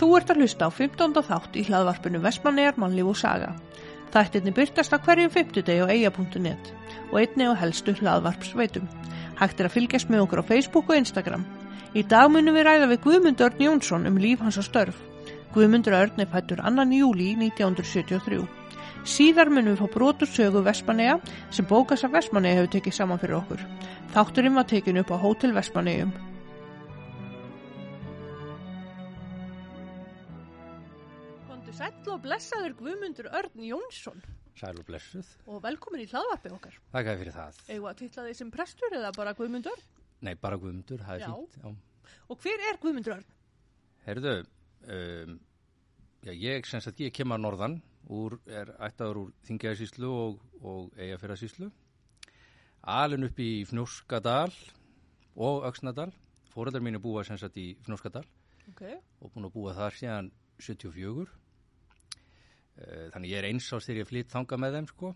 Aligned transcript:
Þú 0.00 0.08
ert 0.16 0.32
að 0.32 0.42
hlusta 0.42 0.66
á 0.66 0.70
15. 0.72 1.22
þátt 1.28 1.56
í 1.60 1.64
hlaðvarpinu 1.68 2.20
Vestmannegar 2.22 2.78
mannlíf 2.80 3.10
og 3.12 3.18
saga. 3.20 3.52
Þættirni 4.12 4.52
byrtast 4.56 4.92
að 4.92 5.04
hverjum 5.06 5.32
50 5.32 5.66
degi 5.68 5.84
á 5.84 5.86
eia.net 5.88 6.70
og 7.10 7.18
einni 7.20 7.48
á 7.48 7.52
helstu 7.56 7.94
hlaðvarpsveitum. 8.00 8.88
Hægt 9.40 9.60
er 9.60 9.68
að 9.68 9.76
fylgjast 9.76 10.10
með 10.12 10.24
okkur 10.26 10.42
á 10.44 10.48
Facebook 10.48 10.90
og 10.90 10.98
Instagram. 11.00 11.44
Í 11.96 12.02
dag 12.08 12.28
munum 12.32 12.56
við 12.56 12.66
ræða 12.68 12.88
við 12.88 13.02
Guðmund 13.04 13.44
Örn 13.44 13.64
Jónsson 13.66 14.08
um 14.08 14.18
líf 14.20 14.40
hans 14.40 14.60
og 14.60 14.68
störf. 14.68 14.98
Guðmundur 15.52 15.96
Örn 15.96 16.24
er 16.24 16.28
fættur 16.32 16.60
2. 16.64 16.88
júli 16.96 17.32
1973. 17.36 18.42
Síðar 19.04 19.50
munum 19.52 19.74
við 19.74 19.82
fá 19.82 19.92
brotur 19.92 20.30
sögu 20.30 20.62
Vestmanneja 20.64 21.18
sem 21.50 21.68
bókast 21.68 22.08
af 22.08 22.14
Vestmanneja 22.14 22.60
hefur 22.60 22.72
tekið 22.76 22.96
saman 22.96 23.20
fyrir 23.20 23.40
okkur. 23.42 23.64
Þátturinn 24.14 24.56
var 24.56 24.68
tekin 24.68 25.00
upp 25.02 25.12
á 25.12 25.20
Hótel 25.20 25.52
Vestmannejum. 25.56 26.31
Sæll 32.02 32.16
og 32.16 32.22
blessaður 32.24 32.72
Guðmundur 32.80 33.28
Örn 33.30 33.60
Jónsson 33.62 34.16
Sæl 34.58 34.74
og 34.80 34.86
blessuð. 34.88 35.26
og 35.46 35.60
velkomin 35.62 36.00
í 36.02 36.06
hlaðvarpið 36.10 36.54
okkar. 36.56 36.78
Þakka 36.90 37.12
fyrir 37.20 37.34
það. 37.36 37.58
Eða 37.70 37.90
að 37.90 37.98
titla 38.00 38.22
því 38.26 38.32
sem 38.38 38.48
prestur 38.50 38.94
eða 38.96 39.12
bara 39.14 39.34
Guðmundur? 39.38 39.82
Nei, 40.26 40.32
bara 40.34 40.56
Guðmundur, 40.58 40.98
það 40.98 41.14
er 41.14 41.22
Já. 41.22 41.28
fínt. 41.30 41.58
Já. 41.62 42.16
Og 42.26 42.40
hver 42.42 42.64
er 42.66 42.80
Guðmundur 42.82 43.14
Örn? 43.14 43.28
Herðu, 44.02 44.32
um, 44.96 45.36
já, 46.26 46.32
ég 46.34 46.66
sagt, 46.66 46.98
ég 46.98 47.14
kem 47.14 47.34
að 47.36 47.42
norðan, 47.44 47.76
úr, 48.10 48.34
er 48.50 48.72
ættaður 48.82 49.20
úr 49.20 49.30
Þingjaðsíslu 49.46 50.10
og, 50.10 50.40
og 50.58 50.90
Eyjafjörðasíslu. 50.98 51.68
Alin 52.82 53.28
upp 53.28 53.38
í 53.38 53.62
Fnjóskadal 53.70 54.50
og 55.36 55.70
Öksnadal. 55.70 56.10
Mínu 56.56 56.98
búa 56.98 57.22
sem 57.22 57.38
sagt 57.38 57.56
í 57.56 57.76
Fnjóskadal 57.86 58.26
Ok, 58.74 58.82
og 59.22 59.30
búin 59.30 59.46
að 59.46 59.54
búa 59.54 59.72
þar 59.78 59.94
síðan 59.94 60.32
74. 60.58 61.30
Eh, 62.80 63.10
Þannig 63.12 63.32
ég 63.34 63.42
er 63.42 63.48
eins 63.50 63.68
ás 63.72 63.86
þegar 63.86 64.02
ég 64.02 64.08
flytt 64.08 64.32
þanga 64.32 64.58
með 64.60 64.76
þeim, 64.78 64.88
sko. 64.92 65.12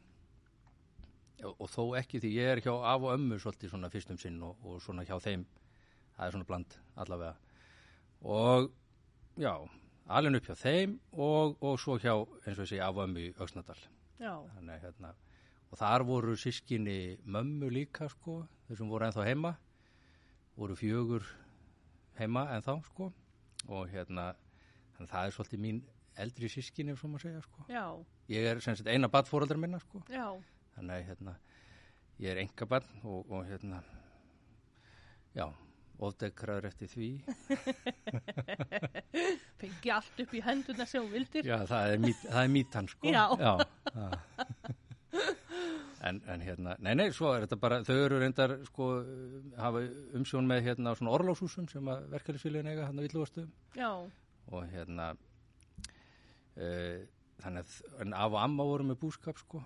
Og, 1.44 1.54
og 1.54 1.68
þó 1.72 1.82
ekki 2.00 2.20
því 2.20 2.32
ég 2.36 2.50
er 2.52 2.62
hjá 2.64 2.72
af 2.74 3.04
og 3.04 3.14
ömmu 3.16 3.38
svolítið 3.40 3.72
svona 3.72 3.90
fyrstum 3.92 4.20
sinn 4.20 4.38
og, 4.44 4.60
og 4.64 4.80
svona 4.84 5.04
hjá 5.08 5.16
þeim. 5.22 5.44
Það 6.16 6.27
er 6.27 6.34
svona 6.36 6.48
bland 6.48 6.77
allavega. 6.96 7.34
Og 8.24 8.70
já, 9.40 9.52
alveg 10.08 10.40
upp 10.40 10.48
hjá 10.50 10.56
þeim 10.62 10.96
og, 11.12 11.56
og 11.60 11.78
svo 11.80 11.98
hjá, 12.00 12.14
eins 12.46 12.60
og 12.60 12.68
segi, 12.68 12.80
af 12.84 12.96
og 12.96 13.04
ömmu 13.04 13.24
í 13.24 13.32
Öksnadal. 13.36 13.78
Þannig, 14.56 14.80
hérna, 14.80 15.12
og 15.68 15.80
þar 15.80 16.06
voru 16.08 16.36
sískinni 16.40 17.18
mömmu 17.28 17.68
líka, 17.72 18.08
sko, 18.08 18.38
þessum 18.70 18.88
voru 18.92 19.08
ennþá 19.08 19.27
heima, 19.28 19.52
voru 20.56 20.77
fjögur 20.78 21.27
heima 22.16 22.46
ennþá, 22.56 22.78
sko, 22.88 23.10
og 23.68 23.92
hérna, 23.92 24.30
það 25.02 25.20
er 25.20 25.36
svolítið 25.36 25.64
mín 25.66 25.82
eldri 26.22 26.50
sískinni, 26.53 26.95
ef 26.95 27.03
svo 27.03 27.11
maður 27.12 27.27
segja, 27.28 27.42
sko. 27.45 27.67
já, 27.70 27.84
Ég 28.33 28.48
er 28.50 28.62
sagt 28.64 28.89
eina 28.91 29.11
badfóreldrar 29.12 29.61
minna, 29.62 29.78
sko, 29.83 30.03
já, 30.11 30.27
þannig 30.77 30.97
að, 30.97 31.05
hérna, 31.11 31.36
ég 32.23 32.33
er 32.33 32.42
enga 32.42 32.69
badn 32.73 33.05
og, 33.05 33.31
og, 33.31 33.45
hérna, 33.48 33.83
já, 35.36 35.47
ofdekraður 35.97 36.67
eftir 36.69 36.91
því. 36.92 37.11
fengi 39.61 39.92
allt 39.95 40.25
upp 40.25 40.34
í 40.36 40.42
hendurna 40.45 40.86
sem 40.89 41.06
vildir. 41.12 41.47
Já, 41.48 41.61
það 41.69 41.92
er, 41.95 42.03
mít, 42.03 42.25
það 42.27 42.42
er 42.42 42.51
mítan, 42.53 42.91
sko. 42.92 43.14
Já. 43.14 43.25
það. 43.92 44.19
en, 46.06 46.20
en 46.33 46.45
hérna, 46.45 46.75
nei, 46.84 46.92
nei, 46.98 47.06
svo 47.17 47.33
er 47.34 47.47
þetta 47.47 47.58
bara, 47.61 47.80
þau 47.86 47.97
eru 47.97 48.20
reyndar, 48.20 48.56
sko, 48.69 48.91
hafa 49.61 49.86
umsjón 50.19 50.48
með 50.48 50.67
hérna 50.69 50.92
svona 50.98 51.14
orlóshúsum 51.17 51.69
sem 51.73 51.89
að 51.92 52.11
verkefælisfélagin 52.12 52.73
eiga, 52.73 52.91
hann 52.91 53.01
að 53.01 53.08
villugastu 53.08 53.47
Já, 53.78 53.91
og 54.47 54.69
hérna, 54.70 55.12
þannig 56.56 57.62
að, 57.62 57.76
en 58.04 58.14
af 58.16 58.32
og 58.32 58.40
amma 58.42 58.66
voru 58.68 58.86
með 58.88 59.00
búskap, 59.02 59.38
sko, 59.40 59.62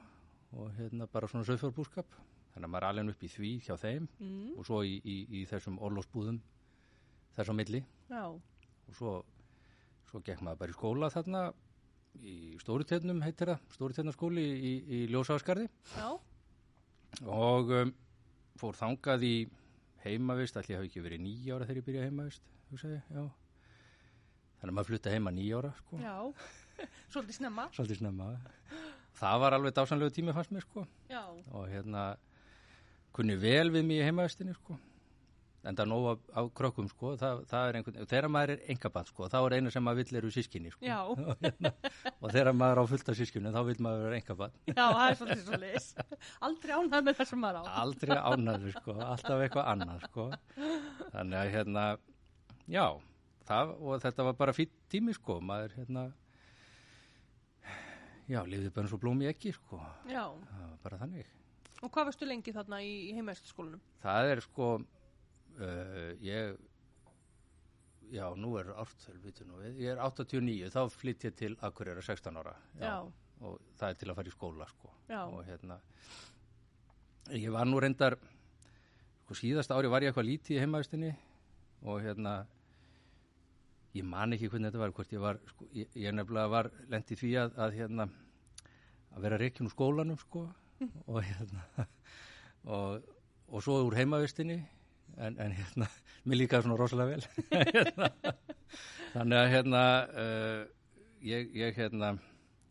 og 0.58 0.70
hérna 0.78 1.06
bara 1.10 1.28
svona 1.30 1.46
söðfjórbúskap, 1.48 2.16
þannig 2.54 2.66
að 2.66 2.72
maður 2.74 2.86
er 2.86 2.88
alveg 2.90 3.12
upp 3.14 3.22
í 3.22 3.30
því 3.30 3.50
hjá 3.66 3.74
þeim 3.78 4.08
mm, 4.18 4.46
og 4.58 4.66
svo 4.66 4.80
í, 4.86 4.96
í, 5.06 5.16
í 5.38 5.44
þessum 5.50 5.78
orlósbúðum 5.86 6.40
þess 7.36 7.52
á 7.52 7.54
milli. 7.54 7.84
Já, 8.10 8.24
og 8.26 8.96
svo, 8.98 9.16
svo 10.10 10.22
gekk 10.26 10.42
maður 10.42 10.62
bara 10.64 10.74
í 10.74 10.78
skóla 10.78 11.12
þarna 11.14 11.44
í 12.26 12.36
Stóruternum 12.58 13.22
heitir 13.22 13.52
það, 13.52 13.68
Stóruternarskóli 13.76 14.42
í, 14.42 14.72
í, 14.74 15.00
já, 15.94 16.08
og 17.30 17.70
um, 17.76 17.92
fór 18.58 18.78
þangað 18.78 19.26
í 19.28 19.34
heimavist, 20.04 20.58
allir 20.58 20.80
hafi 20.80 20.90
ekki 20.90 21.04
verið 21.04 21.22
nýja 21.22 21.54
ára 21.54 21.68
þegar 21.68 21.80
ég 21.80 21.86
byrjaði 21.86 22.10
heimavist. 22.10 22.50
Þannig 24.60 24.72
að 24.72 24.76
maður 24.76 24.90
flutta 24.90 25.12
heima 25.14 25.32
nýja 25.34 25.60
ára, 25.60 25.70
sko, 25.78 26.00
já, 26.02 26.16
svolítið 27.12 27.40
snemma. 27.40 27.68
svolítið 27.76 28.02
snemma. 28.02 28.30
Það 29.20 29.40
var 29.42 29.56
alveg 29.56 29.74
dásanlegu 29.76 30.14
tími 30.16 30.34
fannst 30.36 30.52
mér, 30.54 30.64
sko, 30.64 30.86
Já, 31.10 31.24
og 31.52 31.66
hérna 31.68 32.12
kunni 33.16 33.34
vel 33.36 33.68
við 33.74 33.84
mig 33.88 34.00
í 34.00 34.06
heimavistinni, 34.06 34.54
sko. 34.56 34.78
En 35.60 35.76
það 35.76 35.90
nóg 35.90 36.06
af, 36.08 36.20
af 36.40 36.46
krökkum, 36.56 36.86
sko, 36.88 37.10
það, 37.20 37.42
það 37.50 37.66
er 37.68 37.76
einhvern, 37.76 38.06
þegar 38.08 38.26
maður 38.32 38.52
er 38.54 38.62
engabann, 38.72 39.08
sko, 39.10 39.26
þá 39.28 39.36
er 39.40 39.56
einu 39.58 39.72
sem 39.74 39.84
maður 39.84 40.06
vill 40.06 40.20
eru 40.22 40.30
sískinni, 40.32 40.70
sko. 40.72 40.86
já, 40.86 41.00
og 42.22 42.32
þegar 42.32 42.54
maður 42.56 42.80
á 42.80 42.84
fullt 42.94 43.10
af 43.12 43.18
sískinni, 43.18 43.52
þá 43.52 43.60
vill 43.68 43.76
maður 43.84 44.06
vera 44.06 44.20
engabann. 44.22 44.56
já, 44.70 44.86
það 44.86 45.02
er 45.02 45.18
svolítið 45.18 45.44
svolítið. 45.50 46.16
Aldrei 46.48 46.72
ánægð 46.78 47.04
með 47.10 47.20
þessum 47.20 47.44
maður 47.44 47.60
á. 47.60 47.62
aldrei 47.82 48.16
ánæður 48.16 48.78
sko, 48.78 48.96
alltaf 49.10 49.44
eitthvað 49.44 49.70
annað 49.74 50.08
sko. 50.08 50.26
þannig 51.10 51.38
að 51.42 51.52
hérna 51.58 51.84
já, 52.70 52.86
það, 53.50 53.76
og 53.76 54.02
þetta 54.06 54.28
var 54.30 54.40
bara 54.40 54.56
fýtt 54.56 54.72
tími 54.92 55.16
sko, 55.16 55.40
maður 55.44 55.76
hérna 55.76 56.08
já, 58.30 58.40
lifði 58.46 58.70
bara 58.76 58.90
svo 58.90 58.98
blóm 59.02 59.20
í 59.24 59.28
ekki 59.30 59.52
sko, 59.56 59.80
Já, 60.08 60.24
það 60.30 60.64
var 60.64 60.80
bara 60.86 60.98
þannig. 61.04 61.36
Og 61.80 61.88
hvað 61.94 62.10
varstu 62.10 62.26
lengi 62.28 62.52
þarna 62.54 62.80
í, 62.84 62.90
í 63.10 63.14
heimaðistaskólanum? 63.16 63.80
það 64.02 64.32
er 64.34 64.42
sko 64.44 64.66
uh, 64.80 66.10
ég 66.24 66.58
já, 68.10 68.26
nú 68.36 68.56
er 68.60 68.72
ártöl, 68.74 69.16
vitur 69.22 69.46
nú 69.48 69.60
við, 69.62 69.80
ég 69.84 69.94
er 69.94 70.02
89, 70.02 70.70
þá 70.74 70.80
flytt 70.90 71.24
ég 71.28 71.36
til 71.38 71.52
Akureyra 71.66 72.02
16 72.02 72.40
ára. 72.42 72.54
Já. 72.80 72.94
og 73.40 73.56
það 73.80 73.88
er 73.94 73.98
til 74.00 74.10
að 74.10 74.18
fara 74.18 74.28
í 74.28 74.34
skóla 74.34 74.66
sko. 74.68 74.90
Já. 75.08 75.22
og 75.24 75.44
hérna 75.46 75.78
ég 77.30 77.50
var 77.54 77.68
nú 77.68 77.78
reyndar 77.80 78.16
sko 79.24 79.36
síðasta 79.38 79.76
ári 79.78 79.88
var 79.92 80.02
ég 80.02 80.10
eitthvað 80.10 80.26
lítið 80.26 80.56
í 80.56 80.60
heimavistinni 80.64 81.10
og 81.86 82.00
hérna 82.04 82.40
ég 83.96 84.06
man 84.06 84.34
ekki 84.34 84.50
hvernig 84.50 84.70
þetta 84.70 84.82
var 84.82 84.92
hvort 84.96 85.14
ég 85.14 85.22
var, 85.22 85.38
sko, 85.50 85.68
ég, 85.74 85.88
ég 85.98 86.14
nefnilega 86.14 86.52
var 86.52 86.70
lent 86.92 87.10
í 87.10 87.18
því 87.18 87.30
að, 87.42 87.56
að 87.64 87.78
hérna 87.80 88.06
að 89.10 89.24
vera 89.26 89.40
reikin 89.40 89.66
úr 89.66 89.74
skólanum 89.74 90.18
sko 90.20 90.44
og 91.10 91.18
hérna 91.26 91.86
og, 92.76 93.08
og 93.50 93.64
svo 93.64 93.80
úr 93.88 93.98
heimavistinni 93.98 94.60
en, 95.18 95.36
en 95.42 95.52
hérna, 95.56 95.88
mér 96.24 96.42
líka 96.44 96.60
svona 96.62 96.78
rosalega 96.78 97.16
vel. 97.16 97.24
Hérna, 97.74 98.10
þannig 99.10 99.38
að 99.40 99.48
hérna 99.50 99.84
uh, 100.22 100.60
ég, 101.26 101.48
ég 101.58 101.74
hérna 101.74 102.12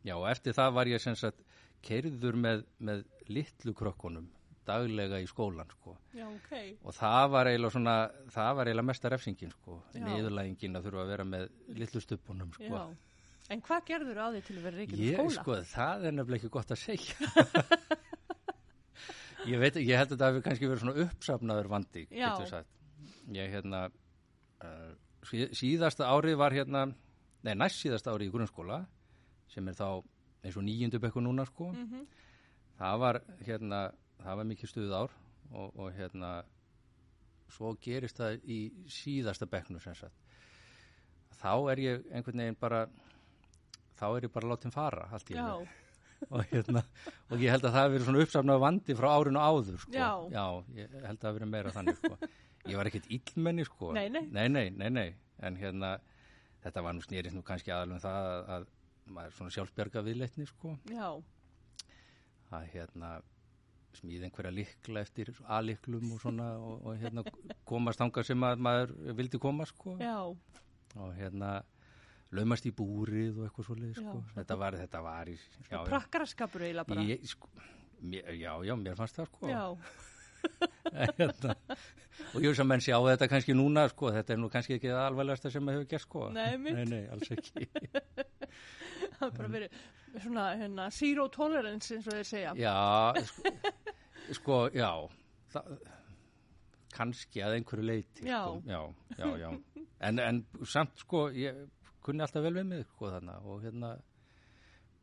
já, 0.07 0.15
eftir 0.31 0.55
það 0.55 0.75
var 0.77 0.91
ég 0.93 1.03
sem 1.03 1.17
sagt 1.19 1.43
keirður 1.83 2.37
með, 2.39 2.63
með 2.79 3.03
litlu 3.27 3.75
krökkunum 3.75 4.29
daglega 4.69 5.19
í 5.23 5.27
skólan 5.29 5.69
sko 5.73 5.91
Já, 6.15 6.25
ok. 6.29 6.51
og 6.85 6.93
það 6.97 7.25
var 7.35 7.45
eiginlega 7.51 7.75
svona 7.75 7.95
það 8.37 8.51
var 8.59 8.65
eiginlega 8.71 8.89
mesta 8.93 9.11
refsingin 9.13 9.53
sko 9.57 9.73
niðurlægingin 9.97 10.77
að 10.79 10.83
þurfa 10.89 11.03
að 11.05 11.13
vera 11.15 11.25
með 11.35 11.43
litlu 11.81 12.01
stuppunum 12.05 12.51
sko 12.57 12.73
Já. 12.73 12.83
En 13.49 13.63
hvað 13.65 13.79
gerður 13.89 14.17
á 14.21 14.25
því 14.29 14.39
til 14.45 14.55
að 14.59 14.65
vera 14.67 14.77
úr 14.77 14.81
ég 15.01 15.15
skóla? 15.17 15.39
sko, 15.41 15.53
það 15.71 16.03
er 16.05 16.11
nefnilega 16.19 16.39
ekki 16.43 16.51
gott 16.53 16.73
að 16.75 16.81
segja 16.83 17.15
ég 19.49 19.59
veit, 19.61 19.77
ég 19.79 19.95
held 19.97 20.11
að 20.11 20.15
þetta 20.17 20.27
hefur 20.29 20.43
kannski 20.45 20.67
verið 20.69 20.81
svona 20.83 21.03
uppsafnaður 21.05 21.69
vandi 21.71 22.03
ég 23.39 23.53
hérna 23.53 23.79
uh, 23.89 24.91
sí- 25.29 25.49
síðasta 25.55 26.09
árið 26.11 26.35
var 26.41 26.55
hérna 26.55 26.81
nei, 27.45 27.53
næst 27.55 27.79
síðasta 27.83 28.11
árið 28.13 28.29
í 28.29 28.33
grunnskóla 28.35 28.81
sem 29.49 29.67
er 29.71 29.77
þá 29.77 29.87
eins 30.43 30.57
og 30.59 30.65
nýjundu 30.67 30.99
bekku 31.03 31.23
núna 31.23 31.45
sko 31.47 31.71
Mhm. 31.73 32.03
það 32.79 32.95
var 33.05 33.21
hérna 33.47 33.79
það 34.23 34.39
var 34.41 34.49
mikið 34.51 34.71
stuð 34.71 34.95
ár 34.95 35.13
og, 35.51 35.75
og 35.75 35.91
hérna 35.97 36.31
svo 37.49 37.73
gerist 37.81 38.19
það 38.19 38.43
í 38.45 38.59
síðasta 38.91 39.47
bekknu 39.49 39.81
sem 39.81 39.95
sagt 39.97 41.35
þá 41.39 41.53
er 41.73 41.83
ég 41.83 42.09
einhvern 42.11 42.43
veginn 42.43 42.59
bara 42.59 42.83
þá 43.99 44.07
er 44.09 44.27
ég 44.27 44.33
bara 44.33 44.51
látin 44.51 44.73
fara 44.75 45.07
Já, 45.29 45.47
og 46.33 46.43
hérna 46.51 46.83
og 47.29 47.39
ég 47.39 47.53
held 47.53 47.65
að 47.65 47.73
það 47.73 47.81
hefur 47.81 47.95
verið 47.95 48.07
svona 48.09 48.25
uppsafnað 48.25 48.61
vandi 48.65 48.97
frá 48.99 49.09
árinu 49.15 49.41
áður 49.41 49.79
sko. 49.85 49.95
Já. 49.95 50.45
ég 50.75 50.93
held 50.93 51.17
að 51.17 51.23
það 51.23 51.29
hefur 51.29 51.39
verið 51.39 51.53
meira 51.55 51.73
þannig 51.75 51.99
sko. 52.01 52.19
ég 52.69 52.79
var 52.79 52.89
ekkert 52.89 53.09
illmenni 53.17 53.65
sko. 53.67 53.91
Nei, 53.95 54.07
nei. 54.11 54.25
nei, 54.69 54.89
nei, 54.91 55.07
en 55.39 55.59
hérna 55.59 55.95
þetta 56.63 56.83
var 56.83 56.95
nú 56.95 57.03
snýrist 57.05 57.37
nú 57.37 57.43
kannski 57.47 57.71
aðalum 57.71 58.01
það 58.03 58.29
að, 58.29 58.49
að 58.55 59.13
maður 59.15 59.31
er 59.31 59.37
svona 59.37 59.55
sjálfsbjarga 59.55 60.05
viðleitni 60.05 60.47
sko 60.49 60.75
já, 60.91 61.07
að 62.55 62.65
hérna 62.75 63.13
smíð 63.97 64.27
einhverja 64.27 64.51
likla 64.53 65.01
eftir 65.01 65.31
aliklum 65.47 66.11
og 66.13 66.21
svona 66.21 66.51
og, 66.61 66.85
og 66.85 66.99
hérna 67.01 67.23
komast 67.67 67.99
þangað 68.01 68.27
sem 68.29 68.45
að 68.45 68.61
maður 68.67 68.93
vildi 69.17 69.41
koma 69.41 69.65
sko 69.69 69.95
já, 69.99 70.15
og 70.29 71.15
hérna 71.17 71.55
laumast 72.35 72.67
í 72.69 72.73
búrið 72.75 73.39
og 73.39 73.47
eitthvað 73.47 73.65
svolítið 73.71 73.95
sko. 74.03 74.19
Já. 74.19 74.33
þetta 74.35 74.57
var, 74.61 74.77
þetta 74.83 75.01
var 75.01 75.31
í, 75.31 75.33
já, 75.39 75.71
já. 75.71 75.79
Prakkaraskapur 75.89 76.65
eiginlega 76.67 76.91
bara. 76.91 77.05
Ég, 77.09 77.25
sko, 77.31 77.49
mér, 78.05 78.29
já, 78.37 78.51
já, 78.69 78.75
mér 78.77 78.99
fannst 78.99 79.17
það 79.17 79.31
sko 79.31 79.49
Já, 79.49 79.63
hérna. 81.19 81.55
og 82.29 82.37
ég 82.43 82.51
veist 82.51 82.61
að 82.63 82.69
menn 82.69 82.85
sjá 82.85 82.95
þetta 83.09 83.29
kannski 83.33 83.55
núna 83.57 83.87
sko, 83.91 84.13
þetta 84.13 84.35
er 84.35 84.39
nú 84.43 84.51
kannski 84.53 84.77
ekki 84.77 84.91
það 84.93 85.07
alvarlegasta 85.07 85.51
sem 85.55 85.65
maður 85.65 85.81
hefur 85.81 85.91
gert 85.95 86.05
sko 86.05 86.27
Nei, 86.37 86.51
nei, 86.61 86.85
nei, 86.93 87.01
alls 87.09 87.33
ekki 87.33 87.67
bara 89.37 89.49
verið 89.55 89.79
svona 90.23 90.45
hérna, 90.57 90.89
zero 90.91 91.27
tolerance 91.29 91.93
eins 91.95 92.07
og 92.09 92.15
þeir 92.17 92.27
segja. 92.29 92.53
já, 92.57 93.25
sko, 93.29 93.53
sko 94.39 94.59
já 94.73 94.89
það, 95.53 95.73
kannski 96.95 97.43
að 97.45 97.57
einhverju 97.59 97.85
leiti 97.85 98.25
Já. 98.25 98.39
sko. 98.45 98.61
já, 98.65 98.79
já, 99.17 99.27
já 99.43 99.49
en, 100.09 100.19
en 100.23 100.39
samt 100.65 100.97
sko, 101.03 101.27
ég 101.35 101.59
kunni 102.03 102.23
alltaf 102.25 102.43
vel 102.45 102.55
við 102.57 102.65
mig 102.71 102.85
sko 102.95 103.11
og 103.13 103.61
hérna 103.63 103.93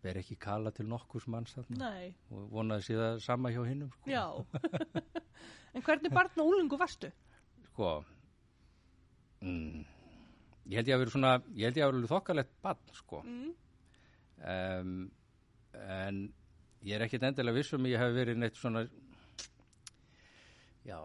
ber 0.02 0.18
ekki 0.20 0.36
kala 0.38 0.70
til 0.74 0.86
nokkurs 0.90 1.26
manns 1.30 1.54
og 1.58 2.42
vonaði 2.52 2.94
það 2.98 3.20
sama 3.24 3.50
hjá 3.54 3.62
hinnum 3.66 3.90
sko. 3.94 4.10
já. 4.10 4.24
en 5.76 5.82
hvernig 5.86 6.12
barn 6.14 6.42
og 6.42 6.50
úlingu 6.52 6.78
varstu? 6.80 7.10
sko 7.70 7.92
mm, 9.44 9.84
ég 10.72 10.80
held 10.80 10.90
ég 10.90 10.96
að 10.96 11.02
vera 11.04 11.14
svona 11.14 11.32
ég 11.54 11.68
held 11.68 11.78
ég 11.80 11.86
að 11.86 11.94
vera 12.00 12.12
þokkalegt 12.16 12.52
bann 12.66 12.82
sko 12.98 13.22
Mm. 13.26 13.54
Um, 14.44 14.96
en 15.86 16.22
ég 16.86 16.96
er 16.96 17.06
ekkit 17.06 17.26
endilega 17.28 17.58
viss 17.58 17.76
um 17.76 17.86
ég 17.88 18.00
hef 18.00 18.14
verið 18.16 18.40
neitt 18.40 18.58
svona 18.58 18.86
já 20.86 20.98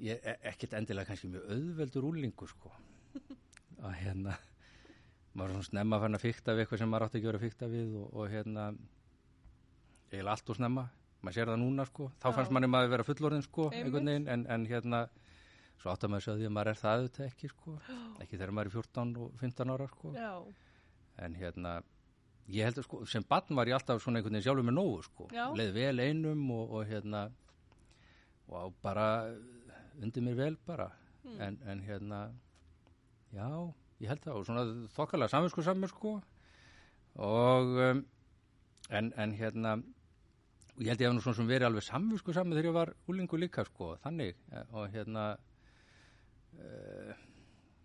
ég 0.00 0.22
er 0.24 0.38
ekkit 0.52 0.76
endilega 0.78 1.10
kannski 1.10 1.30
mjög 1.30 1.50
auðveldur 1.54 2.06
úlingu 2.10 2.48
sko. 2.48 2.72
Að 3.84 3.96
hérna 4.02 4.36
maður 5.32 5.50
er 5.50 5.54
svona 5.56 5.68
snemma 5.68 6.00
fann 6.02 6.18
að 6.18 6.24
fykta 6.24 6.54
við 6.54 6.64
eitthvað 6.64 6.82
sem 6.82 6.90
maður 6.90 7.06
átti 7.06 7.20
ekki 7.20 7.28
að 7.28 7.30
vera 7.30 7.40
að 7.40 7.46
fykta 7.46 7.68
við 7.70 7.92
og, 8.00 8.08
og 8.14 8.32
hérna 8.32 8.64
eiginlega 10.10 10.34
allt 10.34 10.50
og 10.50 10.58
snemma. 10.58 10.86
Maður 11.20 11.36
sér 11.36 11.50
það 11.52 11.60
núna 11.60 11.84
sko, 11.84 12.06
þá 12.16 12.26
Já. 12.30 12.34
fannst 12.38 12.52
manni 12.56 12.68
maður 12.72 12.92
vera 12.94 13.04
fullorðin 13.04 13.44
sko, 13.44 13.66
einhvern 13.76 14.08
veginn 14.08 14.28
en, 14.32 14.44
en 14.50 14.62
hérna, 14.66 15.00
svo 15.82 15.92
átt 15.92 16.06
að 16.06 16.14
maður 16.14 16.26
segja 16.26 16.38
því 16.38 16.46
að 16.48 16.54
maður 16.56 16.70
er 16.70 16.78
það 16.80 17.02
auðvitað 17.02 17.26
ekki 17.26 17.50
sko, 17.52 17.74
ekki 18.24 18.38
þegar 18.38 18.54
maður 18.56 18.70
er 18.70 18.76
14 18.78 19.12
og 19.20 19.34
15 19.42 19.74
ára 19.74 19.88
sko. 19.92 20.12
Já, 20.16 20.30
en 21.26 21.36
hérna 21.36 21.74
ég 22.50 22.66
held 22.66 22.80
að 22.80 22.86
sko, 22.86 23.04
sem 23.08 23.24
barn 23.28 23.56
var 23.58 23.70
ég 23.70 23.76
alltaf 23.76 24.02
svona 24.02 24.20
einhvern 24.20 24.36
veginn 24.36 24.46
sjálfur 24.48 24.66
með 24.66 24.76
nógu 24.76 25.02
sko, 25.06 25.28
Já. 25.34 25.44
leið 25.56 25.72
vel 25.76 26.02
einum 26.02 26.50
og, 26.56 26.74
og 26.78 26.88
hérna 26.90 27.28
og 28.50 28.74
bara 28.82 29.06
undir 30.02 30.24
mér 30.24 30.38
vel 30.38 30.56
bara. 30.66 30.90
Hmm. 31.22 31.40
en, 31.40 31.58
en 31.68 31.80
hérna 31.84 32.20
já, 33.34 33.46
ég 34.00 34.08
held 34.08 34.24
það. 34.24 34.36
Og 34.38 34.46
svona 34.48 34.64
þokkalega 34.96 35.32
samvinsku 35.34 35.64
samur 35.64 35.92
sko. 35.92 36.14
Og 37.20 37.74
um, 37.90 38.04
en, 38.90 39.12
en 39.16 39.34
hérna 39.36 39.76
og 39.76 40.82
ég 40.82 40.92
held 40.92 41.02
ég 41.04 41.10
hef 41.10 41.16
nú 41.16 41.24
svona 41.24 41.38
sem 41.38 41.50
verið 41.50 41.68
alveg 41.68 41.86
samvinsku 41.86 42.34
samur 42.34 42.56
þegar 42.56 42.70
ég 42.70 42.78
var 42.78 42.94
úlingu 43.12 43.40
líka 43.40 43.66
sko 43.68 43.94
þannig. 44.04 44.38
Eh, 44.52 44.74
og 44.74 44.90
hérna 44.94 45.26
uh, 46.56 47.14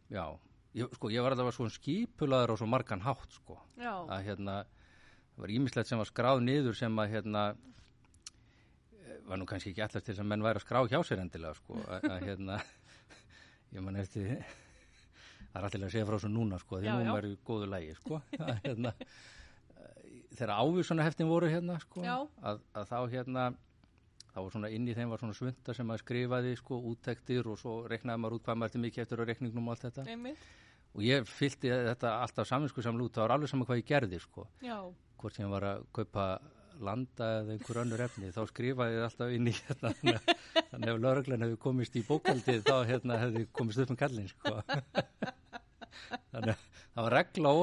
já 0.09 0.25
ég, 0.75 0.91
sko 0.97 1.11
ég 1.13 1.23
var 1.25 1.35
alltaf 1.35 1.55
svona 1.55 1.73
skipulaður 1.73 2.55
á 2.55 2.59
svo 2.59 2.67
margan 2.69 3.03
hátt 3.05 3.37
sko. 3.37 3.57
Já, 3.79 3.93
að 3.93 4.25
hérna 4.29 4.57
það 4.65 5.45
var 5.45 5.55
ímislegt 5.55 5.91
sem 5.91 6.01
var 6.01 6.09
skráð 6.09 6.43
niður 6.45 6.77
sem 6.79 6.99
að 7.01 7.15
hérna 7.15 7.45
eh, 7.53 9.17
var 9.29 9.41
nú 9.41 9.47
kannski 9.49 9.73
ekki 9.73 9.85
allast 9.85 10.01
til 10.03 10.13
þess 10.13 10.23
að 10.25 10.29
menn 10.33 10.45
væri 10.45 10.61
að 10.61 10.67
skrá 10.67 10.83
hjá 10.91 10.99
sér 11.07 11.23
endilega 11.23 11.57
sko. 11.59 11.79
Að, 11.87 12.09
að 12.11 12.27
hérna 12.29 12.59
ég 13.75 13.85
man 13.85 13.99
eftir 14.01 14.31
það 14.35 15.61
er 15.61 15.69
alltaf 15.69 15.87
að 15.87 15.95
segja 15.95 16.09
frá 16.09 16.19
svo 16.19 16.31
núna 16.31 16.59
sko 16.59 16.81
því 16.81 16.91
Já, 16.91 16.97
nú 17.07 17.15
er 17.15 17.29
í 17.29 17.37
góðu 17.47 17.71
lægi 17.71 17.95
sko. 18.01 18.19
Að 18.45 18.57
hérna 18.65 18.91
þegar 20.35 20.57
ávísuna 20.59 21.05
heftin 21.05 21.29
voru 21.31 21.47
hérna 21.47 21.77
sko 21.79 22.03
að, 22.03 22.59
að 22.75 22.89
þá 22.89 22.97
hérna 23.13 23.45
þá 24.35 24.41
var 24.43 24.51
svona 24.51 24.69
inn 24.75 24.87
í 24.91 24.95
þeim 24.97 25.13
var 25.13 25.21
svona 25.21 25.35
svunda 25.37 25.73
sem 25.75 25.87
maður 25.87 26.03
skrifaði 26.03 26.55
sko 26.59 26.79
úttektir 26.91 27.47
og 27.47 27.59
svo 27.61 27.75
reiknaði 27.87 28.19
maður 28.19 28.37
út 28.37 28.47
hvað 28.47 28.59
maður 28.59 28.73
eftir 28.73 28.83
mikið 28.83 29.03
eftir 29.05 29.23
á 29.23 29.27
reikningnum 29.29 29.69
og 29.69 29.75
allt 29.75 29.85
þetta. 29.87 30.05
Einmitt. 30.11 30.49
Og 30.95 31.03
ég 31.03 31.27
fylgdi 31.27 31.71
þetta 31.71 32.13
alltaf 32.23 32.47
saminsku 32.47 32.83
samlu 32.85 33.07
út, 33.09 33.15
það 33.17 33.25
var 33.27 33.33
alveg 33.35 33.51
saman 33.51 33.67
hvað 33.67 33.81
ég 33.81 33.87
gerði 33.89 34.19
sko. 34.23 34.45
Já, 34.63 34.77
hvort 35.21 35.35
sem 35.35 35.49
var 35.51 35.65
að 35.73 35.83
kaupa 35.95 36.27
landa 36.83 37.27
eða 37.41 37.53
einhver 37.55 37.77
önnur 37.85 38.01
efni 38.03 38.29
þá 38.35 38.41
skrifaði 38.49 38.97
ég 38.97 39.05
alltaf 39.07 39.31
inn 39.35 39.47
í 39.47 39.53
hérna 39.55 39.91
þannig 40.01 40.89
að- 40.89 40.89
ef 40.91 41.01
lauruglan 41.05 41.45
hefði 41.45 41.59
komist 41.65 41.95
í 41.95 42.03
bókaldið 42.07 42.63
þá 42.67 42.75
hérna 42.89 43.19
hefði 43.21 43.45
komist 43.55 43.79
upp 43.83 43.93
með 43.93 44.01
kallin 44.03 44.31
sko. 44.31 44.55
Þannig 46.35 46.51
að 46.51 46.63
það 46.95 47.05
var 47.05 47.13
regla 47.15 47.51
á 47.51 47.55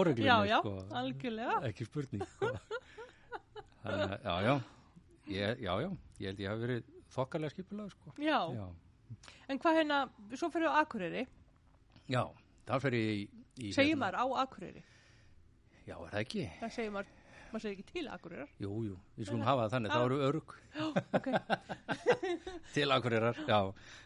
já, 0.49 0.56
sko. 0.62 0.73
algjörlega. 1.02 1.56
ekki 1.69 1.87
spurning 1.88 2.25
sko. 2.37 2.52
Þannig 3.82 4.14
að 4.14 4.25
já 4.25 4.34
já. 4.46 4.55
Ég, 5.32 5.61
já 5.62 5.73
já, 5.84 5.88
ég 6.23 6.26
held 6.31 6.40
ég 6.43 6.50
hafi 6.50 6.64
verið 6.67 6.88
þokkalega 7.12 7.52
skipulega 7.55 7.93
sko. 7.93 8.14
Já. 8.20 8.38
já, 8.56 8.67
en 9.52 9.61
hvað 9.62 9.76
hérna, 9.79 9.99
svo 10.32 10.49
fyrir 10.52 10.73
á 10.73 10.81
Akureyri, 10.81 11.26
já 12.11 12.25
þá 12.68 12.74
fer 12.84 12.96
ég 12.98 13.10
í, 13.16 13.24
í 13.68 13.72
segir 13.74 13.92
hérna- 13.94 14.04
maður 14.04 14.18
á 14.22 14.26
Akureyri, 14.44 14.82
já, 15.86 15.96
er 15.96 16.12
það 16.14 16.20
ekki? 16.24 16.44
það 16.60 16.74
segir 16.76 16.92
maður, 16.94 17.10
maður 17.52 17.64
segir 17.66 17.76
ekki 17.78 17.86
til 17.92 18.04
Akureyrar. 18.08 18.52
Jú, 18.62 18.70
jú, 18.88 18.98
við 19.18 19.28
skulum 19.30 19.46
hafa 19.48 19.64
það 19.66 19.74
þannig, 19.76 19.96
þá 19.96 20.04
eru 20.04 20.20
örg 20.28 20.54
Ok, 21.18 21.26
til 22.76 22.88
Akureyrar, 22.96 23.42
já. 23.48 23.58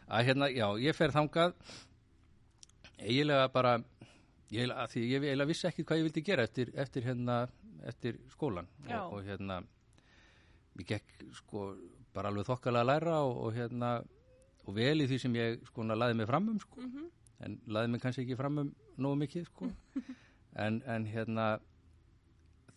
Að 0.09 0.25
hérna, 0.31 0.49
já, 0.55 0.67
ég 0.87 0.97
fer 0.99 1.15
þangað 1.15 1.55
eiginlega 2.97 3.49
bara, 3.53 3.77
ég, 4.55 4.71
því 4.93 5.03
ég 5.11 5.27
eiginlega 5.27 5.51
vissi 5.51 5.69
ekki 5.69 5.85
hvað 5.87 6.01
ég 6.01 6.07
vildi 6.09 6.23
gera 6.27 6.47
eftir, 6.49 6.71
eftir 6.81 7.05
hérna, 7.07 7.41
eftir 7.87 8.17
skólan 8.33 8.67
Já. 8.89 9.03
og, 9.05 9.19
og 9.21 9.27
hérna, 9.29 9.61
ég 10.81 10.89
gekk 10.95 11.27
sko 11.37 11.69
bara 12.17 12.31
alveg 12.33 12.49
þokkalega 12.49 12.83
að 12.87 12.89
læra 12.91 13.19
og, 13.27 13.37
og 13.47 13.55
hérna, 13.59 13.91
og 14.67 14.75
vel 14.79 15.05
í 15.05 15.09
því 15.11 15.19
sem 15.23 15.37
ég 15.37 15.61
sko 15.69 15.85
laði 15.87 16.17
mig 16.19 16.29
fram 16.31 16.49
um 16.55 16.59
sko, 16.63 16.87
en 17.45 17.59
laði 17.67 17.93
mig 17.93 18.03
kannski 18.05 18.25
ekki 18.25 18.39
fram 18.39 18.63
um 18.63 18.71
nógu 18.97 19.21
mikið 19.25 19.49
sko, 19.51 19.71
en, 20.65 20.81
en 20.87 21.09
hérna, 21.11 21.49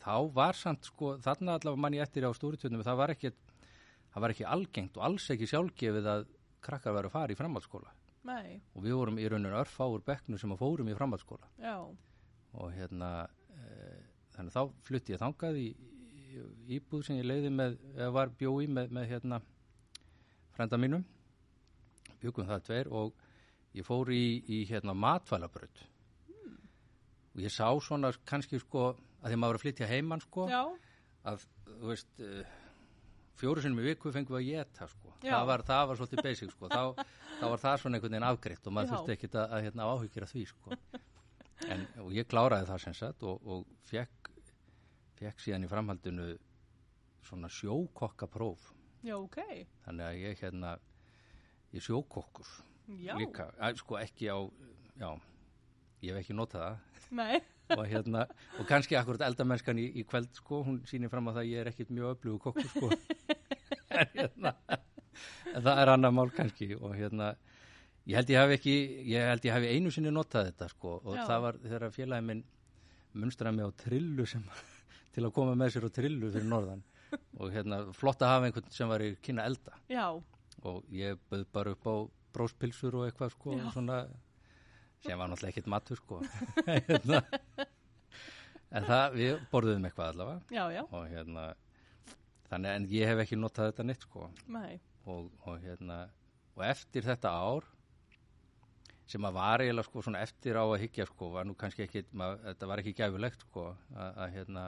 þá 0.01 0.15
var 0.35 0.57
samt 0.59 0.89
sko, 0.89 1.15
þarna 1.23 1.59
allavega 1.59 1.83
mann 1.85 1.95
ég 1.95 2.03
eftir 2.03 2.27
á 2.27 2.31
stóritjörnum, 2.35 2.83
það 2.87 2.99
var 3.03 3.15
ekki 3.15 3.31
það 4.09 4.23
var 4.23 4.33
ekki 4.33 4.47
algengt 4.49 4.97
og 4.99 5.05
alls 5.05 5.29
ekki 5.33 5.49
sjálfgefið 5.49 6.09
að 6.11 6.27
krakkar 6.65 6.95
væru 6.95 7.09
að 7.09 7.15
fara 7.15 7.33
í 7.33 7.39
framhaldsskóla. 7.39 7.93
Nei, 8.27 8.59
og 8.75 8.83
við 8.83 8.97
vorum 8.99 9.19
í 9.21 9.27
rauninu 9.31 9.55
örfáur 9.61 10.03
bekknu 10.05 10.39
sem 10.39 10.51
að 10.53 10.61
fórum 10.63 10.89
í 10.91 10.95
framhaldsskóla. 10.97 11.47
Já, 11.61 11.77
og 12.59 12.73
hérna 12.75 13.11
e, 13.53 13.93
þannig 14.35 14.55
þá 14.55 14.61
flutti 14.89 15.15
ég 15.15 15.21
þangað 15.21 15.61
í, 15.61 15.69
íbúð 16.75 17.05
sem 17.07 17.19
ég 17.21 17.29
leiði 17.29 17.53
með 17.53 17.79
eða 17.95 18.11
var 18.17 18.33
bjói 18.37 18.67
með, 18.67 18.91
með 18.97 19.07
hérna 19.13 19.39
frenda 20.57 20.79
mínum. 20.81 21.05
Byggum 22.19 22.49
það 22.49 22.65
tveir 22.67 22.91
og 22.91 23.15
ég 23.77 23.85
fór 23.85 24.11
í, 24.13 24.23
í 24.49 24.63
hérna 24.69 24.95
matvælabraut. 24.97 25.83
Og 27.35 27.43
ég 27.43 27.53
sá 27.53 27.67
svona 27.83 28.11
kannski 28.27 28.59
sko 28.61 28.91
að 29.19 29.31
því 29.31 29.37
maður 29.37 29.53
var 29.53 29.59
að 29.59 29.65
flytja 29.65 29.89
heimann 29.89 30.23
sko 30.23 30.47
já, 30.49 30.63
að 31.27 31.45
þú 31.67 31.91
veist 31.91 32.23
uh, 32.23 32.55
fjóru 33.39 33.63
sinnum 33.63 33.83
í 33.83 33.87
viku 33.89 34.11
fengum 34.15 34.37
við 34.37 34.41
að 34.41 34.49
geta 34.49 34.87
sko. 34.89 35.13
Það 35.23 35.45
var, 35.51 35.63
það 35.67 35.85
var 35.91 35.99
svolítið 35.99 36.23
basic 36.25 36.53
sko. 36.55 36.71
þá, 36.71 37.05
þá 37.39 37.45
var 37.45 37.63
það 37.63 37.77
svona 37.83 37.99
einhvern 37.99 38.15
veginn 38.15 38.27
afgreitt 38.29 38.67
og 38.67 38.75
maður 38.75 38.95
þurfti 38.95 39.15
ekkit 39.15 39.39
að, 39.39 39.55
að 39.55 39.65
hérna, 39.67 39.89
áhyggjur 39.93 40.25
af 40.25 40.33
því 40.33 40.45
sko. 40.49 40.79
en, 41.67 41.85
og 42.05 42.11
ég 42.15 42.29
kláraði 42.31 42.69
það 42.69 42.83
sem 42.85 42.95
sagt 42.97 43.25
og, 43.27 43.43
og 43.43 43.65
fekk, 43.89 44.29
fekk 45.19 45.43
síðan 45.43 45.67
í 45.67 45.71
framhaldinu 45.71 46.27
svona 47.27 47.49
sjókokkapróf 47.51 48.69
já, 49.03 49.15
ok, 49.17 49.41
þannig 49.85 50.05
að 50.05 50.21
ég 50.23 50.43
hérna 50.43 50.75
ég 51.75 51.83
sjókokkur 51.83 52.53
já, 52.97 53.13
líka, 53.19 53.49
að, 53.59 53.79
sko 53.83 53.97
ekki 54.01 54.29
á 54.31 54.37
já, 54.99 55.09
ég 56.01 56.13
hef 56.13 56.21
ekki 56.23 56.37
notað 56.37 56.65
það. 56.65 57.07
Nei, 57.19 57.41
og 57.79 57.85
hérna, 57.89 58.25
og 58.59 58.69
kannski 58.69 58.97
akkurat 58.99 59.25
eldamennskan 59.29 59.81
í, 59.81 59.89
í 60.01 60.05
kveld 60.09 60.31
sko, 60.37 60.63
hún 60.67 60.81
sýnir 60.89 61.11
fram 61.13 61.29
á 61.29 61.35
það 61.35 61.43
að 61.43 61.51
ég 61.51 61.63
er 61.63 61.71
ekkit 61.73 61.93
mjög 61.93 62.15
öflugu 62.17 62.43
kokkur 62.47 62.71
sko. 62.73 62.93
En 63.99 64.07
hérna 64.13 64.51
en 65.53 65.63
það 65.65 65.81
er 65.81 65.91
annað 65.93 66.15
mál 66.15 66.29
kannski 66.35 66.69
og 66.77 66.93
hérna 66.95 67.33
ég 68.09 68.17
held 68.19 68.31
ég 68.33 68.41
hafi 68.41 68.57
ekki, 68.57 68.75
ég 69.11 69.27
held 69.31 69.47
ég 69.47 69.55
hafi 69.55 69.71
einu 69.73 69.91
sinni 69.93 70.13
notað 70.13 70.49
þetta 70.51 70.69
sko 70.73 70.95
og 71.03 71.17
Já. 71.17 71.23
það 71.29 71.43
var 71.45 71.59
þegar 71.65 71.95
félagi 71.95 72.27
minn 72.29 72.43
munstraði 73.19 73.57
mig 73.57 73.69
á 73.69 73.71
trillu 73.83 74.27
sem 74.29 74.45
til 75.15 75.25
að 75.25 75.35
koma 75.35 75.57
með 75.57 75.75
sér 75.75 75.89
á 75.89 75.91
trillu 75.99 76.31
fyrir 76.33 76.49
norðan. 76.49 76.85
Og 77.41 77.49
hérna 77.53 77.81
flott 77.97 78.21
að 78.21 78.35
hafa 78.35 78.49
einhvern 78.49 78.73
sem 78.73 78.89
var 78.91 79.01
í 79.01 79.15
kynna 79.25 79.47
elda. 79.49 79.79
Já, 79.89 80.05
og 80.61 80.91
ég 80.93 81.17
bauð 81.31 81.45
bara 81.55 81.73
upp 81.73 81.87
á 81.89 81.95
bróspilsur 82.35 82.99
og 82.99 83.07
eitthvað 83.07 83.33
sko 83.35 83.55
Já. 83.57 83.65
svona 83.75 83.99
sem 85.05 85.19
var 85.19 85.31
náttúrulega 85.31 85.53
ekkit 85.53 85.71
matur 85.71 85.99
sko 86.01 86.19
hérna. 86.89 87.23
en 88.69 88.85
það, 88.89 89.17
við 89.17 89.41
borðuðum 89.53 89.89
eitthvað 89.89 90.13
allavega 90.13 90.57
já, 90.59 90.63
já, 90.75 90.83
og 90.89 91.09
hérna 91.09 91.47
þannig 92.49 92.75
en 92.75 92.87
ég 92.93 93.11
hef 93.11 93.23
ekki 93.23 93.39
notað 93.39 93.71
þetta 93.71 93.87
neitt 93.89 94.05
sko 94.07 94.29
og, 95.09 95.29
og 95.45 95.59
hérna 95.63 96.03
og 96.55 96.65
eftir 96.67 97.05
þetta 97.07 97.31
ár 97.31 97.67
sem 99.09 99.25
að 99.25 99.37
var 99.39 99.63
eiginlega 99.63 99.87
sko 99.87 100.03
svona 100.05 100.21
eftir 100.21 100.57
á 100.59 100.63
að 100.67 100.83
higgja 100.83 101.07
sko, 101.09 101.31
var 101.33 101.47
nú 101.49 101.55
kannski 101.57 101.87
ekki, 101.87 102.03
mað, 102.13 102.35
þetta 102.45 102.67
var 102.69 102.81
ekki 102.83 102.93
gæfulegt 102.99 103.45
sko, 103.47 103.63
að, 103.95 104.19
að 104.21 104.35
hérna, 104.35 104.65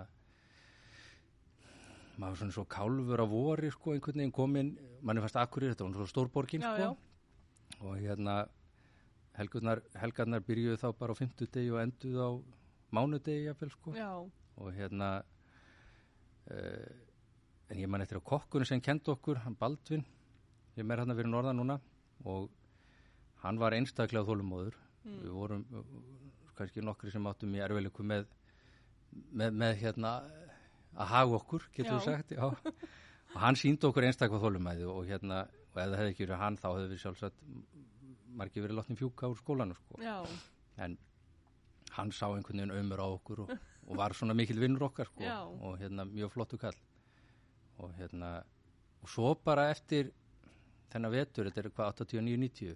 maður 2.22 2.40
svona 2.42 2.56
svo 2.56 2.66
kálfur 2.74 3.22
á 3.22 3.28
vori 3.30 3.70
sko, 3.74 3.94
einhvern 3.94 4.24
veginn 4.24 4.34
kominn, 4.34 4.72
manni 5.06 5.22
fannst 5.22 5.38
akkurir, 5.38 5.76
þetta 5.76 5.86
var 5.86 6.00
svona 6.00 6.14
stórborgin 6.14 6.66
sko, 6.66 6.74
já. 6.82 6.90
Og 7.82 7.98
hérna, 8.00 8.36
helgarnar, 9.38 9.82
helgarnar 9.98 10.44
byrjuðu 10.48 10.80
þá 10.82 10.88
bara 11.00 11.16
á 11.16 11.20
fimmtudegi 11.20 11.72
og 11.74 11.82
enduðu 11.84 12.26
á 12.26 12.32
mánudegi 12.96 13.48
jafnvel 13.48 13.74
sko, 13.74 13.96
Já, 13.98 14.12
og 14.22 14.74
hérna, 14.76 15.12
uh, 16.52 16.92
en 17.72 17.80
ég 17.80 17.90
man 17.90 18.04
eftir 18.04 18.22
á 18.22 18.30
kokkunum 18.34 18.68
sem 18.68 18.84
kendi 18.84 19.14
okkur, 19.14 19.42
hann 19.46 19.58
Baldvin, 19.58 20.06
ég 20.76 20.86
er 20.86 21.04
hann 21.04 21.14
að 21.14 21.22
vera 21.24 21.34
norðan 21.34 21.62
núna, 21.62 21.80
og 22.26 22.50
hann 23.42 23.60
var 23.60 23.74
einstaklega 23.74 24.28
þólumóður 24.28 24.78
við 25.06 25.32
vorum 25.34 25.66
kannski 26.58 26.84
nokkri 26.86 27.12
sem 27.14 27.26
áttum 27.28 27.56
í 27.58 27.62
erfileikum 27.64 28.08
með, 28.12 28.28
með, 29.34 29.56
með 29.64 29.78
hérna 29.82 30.12
að 30.92 31.14
haga 31.14 31.38
okkur, 31.40 31.66
getur 31.74 31.98
við 31.98 32.02
Já. 32.02 32.06
sagt 32.06 32.36
já. 32.36 32.44
og 33.34 33.40
hann 33.46 33.58
síndi 33.58 33.88
okkur 33.88 34.06
einstaklega 34.08 34.44
þólumæði 34.44 34.90
og 34.92 35.08
hérna, 35.10 35.46
og 35.72 35.78
ef 35.82 35.88
það 35.88 35.98
hefði 36.00 36.14
ekki 36.14 36.26
verið 36.26 36.42
hann 36.44 36.58
þá 36.60 36.68
hefði 36.72 36.90
við 36.92 37.02
sjálfsagt 37.06 37.44
margir 38.42 38.64
verið 38.66 38.80
látnum 38.80 39.00
fjúka 39.00 39.30
úr 39.32 39.40
skólanu 39.40 39.76
sko. 39.76 40.00
en 40.78 40.98
hann 41.98 42.12
sá 42.16 42.28
einhvern 42.32 42.62
veginn 42.64 42.78
ömur 42.80 43.04
á 43.04 43.08
okkur 43.12 43.44
og, 43.46 43.52
og 43.88 43.98
var 44.00 44.16
svona 44.16 44.34
mikil 44.38 44.60
vinnur 44.60 44.88
okkar 44.88 45.10
sko, 45.12 45.24
og 45.68 45.80
hérna 45.82 46.06
mjög 46.08 46.32
flottu 46.32 46.58
kall. 46.58 46.78
Og 47.82 47.92
hérna 47.98 48.44
og 49.02 49.10
svo 49.10 49.34
bara 49.36 49.70
eftir 49.72 50.12
þennan 50.92 51.12
vetur, 51.12 51.48
þetta 51.50 51.62
er 51.64 51.70
hvað 51.76 52.04
89-90 52.06 52.76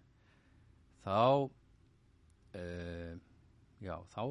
þá 1.05 1.19
uh, 2.55 3.13
já, 3.83 3.95
þá 4.15 4.21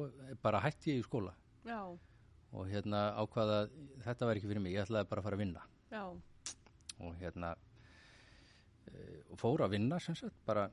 bara 0.43 0.61
hætti 0.65 0.91
ég 0.95 1.01
í 1.01 1.05
skóla. 1.05 1.33
Já, 1.65 1.81
og 2.55 2.67
hérna 2.69 3.07
ákvaða 3.21 3.69
þetta 4.05 4.27
var 4.29 4.37
ekki 4.37 4.49
fyrir 4.51 4.61
mig, 4.61 4.75
ég 4.75 4.85
ætlaði 4.85 5.09
bara 5.09 5.23
að 5.23 5.29
fara 5.29 5.39
að 5.39 5.43
vinna. 5.45 5.65
Já, 5.93 6.03
og 6.99 7.15
hérna 7.21 7.55
og 9.31 9.39
fór 9.41 9.65
að 9.65 9.75
vinna 9.75 9.99
sem 10.03 10.17
sagt, 10.17 10.37
bara 10.47 10.69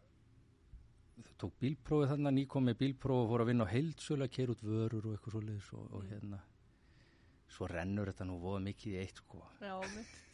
tók 1.41 1.55
bílprófið 1.61 2.13
þarna, 2.13 2.33
nýkomið 2.37 2.79
bílprófið 2.81 3.25
og 3.25 3.31
fór 3.33 3.45
að 3.45 3.51
vinna 3.51 3.67
á 3.67 3.73
heildsölu 3.73 4.27
að 4.27 4.35
keira 4.37 4.55
út 4.55 4.65
vörur 4.65 5.09
og 5.09 5.17
eitthvað 5.17 5.37
svoleiðis 5.37 5.71
og, 5.77 5.85
og 5.99 6.07
hérna. 6.11 6.41
Svo 7.53 7.69
rennur 7.69 8.09
þetta 8.09 8.27
nú 8.29 8.39
voða 8.41 8.63
mikið 8.69 8.95
í 8.95 9.01
eitt 9.03 9.21
sko. 9.21 9.43
Já, 9.61 9.75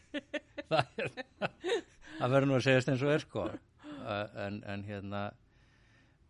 það, 0.70 0.92
er, 1.02 1.10
það 2.18 2.32
verður 2.34 2.48
nú 2.50 2.56
að 2.58 2.64
segjast 2.68 2.92
eins 2.92 3.04
og 3.04 3.12
er 3.14 3.24
sko. 3.24 3.48
En, 4.44 4.62
en 4.68 4.84
hérna 4.86 5.24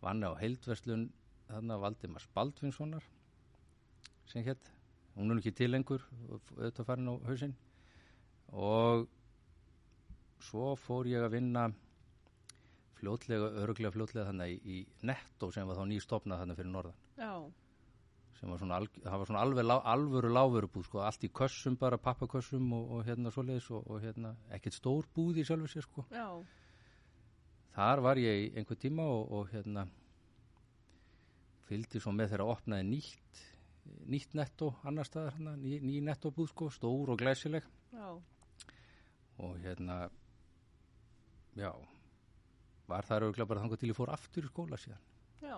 vann 0.03 0.25
á 0.25 0.31
heildverslun 0.39 1.07
þarna 1.49 1.79
Valdimars 1.81 2.27
Baldvinssonar 2.35 3.05
sem 4.29 4.43
hétt 4.45 4.69
hún 5.15 5.33
er 5.33 5.39
ekki 5.41 5.53
til 5.57 5.71
lengur 5.73 6.03
auðvitað 6.29 6.87
farin 6.87 7.11
á 7.11 7.15
hausinn. 7.27 7.55
Og 8.55 9.07
svo 10.43 10.73
fór 10.79 11.09
ég 11.09 11.23
að 11.23 11.35
vinna 11.37 11.69
fljótlega, 12.99 13.49
öruglega 13.63 13.93
fljótlega 13.95 14.27
þannig 14.29 14.67
í, 14.67 14.83
Netto 15.07 15.49
sem 15.55 15.67
var 15.67 15.79
þá 15.79 15.87
nýstofnað 15.89 16.43
þannig 16.43 16.59
fyrir 16.59 16.71
norðan. 16.73 17.01
Já, 17.19 17.33
sem 18.39 18.51
var 18.53 18.61
svona, 18.61 18.79
var 19.03 19.27
svona 19.27 19.43
alveg 19.43 19.73
alvöru 19.77 20.31
láfurubúð 20.31 20.87
sko, 20.87 21.03
allt 21.03 21.25
í 21.27 21.31
kössum 21.35 21.75
bara, 21.79 21.99
pappakössum 21.99 22.71
og, 22.75 22.95
og 22.95 23.05
hérna 23.07 23.33
svoleiðis 23.35 23.69
og, 23.75 23.87
og 23.87 24.03
hérna 24.03 24.33
ekkert 24.55 24.79
stór 24.79 25.07
búð 25.15 25.41
í 25.41 25.47
sjálfu 25.47 25.71
sér 25.71 25.87
sko. 25.87 26.05
já, 26.13 26.27
Þar 27.75 28.01
var 28.03 28.19
ég 28.19 28.45
í 28.45 28.51
einhver 28.59 28.79
tíma 28.79 29.05
og, 29.07 29.31
og 29.35 29.51
hérna 29.53 29.85
fylgdi 31.69 32.01
svo 32.01 32.11
með 32.15 32.33
þeirra 32.33 32.47
að 32.47 32.55
opnaði 32.55 32.87
nýtt 32.89 33.45
nýtt 34.09 34.35
netto 34.37 34.73
annar 34.87 35.07
staðar 35.07 35.37
ný, 35.39 35.79
ný 35.81 35.99
nettobúð 36.05 36.51
sko, 36.51 36.69
stór 36.73 37.13
og 37.13 37.19
glæsileg. 37.21 37.65
Já, 37.93 38.09
og 39.39 39.55
hérna 39.63 40.09
já. 41.57 41.71
Var 42.89 43.05
það 43.05 43.25
auðvitað 43.27 43.49
bara 43.51 43.63
þangað 43.63 43.81
til 43.81 43.89
ég 43.91 43.97
fór 43.97 44.13
aftur 44.13 44.45
í 44.45 44.51
skóla 44.51 44.79
síðan? 44.81 45.01
Já, 45.45 45.57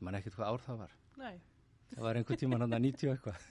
mann 0.00 0.18
ekkert 0.18 0.36
hvað 0.38 0.52
ár 0.54 0.64
það 0.64 0.78
var. 0.84 0.94
Nei, 1.20 1.34
það 1.94 2.06
var 2.06 2.20
einhver 2.20 2.40
tíma 2.40 2.60
hann 2.60 2.78
að 2.78 2.86
90 2.88 3.12
eitthvað. 3.14 3.42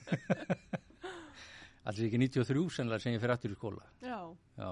Alls 1.90 2.00
ekki 2.04 2.18
93 2.20 2.66
sennilega 2.76 3.02
sem 3.02 3.14
ég 3.14 3.22
fyrir 3.22 3.36
aftur 3.36 3.54
í 3.54 3.58
skóla. 3.58 3.86
Já. 4.04 4.18
já, 4.58 4.70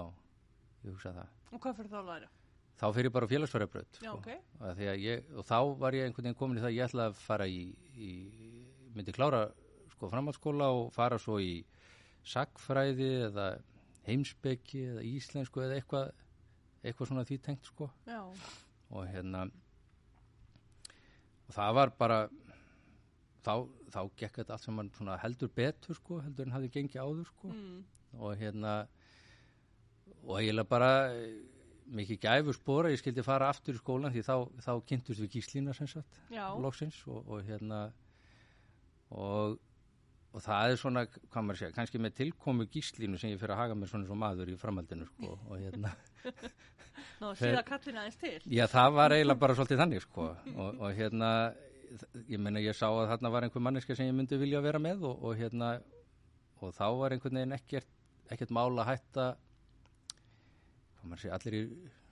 ég 0.85 0.91
hugsa 0.93 1.15
það. 1.15 1.31
Og 1.49 1.63
hvað 1.63 1.79
fyrir 1.79 1.93
þá 1.95 1.99
að 2.03 2.11
læra? 2.11 2.29
þá 2.79 2.85
fyrir 2.95 3.09
ég 3.09 3.15
bara 3.15 3.27
á 3.27 3.31
félagsfærabraut 3.33 3.97
Já, 3.99 4.11
ok. 4.13 4.29
og, 4.63 4.83
ég, 5.03 5.25
og 5.35 5.47
þá 5.47 5.57
var 5.81 5.97
ég 5.97 6.05
einhvern 6.07 6.29
veginn 6.29 6.37
komin 6.39 6.59
í 6.59 6.63
það 6.63 6.69
að 6.69 6.77
ég 6.77 6.85
ætla 6.87 7.07
að 7.09 7.17
fara 7.19 7.47
í, 7.49 7.63
í 7.99 8.11
myndi 8.95 9.15
klára 9.15 9.41
sko 9.91 10.09
framhaldsskóla 10.11 10.69
og 10.77 10.93
fara 10.95 11.19
svo 11.19 11.39
í 11.43 11.57
sagfræði 12.27 13.09
eða 13.27 13.49
heimsbyggi 14.07 14.83
eða 14.93 15.05
íslensku 15.05 15.63
eða 15.63 15.79
eitthvað 15.79 16.11
eitthvað 16.79 17.09
svona 17.09 17.25
því 17.27 17.39
tengt 17.43 17.67
sko. 17.67 17.89
Já, 18.07 18.21
og 18.89 19.09
hérna 19.11 19.47
og 21.49 21.55
það 21.57 21.75
var 21.79 21.93
bara 21.99 22.19
þá, 23.43 23.53
þá 23.91 24.01
gekk 24.21 24.41
þetta 24.41 24.55
allt 24.55 24.65
saman 24.67 24.91
svona 24.95 25.17
heldur 25.21 25.51
betur 25.55 25.97
sko 25.97 26.21
heldur 26.23 26.47
en 26.47 26.55
hafði 26.55 26.73
gengið 26.77 27.03
áður 27.03 27.29
sko. 27.31 27.53
Mm, 27.53 27.79
og 28.19 28.35
hérna 28.39 28.75
og 30.25 30.35
eiginlega 30.39 30.69
bara 30.69 30.91
eh, 31.13 31.39
mikið 31.89 32.21
gæfu 32.25 32.53
spora, 32.53 32.91
ég 32.93 33.01
skildi 33.01 33.23
fara 33.25 33.49
aftur 33.49 33.77
í 33.77 33.81
skólan 33.81 34.13
því 34.13 34.23
þá, 34.25 34.35
þá 34.65 34.71
kynntust 34.89 35.23
við 35.23 35.37
gíslína 35.37 35.73
sem 35.77 35.89
sagt, 35.89 36.19
loksins. 36.61 36.99
Og, 37.09 37.23
og 37.25 37.45
hérna 37.47 37.87
og, 39.09 39.57
og 40.29 40.43
það 40.45 40.71
er 40.71 40.79
svona, 40.81 41.03
hvað 41.09 41.45
maður 41.45 41.59
segja, 41.61 41.75
kannski 41.77 42.01
með 42.01 42.17
tilkomu 42.19 42.67
gíslínu 42.69 43.19
sem 43.19 43.33
ég 43.33 43.39
fyrir 43.41 43.55
að 43.55 43.61
haga 43.63 43.77
mér 43.79 43.91
svona 43.91 44.09
svo 44.09 44.17
maður 44.19 44.51
í 44.53 44.57
framhaldinu 44.61 45.07
sko 45.09 45.31
og 45.37 45.55
hérna 45.57 45.93
ná 47.19 47.31
síða 47.39 47.63
kallin 47.67 47.97
aðeins 48.01 48.19
til. 48.21 48.35
Já, 48.45 48.65
það 48.69 48.93
var 48.99 49.15
eiginlega 49.15 49.41
bara 49.41 49.55
svolítið 49.57 49.81
þannig 49.83 50.05
sko 50.05 50.27
og, 50.29 50.69
og 50.79 50.89
hérna 50.97 51.31
ég 52.29 52.41
meina 52.41 52.61
ég 52.61 52.77
sá 52.77 52.87
að 52.89 53.07
þarna 53.13 53.31
var 53.33 53.47
einhver 53.47 53.63
manneska 53.65 53.97
sem 53.97 54.09
ég 54.09 54.17
myndi 54.17 54.37
vilja 54.39 54.61
vera 54.61 54.81
með 54.81 55.07
og, 55.09 55.23
og 55.25 55.39
hérna 55.39 55.77
og 56.61 56.75
þá 56.77 56.85
var 56.99 57.15
einhvern 57.15 57.39
veginn 57.39 57.57
ekkert 57.57 57.89
ekkert 58.29 58.53
mál 58.53 58.69
að 58.77 58.91
hætta 58.91 59.25
hvað 60.99 61.09
maður 61.09 61.23
sé, 61.23 61.31
allir 61.33 61.57
í 61.57 61.63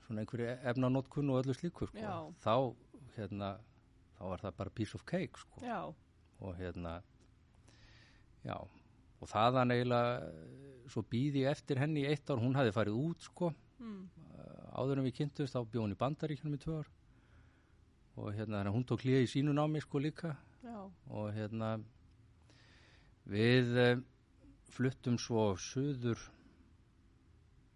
svona 0.08 0.24
einhverju 0.24 0.56
efnanótkun 0.72 1.30
og 1.34 1.44
öllu 1.44 1.56
slíku 1.58 1.90
sko 1.92 2.02
Já. 2.02 2.16
þá 2.42 2.56
hérna 3.18 3.52
þá 4.18 4.24
var 4.32 4.44
það 4.46 4.58
bara 4.64 4.76
piece 4.80 4.98
of 4.98 5.06
cake 5.06 5.44
sko 5.44 5.62
Já, 5.62 5.80
og 6.42 6.58
hérna 6.58 6.98
já, 8.48 8.58
og 8.58 9.32
þaðan 9.32 9.76
eiginlega 9.76 10.28
eh, 10.28 10.68
svo 10.92 11.04
býði 11.12 11.44
ég 11.44 11.52
eftir 11.52 11.82
henni 11.82 12.06
í 12.06 12.12
eitt 12.12 12.30
ár 12.32 12.42
hún 12.42 12.56
hafði 12.58 12.76
farið 12.76 13.00
út 13.02 13.28
sko. 13.28 13.52
Mm, 13.84 14.06
áður 14.78 15.02
en 15.02 15.08
við 15.10 15.18
kynntumst 15.20 15.54
þá 15.54 15.62
bjóð 15.66 15.84
hún 15.84 15.96
í 15.96 16.00
bandaríkjunum 16.00 16.58
í 16.58 16.64
tvö 16.64 16.80
ár. 16.82 16.92
Og 18.18 18.32
hérna 18.34 18.64
hún 18.74 18.86
tók 18.88 19.04
hlýja 19.06 19.26
í 19.26 19.30
sínu 19.30 19.54
námi 19.54 19.82
sko 19.84 20.02
líka. 20.02 20.34
Já, 20.64 20.80
og 21.14 21.28
hérna 21.36 21.76
við 23.28 23.76
uh, 23.78 24.00
fluttum 24.74 25.18
svo 25.22 25.52
suður 25.60 26.20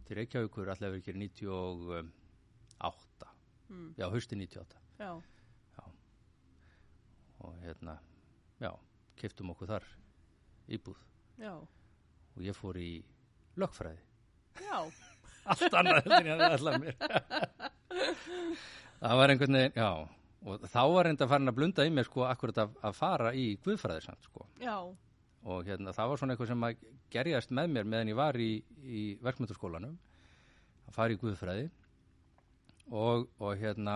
til 0.08 0.18
Reykjavíkur 0.20 0.72
allavega 0.72 1.02
ekki 1.02 1.14
98 1.18 3.28
mm, 3.70 3.94
já, 4.00 4.06
hausti 4.12 4.36
98 4.36 4.80
já, 5.00 5.12
og 7.42 7.56
hérna, 7.64 7.98
já, 8.62 8.72
keftum 9.18 9.52
okkur 9.54 9.68
þar 9.72 9.84
íbúð. 10.70 11.00
Já, 11.42 11.54
og 11.58 12.46
ég 12.46 12.58
fór 12.58 12.80
í 12.82 12.92
lögfræði. 13.62 14.02
Já, 14.62 14.78
allt 15.52 15.78
annað 15.82 16.10
en 16.18 16.28
ég 16.30 16.34
hafði 16.34 16.50
ætlað 16.58 16.82
mér. 16.84 16.96
Það 19.02 19.22
var 19.22 19.34
einhvern 19.34 19.58
veginn, 19.58 19.80
já. 19.82 19.92
Og 20.42 20.64
þá 20.74 20.82
var 20.90 21.06
reynda 21.06 21.28
farin 21.30 21.52
að 21.52 21.58
blunda 21.58 21.86
í 21.86 21.92
mér 21.94 22.08
sko 22.08 22.26
akkurat 22.26 22.64
að, 22.64 22.78
að 22.82 22.96
fara 22.98 23.34
í 23.38 23.46
guðfræði 23.62 24.06
samt 24.08 24.30
sko. 24.30 24.48
Já, 24.62 24.78
og 25.42 25.68
hérna 25.68 25.94
það 25.94 26.12
var 26.12 26.22
svona 26.22 26.36
eitthvað 26.36 26.52
sem 26.52 26.66
að 26.66 26.88
gerjast 27.14 27.54
með 27.54 27.76
mér 27.76 27.90
meðan 27.90 28.12
ég 28.12 28.18
var 28.18 28.38
í, 28.42 28.52
í 28.82 29.02
verkmyndaskólanum 29.22 29.98
að 30.88 30.98
fara 30.98 31.14
í 31.16 31.20
guðfræði. 31.22 31.70
Og, 32.92 33.28
og 33.40 33.54
hérna 33.62 33.96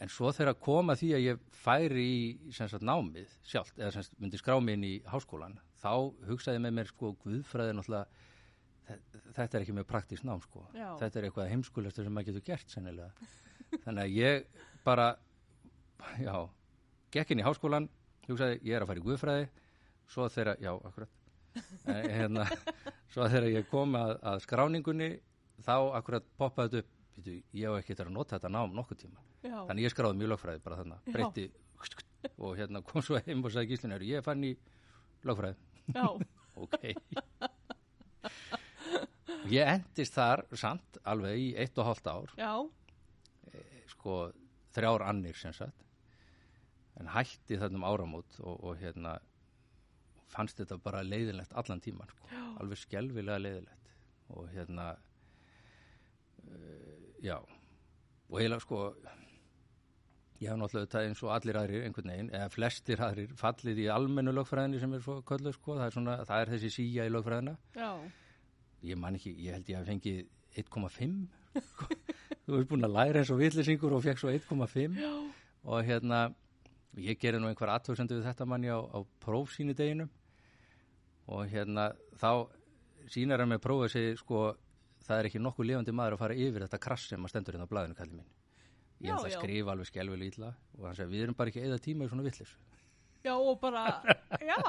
en 0.00 0.10
svo 0.12 0.30
þegar 0.36 0.58
koma 0.60 0.94
því 0.98 1.08
að 1.16 1.24
ég 1.24 1.42
færi 1.56 2.02
í 2.04 2.52
sagt 2.52 2.82
námið 2.84 3.30
sjálft 3.48 3.78
eða 3.80 3.92
sagt 3.96 4.16
myndi 4.20 4.38
skrá 4.40 4.58
mig 4.60 4.76
inn 4.76 4.84
í 4.84 4.94
háskólan 5.08 5.56
þá 5.80 5.92
hugsaði 6.28 6.60
með 6.66 6.74
mér 6.78 6.90
sko 6.90 7.14
guðfræði 7.24 7.76
náttúrulega 7.78 8.06
þe- 8.86 9.22
þetta 9.38 9.56
er 9.58 9.64
ekki 9.64 9.74
mjög 9.76 9.88
praktísk 9.90 10.24
nám 10.28 10.42
sko. 10.44 10.66
Já. 10.76 10.90
þetta 11.00 11.18
er 11.20 11.28
eitthvað 11.30 11.48
heimskulegsta 11.52 12.04
sem 12.06 12.12
maður 12.14 12.28
getur 12.32 12.44
gert 12.50 12.70
sennilega. 12.70 13.10
Þannig 13.84 14.02
að 14.04 14.16
ég 14.16 14.46
bara 14.86 15.06
já, 16.22 16.36
gekk 17.16 17.32
inn 17.34 17.40
í 17.42 17.46
háskólan 17.46 17.88
hugsaði 18.28 18.60
ég 18.62 18.76
er 18.76 18.84
að 18.84 18.90
fara 18.92 19.00
í 19.02 19.06
guðfræði 19.06 19.48
svo 20.12 20.28
þegar, 20.30 20.60
já, 20.62 20.72
akkurat. 20.76 21.12
Eh, 21.88 22.04
hérna, 22.12 22.44
svo 23.14 23.24
þegar 23.32 23.46
ég 23.48 23.68
kom 23.70 23.94
að, 23.96 24.10
að 24.28 24.42
skráningunni 24.44 25.06
þá 25.64 25.76
akkurat 25.96 26.26
poppaði 26.36 26.82
upp 26.82 26.90
býtu, 27.16 27.36
ég 27.56 27.68
hef 27.68 27.80
ekki 27.80 27.94
þetta 27.94 28.06
að 28.08 28.16
nota 28.16 28.36
þetta 28.36 28.52
nám 28.54 28.74
nokkuð 28.76 29.00
tíma. 29.02 29.24
Já, 29.42 29.58
þannig 29.68 29.86
ég 29.86 29.94
skráði 29.94 30.20
mjög 30.20 30.32
lögfræði 30.34 30.64
bara 30.64 30.80
þannig 30.80 31.12
breytti 31.14 31.46
og 32.36 32.56
hérna 32.58 32.82
kom 32.86 33.04
svo 33.04 33.20
heim 33.26 33.44
og 33.44 33.52
sagði 33.54 33.72
gíslinu 33.72 34.00
ég 34.08 34.24
fann 34.26 34.44
í 34.46 34.56
lögfræði. 35.26 35.56
Ok. 36.56 36.86
Ég 39.52 39.68
endist 39.68 40.14
þar 40.16 40.46
samt 40.56 40.96
alveg 41.04 41.36
í 41.36 41.48
eitt 41.60 41.76
og 41.76 41.90
hálft 41.90 42.08
ár. 42.08 42.32
Já, 42.40 42.64
sko 43.92 44.14
þrjár 44.74 45.04
annir 45.04 45.36
sem 45.36 45.52
sagt. 45.52 45.84
En 46.96 47.10
hætti 47.12 47.58
þarna 47.60 47.82
um 47.82 47.84
áramót 47.84 48.38
og, 48.40 48.56
og 48.64 48.80
hérna 48.80 49.18
fannst 50.32 50.58
þetta 50.60 50.78
bara 50.82 51.04
leiðilegt 51.06 51.54
allan 51.56 51.82
tíman 51.84 52.10
sko. 52.10 52.30
alveg 52.60 52.80
skelvilega 52.80 53.38
leiðilegt 53.42 53.92
og 54.34 54.48
hérna 54.52 54.86
uh, 56.48 57.05
já. 57.26 57.36
Og 58.30 58.40
eiginlega 58.40 58.64
sko 58.64 58.80
ég 60.40 60.50
hef 60.50 60.58
náttúrulega 60.60 60.84
þetta 60.84 61.02
eins 61.06 61.22
og 61.24 61.32
allir 61.32 61.58
aðrir 61.60 61.84
einhvern 61.86 62.12
veginn, 62.12 62.30
eða 62.34 62.52
flestir 62.52 63.02
aðrir 63.04 63.34
fallið 63.40 63.82
í 63.84 63.88
almennu 63.92 64.34
lögfræðinni 64.36 64.80
sem 64.82 64.94
er 64.96 65.04
svo 65.04 65.18
köllu 65.26 65.52
sko, 65.54 65.78
það 65.78 65.86
er, 65.86 65.94
svona, 65.96 66.16
það 66.28 66.42
er 66.42 66.52
þessi 66.54 66.72
síja 66.74 67.06
í 67.08 67.12
lögfræðina. 67.14 67.56
Já, 67.76 67.90
ég 68.90 69.00
man 69.00 69.16
ekki, 69.16 69.32
ég 69.46 69.56
held 69.56 69.70
ég 69.72 69.80
að 69.80 69.92
fengið 69.92 70.20
1,5 70.60 71.62
sko. 71.70 71.88
þú 72.46 72.58
hefur 72.58 72.68
búin 72.72 72.86
að 72.86 72.96
læra 72.98 73.22
eins 73.22 73.32
og 73.32 73.40
villisingur 73.40 73.96
og 73.96 74.04
fekk 74.04 74.22
svo 74.22 74.34
1,5 74.34 75.00
og 75.66 75.80
hérna 75.88 76.20
ég 77.00 77.18
gerði 77.20 77.42
nú 77.42 77.50
einhver 77.50 77.72
aðtöksendu 77.72 78.20
við 78.20 78.28
þetta 78.28 78.46
manni 78.48 78.70
á, 78.72 78.78
á 78.78 78.98
prófsýni 79.24 79.74
deginum. 79.76 80.10
Og 81.26 81.48
hérna 81.50 81.90
þá 82.20 82.46
sínar 83.10 83.42
hann 83.42 83.50
með 83.50 83.64
prófið 83.64 83.92
sig 83.96 84.20
sko 84.20 84.52
það 85.06 85.20
er 85.22 85.28
ekki 85.30 85.42
nokkuð 85.42 85.68
lifandi 85.70 85.94
maður 85.96 86.16
að 86.16 86.22
fara 86.24 86.38
yfir 86.46 86.66
þetta 86.66 86.82
krass 86.86 87.08
sem 87.12 87.24
að 87.26 87.32
stendur 87.34 87.56
hérna 87.56 87.68
á 87.68 87.72
blaðinu 87.72 87.98
kallið 87.98 88.18
mín 88.20 88.30
ég 89.06 89.12
held 89.12 89.28
að 89.28 89.36
skrifa 89.36 89.74
alveg 89.74 89.90
skelvilega 89.90 90.32
illa 90.32 90.52
og 90.78 90.86
hann 90.88 90.96
segi 90.98 91.12
við 91.12 91.24
erum 91.26 91.36
bara 91.38 91.52
ekki 91.52 91.64
eða 91.66 91.82
tíma 91.84 92.06
í 92.06 92.10
svona 92.12 92.26
villis 92.26 92.54
já 93.26 93.34
og 93.36 93.58
bara, 93.60 93.84
já, 94.50 94.60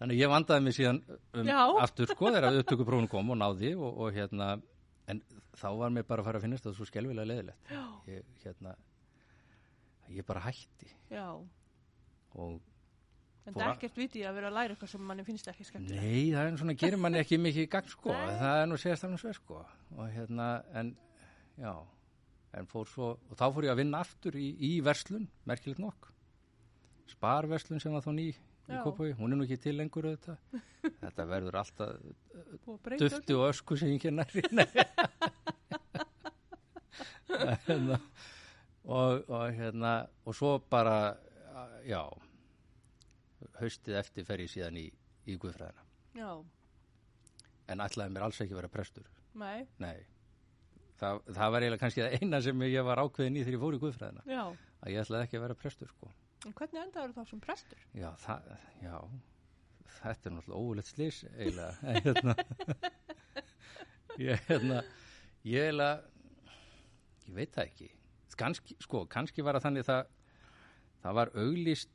Þannig 0.00 0.14
að 0.16 0.20
ég 0.22 0.30
vandaði 0.32 0.64
mig 0.64 0.74
síðan 0.76 0.98
um 1.36 1.48
aftur 1.84 2.08
sko 2.08 2.30
þegar 2.32 2.54
upptökuprófun 2.62 3.08
kom 3.12 3.32
og 3.34 3.36
náði 3.36 3.74
og, 3.76 3.98
og 4.00 4.14
hérna, 4.16 4.54
en 5.12 5.18
þá 5.60 5.66
var 5.76 5.92
mér 5.92 6.06
bara 6.08 6.22
að 6.24 6.28
fara 6.30 6.40
að 6.40 6.46
finnast 6.46 6.64
það 6.64 6.76
svo 6.78 6.86
skelvilega 6.88 7.28
leiðilegt. 7.28 7.68
já, 7.68 7.82
Ég, 8.08 8.30
hérna, 8.46 8.72
ég 10.08 10.24
bara 10.24 10.40
hætti. 10.46 10.88
Já. 11.12 11.26
og 12.40 12.62
En 13.50 13.56
það 13.56 13.64
er 13.66 13.72
ekkert 13.74 13.96
vitið 13.98 14.26
að 14.30 14.36
vera 14.38 14.50
að 14.50 14.56
læra 14.56 14.74
eitthvað 14.76 14.92
sem 14.92 15.06
manni 15.10 15.24
finnst 15.26 15.48
ekki 15.50 15.64
skemmtilegt. 15.66 16.04
nei, 16.04 16.26
það 16.30 16.42
er 16.50 16.58
svona, 16.60 16.74
gerir 16.82 17.00
manni 17.02 17.18
ekki 17.20 17.38
mikið 17.42 17.64
í 17.66 17.70
gang 17.72 17.88
sko, 17.90 18.14
það 18.14 18.58
er 18.60 18.68
nú 18.70 18.78
segast 18.78 19.06
alveg 19.08 19.22
svo 19.24 19.32
sko 19.34 19.62
og 19.96 20.04
hérna, 20.14 20.46
en 20.78 20.92
já, 21.58 21.72
en 22.60 22.70
fór 22.70 22.86
svo, 22.90 23.08
og 23.26 23.40
þá 23.40 23.46
fór 23.56 23.66
ég 23.66 23.74
að 23.74 23.82
vinna 23.82 24.04
aftur 24.06 24.38
í, 24.38 24.52
í 24.70 24.70
verslun, 24.86 25.26
merkilegt 25.50 25.82
nokk. 25.82 26.12
Sparverslun 27.10 27.82
sem 27.82 27.92
var 27.94 28.06
þá 28.06 28.12
ný 28.14 28.30
í. 28.30 28.38
Kópaví, 28.70 29.16
hún 29.18 29.32
er 29.34 29.38
nú 29.40 29.44
ekki 29.48 29.58
til 29.64 29.74
lengur 29.80 30.06
auðvitað. 30.06 30.38
Þetta 31.02 31.24
verður 31.26 31.56
alltaf 31.58 31.88
dufti 33.00 33.34
og 33.34 33.48
ösku 33.48 33.74
sem 33.78 33.90
ég 33.96 34.04
kennar 34.04 34.30
hérna, 37.66 37.96
og, 38.84 39.24
og 39.26 39.44
hérna 39.56 39.92
og 40.26 40.36
svo 40.36 40.58
bara 40.70 41.16
já 41.86 42.02
haustið 43.60 43.98
eftir 44.00 44.26
fer 44.28 44.42
ég 44.44 44.50
síðan 44.52 44.78
í, 44.80 44.86
í 45.30 45.36
Guðfræðina. 45.40 45.84
Já, 46.18 46.30
en 47.70 47.84
ætlaði 47.84 48.14
mér 48.14 48.26
alls 48.26 48.40
ekki 48.42 48.54
að 48.56 48.60
vera 48.62 48.72
prestur. 48.72 49.06
Nei, 49.38 49.66
nei. 49.82 49.98
Það, 51.00 51.20
það 51.32 51.52
var 51.54 51.64
eiginlega 51.64 51.80
kannski 51.84 52.02
það 52.04 52.16
eina 52.20 52.40
sem 52.44 52.62
ég 52.66 52.84
var 52.84 53.00
ákveðin 53.00 53.38
í 53.38 53.44
þegar 53.44 53.56
ég 53.56 53.62
fór 53.64 53.76
í 53.76 53.82
Guðfræðina. 53.84 54.24
Já. 54.28 54.42
að 54.80 54.92
ég 54.94 55.04
ætlaði 55.04 55.26
ekki 55.28 55.38
að 55.38 55.44
vera 55.46 55.58
prestur 55.62 55.92
sko. 55.92 56.10
En 56.48 56.56
hvernig 56.56 56.80
endaður 56.82 57.14
þá 57.16 57.22
sem 57.30 57.40
prestur? 57.44 57.84
já, 57.96 58.08
það, 58.24 58.50
já. 58.80 58.96
Þetta 60.00 60.30
er 60.30 60.34
náttúrulega 60.36 60.60
óvulegt 60.64 60.90
slís 60.90 61.22
eiginlega. 61.36 61.74
En 61.84 61.98
hérna, 62.04 62.34
ég 64.28 64.46
hérna 64.48 64.82
ég 65.44 65.66
eiginlega 65.68 66.02
ég 67.26 67.34
veit 67.36 67.54
það 67.54 67.66
ekki. 67.66 67.90
Kannski, 68.40 68.76
sko, 68.80 69.04
kannski 69.10 69.44
var 69.44 69.58
það 69.58 69.66
þannig 69.68 69.88
það 69.88 70.12
það 71.02 71.16
var 71.18 71.32
auglýst 71.42 71.90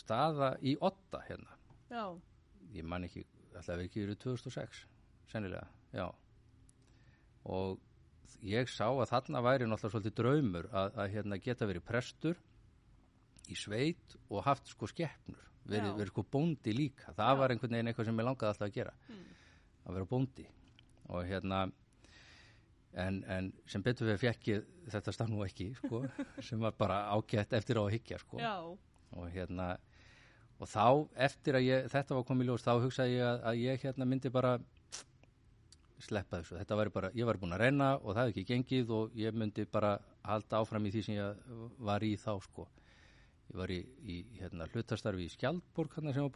staða 0.00 0.52
í 0.62 0.76
Otta 0.80 1.20
hérna. 1.28 1.56
Já, 1.90 2.04
ég 2.74 2.84
man 2.84 3.04
ekki, 3.06 3.24
alltaf 3.54 3.82
ekki 3.84 4.04
verið 4.04 4.18
2006 4.26 4.84
sennilega, 5.32 5.66
já. 5.94 6.06
Og 7.46 7.78
ég 8.46 8.68
sá 8.70 8.88
að 8.90 9.08
þarna 9.12 9.40
væri 9.46 9.66
náttúrulega 9.68 9.92
svolítið 9.94 10.16
draumur 10.18 10.68
að, 10.72 10.96
að 10.98 11.12
hérna 11.14 11.38
geta 11.42 11.68
verið 11.70 11.84
prestur 11.86 12.40
í 13.50 13.54
sveit 13.58 14.16
og 14.28 14.42
haft 14.46 14.66
sko 14.72 14.88
skeppnur 14.90 15.42
verið, 15.66 15.92
verið 16.00 16.10
sko 16.12 16.24
bóndi 16.30 16.74
líka. 16.74 17.12
Það 17.14 17.30
Já. 17.32 17.38
var 17.40 17.54
einhvern 17.54 17.74
veginn 17.76 17.90
eitthvað 17.92 18.08
sem 18.10 18.20
ég 18.22 18.26
langaði 18.28 18.50
alltaf 18.52 18.68
að 18.68 18.74
gera 18.80 18.94
Mm. 19.06 19.24
að 19.86 19.94
vera 19.94 20.08
bóndi. 20.10 20.46
Og 21.14 21.24
hérna 21.30 21.60
en, 22.98 23.20
en 23.30 23.52
sem 23.70 23.82
betur 23.86 24.08
við 24.10 24.18
fekk 24.24 24.48
ég 24.50 24.64
þetta 24.90 25.12
stað 25.14 25.30
nú 25.30 25.42
ekki 25.46 25.68
sko, 25.78 26.00
sem 26.48 26.58
var 26.62 26.74
bara 26.78 26.96
ágætt 27.14 27.52
eftir 27.54 27.78
á 27.78 27.82
að 27.86 27.92
hyggja 27.94 28.18
sko. 28.22 28.40
Og 29.14 29.28
hérna 29.30 29.76
og 30.56 30.70
þá 30.70 30.86
eftir 31.26 31.58
að 31.58 31.66
ég, 31.66 31.86
þetta 31.92 32.16
var 32.16 32.26
komið 32.28 32.50
ljós 32.50 32.64
þá 32.64 32.72
hugsaði 32.84 33.18
ég 33.18 33.26
að, 33.26 33.40
að 33.50 33.60
ég 33.62 33.84
hérna 33.84 34.08
myndi 34.08 34.32
bara 34.32 34.56
sleppa 36.06 36.40
þessu. 36.40 36.58
Þetta 36.60 36.78
var 36.80 36.90
bara, 36.94 37.10
ég 37.16 37.28
var 37.28 37.38
búin 37.40 37.56
að 37.56 37.62
reyna 37.64 37.90
og 37.96 38.10
það 38.12 38.22
hefði 38.22 38.34
ekki 38.34 38.48
gengið 38.52 38.92
og 38.96 39.16
ég 39.16 39.36
myndi 39.36 39.66
bara 39.72 39.96
halda 40.26 40.60
áfram 40.60 40.86
í 40.88 40.92
því 40.94 41.04
sem 41.06 41.16
ég 41.16 41.56
var 41.88 42.04
í 42.04 42.12
þá 42.20 42.32
sko. 42.44 42.66
Ég 43.50 43.58
var 43.60 43.72
í, 43.72 43.80
í 44.02 44.20
hérna, 44.40 44.68
hlutastarfi 44.72 45.26
í 45.26 45.32
Skjaldborg 45.32 45.96
hérna 45.96 46.14
sem 46.16 46.26
var 46.26 46.32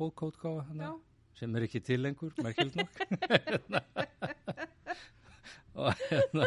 hérna, 0.69 0.93
sem 1.39 1.57
er 1.57 1.67
ekki 1.67 1.81
til 1.85 2.01
lengur, 2.05 2.33
merkild 2.45 2.77
nokk. 2.81 2.97
Og 5.81 5.95
hérna 6.11 6.47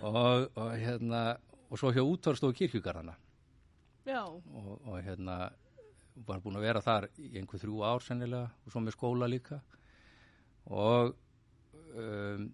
og, 0.00 0.50
og 0.54 0.70
hérna 0.78 1.20
og 1.66 1.80
svo 1.80 1.90
hjá 1.92 2.02
útvarstofu 2.04 2.54
kirkjugarðana 2.60 3.16
og, 4.22 4.42
og 4.86 5.00
hérna 5.02 5.50
var 6.26 6.40
búin 6.44 6.58
að 6.58 6.66
vera 6.68 6.82
þar 6.84 7.08
í 7.20 7.32
einhver 7.40 7.60
þrjú 7.60 7.82
ár 7.84 8.04
sennilega 8.04 8.50
og 8.64 8.72
svo 8.72 8.82
með 8.84 8.96
skóla 8.96 9.28
líka. 9.28 9.60
Og 10.72 11.12
um, 11.94 12.46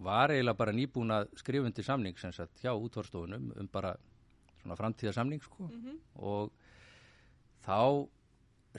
var 0.00 0.34
eiginlega 0.34 0.58
bara 0.58 0.74
nýbúin 0.76 1.14
að 1.14 1.28
skrifundi 1.40 1.84
samning 1.86 2.18
sem 2.18 2.32
sagt 2.34 2.62
hjá 2.64 2.72
útvarstofunum 2.74 3.52
um 3.56 3.68
bara 3.72 3.94
svona 4.62 4.76
framtíðarsamning 4.76 5.44
sko. 5.44 5.68
Mhm, 5.70 6.00
og 6.20 6.50
þá 7.64 8.08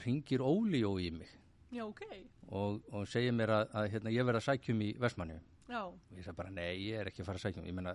ringir 0.06 0.43
Óli 0.45 0.84
í 0.84 1.12
mig. 1.12 1.30
Já, 1.71 1.86
ok, 1.88 2.04
og, 2.52 2.82
og 2.91 3.08
segir 3.08 3.32
mér 3.36 3.54
að, 3.56 3.69
að 3.80 3.86
hérna, 3.93 4.12
ég 4.12 4.28
verð 4.28 4.41
að 4.41 4.47
sækjum 4.50 4.82
í 4.84 4.89
Vestmanni 5.00 5.38
já, 5.71 5.84
og 5.88 6.17
ég 6.17 6.26
sagði 6.26 6.39
bara 6.41 6.52
nei, 6.52 6.71
ég 6.84 7.00
er 7.00 7.12
ekki 7.12 7.24
að 7.24 7.30
fara 7.30 7.39
að 7.39 7.45
sækjum 7.45 7.69
ég 7.69 7.78
meina, 7.78 7.93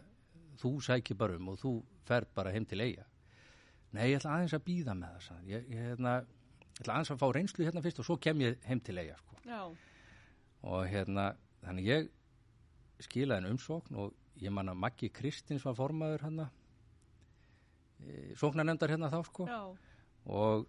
þú 0.57 0.71
sækir 0.87 1.19
bara 1.21 1.37
um 1.37 1.51
og 1.53 1.59
þú 1.61 1.73
fer 2.09 2.27
bara 2.37 2.55
heim 2.55 2.65
til 2.69 2.81
eiga 2.81 3.05
nei, 3.97 4.05
ég 4.11 4.21
ætla 4.21 4.37
aðeins 4.37 4.55
að 4.57 4.67
býða 4.67 4.95
með 4.99 5.17
það 5.17 5.25
sagði. 5.27 5.55
ég, 5.55 5.67
ég, 5.73 5.83
hérna, 5.91 6.13
ég 6.67 6.83
ætla 6.83 6.99
aðeins 6.99 7.13
að 7.15 7.23
fá 7.23 7.27
reynslu 7.37 7.67
hérna 7.67 7.83
fyrst 7.85 8.03
og 8.03 8.09
svo 8.09 8.19
kem 8.27 8.45
ég 8.45 8.69
heim 8.69 8.83
til 8.85 8.99
eiga 9.01 9.17
sko. 9.21 9.41
og 10.67 10.87
hérna, 10.91 11.27
þannig 11.65 11.91
ég 11.91 12.09
skilaði 13.07 13.45
en 13.45 13.57
umsókn 13.57 13.99
og 14.03 14.15
ég 14.41 14.53
man 14.53 14.73
að 14.73 14.81
Maggi 14.85 15.11
Kristins 15.13 15.65
var 15.67 15.77
formaður 15.77 16.25
hérna 16.27 16.49
e, 18.01 18.33
sóknarnefndar 18.41 18.93
hérna 18.93 19.13
þá 19.13 19.21
sko 19.29 19.47
já, 19.49 19.61
og, 20.27 20.67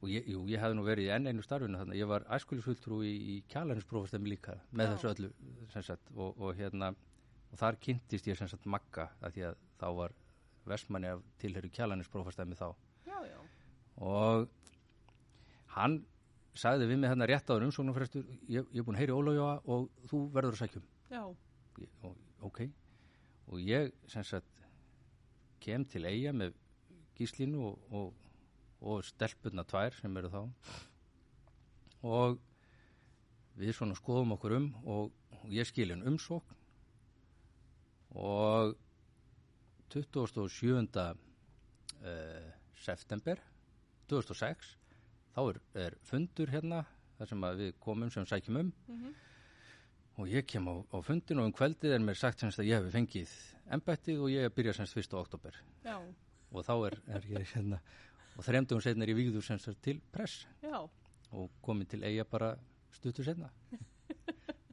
og 0.00 0.12
ég, 0.12 0.28
jú, 0.28 0.44
ég 0.48 0.62
hefði 0.62 0.78
nú 0.78 0.86
verið 0.86 1.08
í 1.08 1.12
enn 1.16 1.30
einu 1.30 1.44
starfinu 1.44 1.80
þannig 1.80 2.00
ég 2.00 2.10
var 2.10 2.26
æskulisfulltrú 2.36 3.02
í, 3.06 3.14
í 3.34 3.36
kjalarinsprófastemi 3.52 4.32
líka 4.34 4.58
með 4.70 4.92
Já. 4.92 4.94
þessu 4.94 5.12
öllu 5.12 5.32
sagt, 5.74 6.12
og, 6.14 6.36
og 6.36 6.56
hérna 6.58 6.92
og 7.48 7.60
þar 7.60 7.80
kynntist 7.80 8.28
ég 8.28 8.38
sem 8.38 8.50
sagt 8.50 8.68
Magga 8.68 9.08
að 9.24 9.36
því 9.36 9.46
að 9.50 9.60
þá 9.80 9.88
var 10.02 10.16
Vestmanni 10.70 11.10
af 11.12 11.22
tilheru 11.42 11.70
kjalarinsprófastemi 11.74 12.56
þá. 12.58 12.68
Já, 13.08 13.18
já, 13.26 13.38
og 14.04 14.48
hann 15.74 15.98
sagði 16.58 16.86
við 16.90 17.00
mig 17.02 17.10
hérna 17.12 17.26
rétt 17.30 17.50
áður 17.50 17.68
umsóknarfrestur 17.68 18.24
ég, 18.50 18.66
ég 18.74 18.80
er 18.82 18.86
búin 18.86 18.96
að 18.98 19.02
heyri 19.04 19.14
Ólafjóa 19.16 19.52
og 19.70 19.88
þú 20.10 20.20
verður 20.34 20.56
að 20.56 20.62
sækjum 20.64 20.86
já, 21.12 21.22
Ég- 21.78 22.06
og, 22.08 22.16
ok. 22.48 22.60
Og 23.48 23.60
ég 23.62 23.92
sem 24.10 24.24
sagt 24.26 24.64
kem 25.62 25.84
til 25.88 26.04
eiga 26.06 26.32
með 26.34 26.56
gíslinu 27.18 27.62
og, 27.70 27.78
og, 27.94 28.12
og 28.82 29.04
stelpunna 29.06 29.64
tvær 29.66 29.94
sem 29.98 30.16
eru 30.20 30.30
þá. 30.32 30.42
Og 32.06 32.38
við 33.58 33.74
svona 33.74 33.96
skoðum 33.98 34.34
okkur 34.36 34.56
um 34.58 34.68
og, 34.84 35.14
og 35.38 35.48
ég 35.54 35.66
skil 35.70 35.90
en 35.94 36.04
umsókn. 36.06 36.54
Og 38.18 38.74
27. 39.92 41.16
Uh, 41.98 42.50
september 42.78 43.40
2006 44.08 44.74
þá 45.34 45.40
er, 45.42 45.58
er 45.86 45.96
fundur 46.06 46.52
hérna 46.52 46.84
þar 47.18 47.30
sem 47.32 47.46
að 47.48 47.62
við 47.62 47.72
komum 47.82 48.12
sem 48.14 48.26
sækjum 48.28 48.60
um. 48.60 48.70
Mhm, 48.86 49.16
og 50.18 50.30
ég 50.30 50.46
kem 50.50 50.68
á, 50.70 50.74
á 50.94 50.98
fundin 51.02 51.42
og 51.42 51.48
um 51.48 51.54
kvöldið 51.54 51.94
er 51.96 52.04
mér 52.04 52.18
sagt 52.18 52.42
semst 52.42 52.62
að 52.62 52.70
ég 52.70 52.78
hef 52.84 52.94
fengið 52.94 53.34
embættið 53.74 54.22
og 54.22 54.32
ég 54.32 54.54
byrja 54.54 54.76
semst 54.78 54.96
1. 54.98 55.18
oktober 55.18 55.58
Já, 55.84 55.98
og 55.98 56.64
þá 56.66 56.74
er, 56.88 56.98
er 57.18 57.28
ég 57.34 57.52
hérna 57.54 57.82
og 58.38 58.46
þremdugum 58.46 58.82
setna 58.84 59.04
er 59.04 59.12
ég 59.12 59.18
vígður 59.18 59.46
semst 59.46 59.70
til 59.82 59.98
press. 60.14 60.46
Já, 60.62 60.78
og 61.34 61.50
komið 61.62 61.94
til 61.94 62.04
eiga 62.06 62.24
bara 62.30 62.54
stuttu 62.94 63.26
setna 63.26 63.50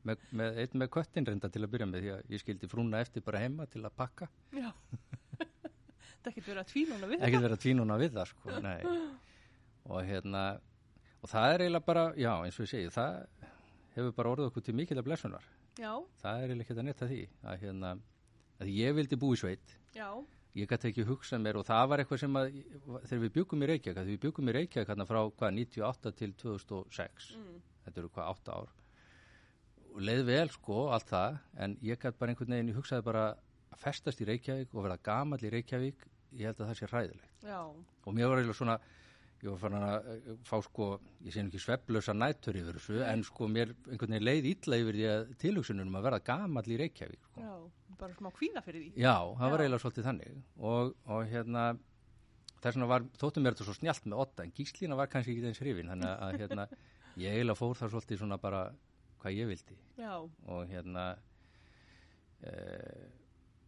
með, 0.05 0.21
með, 0.37 0.59
einn 0.63 0.81
með 0.81 0.91
köttin 0.95 1.27
reynda 1.27 1.49
til 1.51 1.63
að 1.65 1.71
byrja 1.73 1.87
með 1.89 2.05
því 2.05 2.13
að 2.15 2.33
ég 2.35 2.43
skildi 2.43 2.69
frúna 2.71 3.01
eftir 3.03 3.25
bara 3.25 3.41
heima 3.43 3.67
til 3.71 3.83
að 3.83 3.95
pakka. 3.97 4.29
Já. 4.55 4.69
Það 6.25 6.31
ekkert 6.31 6.47
verið 6.49 6.61
að 6.61 6.69
tvínuna 6.71 7.09
við 7.11 7.25
ekkert 7.27 7.43
vera 7.45 7.57
tvínuna 7.61 7.97
við 8.01 8.15
það 8.15 8.29
sko, 8.31 8.61
nei. 8.65 8.79
Og 9.85 9.99
hérna 10.07 10.45
og 11.21 11.29
það 11.29 11.51
er 11.51 11.63
eiginlega 11.65 11.85
bara, 11.85 12.05
já 12.17 12.31
eins 12.33 12.57
og 12.57 12.65
ég 12.65 12.71
segi 12.71 12.93
það 12.95 13.19
hefur 13.95 14.15
bara 14.17 14.31
orðið 14.33 14.49
okkur 14.49 14.65
til 14.65 14.77
mikill 14.77 14.97
að 14.97 15.05
blessunar. 15.09 15.45
Já, 15.77 15.91
það 16.21 16.39
er 16.39 16.45
eiginlega 16.45 16.65
ekki 16.65 16.77
að 16.77 16.87
netta 16.87 17.09
því 17.11 17.19
að 17.45 17.59
hérna, 17.61 17.91
að 18.57 18.71
ég 18.73 18.97
vildi 18.97 19.19
búi 19.21 19.37
sveit. 19.37 19.75
Já, 19.93 20.09
ég 20.55 20.71
gæti 20.71 20.89
ekki 20.91 21.05
hugsað 21.09 21.43
mér 21.43 21.59
og 21.59 21.67
það 21.67 21.85
var 21.91 22.01
eitthvað 22.01 22.21
sem 22.23 22.39
að 22.39 22.49
þegar 23.09 23.23
við 23.25 23.33
byggum 23.37 23.65
í 23.65 23.69
Reykjavík, 23.71 23.97
þegar 23.97 24.09
við 24.09 24.21
byggum 24.25 24.49
í 24.49 24.55
Reykjavík 24.55 24.91
hérna 24.91 25.07
frá 25.09 25.21
hvað 25.27 25.55
98 25.59 26.13
til 26.21 26.33
2006 26.41 27.29
mm. 27.35 27.57
þetta 27.85 28.01
eru 28.01 28.11
hvað 28.15 28.29
8 28.33 28.55
ár 28.55 28.73
leið 30.01 30.25
vel 30.27 30.49
sko 30.53 30.89
allt 30.95 31.09
það 31.11 31.39
en 31.65 31.77
ég 31.85 32.01
gæti 32.01 32.19
bara 32.19 32.33
einhvern 32.33 32.55
veginn, 32.55 32.73
ég 32.73 32.79
hugsaði 32.79 33.05
bara 33.05 33.25
að 33.71 33.81
festast 33.81 34.21
í 34.23 34.27
Reykjavík 34.29 34.75
og 34.75 34.85
vera 34.87 34.99
gamall 35.03 35.41
í 35.43 35.51
Reykjavík 35.53 36.05
ég 36.35 36.49
held 36.49 36.59
að 36.59 36.69
það 36.71 36.79
sé 36.79 36.91
hræðilegt 36.91 37.47
já, 37.47 37.59
og 37.63 38.15
mér 38.15 38.31
var 38.31 38.41
eiginlega 38.41 38.59
svona 38.59 38.77
ég 39.43 39.51
var 39.51 39.59
fann 39.61 39.75
að 39.77 40.07
eh, 40.11 40.29
fá 40.47 40.55
sko 40.63 40.87
ég 41.25 41.35
sé 41.35 41.43
ekki 41.43 41.61
sveflösa 41.61 42.15
nættur 42.17 42.57
yfir 42.59 42.79
þessu 42.79 43.01
en 43.05 43.23
sko 43.27 43.49
mér 43.51 43.73
einhvern 43.85 44.15
veginn 44.15 44.25
leið 44.25 44.47
illa 44.51 44.79
yfir 44.81 44.99
því 44.99 45.09
að 45.11 45.33
tilhugsunum 45.43 45.99
að 45.99 46.07
verða 46.07 46.21
gamall 46.31 46.69
í 46.71 46.79
Reykjavík 46.81 47.27
sko. 47.29 47.43
já, 47.43 47.53
bara 47.99 48.17
smá 48.17 48.31
kvína 48.35 48.63
fyrir 48.65 48.87
því 48.87 49.03
Já, 49.03 49.15
það 49.35 49.51
var 49.51 49.59
Já. 49.59 49.65
eiginlega 49.65 49.83
svolítið 49.83 50.09
þannig 50.09 50.39
og, 50.71 50.95
og 51.05 51.29
hérna 51.31 51.67
þess 52.63 52.73
vegna 52.73 52.89
var, 52.89 53.05
þóttum 53.21 53.45
mér 53.45 53.55
þetta 53.55 53.67
svo 53.69 53.77
snjált 53.77 54.09
með 54.09 54.23
otta 54.25 54.45
en 54.45 54.55
gíslína 54.55 54.97
var 54.97 55.11
kannski 55.11 55.35
ekki 55.35 55.51
eins 55.51 55.61
hrifin 55.61 55.91
þannig 55.93 56.11
að 56.15 56.39
hérna, 56.41 56.67
ég 57.21 57.35
eiginlega 57.35 57.59
fór 57.59 57.77
það 57.79 57.93
svolítið 57.93 58.23
svona 58.23 58.39
bara 58.41 58.63
hvað 59.25 59.39
ég 59.39 59.49
vildi. 59.49 59.75
Já, 59.97 60.11
og 60.21 60.67
hérna 60.69 61.05
e, 62.45 62.51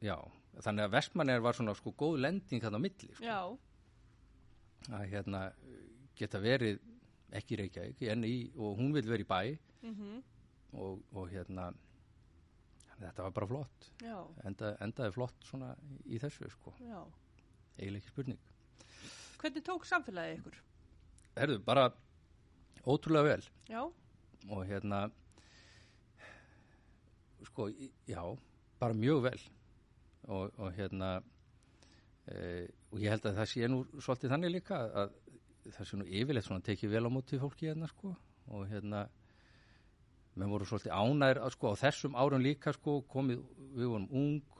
já, 0.06 0.16
þannig 0.62 0.86
að 0.86 0.94
Vestmanneir 0.94 1.42
var 1.42 1.58
svona 1.58 1.74
sko 1.78 1.96
góð 1.98 2.20
lending 2.22 2.62
þarna 2.62 2.78
á 2.78 2.86
milli 2.86 3.10
sko, 3.18 3.58
að 4.94 5.08
hérna 5.16 5.42
geta 6.18 6.42
verið 6.44 6.78
ekki 7.38 7.58
Reykjavík 7.60 8.06
í, 8.30 8.38
og 8.56 8.78
hún 8.78 8.94
vil 8.96 9.06
vera 9.10 9.26
í 9.26 9.28
bæ. 9.28 9.42
Mhm, 9.88 10.22
og, 10.78 11.02
og 11.18 11.30
hérna 11.32 11.72
þetta 13.02 13.26
var 13.26 13.34
bara 13.34 13.50
flott. 13.50 13.92
Enda, 14.46 14.76
endaði 14.82 15.14
flott 15.16 15.46
svona 15.46 15.74
í 16.06 16.20
þessu 16.22 16.50
sko. 16.54 16.74
Eiginlega 17.78 18.02
ekki 18.02 18.14
spurning. 18.14 18.40
Hvernig 19.38 19.66
tók 19.66 19.86
samfélagið 19.86 20.40
ykkur? 20.40 20.62
Herðu, 21.38 21.60
bara 21.66 21.92
ótrúlega 22.88 23.28
vel. 23.36 23.44
Já, 23.70 23.84
og 24.50 24.64
hérna 24.70 25.08
sko, 27.46 27.70
já 28.08 28.22
bara 28.80 28.94
mjög 28.94 29.24
vel. 29.28 29.40
Og, 30.28 30.52
og 30.60 30.74
hérna 30.76 31.22
e, 32.28 32.68
og 32.92 33.00
ég 33.00 33.14
held 33.14 33.30
að 33.30 33.40
það 33.40 33.52
sé 33.52 33.70
nú 33.72 33.84
svolítið 33.96 34.34
þannig 34.34 34.54
líka 34.58 34.82
að 35.04 35.16
það 35.76 35.90
sé 35.90 36.00
nú 36.00 36.08
yfirleitt 36.08 36.48
svona 36.48 36.66
tekið 36.66 36.94
vel 36.96 37.06
á 37.08 37.12
móti 37.12 37.40
fólki 37.40 37.70
hérna 37.70 37.90
sko. 37.92 38.14
Og 38.52 38.68
hérna 38.72 39.08
menn 40.38 40.52
voru 40.52 40.68
svolítið 40.68 40.94
ánæður 40.94 41.42
að 41.46 41.56
sko 41.56 41.74
á 41.74 41.82
þessum 41.82 42.18
árum 42.20 42.44
líka 42.44 42.74
sko 42.76 43.02
komið, 43.10 43.42
við 43.76 43.92
vorum 43.92 44.10
ung 44.12 44.58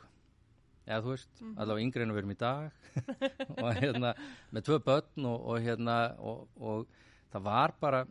eða 0.88 1.02
þú 1.04 1.12
veist, 1.12 1.42
allavega 1.60 1.84
yngri 1.84 2.06
en 2.06 2.14
við 2.14 2.22
erum 2.22 2.32
í 2.34 2.40
dag. 2.40 2.78
Og 3.64 3.82
hérna 3.82 4.14
með 4.56 4.70
tvö 4.70 4.80
börn 4.86 5.28
og, 5.28 5.50
og 5.52 5.66
hérna 5.66 5.98
og, 6.24 6.46
og 6.56 6.88
það 7.34 7.46
var 7.50 7.76
bara 7.82 8.06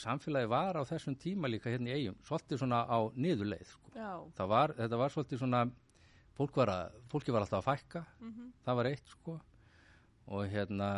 samfélagi 0.00 0.48
var 0.50 0.78
á 0.78 0.82
þessum 0.88 1.16
tíma 1.18 1.50
líka 1.50 1.70
hérna 1.72 1.92
í 1.92 1.96
eigum, 1.98 2.16
svolítið 2.26 2.62
svona 2.62 2.80
á 2.86 2.98
niðurleið 3.14 3.70
sko. 3.72 3.92
var, 4.54 4.74
þetta 4.78 5.00
var 5.00 5.14
svolítið 5.14 5.42
svona 5.42 5.62
fólk 6.38 6.58
var 6.60 6.72
að, 6.72 6.98
fólki 7.10 7.34
var 7.34 7.44
alltaf 7.44 7.64
að 7.64 7.68
fækka. 7.72 8.04
Mhm, 8.20 8.50
það 8.66 8.78
var 8.80 8.90
eitt 8.92 9.12
sko. 9.14 9.38
Og 10.28 10.44
hérna 10.52 10.90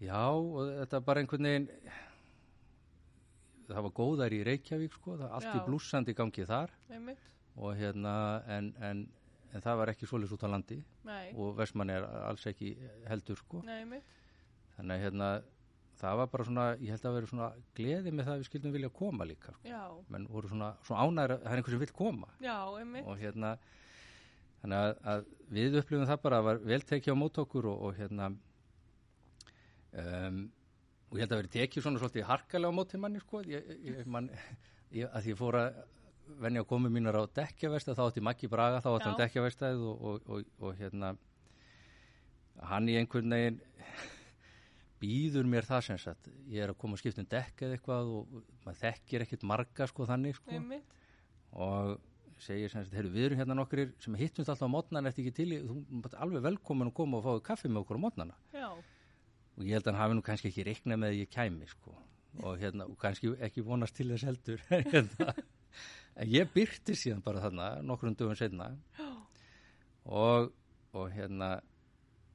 já 0.00 0.22
og 0.32 0.70
þetta 0.80 1.02
bara 1.04 1.20
einhvern 1.20 1.48
veginn 1.50 1.68
það 3.70 3.84
var 3.86 3.94
góðar 3.94 4.34
í 4.34 4.42
Reykjavík 4.46 4.96
sko, 4.96 5.16
allt 5.28 5.52
í 5.54 5.62
blúsandi 5.66 6.14
gangi 6.16 6.46
þar. 6.48 6.72
Einmitt. 6.90 7.26
Og 7.60 7.76
hérna 7.78 8.14
en, 8.50 8.72
en, 8.82 9.04
en 9.52 9.64
það 9.64 9.80
var 9.82 9.92
ekki 9.92 10.08
svoleiðs 10.08 10.34
út 10.34 10.46
á 10.46 10.48
landi. 10.50 10.80
Nei, 11.06 11.30
og 11.36 11.54
Vestmann 11.58 11.92
er 11.92 12.06
alls 12.24 12.46
ekki 12.50 12.72
heldur 13.10 13.38
sko. 13.38 13.62
Nei, 13.66 14.00
þannig 14.76 14.96
að 14.96 15.04
hérna 15.04 15.30
það 16.00 16.20
var 16.20 16.30
bara 16.32 16.46
svona, 16.48 16.66
ég 16.80 16.94
held 16.94 17.06
að 17.06 17.16
vera 17.16 17.30
svona 17.30 17.48
gleði 17.76 18.12
með 18.14 18.26
það 18.26 18.34
að 18.34 18.40
við 18.40 18.48
skildum 18.48 18.74
vilja 18.76 18.92
koma 19.00 19.26
líka 19.28 19.54
sko. 19.56 19.74
Menn 20.12 20.28
voru 20.30 20.50
svona, 20.50 20.70
svona 20.86 21.06
ánæður 21.06 21.34
að 21.34 21.44
það 21.44 21.52
er 21.52 21.60
einhver 21.60 21.76
sem 21.76 21.82
vill 21.84 21.96
koma. 22.00 22.30
Já, 22.44 22.56
og 23.04 23.20
hérna 23.20 23.52
þannig 24.60 24.78
að, 24.78 24.94
að 25.12 25.28
við 25.58 25.78
upplifum 25.80 26.08
það 26.10 26.22
bara 26.24 26.40
að 26.40 26.48
var 26.48 26.64
vel 26.72 26.80
tekið 26.90 27.16
á 27.16 27.20
mót 27.20 27.40
okkur 27.44 27.70
og, 27.70 27.86
og 27.88 28.00
hérna 28.00 28.30
um, 29.92 30.42
og 31.10 31.16
ég 31.18 31.24
held 31.24 31.32
að 31.34 31.40
vera 31.42 31.54
tekið 31.56 31.86
svona 31.86 32.02
svolítið 32.02 32.28
harkalega 32.28 32.70
á 32.70 32.78
móti 32.78 33.00
manni 33.00 33.22
sko. 33.22 33.40
Ég, 33.50 33.72
ég, 33.82 34.04
man, 34.06 34.28
ég, 34.94 35.08
að 35.10 35.32
ég 35.32 35.40
fór 35.40 35.58
að 35.58 35.80
venja 36.40 36.62
að 36.62 36.70
komu 36.70 36.90
mínar 36.92 37.18
á 37.18 37.24
dekkjavesta 37.40 37.96
þá 37.98 38.04
átti 38.06 38.22
Maggi 38.22 38.50
Braga, 38.50 38.78
þá 38.84 38.92
átti 38.94 39.10
hann 39.10 39.82
og, 39.82 39.96
og, 39.98 40.28
og, 40.30 40.52
og 40.62 40.78
hérna 40.78 41.16
hann 42.70 42.88
í 42.88 42.96
einhvern 43.00 43.34
veginn 43.34 43.60
býður 45.00 45.48
mér 45.48 45.66
það 45.68 45.82
sem 45.88 45.98
sagt. 46.00 46.28
Ég 46.50 46.64
er 46.64 46.72
að 46.74 46.78
koma 46.82 46.96
að 46.96 47.02
skipta 47.04 47.24
um 47.24 47.30
dekk 47.30 47.64
eða 47.66 47.76
eitthvað 47.78 48.12
og 48.18 48.38
maður 48.66 48.80
þekkir 48.82 49.24
ekkert 49.26 49.46
marga 49.48 49.88
sko 49.90 50.06
þannig 50.10 50.38
sko. 50.38 50.54
Einmitt, 50.56 50.94
og 51.56 51.96
segir 52.40 52.72
sem 52.72 52.84
sagt, 52.84 52.94
heyrðu, 52.96 53.12
við 53.14 53.26
erum 53.28 53.40
hérna 53.42 53.56
nokkur 53.58 53.82
sem 54.00 54.16
hittumst 54.16 54.48
alltaf 54.48 54.68
á 54.68 54.72
mótnan 54.72 55.08
eftir 55.10 55.26
ekki 55.26 55.34
til 55.36 55.48
í, 55.52 55.58
þú 55.66 56.00
ert 56.04 56.16
alveg 56.24 56.44
velkomin 56.46 56.88
að 56.88 56.96
koma 56.96 57.18
og 57.18 57.26
fáið 57.26 57.42
kaffi 57.50 57.68
með 57.68 57.82
okkur 57.82 58.00
á 58.00 58.04
mótnana 58.04 58.36
og 59.58 59.66
ég 59.66 59.74
held 59.76 59.88
að 59.88 59.92
hann 59.92 60.00
hafi 60.00 60.16
nú 60.16 60.24
kannski 60.24 60.48
ekki 60.48 60.64
reiknað 60.70 61.02
með 61.02 61.12
að 61.12 61.18
ég 61.18 61.32
kæmi 61.34 61.68
sko. 61.68 61.92
Og 62.46 62.60
hérna, 62.62 62.86
og 62.86 62.96
kannski 63.00 63.32
ekki 63.42 63.64
vonast 63.66 63.96
til 63.98 64.06
þess 64.12 64.28
heldur 64.28 64.62
hérna. 64.70 65.34
en 66.16 66.30
ég 66.30 66.52
byrti 66.54 66.94
síðan 66.96 67.24
bara 67.26 67.42
þarna 67.44 67.66
nokkrum 67.84 68.14
dögum 68.16 68.38
setna 68.38 68.70
og, 70.06 70.52
og 70.94 71.10
hérna 71.12 71.58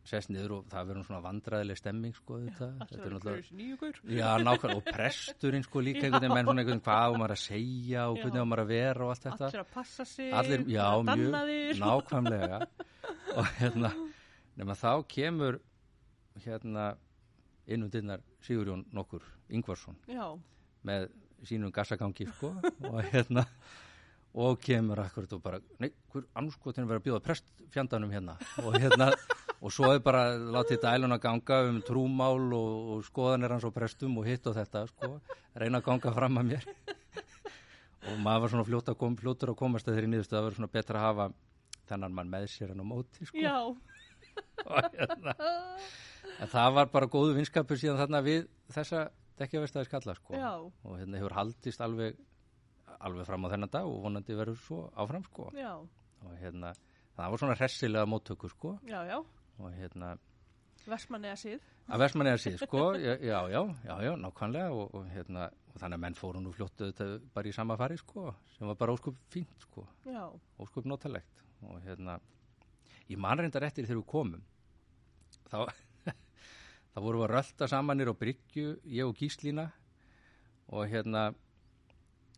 sest 0.05 0.29
niður 0.29 0.53
og 0.59 0.65
það 0.69 0.89
verður 0.89 1.05
svona 1.07 1.21
vandræðileg 1.25 1.79
stemming 1.79 2.15
sko 2.17 2.37
þetta, 2.43 2.67
þetta 2.91 3.07
er 3.07 3.13
náttúrulega 3.15 4.17
Já, 4.19 4.27
nákvæmlega, 4.43 4.77
og 4.77 4.89
presturinn 4.97 5.65
sko 5.65 5.81
líka 5.81 6.03
einhvern 6.05 6.21
veginn, 6.21 6.35
menn 6.35 6.49
svona 6.49 6.61
einhvern 6.63 6.75
veginn, 6.75 6.83
hvað 6.85 7.05
á 7.05 7.09
maður 7.15 7.35
að 7.35 7.41
segja 7.41 8.03
og 8.11 8.19
hvernig 8.21 8.45
á 8.45 8.45
maður 8.45 8.63
að 8.63 8.71
vera 8.73 9.05
og 9.07 9.13
allt 9.13 9.25
þetta. 9.25 9.49
Allir 9.49 9.63
að 9.63 9.71
passa 9.73 10.05
sig 10.09 10.35
Allir, 10.41 10.65
já, 10.75 10.83
að 10.85 11.09
mjög, 11.09 11.81
nákvæmlega. 11.81 12.59
og 13.39 13.49
hérna, 13.59 13.91
nema 14.61 14.77
þá 14.77 14.91
kemur 15.15 15.59
hérna 16.45 16.85
inn 17.65 17.87
um 17.87 18.19
Sigurjón 18.45 18.85
nokkur, 18.93 19.23
Ingvarsson, 19.49 19.97
Já, 20.05 20.27
með 20.85 21.09
sínum 21.45 21.73
gassagangi 21.73 22.27
sko 22.29 22.53
og 22.91 23.01
hérna 23.09 23.45
og 24.35 24.59
kemur 24.61 24.99
akkurat 24.99 25.33
og 25.33 25.41
bara 25.41 25.59
nei, 25.79 25.89
hver 26.11 26.27
anskotin 26.37 26.85
verið 26.85 27.01
að 27.01 27.05
bjóða 27.07 27.23
prestfjandanum 27.25 28.11
hérna. 28.11 28.35
Og 28.61 28.75
hérna 28.77 29.11
og 29.65 29.73
svo 29.73 29.87
er 29.95 30.01
bara 30.05 30.35
látið 30.37 30.83
dælun 30.83 31.15
að 31.15 31.23
ganga 31.23 31.57
um 31.65 31.79
trúmál 31.85 32.51
og, 32.53 32.73
og 32.93 33.05
skoðanir 33.07 33.55
hans 33.55 33.65
og 33.65 33.73
prestum 33.73 34.19
og 34.21 34.27
hitt 34.29 34.45
og 34.45 34.53
þetta 34.59 34.83
sko. 34.91 35.15
Reyna 35.57 35.79
að 35.81 35.87
ganga 35.87 36.11
fram 36.13 36.37
að 36.37 36.51
mér. 36.51 36.67
Og 38.05 38.19
maður 38.21 38.43
var 38.43 38.51
svona 38.53 38.65
fljótt 38.67 38.91
að 38.91 38.97
kom, 39.01 39.15
fljótur 39.17 39.55
að 39.55 39.57
komast 39.63 39.87
að 39.89 39.97
þeirri 39.97 40.11
nýðustu 40.11 40.35
að 40.35 40.37
það 40.37 40.45
var 40.45 40.57
svona 40.59 40.71
betra 40.75 40.99
að 40.99 41.05
hafa 41.07 41.27
þennan 41.89 42.17
mann 42.19 42.29
með 42.29 42.45
sér 42.53 42.73
en 42.75 42.83
á 42.85 42.85
móti 42.85 43.25
sko. 43.25 43.41
Já, 43.41 43.57
hérna. 44.99 45.33
En 46.35 46.51
það 46.51 46.77
var 46.77 46.91
bara 46.93 47.09
góðu 47.15 47.33
vinskapur 47.39 47.79
síðan 47.81 47.97
þarna 48.03 48.21
við 48.25 48.45
þessa 48.75 49.07
dekkjavestæði 49.41 49.89
skalla 49.89 50.15
sko. 50.19 50.37
Já, 50.37 50.51
og 50.61 50.99
hérna 50.99 51.23
hefur 51.23 51.37
haldist 51.39 51.81
alveg 51.81 52.19
alveg 52.99 53.25
fram 53.27 53.49
á 53.49 53.53
þennan 53.55 53.73
dag 53.73 53.89
og 53.89 54.03
vonandi 54.05 54.37
verður 54.37 54.61
svo 54.61 54.83
áfram 54.93 55.25
sko. 55.25 55.49
Já, 55.57 55.73
og 55.81 56.37
hérna 56.37 56.75
það 57.17 57.33
var 57.33 57.41
svona 57.41 57.57
hressilega 57.57 58.05
móttöku 58.09 58.51
sko. 58.53 58.77
Já, 58.85 59.01
já 59.09 59.17
og 59.59 59.71
hérna 59.73 60.15
Vestmanni 60.85 61.31
að 61.31 61.41
síð 61.41 61.71
að 61.85 62.01
versmanni 62.01 62.31
að 62.33 62.41
síð 62.41 62.57
sko 62.63 62.83
já, 62.97 63.13
já, 63.21 63.39
já, 63.85 63.93
já, 64.05 64.11
nákvæmlega. 64.17 64.73
Og, 64.73 64.93
og 64.97 65.07
hérna 65.13 65.47
og 65.73 65.79
þannig 65.81 65.97
að 65.97 66.03
menn 66.05 66.17
fóru 66.17 66.41
nú 66.41 66.53
fljóttu 66.55 66.89
bara 67.35 67.49
í 67.49 67.53
sama 67.55 67.77
fari 67.77 67.97
sko 67.99 68.31
sem 68.55 68.69
var 68.69 68.77
bara 68.79 68.95
óskup 68.95 69.17
fínt 69.33 69.65
sko. 69.67 69.85
Já, 70.07 70.23
óskup 70.61 70.87
notalegt. 70.89 71.43
Og 71.65 71.81
hérna 71.85 72.17
ég 73.09 73.19
man 73.21 73.39
reyndar 73.39 73.67
eftir 73.67 73.85
þegar 73.85 74.01
við 74.01 74.07
komum. 74.09 74.45
Þá 75.51 75.57
þá 76.93 76.99
vorum 76.99 77.21
við 77.21 77.27
að 77.27 77.33
rölda 77.35 77.69
saman 77.69 78.01
nýr 78.01 78.13
á 78.13 78.21
Bryggju 78.21 78.77
ég 78.97 79.05
og 79.05 79.17
Gíslína. 79.19 79.69
Og 80.73 80.87
hérna 80.89 81.27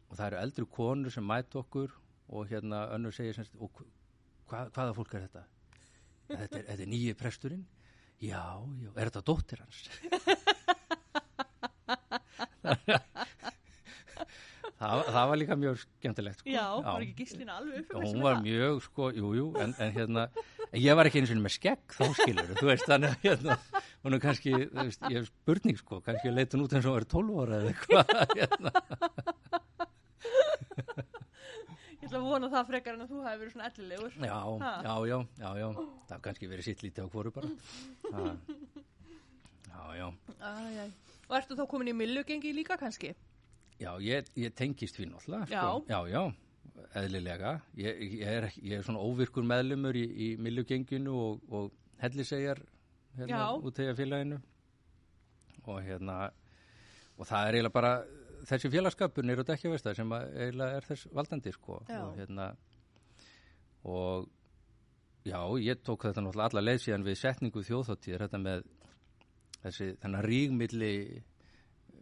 og 0.08 0.16
það 0.16 0.26
eru 0.28 0.42
eldri 0.42 0.68
konur 0.72 1.14
sem 1.14 1.24
mæta 1.24 1.62
okkur. 1.64 1.94
Og 2.28 2.50
hérna 2.50 2.90
önnur 2.92 3.16
segir 3.16 3.38
semst, 3.38 3.54
hva, 3.56 4.66
hvaða 4.68 4.96
fólk 4.98 5.14
er 5.16 5.30
þetta? 5.30 5.48
Þetta 6.28 6.60
er, 6.60 6.70
er 6.76 6.88
nýji 6.92 7.14
presturinn? 7.20 7.66
Já, 8.18 8.44
já, 8.82 8.90
er 8.98 9.12
þetta 9.12 9.22
dóttir 9.28 9.60
hans? 9.62 9.84
það, 14.78 15.02
það 15.14 15.30
var 15.32 15.40
líka 15.42 15.58
mjög 15.60 15.80
skemmtilegt 15.84 16.42
sko. 16.42 16.50
Já, 16.52 16.66
var 16.86 17.06
ekki 17.06 17.16
gíslina 17.24 17.58
alveg 17.62 17.84
uppi 17.84 18.02
hún 18.04 18.24
var 18.26 18.42
mjög 18.44 18.82
sko, 18.88 19.10
jú, 19.16 19.28
jú 19.38 19.48
en, 19.62 19.72
en 19.84 19.94
hérna, 19.96 20.24
ég 20.78 20.98
var 20.98 21.10
ekki 21.10 21.22
einu 21.22 21.30
sinni 21.32 21.46
með 21.46 21.56
skegg 21.58 21.96
þá 21.98 22.04
skilur, 22.20 22.52
þú 22.60 22.70
veist, 22.72 22.88
þannig 22.90 23.14
að 23.14 23.20
hérna, 23.28 23.60
hún 24.06 24.18
er 24.18 24.24
kannski, 24.24 24.52
þú 24.66 24.78
veist, 24.84 25.02
ég 25.08 25.18
hef 25.22 25.30
spurning 25.32 25.78
sko, 25.82 26.02
kannski 26.06 26.34
leitun 26.34 26.66
út 26.66 26.74
eins 26.78 26.90
og 26.90 26.98
verið 27.00 27.14
12 27.16 27.44
ára 27.46 27.54
eða 27.62 27.70
eitthvað 27.74 28.06
hérna. 28.42 28.72
Ég 32.08 32.14
ætla 32.14 32.20
að 32.24 32.28
vona 32.32 32.48
það 32.54 32.68
frekar 32.70 32.96
en 32.96 33.02
að 33.04 33.10
þú 33.12 33.18
hefði 33.26 33.40
verið 33.42 33.54
svona 33.54 33.68
ellilegur 33.68 34.14
já, 34.24 34.38
Ha? 34.64 34.70
já, 34.88 34.94
já, 35.12 35.18
já, 35.42 35.50
já 35.60 35.68
það 35.76 36.14
haf 36.16 36.22
kannski 36.28 36.48
verið 36.48 36.64
sitt 36.70 36.84
lítið 36.86 37.04
á 37.04 37.08
hvoru 37.12 37.32
bara 37.36 37.50
Ha. 38.14 38.36
já, 39.68 39.82
já 40.00 40.08
Æ, 40.40 40.52
æ. 40.86 40.92
Og 41.28 41.36
ertu 41.42 41.58
þá 41.60 41.66
komin 41.68 41.90
í 41.92 41.96
millugengi 41.98 42.54
líka 42.56 42.78
kannski? 42.80 43.12
Já, 43.82 43.92
ég, 44.00 44.30
ég 44.40 44.54
tengist 44.56 44.96
því 44.96 45.10
náttúrulega 45.12 45.50
Já. 45.52 45.62
sko. 45.62 45.84
já, 45.90 46.00
já, 46.08 46.24
eðlilega 47.02 47.52
ég, 47.76 48.00
ég, 48.22 48.28
er, 48.28 48.48
ég 48.64 48.78
er 48.80 48.84
svona 48.88 49.04
óvirkur 49.04 49.44
meðlumur 49.44 49.96
í, 50.00 50.06
í 50.08 50.28
millugenginu 50.40 51.14
og, 51.14 51.44
og 51.52 51.72
hellisegjar 52.02 52.62
hérna, 53.18 53.36
Já. 53.36 53.46
út 53.60 53.76
þegar 53.76 54.00
félaginu 54.00 54.40
og 55.68 55.82
hérna 55.84 56.32
og 57.18 57.26
það 57.28 57.48
er 57.50 57.58
eiginlega 57.58 57.74
bara 57.76 57.92
þessi 58.48 58.72
félagskapur 58.72 59.28
nýr 59.28 59.44
og 59.44 59.48
dekkjavesta 59.50 59.94
sem 59.98 60.12
að 60.16 60.28
eiginlega 60.34 60.80
er 60.80 60.88
þess 60.88 61.10
valdandi 61.16 61.54
sko. 61.56 61.80
Já. 61.90 62.02
og 62.04 62.18
hérna 62.20 62.48
og 63.88 64.28
já, 65.28 65.40
ég 65.64 65.82
tók 65.84 66.08
þetta 66.08 66.24
náttúrulega 66.24 66.52
alla 66.52 66.66
leið 66.66 66.84
síðan 66.84 67.08
við 67.08 67.20
setningu 67.22 67.64
þjóðþáttíðir 67.68 68.26
þetta 68.26 68.42
með 68.44 68.70
þessi 69.64 69.90
þennan 70.02 70.26
rígmilli 70.28 70.94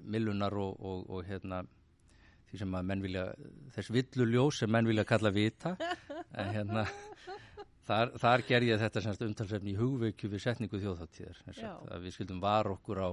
millunar 0.05 0.53
og, 0.61 0.77
og, 0.79 1.09
og 1.09 1.25
hérna 1.25 1.63
því 2.49 2.61
sem 2.61 2.77
að 2.77 2.87
menn 2.91 3.03
vilja 3.03 3.25
þess 3.75 3.93
villuljós 3.95 4.61
sem 4.61 4.71
menn 4.71 4.87
vilja 4.89 5.07
kalla 5.07 5.33
vita. 5.33 5.75
En 6.35 6.49
hérna 6.51 6.81
þar, 7.87 8.09
þar 8.19 8.41
ger 8.43 8.65
ég 8.67 8.81
þetta 8.81 9.03
semst 9.05 9.21
umtalsefni 9.23 9.71
í 9.71 9.77
hugveikju 9.79 10.29
við 10.33 10.41
setningu 10.43 10.81
þjóðháttíðar 10.81 11.37
sem 11.39 12.01
við 12.03 12.15
skildum 12.17 12.41
var 12.43 12.67
okkur 12.73 12.99
á 12.99 13.09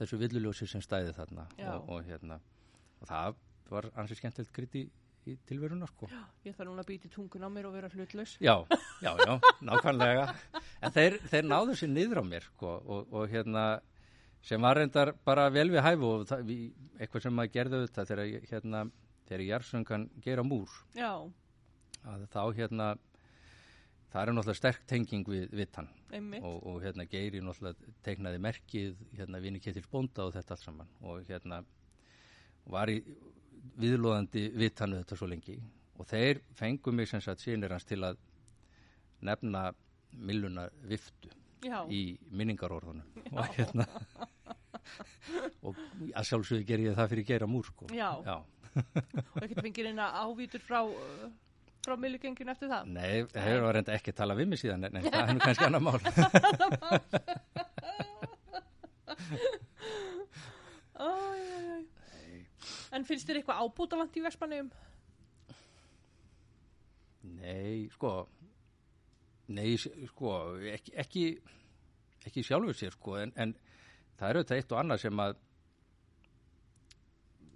þessu 0.00 0.20
villuljósi 0.20 0.68
sem 0.70 0.84
stæði 0.84 1.14
þarna. 1.16 1.48
Já. 1.58 1.72
og, 1.74 1.90
og 1.90 2.06
hérna 2.06 2.40
og 3.00 3.10
það 3.10 3.42
var 3.72 3.90
ansið 3.98 4.20
skemmtilegt 4.20 4.54
gritt 4.56 4.76
í, 4.78 4.84
í 5.26 5.34
tilveruna 5.48 5.88
sko. 5.90 6.08
Ég 6.46 6.54
þarf 6.56 6.70
núna 6.70 6.84
að 6.84 6.92
býti 6.92 7.10
tungun 7.12 7.46
á 7.46 7.50
mér 7.52 7.68
og 7.68 7.74
vera 7.76 7.90
hlutlaus. 7.92 8.36
Já, 8.42 8.54
já, 9.04 9.10
já, 9.20 9.34
nákvæmlega. 9.68 10.28
En 10.80 10.94
þeir, 10.94 11.18
þeir 11.32 11.48
náðu 11.50 11.76
sér 11.80 11.92
niður 11.92 12.22
á 12.22 12.24
mér 12.28 12.46
sko, 12.46 12.76
og, 12.84 13.12
og 13.12 13.32
hérna 13.32 13.66
sem 14.46 14.62
var 14.62 14.78
reyndar 14.78 15.12
bara 15.26 15.48
vel 15.50 15.68
við 15.74 15.82
hæfu 15.82 16.12
og 16.12 16.28
það, 16.30 16.46
við, 16.46 16.62
eitthvað 17.00 17.26
sem 17.26 17.34
maður 17.34 17.54
gerði 17.56 17.82
þetta 17.86 18.06
þegar 18.10 18.48
hérna, 18.52 18.84
þegar 19.26 19.44
Jarsöngan 19.48 20.08
gera 20.22 20.46
múr. 20.46 20.78
Já, 20.94 21.12
að 22.06 22.26
þá 22.30 22.42
hérna 22.60 22.90
það 24.12 24.20
er 24.22 24.32
náttúrulega 24.34 24.58
sterk 24.58 24.84
tenging 24.88 25.28
við, 25.28 25.56
einmitt. 26.14 26.44
Og, 26.44 26.58
og 26.66 26.82
hérna 26.84 27.06
Geiri 27.10 27.42
náttúrulega 27.44 27.94
teiknaði 28.06 28.42
merkið 28.42 29.00
hérna 29.18 29.40
vinni 29.42 29.62
Ketils 29.62 29.88
bónda 29.92 30.26
og 30.26 30.34
þetta 30.36 30.56
allt 30.56 30.64
saman. 30.64 30.92
Og 31.02 31.26
hérna 31.28 31.62
var 32.70 32.90
í 32.92 33.00
viðlóðandi 33.80 34.46
vitannu 34.56 35.00
þetta 35.02 35.18
svo 35.18 35.30
lengi. 35.30 35.58
Og 35.96 36.08
þeir 36.08 36.42
fengu 36.56 36.92
mig 36.92 37.10
sem 37.10 37.22
sagt 37.24 37.42
sínir 37.44 37.72
hans 37.72 37.86
til 37.88 38.02
að 38.04 38.20
nefna 39.24 39.70
milluna 40.12 40.68
viftu 40.86 41.32
Já, 41.64 41.82
í 41.90 42.16
minningarorðunum. 42.30 43.06
Og 43.32 43.56
hérna 43.56 43.86
og 45.66 45.78
að 46.14 46.28
sjálfsögðu 46.28 46.66
ger 46.68 46.84
ég 46.84 46.98
það 46.98 47.10
fyrir 47.14 47.26
Geira 47.30 47.48
múr 47.50 47.66
sko. 47.66 47.88
Já. 47.94 48.10
Já. 48.26 48.36
og 48.76 49.40
ekkert 49.40 49.62
fengið 49.64 49.90
eina 49.90 50.10
ávítur 50.20 50.62
frá 50.62 50.82
uh, 50.84 51.30
frá 51.86 51.96
millugenginu 52.02 52.52
eftir 52.52 52.70
það 52.72 52.90
Nei, 52.92 53.24
það 53.32 53.46
hefur 53.48 53.76
reynda 53.78 53.96
ekki 53.96 54.12
að 54.14 54.18
tala 54.20 54.36
við 54.38 54.50
mig 54.52 54.62
síðan 54.62 54.88
en, 54.90 55.00
það 55.06 55.20
er 55.22 55.34
nú 55.36 55.44
kannski 55.46 55.68
annar 55.68 55.84
mál 55.86 56.00
Æ, 60.96 61.04
æ, 61.04 61.08
æ. 61.76 62.36
En 62.96 63.04
finnst 63.04 63.28
þér 63.28 63.40
eitthvað 63.42 63.60
ábútalant 63.66 64.16
í 64.16 64.22
Vespanum? 64.24 64.70
Nei, 67.36 67.86
sko 67.94 68.12
Nei, 69.52 69.76
sko 69.78 70.30
ekki, 70.72 70.94
ekki, 70.98 71.24
ekki 72.26 72.42
sjálfur 72.46 72.74
sér 72.74 72.94
sko 72.96 73.18
en, 73.20 73.30
en 73.38 73.52
það 74.18 74.28
er 74.32 74.38
auðvitað 74.40 74.58
eitt 74.62 74.72
og 74.74 74.80
annað 74.80 75.02
sem 75.04 75.20
að 75.22 75.36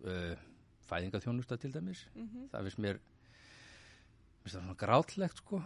uh, 0.04 0.36
fæðingaþjónusta 0.90 1.58
til 1.62 1.72
dæmis 1.74 2.04
það 2.52 2.68
finnst 2.68 2.82
mér 2.84 3.00
finnst 4.50 4.58
það 4.58 4.64
svona 4.66 4.80
grátlegt 4.80 5.40
sko 5.40 5.58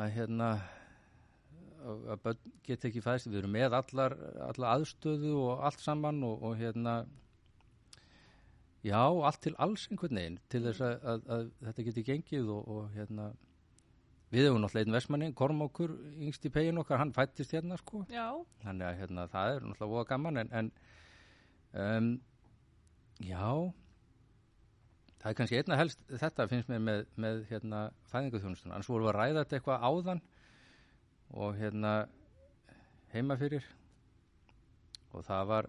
að 0.00 0.12
hérna 0.14 0.48
að 1.80 2.20
börn 2.24 2.52
get 2.64 2.84
ekki 2.88 3.02
fæðist 3.04 3.28
við 3.28 3.40
erum 3.40 3.52
með 3.52 3.74
allar, 3.76 4.14
allar 4.46 4.76
aðstöðu 4.76 5.32
og 5.40 5.64
allt 5.64 5.80
saman 5.80 6.22
og, 6.24 6.42
og 6.44 6.56
hérna 6.60 6.94
já, 8.84 9.00
allt 9.00 9.40
til 9.44 9.54
alls 9.58 9.86
einhvern 9.90 10.20
veginn 10.20 10.40
til 10.52 10.62
þess 10.66 10.84
að, 10.84 10.96
að, 11.12 11.28
að 11.36 11.46
þetta 11.68 11.86
geti 11.88 12.06
gengið 12.08 12.52
og, 12.54 12.68
og 12.68 12.90
hérna 12.96 13.30
við 14.30 14.46
hefum 14.46 14.62
náttúrulega 14.62 14.86
einn 14.86 14.96
vestmanni, 14.96 15.30
Kormákur 15.36 15.94
yngst 16.22 16.44
í 16.46 16.52
pegin 16.54 16.78
okkar, 16.80 17.00
hann 17.02 17.10
fættist 17.12 17.50
hérna 17.56 17.76
sko. 17.80 18.04
Já, 18.12 18.30
þannig 18.62 18.86
að 18.86 19.00
hérna, 19.00 19.24
það 19.32 19.56
er 19.56 19.64
náttúrulega 19.66 19.94
voða 19.96 20.10
gaman 20.12 20.42
en, 20.44 20.52
en 20.60 20.72
um, 21.74 22.12
já 23.26 23.48
það 25.20 25.30
er 25.32 25.36
kannski 25.38 25.58
einna 25.60 25.76
helst 25.80 26.00
þetta 26.22 26.46
finnst 26.50 26.70
mér 26.72 26.80
með, 26.84 27.02
með 27.20 27.42
hérna, 27.50 27.80
fæðinguþjónustuna 28.12 28.74
annars 28.76 28.88
vorum 28.90 29.06
við 29.08 29.12
að 29.12 29.18
ræða 29.20 29.42
þetta 29.44 29.58
eitthvað 29.58 29.84
áðan 29.90 30.22
og 31.44 31.58
hérna 31.60 31.92
heima 33.12 33.36
fyrir. 33.40 33.66
Og 35.12 35.24
það 35.26 35.44
var 35.50 35.68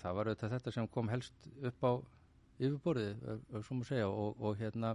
það 0.00 0.16
var 0.20 0.30
auðvitað 0.30 0.54
þetta 0.56 0.72
sem 0.76 0.88
kom 0.94 1.08
helst 1.10 1.48
upp 1.66 1.86
á 1.86 1.92
yfirborðið, 2.56 3.24
ef- 3.34 3.66
svo 3.66 3.76
má 3.80 3.84
segja. 3.88 4.08
Og, 4.08 4.36
og 4.40 4.56
hérna 4.60 4.94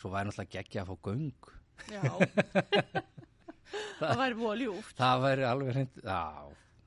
svo 0.00 0.10
væri 0.14 0.30
náttúrulega 0.30 0.54
geggja 0.56 0.82
að 0.84 0.90
fá 0.90 0.96
göng. 1.08 1.52
Já. 1.90 2.02
Það 3.98 4.18
væri 4.20 4.36
búið 4.38 4.60
ljúft. 4.64 4.96
Það 4.98 5.20
væri 5.24 5.44
alveg 5.48 5.70
hreint 5.74 5.96
já, 6.04 6.18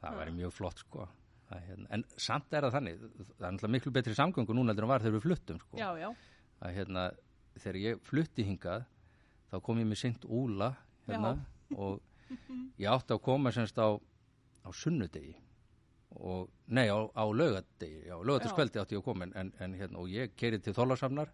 það 0.02 0.17
væri 0.19 0.34
mjög 0.38 0.52
flott 0.56 0.82
sko 0.84 1.08
það, 1.47 1.63
hérna. 1.69 1.88
en 1.95 2.03
samt 2.17 2.53
er 2.53 2.67
það 2.67 2.75
þannig 2.77 2.99
það 3.01 3.31
er 3.31 3.55
náttúrulega 3.55 3.73
miklu 3.77 3.95
betri 3.95 4.17
samgöngu 4.17 4.57
núna 4.57 4.73
en 4.73 4.79
það 4.81 4.91
var 4.91 5.05
þegar 5.05 5.17
við 5.17 5.25
fluttum 5.27 5.63
sko 5.63 5.79
Já, 5.79 5.89
já, 6.01 6.10
að 6.60 6.77
hérna 6.77 7.07
þegar 7.57 7.81
ég 7.83 8.05
flutti 8.05 8.45
hingað 8.47 8.86
þá 9.51 9.57
kom 9.63 9.81
ég 9.81 9.89
með 9.89 10.01
sint 10.03 10.27
úla 10.27 10.71
hérna 11.07 11.33
og 11.75 12.01
ég 12.77 12.89
átti 12.91 13.15
að 13.15 13.23
koma 13.23 13.53
semst 13.55 13.79
á, 13.79 13.95
á 13.95 14.69
sunnudegi 14.75 15.36
og 16.17 16.49
nei 16.73 16.88
á, 16.89 16.97
á 16.97 17.23
laugadegi 17.29 18.07
já, 18.07 18.15
laugadagskveldi 18.15 18.81
átti 18.81 18.97
ég 18.97 19.03
að 19.03 19.07
koma 19.07 19.27
en, 19.27 19.51
en, 19.60 19.75
hérna 19.77 20.01
og 20.01 20.12
ég 20.12 20.33
kerið 20.39 20.67
til 20.67 20.75
þólasafnar 20.77 21.31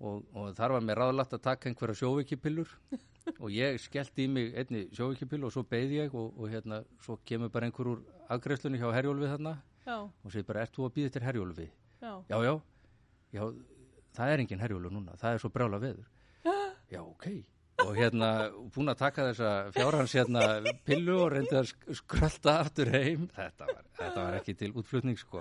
og, 0.00 0.24
og 0.34 0.54
þar 0.58 0.74
var 0.76 0.84
mér 0.88 0.98
ráðlagt 1.02 1.36
að 1.36 1.42
taka 1.46 1.68
einhverja 1.70 1.98
sjóveikipillur 2.02 2.72
og 3.42 3.48
ég 3.54 3.78
skellti 3.80 4.26
í 4.26 4.30
mig 4.30 4.54
einni 4.58 4.86
sjóveikipillu 4.96 5.46
og 5.48 5.54
svo 5.54 5.62
beði 5.68 6.00
ég 6.02 6.14
og, 6.18 6.34
og 6.38 6.50
hérna 6.52 6.82
svo 7.04 7.18
kemur 7.24 7.52
bara 7.54 7.68
einhver 7.70 7.92
úr 7.94 8.02
afgreiðslunni 8.34 8.80
hjá 8.82 8.90
Herjólfi 8.96 9.30
þarna 9.30 9.54
já, 9.86 9.96
og 10.02 10.32
segir 10.32 10.46
bara, 10.48 10.64
ert 10.66 10.74
þú 10.76 10.88
að 10.88 10.94
býða 10.98 11.10
eftir 11.12 11.26
Herjólfi? 11.28 11.68
já 12.02 12.12
Já, 12.28 12.36
já, 12.44 12.54
já, 13.38 13.42
það 14.18 14.32
er 14.34 14.42
engin 14.44 14.60
Herjólfi 14.64 14.92
núna, 14.94 15.16
það 15.20 15.34
er 15.38 15.42
svo 15.44 15.50
brjála 15.54 15.80
veður. 15.82 16.06
Já, 16.92 17.00
ok. 17.00 17.24
Og 17.84 17.96
hérna, 17.96 18.26
búin 18.74 18.92
að 18.92 18.98
taka 19.00 19.24
þessa 19.30 19.48
fjárhans 19.74 20.12
hérna 20.14 20.42
pillu 20.86 21.16
og 21.24 21.32
reyndi 21.32 21.56
að 21.58 21.70
sk- 21.72 21.96
skrölda 21.98 22.52
aftur 22.62 22.90
heim. 22.92 23.24
Þetta 23.34 23.66
var, 23.70 23.80
þetta 23.98 24.26
var 24.28 24.36
ekki 24.38 24.54
til 24.60 24.68
útflutning, 24.78 25.16
sko. 25.18 25.40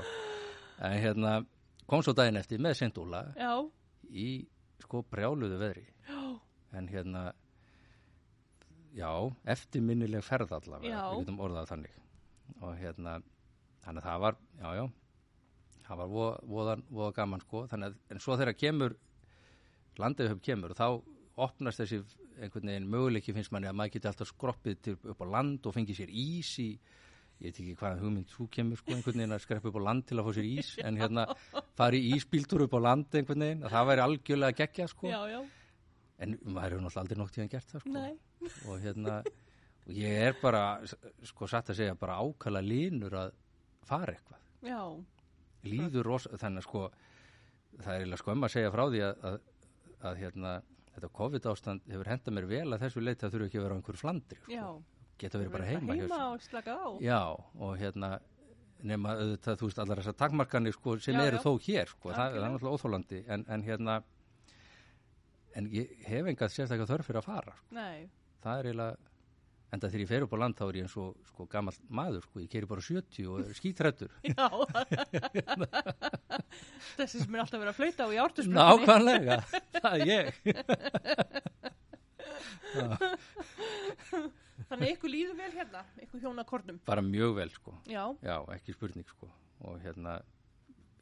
En 0.82 0.96
hérna, 1.04 1.34
kom 1.86 2.02
svo 2.04 2.16
daginn 2.18 2.40
eftir 2.40 2.64
með 2.64 2.80
Sindúla 2.80 3.22
Já, 3.38 3.52
í, 4.14 4.28
sko, 4.84 5.04
brjáluðu 5.12 5.60
veðri. 5.62 5.86
já, 6.08 6.20
En 6.74 6.88
hérna, 6.90 7.24
já, 8.98 9.10
eftirminnileg 9.54 10.24
ferð 10.26 10.56
allavega, 10.58 11.04
við 11.12 11.24
getum 11.24 11.40
orðað 11.46 11.70
þannig. 11.74 11.98
Og 12.62 12.76
hérna, 12.80 13.20
þannig 13.84 14.04
að 14.04 14.10
það 14.10 14.24
var, 14.26 14.38
já, 14.60 14.68
já, 14.80 14.84
það 15.88 16.02
var 16.02 16.12
voða, 16.14 16.38
voða, 16.56 16.78
voða 16.90 17.16
gaman, 17.20 17.44
sko. 17.46 17.66
Þannig 17.72 17.92
að, 17.92 18.00
en 18.10 18.24
svo 18.26 18.38
þegar 18.40 18.58
kemur, 18.58 18.98
landið 20.02 20.32
höfum 20.32 20.44
kemur, 20.50 20.74
þá 20.78 20.88
opnast 21.44 21.82
þessi 21.82 22.02
einhvern 22.42 22.70
veginn 22.70 22.90
möguleiki 22.90 23.34
finnst 23.36 23.54
manni 23.54 23.70
að 23.70 23.78
maður 23.78 23.96
geti 23.96 24.10
alltaf 24.10 24.30
skroppið 24.30 24.82
til, 24.86 24.96
upp 25.14 25.22
á 25.22 25.26
land 25.30 25.66
og 25.70 25.76
fengið 25.76 26.00
sér 26.02 26.14
ís 26.14 26.52
í, 26.62 26.70
ég 27.44 27.52
veit 27.52 27.60
ekki 27.60 27.76
hvaðan 27.80 28.02
hugmynd 28.04 28.30
þú 28.32 28.46
kemur 28.56 28.80
sko 28.80 28.94
einhvern 28.96 29.20
veginn 29.20 29.36
að 29.36 29.42
skreppa 29.44 29.70
upp 29.70 29.80
á 29.80 29.84
land 29.84 30.06
til 30.08 30.18
að 30.18 30.28
fá 30.28 30.32
sér 30.38 30.48
ís 30.48 30.70
en 30.80 31.00
hérna 31.02 31.26
fari 31.76 32.00
íspíltur 32.14 32.64
upp 32.66 32.76
á 32.78 32.80
land 32.80 33.18
einhvern 33.20 33.46
veginn, 33.46 33.64
að 33.68 33.76
það 33.76 33.90
væri 33.90 34.04
algjörlega 34.06 34.58
geggja 34.62 34.88
sko, 34.92 35.12
Já, 35.12 35.20
já, 35.34 35.40
en 36.24 36.38
maður 36.46 36.78
hefur 36.78 36.86
náttúrulega 36.86 37.04
aldrei 37.04 37.20
nokk 37.20 37.34
tíðan 37.36 37.52
gert 37.52 37.74
það 37.74 37.84
sko. 37.84 37.96
Nei. 37.98 38.14
og 38.70 38.84
hérna 38.84 39.18
og 39.84 39.96
ég 40.00 40.22
er 40.30 40.38
bara, 40.40 40.64
sko 41.28 41.50
satt 41.52 41.74
að 41.74 41.82
segja 41.82 41.98
bara 42.00 42.20
ákala 42.24 42.64
línur 42.64 43.18
að 43.26 43.34
fara 43.84 44.16
eitthvað, 44.16 44.46
Já, 44.64 44.84
líður 45.68 46.08
rosa, 46.14 46.38
þannig 46.40 46.64
að 46.64 46.70
sko 46.70 46.86
það 47.82 47.92
er 47.92 48.04
eiginlega 48.04 48.24
skömm 48.24 48.48
að 48.48 48.56
segja 48.56 48.72
frá 48.72 48.84
því 48.88 49.04
að, 49.04 49.28
að, 49.28 49.38
að 50.08 50.24
hérna 50.24 50.56
þetta 50.94 51.10
COVID 51.20 51.48
ástand 51.50 51.88
hefur 51.90 52.10
hendað 52.12 52.36
mér 52.38 52.50
vel 52.50 52.68
að 52.70 52.84
þessu 52.86 53.04
leiti 53.04 53.26
að 53.26 53.36
þurfa 53.36 53.50
ekki 53.50 53.60
að 53.60 53.66
vera 53.66 53.76
á 53.76 53.78
einhverju 53.80 54.02
flandri 54.02 54.40
sko. 54.44 54.74
Geta 55.22 55.40
verið 55.40 55.52
bara 55.54 55.68
heima, 55.70 55.94
Heima 55.96 56.22
og 56.34 56.42
slaka 56.44 56.72
á. 56.76 56.88
Já, 57.04 57.20
og 57.60 57.78
hérna 57.80 58.10
nema 58.84 59.14
auðvitað, 59.16 59.60
þú 59.62 59.66
veist, 59.70 59.80
allar 59.80 60.02
þessar 60.02 60.18
takmarkanir 60.20 60.74
sko, 60.76 60.98
sem 61.00 61.16
Já, 61.16 61.24
eru 61.30 61.38
já. 61.40 61.44
þó 61.46 61.52
hér 61.68 61.88
sko, 61.94 62.08
það, 62.12 62.18
það 62.18 62.36
er 62.36 62.44
náttúrulega 62.52 62.76
óþólandi 62.80 63.20
en, 63.32 63.46
en 63.56 63.62
hérna 63.64 63.94
en 65.56 65.64
ég 65.72 65.86
hef 66.10 66.24
engað 66.34 66.52
sérstaklega 66.52 66.90
þörf 66.90 67.06
fyrir 67.08 67.22
að 67.22 67.28
fara 67.30 67.54
sko. 67.56 67.68
Nei, 67.78 68.00
það 68.44 68.56
er 68.60 68.66
eiginlega 68.72 68.96
enda 69.74 69.90
þegar 69.90 70.04
ég 70.04 70.10
fer 70.12 70.24
upp 70.28 70.34
á 70.36 70.38
land 70.44 70.56
þá 70.60 70.64
er 70.68 70.76
ég 70.78 70.84
eins 70.86 70.98
og 71.02 71.10
sko, 71.32 71.42
gammal 71.50 71.76
maður, 71.90 72.22
sko, 72.28 72.36
ég 72.44 72.50
keri 72.52 72.68
bara 72.70 72.84
70 72.86 73.26
og 73.32 73.36
er 73.42 73.54
skítrættur 73.58 74.12
já. 74.30 74.48
Þessi 77.00 77.18
sem 77.24 77.34
er 77.34 77.42
alltaf 77.42 77.60
verið 77.64 77.72
að 77.72 77.80
flauta 77.80 78.02
á 78.06 78.10
í 78.14 78.20
ártusbröndinni. 78.22 78.60
Nákvæmlega, 78.60 79.38
það 79.80 79.94
er 79.96 80.06
ég 80.12 80.26
Þannig 84.70 84.94
ykkur 84.98 85.12
líður 85.14 85.36
vel 85.38 85.52
hérna, 85.54 85.82
ykkur 86.06 86.22
hjóna 86.24 86.44
kornum. 86.48 86.80
bara 86.86 87.02
mjög 87.02 87.36
vel 87.36 87.50
sko, 87.50 87.74
Já, 87.88 88.04
já, 88.24 88.38
ekki 88.56 88.74
spurning 88.76 89.08
sko. 89.10 89.30
Og 89.64 89.80
hérna, 89.84 90.22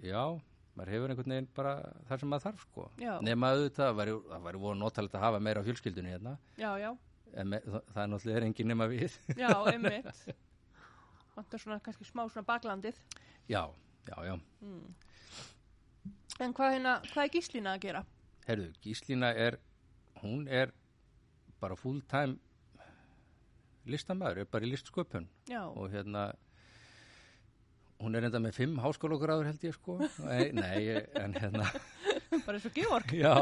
já 0.02 0.24
maður 0.76 0.92
hefur 0.94 1.10
einhvern 1.12 1.34
veginn 1.36 1.48
bara 1.56 1.74
það 2.10 2.20
sem 2.22 2.30
maður 2.32 2.46
þarf 2.48 2.62
sko, 2.68 2.86
nema 3.26 3.50
auðvitað 3.54 3.88
það 3.90 3.96
væri, 4.02 4.14
það 4.32 4.60
voru 4.66 4.76
notalegt 4.80 5.16
að 5.18 5.26
hafa 5.26 5.40
meira 5.44 5.60
af 5.62 5.66
fjölskyldunni 5.68 6.14
hérna, 6.14 6.38
já, 6.58 6.70
já, 6.80 6.92
en 7.34 7.52
það, 7.58 7.82
það 7.92 8.04
er 8.04 8.12
náttúrulega 8.14 8.38
er 8.42 8.46
engin 8.48 8.68
nema 8.72 8.88
við. 8.92 9.18
Já, 9.38 9.50
einmitt. 9.74 10.22
Vantar 11.36 11.60
svona 11.64 11.80
kannski 11.84 12.06
smá 12.08 12.24
svona 12.30 12.46
baklandið. 12.48 12.98
já, 13.52 13.64
já, 14.08 14.18
já, 14.26 14.36
En 16.42 16.54
hvað, 16.58 16.72
hérna, 16.76 16.94
hvað 17.12 17.24
er 17.28 17.34
gíslina 17.36 17.74
að 17.76 17.82
gera? 17.86 18.02
herðu, 18.48 18.72
Gíslína 18.82 19.28
er 19.38 19.60
hún 20.24 20.48
er 20.50 20.72
bara 21.62 21.76
full 21.78 22.00
time 22.10 22.40
listamæður, 23.90 24.44
er 24.44 24.50
bara 24.52 24.68
í 24.68 24.72
listsköpun. 24.72 25.28
Já, 25.50 25.64
og 25.66 25.90
hérna 25.94 26.32
hún 28.02 28.18
er 28.18 28.26
enda 28.28 28.42
með 28.42 28.56
fimm 28.58 28.80
háskólagráður 28.82 29.50
held 29.52 29.66
ég 29.66 29.76
sko. 29.78 29.98
Nei, 30.26 30.52
nei, 30.58 31.02
en 31.22 31.36
hérna 31.38 31.68
bara 32.46 32.58
eins 32.58 32.68
og 32.70 32.78
Georg. 32.78 33.14
já, 33.24 33.34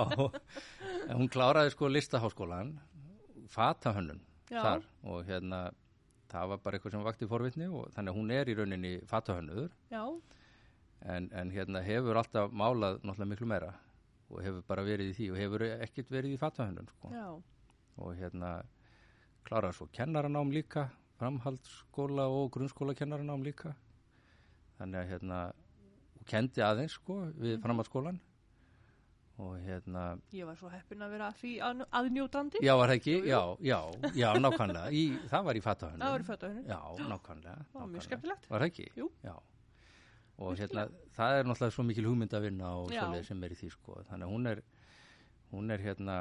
hún 1.15 1.29
kláraði 1.31 1.73
sko 1.75 1.89
listaháskólan 1.91 2.73
fatahönnun 3.49 4.19
Já. 4.49 4.61
þar. 4.63 4.87
Og 5.09 5.23
hérna 5.29 5.61
það 6.29 6.51
var 6.53 6.63
bara 6.63 6.77
eitthvað 6.77 6.95
sem 6.95 7.05
vakti 7.07 7.29
forvitni 7.29 7.69
og 7.69 7.87
þannig 7.95 8.13
að 8.13 8.19
hún 8.19 8.33
er 8.35 8.51
í 8.51 8.57
rauninni 8.59 8.93
fatahönnuður. 9.09 9.71
Já, 9.93 10.03
en, 11.09 11.29
en 11.31 11.53
hérna 11.55 11.81
hefur 11.85 12.19
alltaf 12.19 12.51
málað 12.51 12.99
náttúrulega 13.01 13.31
miklu 13.31 13.47
meira 13.49 13.71
og 14.29 14.43
hefur 14.45 14.65
bara 14.67 14.83
verið 14.85 15.13
í 15.13 15.15
því 15.17 15.29
og 15.33 15.39
hefur 15.41 15.63
ekkert 15.79 16.11
verið 16.13 16.35
í 16.35 16.41
fatahönnun 16.41 16.91
sko. 16.91 17.13
Já, 17.15 17.29
og 17.99 18.11
hérna 18.19 18.59
kláraði 19.49 19.77
svo 19.79 19.87
kennaranám 19.95 20.51
líka 20.53 20.87
framhaldsskóla 21.19 22.29
og 22.31 22.51
grunnskóla 22.55 22.95
kennaranám 22.95 23.43
líka. 23.43 23.73
Þannig 24.79 25.01
að 25.01 25.09
hérna 25.13 25.39
og 26.19 26.25
kendi 26.29 26.63
aðeins 26.63 26.95
sko 26.99 27.19
við 27.39 27.57
framhaldsskólan 27.63 28.19
og 29.39 29.53
hérna 29.63 30.03
ég 30.35 30.47
var 30.47 30.57
svo 30.59 30.69
heppin 30.71 31.03
að 31.03 31.13
vera 31.15 31.29
því 31.39 31.51
að, 31.63 31.83
aðnjótandi. 31.95 32.59
já 32.63 32.73
var 32.75 32.91
það 32.91 32.97
ekki, 32.99 33.13
já, 33.29 33.39
já, 33.63 33.77
já, 34.19 34.27
nákvæmlega. 34.35 34.89
Í, 34.91 35.03
það 35.31 35.45
var 35.47 35.59
í 35.59 35.61
fatahönnum 35.63 36.03
Það 36.03 36.11
var 36.15 36.23
í 36.25 36.27
fötuhönnun. 36.27 36.65
já, 36.67 36.79
nákvæmlega, 37.13 37.61
nákvæmlega. 37.79 38.37
var 38.49 38.65
ekki? 38.67 38.89
Jú. 38.99 39.07
já. 39.23 39.35
Og 40.39 40.55
hérna, 40.59 40.85
það 41.15 41.37
er 41.37 41.47
náttúrulega 41.47 41.75
svo 41.75 41.83
mikil 41.87 42.05
hugmynd 42.07 42.35
að 42.35 42.45
vinna 42.47 42.73
og 42.79 42.91
svoleið 42.91 43.25
sem 43.27 43.41
er 43.43 43.55
í 43.55 43.57
því 43.59 43.71
sko. 43.73 43.95
Þannig 44.07 44.27
að 44.27 44.35
hún 44.35 44.51
er, 44.51 44.61
hún 45.51 45.73
er 45.75 45.83
hérna 45.83 46.19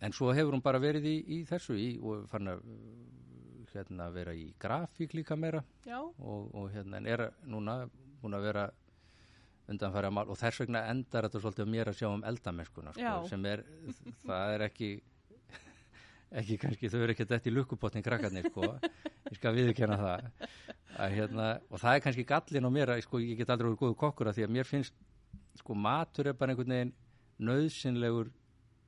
en 0.00 0.14
svo 0.16 0.32
hefur 0.34 0.56
hún 0.56 0.64
bara 0.64 0.80
verið 0.82 1.08
í, 1.10 1.16
í 1.36 1.40
þessu 1.48 1.76
í, 1.78 1.90
og 2.00 2.26
fann 2.30 2.50
að 2.50 2.62
hérna 3.70 4.08
vera 4.14 4.34
í 4.34 4.48
grafík 4.58 5.14
líka 5.14 5.36
meira. 5.38 5.62
Og, 6.18 6.48
og 6.56 6.70
hérna 6.74 6.98
en 6.98 7.06
er 7.06 7.26
núna 7.46 7.84
búin 8.20 8.36
að 8.36 8.46
vera 8.48 8.64
undanfæra 9.70 10.10
mál 10.10 10.26
og 10.26 10.38
þess 10.40 10.64
vegna 10.64 10.82
endar 10.90 11.28
þetta 11.28 11.42
svolítið 11.44 11.68
á 11.70 11.72
mér 11.74 11.90
að 11.92 12.00
sjá 12.00 12.08
um 12.10 12.24
eldamennskuna 12.26 12.94
sko, 12.96 13.12
sem 13.30 13.44
er, 13.46 13.62
það 14.24 14.54
er 14.56 14.64
ekki 14.66 14.88
ekki 16.40 16.56
kannski, 16.62 16.90
þau 16.90 16.98
eru 17.04 17.14
ekki 17.14 17.28
þetta 17.30 17.50
í 17.50 17.54
lukkupotnin 17.54 18.06
krakkarnir 18.06 18.50
sko, 18.50 18.66
ég 19.30 19.38
skal 19.38 19.54
viðurkenna 19.54 20.00
það. 20.00 20.26
Að, 20.96 21.14
hérna, 21.14 21.46
og 21.70 21.82
það 21.82 21.94
er 21.94 22.04
kannski 22.06 22.26
gallin 22.26 22.66
á 22.66 22.70
mér 22.74 22.94
að 22.96 23.04
sko, 23.06 23.22
ég 23.22 23.38
get 23.38 23.52
aldrei 23.54 23.70
verið 23.70 23.80
góðu 23.84 23.98
kokkur 24.02 24.30
að 24.30 24.40
því 24.40 24.48
að 24.48 24.54
mér 24.58 24.68
finnst 24.68 24.98
sko 25.60 25.76
matur 25.78 26.30
er 26.30 26.36
bara 26.38 26.54
einhvern 26.54 26.74
veginn 26.74 26.92
nöðsynlegur 27.40 28.34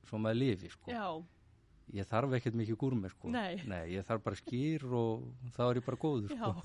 svo 0.09 0.19
maður 0.21 0.39
lifi 0.41 0.71
sko. 0.73 0.91
Já, 0.91 1.07
ég 1.97 2.09
þarf 2.09 2.35
ekkert 2.39 2.57
mikið 2.59 2.79
gúrmi 2.83 3.11
sko. 3.11 3.31
Nei. 3.33 3.61
ég 3.93 4.05
þarf 4.07 4.23
bara 4.25 4.39
skýr 4.39 4.85
og 4.89 5.25
þá 5.55 5.63
er 5.69 5.81
ég 5.81 5.87
bara 5.87 6.03
góður 6.05 6.35
sko. 6.35 6.53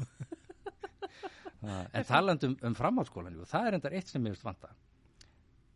En 1.59 2.05
talandi 2.07 2.46
um, 2.46 2.53
um 2.68 2.74
framhaldsskólan 2.79 3.35
það 3.51 3.64
er 3.66 3.77
endar 3.79 3.94
eitt 3.98 4.11
sem 4.12 4.22
ég 4.22 4.31
veist 4.37 4.44
vanta. 4.46 4.68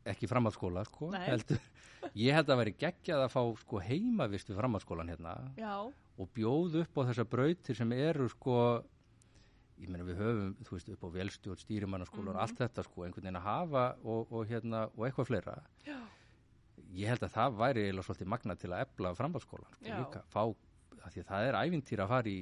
Ekki 0.07 0.29
framhaldsskóla 0.31 0.85
sko, 0.87 1.09
Nei. 1.11 1.25
heldur. 1.27 1.59
Ég 2.19 2.35
held 2.35 2.51
að 2.51 2.61
veri 2.61 2.75
geggjað 2.79 3.25
að 3.25 3.33
fá 3.35 3.43
sko, 3.61 3.81
heimavist 3.83 4.51
við 4.51 4.61
framhaldsskólan 4.61 5.11
hérna 5.11 5.35
já, 5.59 5.75
og 5.83 6.31
bjóð 6.39 6.81
upp 6.85 7.03
á 7.03 7.07
þessar 7.11 7.29
brautir 7.35 7.79
sem 7.79 7.95
eru 7.99 8.29
sko 8.31 8.57
ég 9.83 9.91
meina 9.91 10.07
við 10.07 10.21
höfum, 10.23 10.51
þú 10.63 10.77
veist, 10.77 10.91
upp 10.95 11.07
á 11.07 11.09
velstjórn 11.17 11.63
stýrimannaskóla 11.63 12.35
og 12.35 12.41
allt 12.45 12.59
þetta 12.61 12.85
sko, 12.87 13.07
einhvern 13.07 13.27
veginn 13.27 13.41
að 13.41 13.47
hafa 13.49 13.85
og, 14.03 14.31
og 14.31 14.51
hérna, 14.51 14.85
og 14.95 15.07
eitthvað 15.09 15.31
fleira. 15.31 15.57
Já, 15.87 15.99
ég 16.97 17.13
held 17.13 17.27
að 17.27 17.37
það 17.37 17.61
væri 17.63 17.87
eiginlega 17.87 18.09
svolítið 18.09 18.33
magna 18.35 18.59
til 18.61 18.73
að 18.73 18.85
efla 18.87 19.15
framhaldsskólan 19.19 19.77
sko, 19.77 19.87
Já. 19.89 19.99
líka, 20.01 20.25
fá, 20.33 20.43
af 21.03 21.15
því 21.15 21.25
að 21.25 21.31
það 21.31 21.49
er 21.49 21.61
ævintýr 21.63 22.05
að 22.05 22.13
fara 22.17 22.33
í 22.33 22.41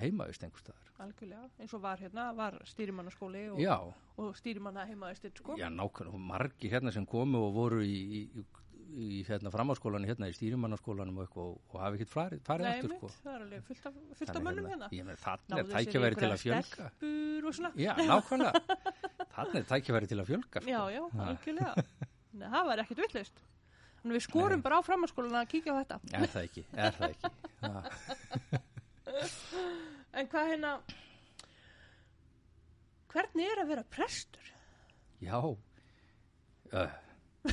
heimavist 0.00 0.46
einhver 0.46 0.64
staðar 0.64 0.90
algjörlega. 1.00 1.48
Eins 1.60 1.74
og 1.76 1.82
var 1.84 2.00
hérna, 2.00 2.30
var 2.36 2.56
stýrimannaskóli 2.68 3.44
og, 3.54 3.60
já, 3.62 3.76
og 4.20 4.32
stýrimanna 4.38 4.86
heimaðistir, 4.88 5.32
sko. 5.36 5.56
Já, 5.60 5.68
nákvæmlega, 5.72 6.16
og 6.16 6.24
margir 6.30 6.74
hérna 6.74 6.92
sem 6.94 7.06
komu 7.08 7.40
og 7.46 7.54
voru 7.56 7.80
í, 7.84 7.96
í, 8.20 8.44
í, 8.90 9.08
hérna 9.28 9.52
framhalskólan 9.54 10.06
hérna 10.08 10.28
í 10.30 10.36
stýrimannaskólanum 10.36 11.22
og 11.24 11.38
og, 11.40 11.58
og 11.72 11.78
hafi 11.84 12.00
ekkert 12.00 12.14
farið, 12.14 12.42
farið 12.48 12.68
Nei, 12.68 12.72
aftur 12.74 12.92
mitt, 12.92 13.00
sko. 13.00 13.12
það 13.24 13.36
er 13.36 13.44
alveg 13.46 13.68
fullt 13.68 13.86
af, 13.90 14.00
fullt 14.20 14.30
af 14.30 14.34
Þannig 14.34 14.48
mönnum 14.48 14.70
hérna. 14.74 14.90
Þarna 15.24 15.54
Náðu 15.54 15.60
er 15.60 15.70
sér 15.70 15.80
í 15.80 15.90
tækjaværi 15.90 16.20
til 16.20 16.30
að 16.30 16.42
fjölga. 16.44 16.90
og. 17.40 17.72
Já, 17.80 17.92
nákvæmlega. 18.10 18.80
Þarna 19.36 19.62
er 19.62 19.70
tækjaværi 19.74 20.12
til 20.12 20.20
að 20.20 20.34
fjölga. 20.34 20.64
Já, 20.68 20.80
já, 20.96 21.04
algjörlega. 21.28 21.86
Það 22.40 22.68
var 22.68 22.84
ekkert 22.84 23.06
vitlaust. 23.06 23.46
Þannig 24.00 24.16
við 24.16 24.24
skorum 24.24 24.60
Nei. 24.60 24.64
bara 24.64 24.78
á 24.80 24.82
framhanskólan 24.86 25.38
að 25.40 25.50
kíkja 25.52 25.74
á 25.76 25.80
þetta. 25.80 25.96
Er 26.16 26.30
það 26.32 26.46
ekki, 26.48 26.62
er 26.72 26.92
það 26.96 27.10
ekki. 27.14 27.30
Ha. 27.60 27.70
En 30.20 30.26
hvað 30.26 30.48
hérna, 30.50 30.70
hvernig 33.12 33.46
er 33.46 33.60
að 33.62 33.70
vera 33.70 33.84
prestur? 33.94 34.46
Já. 35.22 35.38
Uh. 36.70 36.92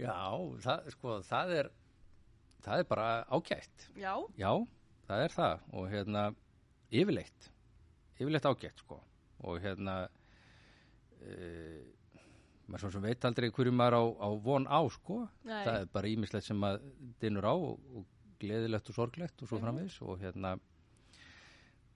Já, 0.00 0.18
það, 0.64 0.90
sko, 0.96 1.08
það 1.28 1.54
er, 1.56 1.70
það 2.64 2.76
er 2.82 2.86
bara 2.92 3.08
ágætt. 3.32 3.88
Já, 4.00 4.14
Já, 4.40 4.52
það 5.08 5.24
er 5.24 5.32
það 5.36 5.54
og 5.76 5.88
hérna 5.92 6.22
yfirleitt 6.90 7.50
yfirleitt 8.20 8.46
ágætt 8.46 8.82
sko 8.82 8.98
og 9.48 9.60
hérna 9.64 9.94
e, 11.24 11.36
maður 12.70 12.84
svo 12.86 12.90
sem 12.94 13.02
veit 13.04 13.24
aldrei 13.28 13.50
hverju 13.50 13.72
maður 13.74 13.96
á, 13.98 14.02
á 14.24 14.28
von 14.46 14.66
á 14.70 14.80
sko. 14.94 15.20
Nei. 15.44 15.64
það 15.66 15.76
er 15.82 15.90
bara 15.92 16.10
ímislegt 16.14 16.46
sem 16.46 16.58
maður 16.62 16.86
dinur 17.20 17.48
á 17.50 17.54
og, 17.54 17.78
og 17.98 18.06
gleðilegt 18.40 18.88
og 18.92 18.96
sorglegt 18.96 19.42
og 19.42 19.48
svo 19.50 19.58
Mhm. 19.58 19.64
framvegis 19.66 19.98
og 20.06 20.18
hérna 20.22 20.54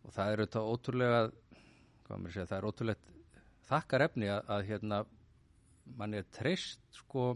og 0.04 0.12
það 0.12 0.32
er 0.34 0.42
auðvitað 0.44 0.70
ótrúlega 0.74 1.20
hvað 2.04 2.18
maður 2.20 2.34
segja, 2.34 2.48
það 2.50 2.58
er 2.58 2.68
ótrúlegt 2.68 3.12
þakkar 3.70 4.04
efni 4.08 4.26
að, 4.28 4.42
að 4.52 4.66
hérna 4.68 4.98
mann 5.96 6.14
er 6.18 6.26
treyst 6.32 6.80
sko 6.92 7.30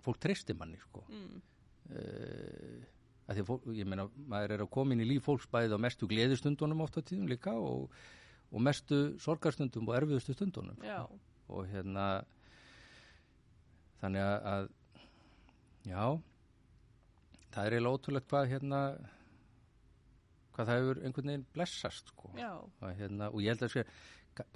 fólk 0.00 0.18
treystir 0.20 0.56
manni 0.56 0.78
sko. 0.80 1.02
Mm, 1.12 1.40
uh, 1.92 2.80
að 3.30 3.36
því 3.38 3.44
fólk, 3.48 3.66
ég 3.76 3.86
meina, 3.88 4.06
maður 4.28 4.54
er 4.56 4.64
að 4.64 4.70
koma 4.74 4.94
inn 4.96 5.02
í 5.04 5.08
líf 5.08 5.26
fólks 5.28 5.46
bæðið 5.52 5.76
á 5.76 5.84
mestu 5.84 6.08
gleðistundunum 6.10 6.80
oft 6.84 6.96
á 6.98 7.02
tíðum 7.04 7.28
líka 7.30 7.52
og, 7.56 7.90
og 8.50 8.64
mestu 8.64 9.00
sorgarstundum 9.22 9.88
og 9.88 9.96
erfiðustu 10.00 10.34
stundunum. 10.34 10.76
Já, 10.82 11.04
og 11.52 11.68
hérna 11.70 12.06
þannig 14.00 14.24
að, 14.24 14.36
að 14.50 14.68
já 15.90 16.04
það 17.50 17.64
er 17.64 17.76
eiginlega 17.76 17.96
ótrúlegt 17.96 18.30
hvað 18.30 18.50
hérna 18.54 18.80
hvað 20.54 20.70
það 20.70 20.80
hefur 20.80 21.02
einhvern 21.06 21.30
veginn 21.32 21.46
blessast 21.54 22.10
sko. 22.12 22.32
Og, 22.34 22.88
hérna, 22.98 23.30
og 23.30 23.44
ég 23.44 23.54
held 23.54 23.64
að 23.66 23.74
sé 23.74 23.84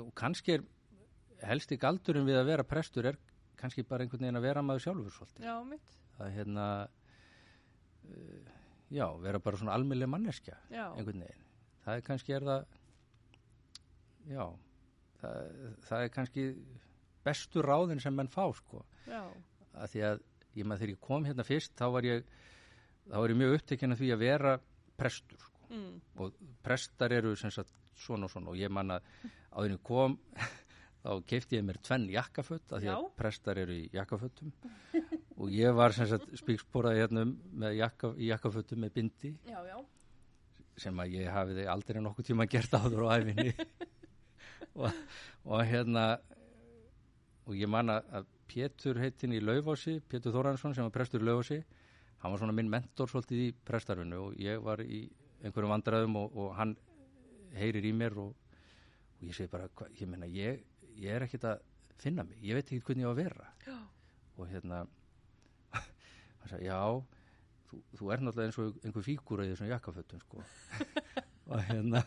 og 0.01 0.11
kannski 0.17 0.59
er 0.59 0.67
helsti 1.45 1.79
galdurinn 1.81 2.29
við 2.29 2.39
að 2.41 2.51
vera 2.53 2.67
prestur 2.67 3.09
er 3.11 3.19
kannski 3.61 3.85
bara 3.87 4.05
einhvern 4.05 4.25
veginn 4.25 4.41
að 4.41 4.47
vera 4.47 4.63
maður 4.65 4.85
sjálfur 4.87 5.17
svolítið. 5.17 5.49
Já, 5.49 5.57
að 6.25 6.31
hérna 6.37 6.67
uh, 6.85 8.53
já, 8.95 9.07
vera 9.25 9.41
bara 9.43 9.61
svona 9.61 9.75
almennlega 9.75 10.13
manneskja 10.15 10.59
Já, 10.71 10.87
einhvern 10.93 11.25
veginn. 11.27 11.51
Það 11.85 11.99
er 11.99 12.07
kannski 12.09 12.37
er 12.37 12.49
það 12.49 12.67
já 14.31 14.45
það, 15.21 15.59
það 15.89 16.07
er 16.07 16.13
kannski 16.15 16.47
bestu 17.25 17.63
ráðin 17.65 18.03
sem 18.03 18.15
menn 18.15 18.31
fá 18.33 18.45
sko. 18.57 18.85
Að 19.09 19.95
því 19.95 20.05
að 20.11 20.25
ég 20.55 20.67
maður 20.69 20.85
þegar 20.85 20.95
ég 20.95 21.05
kom 21.09 21.29
hérna 21.29 21.47
fyrst 21.47 21.75
þá 21.79 21.87
var 21.97 22.09
ég 22.09 22.27
þá 23.09 23.17
var 23.17 23.35
ég 23.35 23.41
mjög 23.41 23.57
upptekinn 23.59 23.95
af 23.95 24.01
því 24.01 24.11
að 24.15 24.23
vera 24.25 24.53
prestur 24.99 25.41
sko. 25.41 25.65
mm, 25.71 25.95
og 26.23 26.37
prestar 26.63 27.13
eru 27.17 27.35
sem 27.37 27.51
sagt 27.55 27.73
svona 27.99 28.29
og 28.29 28.35
svona. 28.35 28.53
Og 28.53 28.61
ég 28.61 28.71
man 28.71 28.95
að 28.95 29.09
áður 29.51 29.71
en 29.71 29.77
ég 29.77 29.83
kom 29.87 30.19
þá 31.05 31.11
keipti 31.29 31.59
ég 31.59 31.67
mér 31.67 31.81
tvenn 31.85 32.07
jakkaföt 32.13 32.73
af 32.73 32.85
því 32.85 32.93
að 32.93 33.09
prestar 33.19 33.61
eru 33.61 33.77
í 33.77 33.89
jakkafötum. 33.93 34.55
Og 35.35 35.51
ég 35.53 35.75
var 35.75 35.93
sem 35.93 36.09
sagt 36.09 36.31
spíksporað 36.39 37.01
hérna 37.03 37.27
með 37.27 37.81
jakka, 37.81 38.15
í 38.17 38.31
jakkafötum 38.31 38.85
með 38.85 38.95
bindi. 38.95 39.33
Já, 39.51 39.59
já, 39.67 39.77
sem 40.81 41.01
að 41.01 41.17
ég 41.19 41.31
hafiði 41.31 41.67
aldrei 41.71 42.01
nokkuð 42.03 42.31
tíma 42.31 42.47
gert 42.51 42.75
áður 42.75 43.07
á 43.07 43.09
æfinni 43.19 43.53
og, 44.81 45.03
og 45.47 45.61
hérna 45.69 46.07
og 47.45 47.59
ég 47.59 47.71
man 47.71 47.93
að 47.93 48.31
Pétur 48.49 48.99
heitin 49.01 49.33
í 49.35 49.41
Laufási, 49.41 49.99
Pétur 50.09 50.35
Þóransson 50.35 50.75
sem 50.77 50.85
var 50.85 50.93
prestur 50.95 51.23
í 51.23 51.29
Laufási, 51.29 51.61
hann 52.23 52.33
var 52.33 52.41
svona 52.41 52.57
minn 52.57 52.71
mentor 52.73 53.11
svolítið 53.11 53.43
í 53.47 53.49
prestarfinu 53.67 54.21
og 54.29 54.41
ég 54.41 54.61
var 54.65 54.83
í 54.85 55.05
einhverjum 55.45 55.75
vandræðum 55.75 56.19
og, 56.21 56.37
og 56.41 56.55
hann 56.59 56.77
heyrir 57.57 57.85
í 57.85 57.93
mér 57.97 58.17
og, 58.21 58.35
og 59.19 59.25
ég 59.25 59.37
segi 59.37 59.53
bara, 59.53 59.69
hva, 59.77 59.89
ég 59.99 60.11
meina 60.11 60.29
ég, 60.31 60.63
ég 61.01 61.17
er 61.17 61.27
ekkert 61.27 61.49
að 61.51 61.65
finna 62.01 62.25
mig, 62.27 62.41
ég 62.45 62.57
veit 62.59 62.69
ekki 62.69 62.85
hvernig 62.89 63.05
ég 63.05 63.11
á 63.11 63.13
að 63.13 63.21
vera. 63.21 63.51
Já, 63.67 63.77
og 64.39 64.49
hérna 64.51 64.81
hann 66.41 66.49
sagði, 66.53 66.69
já 66.69 66.81
þú, 67.69 67.83
þú 67.99 68.11
er 68.13 68.25
náttúrulega 68.25 68.51
eins 68.51 68.61
og 68.63 68.81
einhver 68.85 69.07
fígúra 69.07 69.47
í 69.47 69.53
þessum 69.53 69.71
jakkafötum 69.73 70.25
sko. 70.25 70.45
Og 71.53 71.61
hérna 71.69 72.01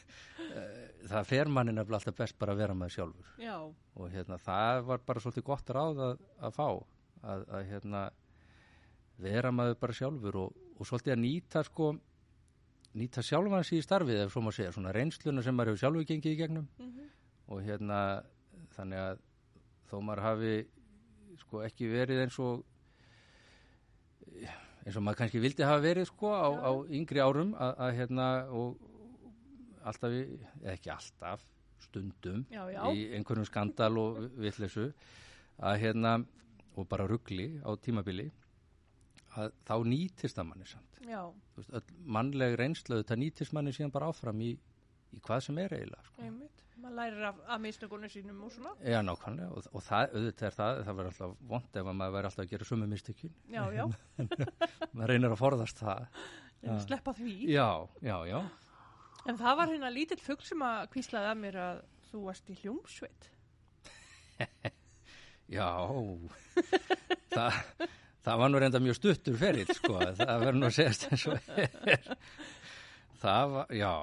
eh, 0.58 0.79
það 1.08 1.28
fer 1.28 1.50
manni 1.50 1.72
nefnilega 1.74 2.00
alltaf 2.00 2.18
best 2.18 2.38
bara 2.40 2.54
að 2.54 2.62
vera 2.64 2.76
með 2.76 2.94
sjálfur. 2.96 3.30
Já, 3.40 3.56
og 3.64 4.10
hérna 4.12 4.38
það 4.40 4.82
var 4.90 5.04
bara 5.06 5.22
svolítið 5.24 5.46
gott 5.46 5.72
ráð 5.76 6.02
að, 6.06 6.24
að 6.40 6.56
fá 6.56 6.66
að, 6.68 7.44
að 7.48 7.64
hérna 7.70 8.02
vera 9.20 9.52
maður 9.52 9.78
bara 9.80 9.96
sjálfur 9.96 10.38
og, 10.44 10.60
og 10.76 10.88
svolítið 10.88 11.16
að 11.16 11.22
nýta 11.24 11.64
sko 11.66 11.92
nýta 13.00 13.22
sjálfan 13.22 13.64
sig 13.66 13.78
í 13.80 13.86
starfið 13.86 14.24
ef 14.24 14.34
svo 14.34 14.42
má 14.42 14.50
segja, 14.54 14.72
svona 14.74 14.94
reynsluna 14.94 15.44
sem 15.46 15.54
maður 15.54 15.72
hefur 15.72 15.82
sjálfur 15.84 16.08
gengið 16.08 16.34
í 16.34 16.40
gegnum. 16.40 16.66
Mhm, 16.80 17.08
og 17.50 17.62
hérna 17.66 18.00
þannig 18.74 19.04
að 19.04 19.22
þó 19.90 19.96
maður 20.06 20.24
hafi 20.26 20.54
sko 21.40 21.62
ekki 21.66 21.90
verið 21.90 22.24
eins 22.24 22.38
og 22.42 22.64
eins 24.84 24.96
og 24.96 25.04
maður 25.04 25.20
kannski 25.22 25.42
vildi 25.42 25.66
hafa 25.66 25.82
verið 25.84 26.08
sko 26.10 26.32
á, 26.34 26.48
á 26.50 26.70
yngri 26.88 27.22
árum 27.22 27.52
að, 27.54 27.72
að 27.86 27.96
hérna 27.98 28.28
og 28.56 28.89
alltaf, 29.84 30.10
í- 30.12 30.40
ekki 30.74 30.90
alltaf 30.94 31.44
stundum 31.80 32.44
já, 32.52 32.62
já, 32.74 32.82
í 32.92 33.06
einhverjum 33.16 33.46
skandal 33.48 33.94
og 34.02 34.18
vitleysu 34.36 34.90
að 35.60 35.78
hérna 35.84 36.14
og 36.76 36.88
bara 36.88 37.06
ruggli 37.08 37.48
á 37.64 37.70
tímabili 37.80 38.28
að 39.38 39.52
þá 39.68 39.74
nýtist 39.86 40.36
það 40.38 40.48
manni 40.50 40.66
samt 40.68 41.00
veist, 41.56 41.70
öll 41.72 42.00
mannleg 42.04 42.56
reynslu 42.60 43.02
það 43.06 43.20
nýtist 43.24 43.52
manni 43.56 43.72
síðan 43.72 43.92
bara 43.94 44.08
áfram 44.12 44.40
í, 44.44 44.50
í 45.16 45.20
hvað 45.24 45.44
sem 45.46 45.58
er 45.62 45.72
eiginlega 45.78 46.04
sko. 46.10 46.30
Maður 46.80 46.94
lærir 46.96 47.24
af, 47.28 47.40
af 47.52 47.58
mistökunum 47.60 48.08
sínum 48.08 48.38
og 48.46 48.52
svona. 48.54 48.70
Já, 48.88 49.02
nákvæmlega 49.04 49.50
og, 49.52 49.66
og 49.76 49.82
það, 49.84 50.14
auðvitað 50.16 50.46
er 50.48 50.54
það, 50.56 50.78
það 50.86 50.96
verður 50.96 51.10
alltaf 51.10 51.34
vond 51.50 51.76
ef 51.76 51.90
að 51.90 51.96
maður 51.98 52.14
verður 52.14 52.28
alltaf 52.30 52.44
að 52.46 52.52
gera 52.54 52.68
sömu 52.70 52.86
mistökjun 52.88 53.34
Já, 53.52 53.60
já, 53.76 53.82
maður 54.96 55.10
reynir 55.12 55.34
að 55.34 55.40
forðast 55.42 55.82
það 55.84 56.06
Já. 56.64 56.72
sleppa 56.86 57.12
því. 57.18 57.34
Já, 57.52 57.66
já, 58.04 58.16
já 58.30 58.38
En 59.28 59.38
það 59.38 59.56
var 59.58 59.72
hérna 59.72 59.90
lítill 59.92 60.20
fugg 60.22 60.44
sem 60.46 60.62
að 60.64 60.86
kvíslaði 60.94 61.30
að 61.30 61.40
mér 61.42 61.58
að 61.60 61.80
þú 62.10 62.22
varst 62.26 62.50
í 62.50 62.56
hljómsveit. 62.62 63.30
Já, 65.50 65.66
það, 67.34 67.56
það 68.22 68.40
var 68.42 68.52
nú 68.52 68.60
reynda 68.62 68.80
mjög 68.82 68.98
stuttur 69.00 69.38
ferill, 69.40 69.66
sko, 69.74 69.96
það 69.98 70.44
verður 70.44 70.60
nú 70.60 70.68
að 70.68 70.76
segjast 70.76 71.06
eins 71.08 71.24
og 71.26 71.50
er. 71.58 72.04
Það 73.20 73.50
var, 73.56 73.72
já, 73.74 73.94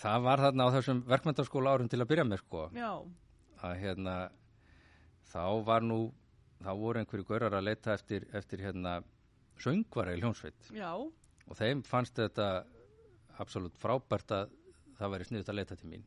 það 0.00 0.22
var 0.28 0.42
þarna 0.46 0.68
á 0.70 0.74
þessum 0.76 1.00
verkmyndaskóla 1.10 1.72
árum 1.74 1.90
til 1.92 2.00
að 2.00 2.10
byrja 2.12 2.26
með, 2.28 2.44
sko, 2.46 2.62
Já, 2.78 2.92
að 3.66 3.74
hérna, 3.82 4.14
þá 5.32 5.42
var 5.66 5.84
nú, 5.84 5.98
þá 6.62 6.70
voru 6.84 7.02
einhverju 7.02 7.28
gaurar 7.28 7.58
að 7.58 7.66
leita 7.66 7.98
eftir, 7.98 8.28
eftir 8.38 8.62
hérna, 8.64 8.94
söngvara 9.60 10.14
í 10.14 10.22
hljónsveit 10.22 10.70
já, 10.74 10.90
og 10.94 11.58
þeim 11.58 11.82
fannst 11.86 12.16
þetta 12.18 12.48
absolutt 13.42 13.78
frábært 13.80 14.34
að 14.34 14.52
það 14.98 15.14
væri 15.14 15.28
sniðut 15.28 15.52
að 15.52 15.58
leita 15.60 15.78
til 15.78 15.90
mín. 15.90 16.04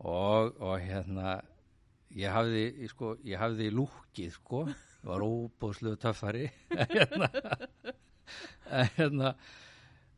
Og, 0.00 0.54
og 0.60 0.76
hérna 0.80 1.40
ég 2.16 2.34
hafði, 2.34 2.88
sko, 2.90 3.14
ég 3.26 3.40
hafði 3.40 3.70
lúkið 3.72 4.34
sko, 4.34 4.64
var 5.06 5.24
óbúðsluðu 5.24 5.96
töffari 6.02 6.50
hérna, 6.94 7.30
hérna 8.98 9.30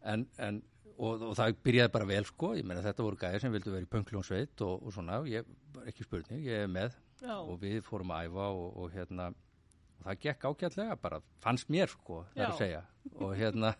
en, 0.03 0.25
en 0.43 0.59
og, 0.97 1.23
og 1.29 1.37
það 1.39 1.55
byrjaði 1.67 1.93
bara 1.95 2.09
vel 2.09 2.25
sko 2.27 2.53
ég 2.59 2.67
meina 2.67 2.83
þetta 2.85 3.07
voru 3.07 3.21
gæðir 3.21 3.45
sem 3.45 3.55
vildu 3.55 3.75
vera 3.75 3.87
í 3.87 3.91
pöngljónsveit 3.93 4.65
og, 4.67 4.83
og 4.83 4.95
svona, 4.95 5.21
ég, 5.31 5.47
ekki 5.89 6.07
spurning, 6.07 6.43
ég 6.47 6.67
er 6.67 6.71
með. 6.71 6.97
Já, 7.23 7.37
og 7.39 7.61
við 7.63 7.83
fórum 7.87 8.11
að 8.15 8.29
æfa 8.29 8.49
og, 8.51 8.69
og 8.83 8.95
hérna 8.97 9.29
og 9.31 10.07
það 10.09 10.23
gekk 10.25 10.47
ágætlega 10.49 10.97
bara, 11.03 11.21
fannst 11.43 11.71
mér 11.71 11.93
sko, 11.93 12.25
það 12.33 12.43
er 12.43 12.49
að 12.49 12.59
segja. 12.59 12.81
Og 13.21 13.37
hérna, 13.39 13.75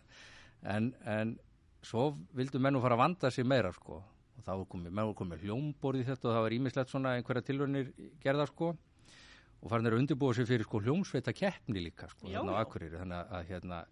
en, 0.73 0.93
en 1.09 1.35
svo 1.83 2.09
vildu 2.35 2.61
menn 2.61 2.77
nú 2.77 2.81
fara 2.83 2.97
að 2.97 3.03
vanda 3.03 3.31
sig 3.31 3.47
meira 3.47 3.71
sko, 3.75 3.99
og 4.37 4.45
þá 4.45 4.53
komið, 4.71 5.01
komið 5.19 5.45
hljómborð 5.47 6.03
í 6.03 6.07
þetta 6.07 6.29
og 6.29 6.35
það 6.37 6.45
var 6.45 6.55
ímislegt 6.57 6.93
svona 6.93 7.15
einhverja 7.17 7.47
tilraunir 7.49 7.91
gerða 8.23 8.47
sko. 8.49 8.73
Og 9.63 9.71
farin 9.71 9.87
er 9.87 9.95
að 9.95 10.01
undirbúa 10.03 10.35
sig 10.35 10.47
fyrir 10.47 10.67
sko 10.67 10.81
hljómsveita 10.83 11.31
keppni 11.35 11.83
líka 11.85 12.09
sko, 12.11 12.27
Já, 12.27 12.41
þarna 12.41 12.55
á. 12.59 12.61
Akureyri. 12.65 12.97
Þannig 12.99 13.19
að, 13.19 13.35
að 13.37 13.51
hérna 13.51 13.83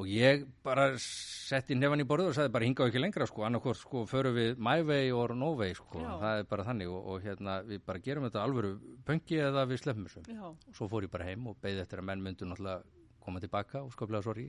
og 0.00 0.08
ég 0.08 0.46
bara 0.64 0.86
setti 1.02 1.76
nefan 1.76 2.02
í 2.02 2.06
borðu 2.08 2.30
og 2.30 2.34
sagði 2.36 2.52
bara 2.54 2.66
hinga 2.66 2.86
ekki 2.88 3.02
lengra 3.02 3.26
sko, 3.28 3.44
annarkvort 3.46 3.78
sko 3.78 4.02
förum 4.08 4.34
við 4.34 4.62
my 4.62 4.80
way 4.86 5.12
or 5.14 5.34
no 5.36 5.52
way 5.58 5.74
sko, 5.76 6.00
Já. 6.02 6.14
það 6.22 6.40
er 6.40 6.48
bara 6.50 6.66
þannig. 6.70 6.90
Og, 6.90 7.10
og 7.12 7.26
hérna 7.26 7.58
við 7.68 7.84
bara 7.86 8.02
gerum 8.06 8.26
þetta 8.26 8.42
alvöru 8.46 8.72
pöngi 9.06 9.38
eða 9.44 9.66
við 9.70 9.82
sleppum 9.84 10.08
þessu. 10.08 10.24
Og 10.48 10.74
svo 10.78 10.90
fór 10.90 11.06
ég 11.06 11.12
bara 11.12 11.28
heim 11.28 11.46
og 11.52 11.58
beði 11.62 11.84
eftir 11.84 12.02
að 12.02 12.10
menn 12.10 12.24
myndu 12.24 12.48
náttúrulega 12.48 12.82
koma 13.20 13.42
tilbaka 13.42 13.84
og 13.84 13.94
skoplega 13.94 14.24
sorgi 14.26 14.48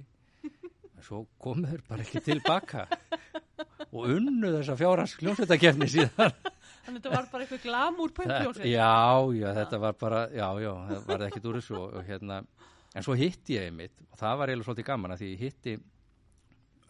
en 1.01 1.05
svo 1.07 1.23
komu 1.41 1.65
þeir 1.67 1.81
bara 1.89 2.05
ekki 2.05 2.21
tilbaka 2.25 2.85
og 3.91 4.03
unnu 4.05 4.51
þessa 4.59 4.75
fjárhans 4.79 5.15
kljómsveitakefni 5.19 5.87
síðan. 5.89 6.35
Þannig 6.81 7.01
þetta 7.01 7.13
var 7.13 7.27
bara 7.31 7.45
eitthvað 7.45 7.63
glamúr 7.65 8.13
pöngljónsveit. 8.17 8.69
já, 8.71 8.93
já, 9.37 9.47
þetta 9.57 9.79
var 9.81 9.97
bara 10.01 10.21
já, 10.33 10.47
já, 10.61 10.71
það 10.91 11.09
var 11.09 11.25
ekkert 11.27 11.49
úr 11.49 11.57
þessu 11.59 11.77
og, 11.77 11.97
hérna, 12.07 12.39
en 12.95 13.05
svo 13.05 13.17
hitti 13.17 13.57
ég 13.57 13.67
einmitt 13.69 13.97
og 14.07 14.21
það 14.21 14.39
var 14.39 14.51
eiginlega 14.53 14.69
svolítið 14.69 14.87
gaman 14.91 15.15
að 15.15 15.21
því 15.23 15.31
ég 15.33 15.43
hitti 15.45 15.75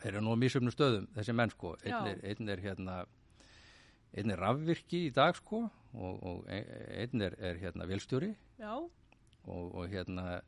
þeir 0.02 0.14
eru 0.14 0.24
nú 0.26 0.36
á 0.36 0.42
mísöfnum 0.44 0.76
stöðum 0.76 1.10
þessi 1.18 1.36
menn 1.38 1.52
sko, 1.54 1.74
einn 1.84 2.08
er, 2.14 2.22
einn 2.32 2.54
er 2.56 2.64
hérna 2.64 3.02
einn 4.12 4.34
er 4.34 4.42
rafvirki 4.44 5.06
í 5.08 5.12
dag 5.16 5.36
sko 5.38 5.66
og, 5.68 6.24
og 6.24 6.48
e- 6.52 6.64
einn 7.04 7.28
er, 7.28 7.36
er 7.40 7.60
hérna 7.62 7.88
velstjóri 7.90 8.32
Já, 8.62 8.74
og, 8.80 9.66
og 9.76 9.92
hérna 9.92 10.40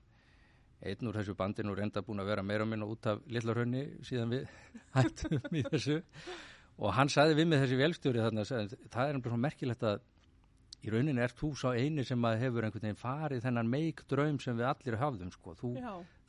einn 0.83 1.09
úr 1.09 1.19
þessu 1.19 1.35
bandinu 1.39 1.75
reynda 1.77 2.03
búin 2.05 2.23
að 2.23 2.31
vera 2.33 2.45
meira 2.45 2.65
minna 2.67 2.87
út 2.89 3.07
af 3.11 3.21
Lillarhönni 3.31 3.83
síðan 4.05 4.33
við 4.33 4.49
hættum 4.97 5.59
í 5.59 5.63
þessu 5.69 5.99
og 6.79 6.95
hann 6.97 7.11
sagði 7.11 7.37
við 7.39 7.51
með 7.51 7.63
þessi 7.65 7.79
velstjóri 7.79 8.23
þarna, 8.23 8.47
sagði, 8.49 8.81
það 8.93 9.11
er 9.11 9.21
svo 9.27 9.39
merkilegt 9.39 9.85
að 9.87 10.01
í 10.83 10.91
rauninni 10.91 11.23
ert 11.23 11.37
þú 11.39 11.53
sá 11.55 11.69
eini 11.77 12.03
sem 12.07 12.25
að 12.27 12.41
hefur 12.41 12.67
einhvern 12.67 12.87
veginn 12.87 12.99
farið 12.99 13.45
þennan 13.45 13.71
meik 13.71 14.03
draum 14.09 14.39
sem 14.43 14.57
við 14.59 14.67
allir 14.67 14.99
hafðum 14.99 15.31
sko. 15.31 15.55
þú, 15.59 15.71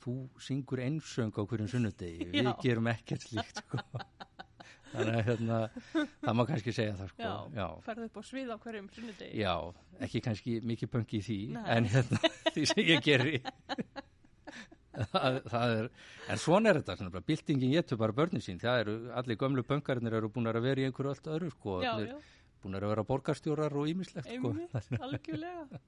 þú 0.05 0.15
syngur 0.47 0.83
einsöng 0.85 1.35
á 1.35 1.43
hverjum 1.43 1.71
sunnudegi, 1.73 2.29
við 2.35 2.53
gerum 2.63 2.91
ekkert 2.93 3.27
slíkt 3.27 3.63
sko. 3.65 3.83
þannig 4.95 5.17
að 5.17 5.25
hérna, 5.27 5.61
það 6.23 6.39
má 6.39 6.45
kannski 6.47 6.75
segja 6.77 6.95
það 7.01 7.11
sko. 7.11 7.27
já, 7.27 7.35
já. 7.59 7.67
ferðu 7.89 8.09
upp 8.11 8.21
á 8.21 8.23
svið 8.31 8.55
á 8.55 8.57
hverjum 8.63 8.91
sunnudegi. 8.95 9.43
Já, 9.43 9.55
ekki 10.07 10.25
kannski 10.29 10.59
mikið 10.71 10.93
pöngi 10.93 11.19
í 11.19 11.25
því, 11.27 11.41
Nei. 11.57 11.65
en 11.75 11.91
hérna, 11.97 12.35
því 12.55 12.69
sem 12.71 12.85
ég 12.93 13.03
geri. 13.09 13.41
Það, 15.15 15.39
það 15.53 15.73
er, 15.79 15.89
en 16.35 16.41
svona 16.43 16.71
er 16.73 16.79
þetta, 16.81 16.97
svona, 17.01 17.13
bara, 17.15 17.27
byltingin 17.31 17.73
getur 17.75 17.99
bara 18.01 18.17
börnin 18.17 18.45
sín, 18.45 18.61
það 18.63 18.83
eru, 18.85 18.95
allir 19.21 19.39
gömlu 19.41 19.65
pöngarinnir 19.67 20.17
eru 20.21 20.31
búin 20.35 20.51
að 20.51 20.61
vera 20.65 20.85
í 20.85 20.87
einhverju 20.89 21.13
allt 21.15 21.31
öðru, 21.37 21.51
sko, 21.55 21.79
já, 21.85 21.91
allir 21.95 22.13
já, 22.13 22.19
búin 22.65 22.79
að 22.79 22.87
vera 22.93 23.07
borgarstjórar 23.11 23.77
og 23.81 23.91
ímislegt, 23.91 24.31
sko, 24.31 24.55
algjörlega. 25.09 25.81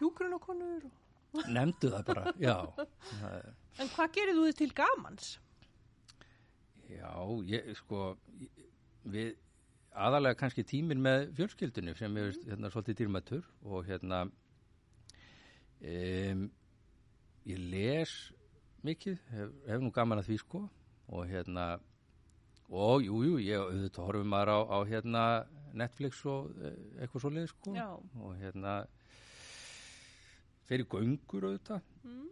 Hjúgrun 0.00 0.34
og 0.38 0.42
konur. 0.48 0.88
nefndu 1.48 1.92
það 1.94 2.08
bara, 2.10 2.32
já. 2.42 2.56
Það 2.76 3.52
En 3.80 3.88
hvað 3.94 4.10
gerir 4.18 4.34
þú 4.36 4.42
þið 4.50 4.56
til 4.58 4.72
gamans? 4.76 5.28
Já, 6.92 7.12
ég, 7.48 7.70
sko, 7.78 8.02
ég- 8.42 8.66
við 9.14 9.30
aðalega 9.96 10.36
kannski 10.42 10.62
tíminn 10.68 11.00
með 11.04 11.30
fjölskyldunni 11.38 11.94
sem 11.96 12.14
er 12.20 12.34
hérna 12.50 12.68
svolítið 12.72 12.98
dýrmættur 13.00 13.46
og 13.64 13.86
hérna 13.88 14.20
um, 15.82 16.44
ég 17.48 17.58
les 17.72 18.12
mikið, 18.86 19.18
hef, 19.34 19.50
hef 19.68 19.80
nú 19.82 19.90
gaman 19.94 20.18
að 20.22 20.28
því 20.30 20.36
sko 20.42 20.60
og 21.12 21.26
hérna 21.30 21.66
og 22.72 23.02
jú, 23.04 23.18
jú, 23.26 23.36
ég 23.42 23.60
auðvitað 23.60 24.06
horfum 24.08 24.30
maður 24.32 24.52
á, 24.54 24.58
á 24.72 24.78
hérna 24.88 25.22
Netflix 25.76 26.20
og 26.28 26.50
eh, 26.62 26.76
eitthvað 27.02 27.24
svoleið 27.24 27.48
sko 27.52 27.74
Já. 27.76 27.86
og 28.20 28.34
hérna 28.40 28.74
fyrir 30.68 30.88
göngur 30.90 31.48
auðvitað 31.50 31.88
Mm. 32.02 32.26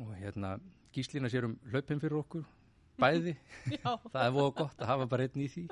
og 0.00 0.14
hérna 0.16 0.54
gíslina 0.94 1.28
sér 1.28 1.44
um 1.44 1.58
hlaupin 1.68 2.00
fyrir 2.00 2.16
okkur 2.22 2.44
bæði 2.96 3.34
það 4.12 4.22
er 4.22 4.30
voða 4.32 4.54
gott 4.62 4.80
að 4.80 4.88
hafa 4.88 5.06
bara 5.10 5.26
einn 5.28 5.42
í 5.44 5.48
því 5.52 5.64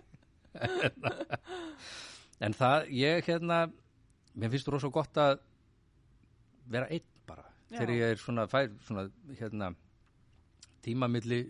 en 2.45 2.57
það, 2.59 2.91
ég 2.93 3.24
hérna 3.28 3.61
mér 4.34 4.53
finnst 4.53 4.68
rosa 4.72 4.91
gott 4.93 5.16
að 5.20 5.38
vera 6.70 6.91
einn. 6.93 7.07
Þegar 7.71 7.95
ég 7.95 8.14
er 8.14 8.21
svona, 8.21 8.47
fær 8.51 8.71
svona 8.87 9.07
hérna 9.39 9.73
tíma 10.85 11.09
milli 11.11 11.43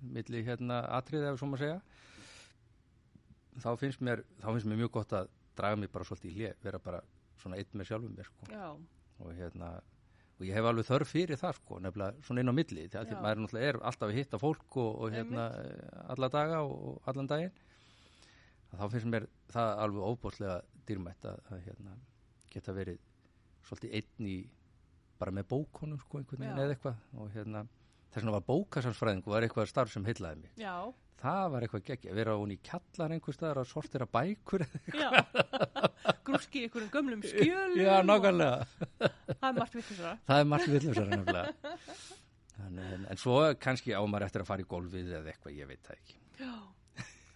milli 0.00 0.42
hérna 0.46 0.82
atriði 0.96 1.30
ef 1.30 1.40
svo 1.40 1.50
maður 1.50 1.64
segja 1.66 1.80
þá 3.60 3.70
finnst 3.80 4.02
mér 4.04 4.24
þá 4.40 4.48
finnst 4.50 4.68
mér 4.70 4.82
mjög 4.82 4.92
gott 4.98 5.14
að 5.16 5.30
draga 5.58 5.78
mig 5.80 5.90
bara 5.92 6.06
svolítið 6.08 6.30
í 6.30 6.36
hlje, 6.38 6.52
vera 6.64 6.80
bara 6.82 7.00
svona 7.40 7.58
einn 7.60 7.76
með 7.76 7.88
sjálfum 7.88 8.12
mér 8.16 8.28
sko. 8.28 8.46
Já, 8.52 8.68
og 9.20 9.32
hérna 9.36 9.70
og 10.40 10.46
ég 10.48 10.56
hef 10.56 10.68
alveg 10.70 10.86
þörf 10.88 11.10
fyrir 11.12 11.40
það 11.40 11.58
sko 11.58 11.80
nefnilega 11.84 12.24
svona 12.24 12.42
inn 12.42 12.52
á 12.52 12.54
milli 12.56 12.86
Já. 12.88 13.02
maður 13.20 13.42
náttúrulega 13.42 13.72
er 13.72 13.78
alltaf 13.90 14.08
að 14.08 14.16
hitta 14.16 14.40
fólk 14.40 14.78
og, 14.80 14.94
og 15.04 15.12
hérna 15.12 15.48
alla 16.14 16.30
daga 16.32 16.62
og, 16.64 17.02
allan 17.10 17.28
daginn. 17.28 17.52
Að 18.70 18.80
þá 18.80 18.94
finnst 18.94 19.10
mér 19.12 19.26
það 19.52 19.72
alveg 19.84 20.06
óbúslega 20.14 20.56
dýrmætt 20.88 21.28
að, 21.28 21.42
að 21.50 21.62
hérna 21.66 21.98
geta 22.54 22.74
verið 22.74 23.02
svolítið 23.68 23.98
einn 23.98 24.30
í 24.30 24.38
bara 25.20 25.34
með 25.36 25.46
bókonum 25.52 26.00
sko 26.02 26.18
einhvern 26.22 26.42
veginn 26.46 26.64
eða 26.64 26.74
eitthvað 26.74 27.20
og 27.20 27.30
hérna 27.36 27.64
þess 28.10 28.20
vegna 28.24 28.34
var 28.38 28.44
bókasansfræðing 28.48 29.22
og 29.26 29.34
var 29.36 29.46
eitthvað 29.46 29.70
starf 29.70 29.92
sem 29.94 30.04
heillaði 30.08 30.40
mig 30.44 30.64
já, 30.64 30.74
það 31.20 31.44
var 31.54 31.66
eitthvað 31.66 31.84
geggja, 31.90 32.14
vera 32.16 32.34
hún 32.40 32.54
í 32.54 32.58
kjallar 32.64 33.12
einhver 33.14 33.36
staðar 33.36 33.60
að 33.62 33.68
sortira 33.70 34.06
bækur. 34.08 34.64
Grúski 36.24 36.62
einhverjum 36.64 36.90
gömlum 36.94 37.22
skjölum. 37.26 37.76
já, 37.80 38.00
nákvæmlega 38.06 38.66
Það 39.40 39.48
er 39.50 39.56
margt 39.60 39.74
vitlisara. 39.76 40.14
það 40.26 40.42
er 40.42 40.48
margt 40.54 40.68
villusar 40.72 41.08
nefnilega 41.10 41.74
en, 42.60 42.78
en, 42.84 43.04
en 43.12 43.20
svo 43.20 43.36
kannski 43.60 43.94
á 43.96 44.00
maður 44.04 44.26
eftir 44.28 44.42
að 44.44 44.48
fara 44.50 44.64
í 44.64 44.68
gólfið 44.68 45.12
eða 45.20 45.32
eitthvað, 45.32 45.54
ég 45.60 45.68
veit 45.70 45.84
það 45.86 45.98
ekki 46.00 46.18
Já. 46.40 46.54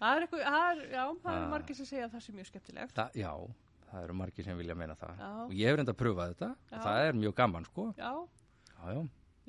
Það 0.01 0.17
er 0.19 0.25
eitthvað, 0.27 0.43
það 0.49 0.65
er, 0.73 0.81
já, 0.97 1.05
það 1.25 1.37
er 1.39 1.47
margir 1.55 1.77
sem 1.79 1.87
segja 1.89 2.07
að 2.09 2.15
það 2.17 2.23
sé 2.27 2.33
mjög 2.37 2.49
skemmtilegt. 2.51 2.97
það, 2.99 3.15
já, 3.21 3.31
það 3.95 4.05
eru 4.09 4.17
margir 4.21 4.47
sem 4.49 4.59
vilja 4.59 4.75
meina 4.79 4.97
það 4.99 5.21
Já. 5.23 5.29
og 5.45 5.53
ég 5.55 5.71
hef 5.71 5.79
reynda 5.79 5.95
að 5.95 6.01
pröfa 6.03 6.27
þetta 6.33 6.49
Já. 6.55 6.77
og 6.79 6.83
það 6.89 7.05
er 7.09 7.21
mjög 7.23 7.35
gaman 7.43 7.69
sko 7.69 7.85
Já, 7.99 8.11
já, 8.75 8.95
já, 8.99 9.03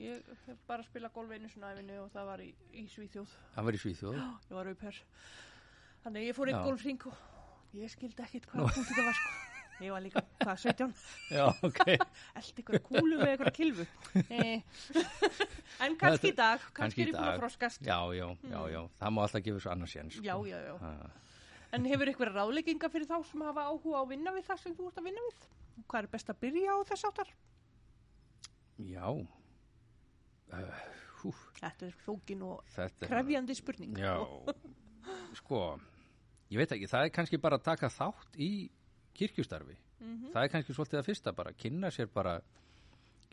ég 0.05 0.29
hef 0.45 0.61
bara 0.69 0.83
að 0.85 0.89
spila 0.91 1.09
golf 1.15 1.33
einu 1.35 1.49
svona 1.49 1.73
æfinu 1.73 1.97
og 2.03 2.11
það 2.13 2.29
var 2.29 2.43
í, 2.45 2.51
í 2.77 2.85
Svíþjóð. 2.93 3.33
það 3.55 3.67
var 3.69 3.77
í 3.79 3.81
Svíþjóð 3.85 4.19
Ég 4.21 4.53
var 4.59 4.69
auper. 4.73 5.01
Þannig 6.05 6.27
ég 6.29 6.37
fór 6.37 6.51
Já. 6.53 6.59
golfring 6.67 7.05
og 7.09 7.75
ég 7.75 7.91
skildi 7.91 8.23
ekkit 8.27 8.45
hvað 8.51 8.69
punkt 8.69 8.89
þetta 8.93 9.05
var 9.09 9.17
sko. 9.19 9.33
Ég 9.83 9.91
var 9.91 9.99
líka, 10.05 10.21
hvað, 10.39 10.59
17? 10.61 10.91
já, 11.35 11.45
ok, 11.67 11.79
Eld 12.39 12.59
ykkur 12.61 12.77
kúlu 12.85 13.17
með 13.19 13.33
ykkur 13.33 13.49
kilvu. 13.57 13.85
Eh. 14.31 14.61
en 15.83 15.97
kannski 15.99 16.29
í 16.31 16.35
dag, 16.37 16.63
kannski 16.77 17.03
er 17.03 17.09
ég 17.11 17.17
búin 17.17 17.27
að 17.33 17.41
froskast. 17.41 17.81
já, 17.83 17.97
já, 18.15 18.27
já, 18.47 18.61
já, 18.71 18.79
það 19.01 19.11
má 19.17 19.21
alltaf 19.25 19.43
gefa 19.43 19.59
svo 19.65 19.73
annars 19.73 19.91
séns 19.97 20.15
sko. 20.15 20.23
Já, 20.23 20.35
já, 20.47 20.61
já. 20.69 20.77
En 21.75 21.85
hefur 21.89 22.07
ykkur 22.11 22.29
ráðlegginga 22.35 22.87
fyrir 22.93 23.07
þá 23.09 23.17
sem 23.27 23.41
hafa 23.43 23.65
áhuga 23.67 23.99
á 23.99 24.01
að 24.05 24.11
vinna 24.13 24.31
við 24.35 24.45
það 24.47 24.61
sem 24.63 24.75
þú 24.77 24.89
ert 24.89 24.99
að 25.01 25.07
vinna 25.09 25.23
við? 25.25 25.39
Hvað 25.89 25.99
er 26.05 26.09
best 26.13 26.29
að 26.31 26.41
byrja 26.45 26.75
á 26.75 26.77
þess 26.91 27.07
áttar? 27.09 27.29
já 28.79 29.07
uh, 29.07 29.25
Þetta 31.55 31.87
er 31.87 31.93
flókin 32.03 32.41
og 32.45 32.61
krefjandi 33.01 33.55
spurning. 33.57 33.95
Já, 33.97 34.13
sko, 35.39 35.61
ég 36.53 36.59
veit 36.61 36.75
ekki, 36.75 36.89
það 36.91 37.07
er 37.07 37.13
kannski 37.15 37.39
bara 37.41 37.57
að 37.57 37.65
taka 37.71 37.89
þátt 37.89 38.37
í 38.37 38.49
kirkjustarfi. 39.17 39.77
Mhm. 40.03 40.29
Það 40.35 40.43
er 40.43 40.51
kannski 40.53 40.75
svolítið 40.75 40.99
að 41.01 41.07
fyrsta 41.09 41.33
bara, 41.33 41.53
kynna 41.57 41.89
sér 41.95 42.11
bara 42.13 42.35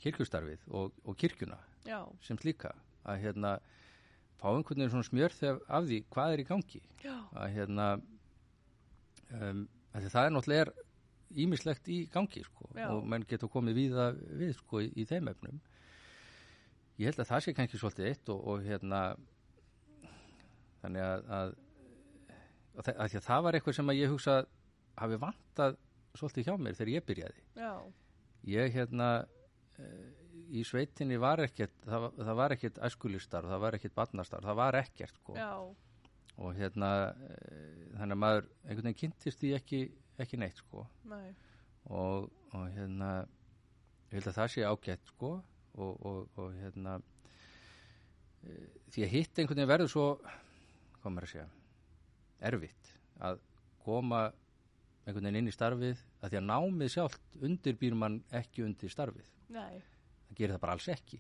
kirkjustarfið 0.03 0.64
og, 0.72 0.95
og 1.05 1.18
kirkjuna 1.20 1.59
Já, 1.84 2.01
sem 2.24 2.38
slíka. 2.40 2.72
Að 3.05 3.20
hérna, 3.26 3.57
fá 4.40 4.49
einhvern 4.55 4.78
veginn 4.78 4.95
svona 4.95 5.09
smjör 5.11 5.34
þegar 5.36 5.61
af 5.68 5.86
því 5.90 5.99
hvað 6.14 6.32
er 6.36 6.43
í 6.43 6.49
gangi. 6.49 6.82
já, 7.03 7.16
Að 7.34 7.49
hérna, 7.59 7.86
um, 9.39 9.66
að 9.93 10.09
það 10.12 10.26
er 10.28 10.35
náttúrulega 10.37 10.89
ímislegt 11.43 11.89
í 11.89 11.99
gangi, 12.12 12.43
sko. 12.45 12.68
Og 12.93 13.05
menn 13.09 13.24
getur 13.28 13.49
komið 13.53 13.78
víða 13.78 14.09
við, 14.37 14.55
sko, 14.59 14.83
í, 14.85 14.91
í 15.01 15.07
þeim 15.09 15.30
efnum. 15.33 15.61
Ég 17.01 17.09
held 17.09 17.22
að 17.24 17.30
það 17.30 17.45
sé 17.47 17.55
kannski 17.57 17.80
svolítið 17.80 18.09
eitt 18.11 18.33
og, 18.35 18.43
og 18.53 18.66
hérna, 18.66 19.03
þannig 20.83 21.07
að, 21.07 21.24
að, 21.39 21.55
að, 22.76 22.91
að 23.07 23.16
það 23.24 23.47
var 23.47 23.59
eitthvað 23.59 23.78
sem 23.78 23.93
að 23.93 24.01
ég 24.03 24.12
hugsa 24.12 24.37
hafi 25.01 25.18
vantað 25.22 25.78
svolítið 26.18 26.49
hjá 26.51 26.57
mér 26.61 26.76
þegar 26.76 26.93
ég 26.93 27.07
byrjaði. 27.09 27.45
já, 27.57 27.72
Ég 28.53 28.72
hérna 28.74 29.09
eh, 29.78 30.11
í 30.53 30.64
sveitinni 30.66 31.16
var 31.22 31.41
ekkert, 31.45 31.74
það, 31.87 32.09
það 32.18 32.39
var 32.41 32.55
ekkert 32.57 32.80
æskulistar, 32.89 33.47
það 33.49 33.62
var 33.62 33.76
ekkert 33.78 33.95
barnastar, 33.97 34.45
það 34.45 34.59
var 34.59 34.78
ekkert 34.83 35.20
sko. 35.20 35.37
já, 35.39 35.53
Og 36.41 36.55
hérna 36.57 36.91
eh, 37.12 37.89
þannig 37.99 38.16
að 38.16 38.20
maður 38.24 38.47
einhvern 38.64 38.89
veginn 38.89 39.01
kynntist 39.03 39.41
því 39.43 39.51
ekki, 39.59 39.80
ekki 40.24 40.41
neitt 40.41 40.61
sko. 40.62 40.87
nei, 41.11 41.33
Og, 41.93 42.28
og 42.55 42.68
hérna 42.76 43.11
ég 44.11 44.18
held 44.18 44.28
að 44.30 44.39
það 44.39 44.53
sé 44.55 44.64
ágætt 44.68 45.11
sko. 45.12 45.33
Og, 45.72 46.05
og, 46.05 46.28
og 46.37 46.53
hérna 46.61 46.99
e, 48.45 48.57
því 48.93 49.05
að 49.07 49.12
hitt 49.14 49.39
einhvern 49.41 49.57
veginn 49.62 49.70
verður 49.70 49.89
svo 49.89 50.07
maður 51.03 51.24
að 51.24 51.30
segja 51.30 51.47
erfitt 52.45 52.91
að 53.24 53.41
koma 53.83 54.20
einhvern 55.07 55.24
veginn 55.24 55.41
inn 55.41 55.49
í 55.49 55.55
starfið 55.55 56.03
að 56.20 56.28
því 56.35 56.41
að 56.43 56.47
námið 56.51 56.93
sjálft 56.93 57.41
undirbýr 57.41 57.97
mann 57.99 58.20
ekki 58.37 58.66
undir 58.66 58.93
starfið. 58.93 59.24
Nei, 59.57 59.80
það 60.28 60.37
gerir 60.39 60.55
það 60.55 60.62
bara 60.66 60.76
alls 60.76 60.89
ekki. 60.93 61.18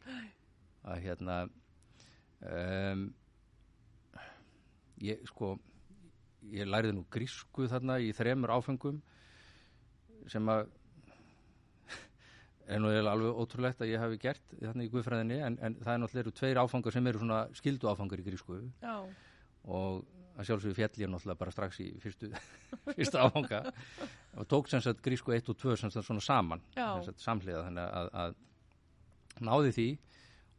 Að 0.82 1.02
hérna 1.06 1.38
um, 2.44 3.08
ég 5.02 5.26
sko 5.28 5.56
ég 6.52 6.68
læriði 6.68 6.96
nú 6.96 7.04
grísku 7.12 7.68
þarna 7.70 7.98
í 8.02 8.12
þremur 8.16 8.54
áfengum 8.56 9.02
sem 10.30 10.48
að 10.52 10.70
er 12.72 12.80
nú 12.80 12.90
eiginlega 12.92 13.12
alveg 13.16 13.42
ótrúlegt 13.42 13.82
að 13.82 13.92
ég 13.92 14.02
hafi 14.02 14.18
gert 14.22 14.56
þarna 14.60 14.86
í 14.86 14.90
guðfræðinni 14.92 15.38
en, 15.44 15.58
en 15.60 15.76
það 15.82 15.92
er 15.92 16.02
náttúrulega 16.02 16.34
tveir 16.38 16.60
áfangar 16.62 16.94
sem 16.94 17.08
eru 17.10 17.22
svona 17.22 17.40
skildu 17.58 17.90
áfangar 17.90 18.22
í 18.22 18.26
grísku. 18.26 18.58
Já, 18.82 18.94
og 19.66 20.04
að 20.32 20.48
sjálfsögðu 20.48 20.76
fjall 20.78 21.02
ég 21.02 21.10
náttúrulega 21.12 21.40
bara 21.42 21.54
strax 21.54 21.80
í 21.84 21.88
fyrstu, 22.02 22.30
fyrstu 22.96 23.20
áfanga 23.20 23.60
og 24.40 24.48
tók 24.48 24.70
sem 24.70 24.82
sagt 24.84 25.02
grísku 25.04 25.34
1 25.34 25.50
og 25.52 25.58
2 25.60 25.76
sem 25.82 25.92
sagt 25.92 26.08
svona 26.08 26.24
saman 26.24 26.62
sagt 26.72 27.20
samhliða 27.20 27.66
þannig 27.66 27.98
að, 28.00 28.08
að 28.22 29.44
náði 29.48 29.74
því 29.76 29.88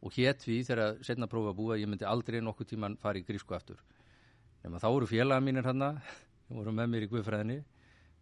og 0.04 0.18
hétt 0.18 0.44
því 0.44 0.60
þegar 0.68 1.02
setna 1.06 1.30
prófa 1.30 1.52
að 1.52 1.58
búa 1.58 1.74
að 1.74 1.82
ég 1.82 1.90
myndi 1.90 2.06
aldrei 2.06 2.38
nokkuð 2.44 2.70
tíman 2.74 2.98
fara 3.02 3.18
í 3.18 3.26
grísku 3.26 3.56
aftur 3.56 3.80
nema 4.64 4.80
þá 4.82 4.88
voru 4.90 5.08
félaga 5.08 5.44
mínir 5.44 5.66
hann 5.68 5.84
sem 6.44 6.56
voru 6.56 6.72
með 6.74 6.90
mér 6.92 7.06
í 7.06 7.10
guðfræðinni. 7.12 7.58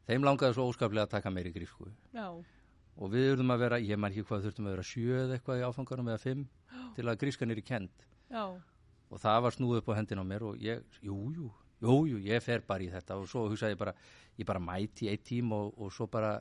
Þeim 0.08 0.26
langaði 0.26 0.56
svo 0.56 0.66
óskaplega 0.70 1.06
að 1.06 1.14
taka 1.14 1.30
mér 1.30 1.48
í 1.48 1.54
grísku. 1.54 1.86
Já, 2.14 2.26
og 2.98 3.12
við 3.12 3.32
urðum 3.36 3.54
að 3.54 3.64
vera, 3.64 3.78
ég 3.82 3.98
man 3.98 4.12
ekki 4.12 4.26
hvað 4.28 4.48
þurftum 4.48 4.68
að 4.68 4.76
vera 4.76 4.86
sjö 4.86 5.18
eða 5.22 5.36
eitthvað 5.38 5.62
í 5.62 5.66
áfangarum 5.68 6.10
eða 6.10 6.22
fimm 6.22 6.44
til 6.96 7.06
að 7.08 7.18
grískan 7.22 7.54
er 7.54 7.60
í 7.62 7.64
kend 7.64 8.06
já, 8.28 8.42
og 9.08 9.20
það 9.22 9.38
var 9.46 9.54
snúið 9.56 9.80
upp 9.80 9.90
á 9.94 9.96
hendin 9.96 10.20
á 10.20 10.24
mér 10.26 10.44
og 10.50 10.60
ég, 10.60 10.82
jú, 11.00 11.16
jú, 11.32 11.48
jú, 11.80 12.18
ég 12.26 12.42
fer 12.44 12.64
bara 12.66 12.84
í 12.84 12.90
þetta. 12.92 13.16
Og 13.22 13.30
svo 13.30 13.46
hugsaði 13.48 13.76
ég 13.76 13.80
bara, 13.80 13.94
ég 14.38 14.48
bara 14.48 14.62
mæti 14.62 15.08
eitt 15.12 15.24
tím 15.30 15.54
og, 15.56 15.72
og 15.78 15.94
svo 15.94 16.08
bara 16.10 16.36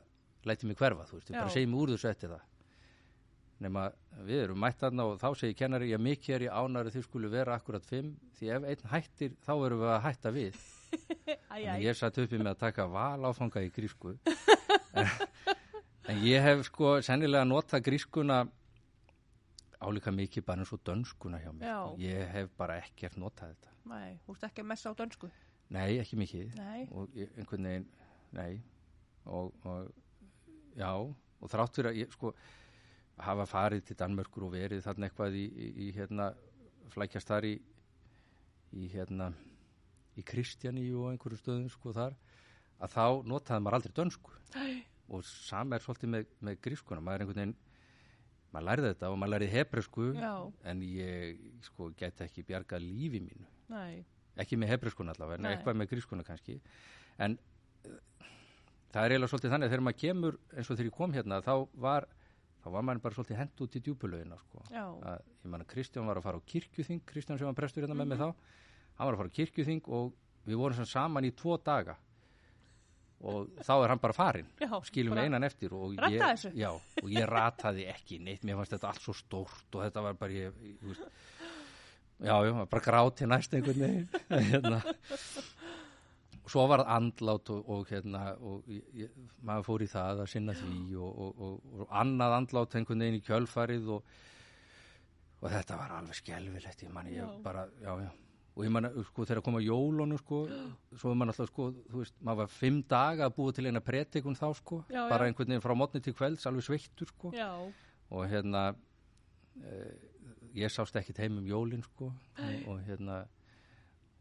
læti 0.50 0.68
mig 0.68 0.80
hverfa, 0.80 1.06
þú 1.08 1.20
veist, 1.20 1.30
ég 1.30 1.38
bara 1.38 1.54
segi 1.54 1.70
mig 1.70 1.84
úr 1.84 1.94
þessu 1.94 2.10
eftir 2.10 2.34
það 2.34 2.48
nema 3.62 3.88
við 4.26 4.46
erum 4.46 4.62
mætt 4.62 4.82
þarna 4.82 5.08
og 5.10 5.20
þá 5.22 5.28
segir 5.38 5.58
kennari, 5.60 5.92
ég 5.92 6.02
mikið 6.02 6.36
er 6.38 6.46
ég 6.48 6.56
ánari 6.58 6.94
þið 6.94 7.06
skulu 7.06 7.30
vera 7.32 7.58
akkurat 7.58 7.86
fimm, 7.86 8.14
því 8.38 8.54
ef 8.56 8.70
einn 8.72 8.88
hættir 8.94 9.36
þá 9.46 9.52
erum 9.56 9.84
við 9.84 9.92
að 9.94 10.02
hætta 10.08 10.34
við. 10.36 10.62
Æj, 11.54 11.68
ég 11.86 11.98
satt 11.98 12.18
uppi 12.24 12.40
með 12.40 12.54
að 12.56 12.64
taka 12.66 12.88
val 12.92 13.28
áfanga 13.30 13.64
í 13.64 13.70
grísku. 13.74 14.16
En, 14.98 15.14
en 16.12 16.24
ég 16.26 16.44
hef 16.44 16.66
sko 16.68 16.98
sennilega 17.06 17.48
notað 17.48 17.86
grískuna 17.88 18.42
álíka 19.82 20.14
mikið 20.14 20.46
bara 20.46 20.66
eins 20.66 20.74
og 20.76 20.84
dönskuna 20.86 21.40
hjá 21.42 21.52
mér. 21.54 21.70
Sko. 21.70 21.96
ég 22.02 22.34
hef 22.36 22.52
bara 22.58 22.78
ekkert 22.82 23.18
notað 23.22 23.56
þetta. 23.56 23.76
Nei, 23.92 24.20
þú 24.26 24.36
ert 24.36 24.48
ekki 24.50 24.66
að 24.66 24.70
messa 24.74 24.94
á 24.94 24.94
dönsku. 24.98 25.32
nei, 25.72 25.98
ekki 26.02 26.20
mikið. 26.20 26.56
Nei, 26.60 26.88
og 26.92 27.14
einhvern 27.16 27.70
veginn, 27.70 27.90
nei. 28.36 28.62
Og, 29.26 29.54
og 29.70 29.92
já, 30.78 30.92
og 30.92 31.50
þrátt 31.54 31.78
fyrir 31.78 31.92
að 31.92 32.02
ég 32.02 32.14
sko 32.14 32.34
hafa 33.22 33.46
farið 33.46 33.84
til 33.86 33.98
Danmörkur 34.00 34.48
og 34.48 34.54
verið 34.56 34.84
þarna 34.86 35.08
eitthvað 35.10 35.36
í, 35.38 35.46
í, 35.52 35.68
í 35.88 35.92
hérna 35.96 36.32
flækjast 36.94 37.28
þar 37.28 37.48
í 37.52 37.56
í 38.72 38.88
hérna 38.92 39.32
í 40.20 40.24
Kristjaníu 40.28 41.04
og 41.04 41.12
einhverju 41.12 41.40
stöðum 41.40 41.68
sko 41.72 41.94
þar 41.96 42.16
að 42.82 42.94
þá 42.96 43.06
notaði 43.28 43.64
maður 43.64 43.78
aldrei 43.78 43.94
dönsku. 44.00 44.34
Æ, 44.56 44.84
og 45.12 45.26
sama 45.28 45.76
er 45.76 45.84
svolítið 45.84 46.14
með, 46.16 46.32
með 46.40 46.58
grískuna. 46.66 47.04
Maður 47.04 47.20
er 47.20 47.26
einhvern 47.26 47.42
veginn 47.42 47.58
maður 48.52 48.68
lærði 48.68 48.92
þetta 48.92 49.12
og 49.12 49.20
maður 49.20 49.34
lærði 49.36 49.50
hebresku 49.52 50.08
Já. 50.18 50.32
en 50.72 50.82
ég 50.88 51.44
sko 51.68 51.92
gæti 52.00 52.26
ekki 52.26 52.46
bjargað 52.48 52.84
lífi 52.84 53.22
mínu. 53.24 53.48
Nei, 53.72 54.02
ekki 54.40 54.60
með 54.60 54.74
hebreskuna 54.74 55.16
allavega, 55.16 55.40
en 55.40 55.48
Nei. 55.48 55.54
eitthvað 55.56 55.80
með 55.80 55.92
grískuna 55.94 56.26
kannski. 56.28 56.58
En 57.22 57.38
uh, 57.38 58.00
það 58.92 59.06
er 59.06 59.16
eiginlega 59.16 59.32
svolítið 59.32 59.56
þannig 59.56 59.70
að 59.70 59.76
þegar 59.76 59.86
maður 59.88 60.02
kemur 60.04 60.40
eins 60.52 60.68
og 60.68 60.76
þegar 60.76 60.90
ég 60.90 60.98
kom 60.98 61.16
hérna 61.16 61.40
þá 61.46 61.54
var 61.86 62.10
þá 62.62 62.68
var 62.76 62.86
maður 62.86 63.04
bara 63.06 63.18
svolítið 63.18 63.40
hend 63.42 63.64
út 63.66 63.76
í 63.76 63.82
djúpulögina 63.86 64.38
sko. 64.38 64.64
ég 64.72 65.50
man 65.50 65.64
að 65.64 65.72
Kristján 65.74 66.08
var 66.10 66.20
að 66.22 66.28
fara 66.28 66.42
á 66.42 66.48
kirkjuþing 66.54 67.02
Kristján 67.10 67.40
sem 67.42 67.50
var 67.50 67.58
prestur 67.58 67.84
hérna 67.86 67.98
með 67.98 68.12
mig 68.14 68.22
þá 68.22 68.28
hann 68.32 69.08
var 69.08 69.16
að 69.16 69.22
fara 69.24 69.34
á 69.34 69.38
kirkjuþing 69.40 69.84
og 69.98 70.14
við 70.46 70.58
vorum 70.62 70.86
saman 70.90 71.26
í 71.28 71.32
tvo 71.38 71.58
daga. 71.62 71.98
Og 73.22 73.52
þá 73.62 73.74
er 73.84 73.92
hann 73.94 74.00
bara 74.02 74.16
farin 74.18 74.48
Já, 74.58 74.72
skilum 74.90 75.14
við 75.14 75.28
einan 75.28 75.44
eftir 75.46 75.74
og 75.78 75.94
ég, 76.10 76.46
já, 76.58 76.72
og 76.74 77.10
ég 77.14 77.28
rataði 77.30 77.84
ekki 77.92 78.18
neitt, 78.18 78.42
mér 78.42 78.58
fannst 78.58 78.74
þetta 78.74 78.90
allt 78.90 79.04
svo 79.06 79.14
stórt 79.14 79.78
og 79.78 79.84
þetta 79.86 80.02
var 80.08 80.18
bara 80.18 80.34
ég, 80.34 80.56
ég 80.66 80.80
veist, 80.82 81.04
já, 82.18 82.34
já, 82.34 82.66
bara 82.66 82.82
gráti 82.82 83.30
næst 83.30 83.54
einhvern 83.54 83.84
veginn 83.86 84.10
hérna. 84.50 84.82
Svo 86.52 86.66
var 86.70 86.84
andlát 86.86 87.52
og, 87.54 87.70
og 87.72 87.92
hérna 87.92 88.24
og 88.40 88.68
ég, 88.72 89.12
maður 89.46 89.68
fór 89.68 89.86
í 89.86 89.90
það 89.92 90.24
að 90.24 90.32
sinna 90.34 90.56
því 90.58 90.82
og, 91.00 91.22
og, 91.48 91.86
annað 92.02 92.38
andlát 92.40 92.76
einhvern 92.80 93.06
veginn 93.06 93.20
í 93.22 93.24
kjölfarið 93.26 93.94
og, 93.98 94.18
og 95.42 95.48
þetta 95.54 95.80
var 95.80 95.96
alveg 96.00 96.20
skelfilegt 96.20 96.84
ég 96.86 96.94
man 96.94 97.10
ég 97.12 97.40
bara, 97.46 97.68
já, 97.82 97.94
já. 98.06 98.12
Og 98.52 98.66
ég 98.68 98.72
man, 98.74 98.90
sko, 99.08 99.24
þegar 99.24 99.44
kom 99.46 99.58
að 99.62 99.70
jólunum 99.70 100.20
sko, 100.20 100.42
svo 101.00 101.14
er 101.14 101.20
man 101.22 101.32
alltaf, 101.32 101.48
sko, 101.54 101.70
þú 101.88 102.02
veist 102.02 102.18
maður 102.20 102.42
var 102.42 102.50
fimm 102.52 102.82
daga 102.92 103.30
að 103.30 103.36
búa 103.38 103.56
til 103.56 103.70
eina 103.70 103.82
pretikun 103.84 104.36
þá, 104.36 104.50
sko, 104.60 104.82
Já, 104.92 105.06
bara 105.08 105.30
einhvern 105.30 105.54
veginn 105.54 105.64
frá 105.64 105.74
mótni 105.80 106.02
til 106.04 106.14
kvölds, 106.18 106.44
alveg 106.50 106.68
sveittur, 106.68 107.14
sko. 107.14 107.32
Og 108.12 108.26
hérna 108.28 108.66
e, 109.56 109.78
ég 110.60 110.74
sást 110.74 111.00
ekkit 111.00 111.24
heim 111.24 111.40
um 111.40 111.48
jólin, 111.48 111.86
sko 111.88 112.12
og 112.68 112.84
hérna 112.90 113.22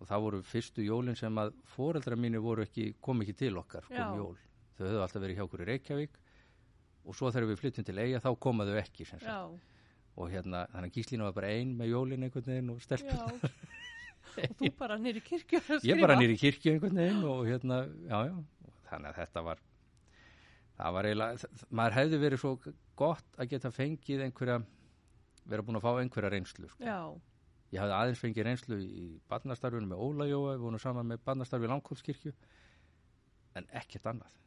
og 0.01 0.09
það 0.09 0.22
voru 0.24 0.42
fyrstu 0.48 0.84
jólin 0.84 1.18
sem 1.18 1.40
að 1.42 1.53
foreldra 1.74 2.16
mínu 2.16 2.40
voru 2.44 2.64
ekki, 2.64 2.94
kom 3.05 3.20
ekki 3.24 3.36
til 3.44 3.53
okkar 3.61 3.86
þau 3.90 4.34
höfðu 4.80 5.03
alltaf 5.05 5.20
verið 5.20 5.36
hjá 5.36 5.44
okkur 5.44 5.64
í 5.64 5.68
Reykjavík. 5.68 6.14
Og 7.05 7.16
svo 7.16 7.30
þegar 7.32 7.51
við 7.51 7.61
flyttum 7.61 7.84
til 7.84 7.98
Eyja 8.01 8.20
þá 8.24 8.30
komaðu 8.40 8.76
ekki, 8.80 9.07
sem 9.09 9.20
sagt. 9.20 9.28
Já, 9.28 9.80
og 10.20 10.32
hérna, 10.32 10.66
þannig 10.72 10.90
að 10.90 10.96
Gíslínu 10.96 11.26
var 11.26 11.36
bara 11.36 11.53
ein 11.53 11.74
með 11.78 11.92
jólin 11.94 12.26
einhvern 12.26 12.48
veginn 12.48 12.72
og 12.74 12.82
stelpur 12.84 13.16
já. 13.16 13.51
Og 14.40 14.57
þú 14.61 14.70
bara 14.78 14.98
nýri 15.01 15.22
kirkju 15.24 15.61
ég 15.88 16.01
bara 16.01 16.16
nýri 16.18 16.36
kirkju 16.38 16.74
einhvern 16.74 17.01
veginn 17.01 17.24
og 17.26 17.40
hérna, 17.48 17.80
já, 18.07 18.18
já, 18.28 18.34
þannig 18.90 19.09
að 19.11 19.16
þetta 19.20 19.44
var 19.48 19.62
það 20.80 20.94
var 20.96 21.09
eiginlega, 21.09 21.51
maður 21.80 21.96
hefði 21.98 22.20
verið 22.24 22.42
svo 22.42 22.53
gott 23.01 23.40
að 23.40 23.51
geta 23.55 23.72
fengið 23.74 24.24
einhverja 24.26 24.61
vera 25.51 25.66
búin 25.66 25.80
að 25.80 25.86
fá 25.86 25.90
einhverja 26.03 26.32
reynslu 26.34 26.70
sko. 26.70 26.84
já, 26.84 27.01
ég 27.71 27.81
hafði 27.83 27.97
aðeins 27.97 28.23
fengið 28.23 28.47
reynslu 28.49 28.79
í 28.83 29.09
barnastarfinu 29.31 29.91
með 29.91 30.05
Óla 30.07 30.29
Jóa, 30.31 30.55
við 30.55 30.64
vorum 30.66 30.83
saman 30.83 31.11
með 31.11 31.25
barnastarfi 31.27 31.68
í 31.68 31.73
Langkólskirkju 31.73 32.33
en 33.59 33.68
ekkert 33.81 34.09
annað. 34.11 34.39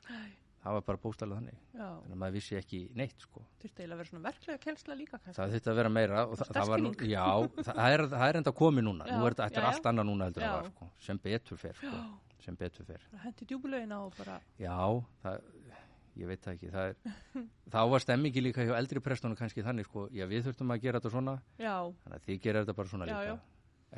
Það 0.63 0.75
var 0.77 0.83
bara 0.87 0.99
bóstalega 1.03 1.39
þannig. 1.41 1.55
Já. 1.75 1.87
Þannig 1.87 2.13
að 2.15 2.19
maður 2.21 2.35
vissi 2.37 2.55
ekki 2.55 2.77
neitt 2.95 3.23
sko. 3.25 3.41
Þurfti 3.59 3.81
eiginlega 3.81 3.97
að 3.97 3.99
vera 3.99 4.09
svona 4.09 4.27
verklega 4.29 4.61
kjensla 4.63 4.95
líka 4.95 5.17
kannski. 5.17 5.35
Það 5.39 5.55
þurfti 5.55 5.71
að 5.73 5.79
vera 5.81 5.89
meira 5.91 6.21
það, 6.23 6.51
það 6.57 6.69
var 6.71 6.83
já, 7.09 7.25
það 7.67 7.81
er, 7.87 8.03
það 8.13 8.23
er 8.27 8.39
enda 8.39 8.53
komið 8.61 8.85
núna. 8.87 9.07
Já, 9.09 9.17
nú 9.17 9.27
er 9.27 9.35
þetta, 9.35 9.59
er 9.59 9.67
allt 9.73 9.89
annað 9.91 10.07
núna 10.07 10.29
var 10.37 10.69
sko, 10.69 10.87
sem 11.03 11.19
betur 11.25 11.59
fer 11.59 11.81
sko, 11.81 11.99
sem 12.45 12.59
betur 12.63 12.87
fer. 12.87 13.03
Hendi 13.25 13.49
djúbulegina 13.49 13.99
og 14.05 14.15
bara 14.21 14.37
Já, 14.61 14.77
það, 15.25 15.51
ég 16.19 16.27
veit 16.29 16.41
það 16.45 16.53
ekki 16.53 16.69
það 16.73 16.89
er, 16.91 17.47
þá 17.73 17.79
var 17.93 18.03
stemmingi 18.03 18.41
líka 18.43 18.65
hjá 18.67 18.75
eldri 18.77 19.01
prestunum 19.01 19.35
kannski 19.39 19.63
þannig 19.65 19.87
sko, 19.87 20.07
já 20.13 20.25
við 20.29 20.43
þurftum 20.47 20.73
að 20.75 20.81
gera 20.85 20.99
þetta 21.01 21.11
svona. 21.15 21.33
Já, 21.57 21.75
þannig 22.03 22.17
að 22.19 22.27
þið 22.27 22.39
gera 22.43 22.63
þetta 22.63 22.75
bara 22.77 22.91
svona 22.93 23.07
Já, 23.09 23.13
líka. 23.17 23.33
já. 23.33 23.39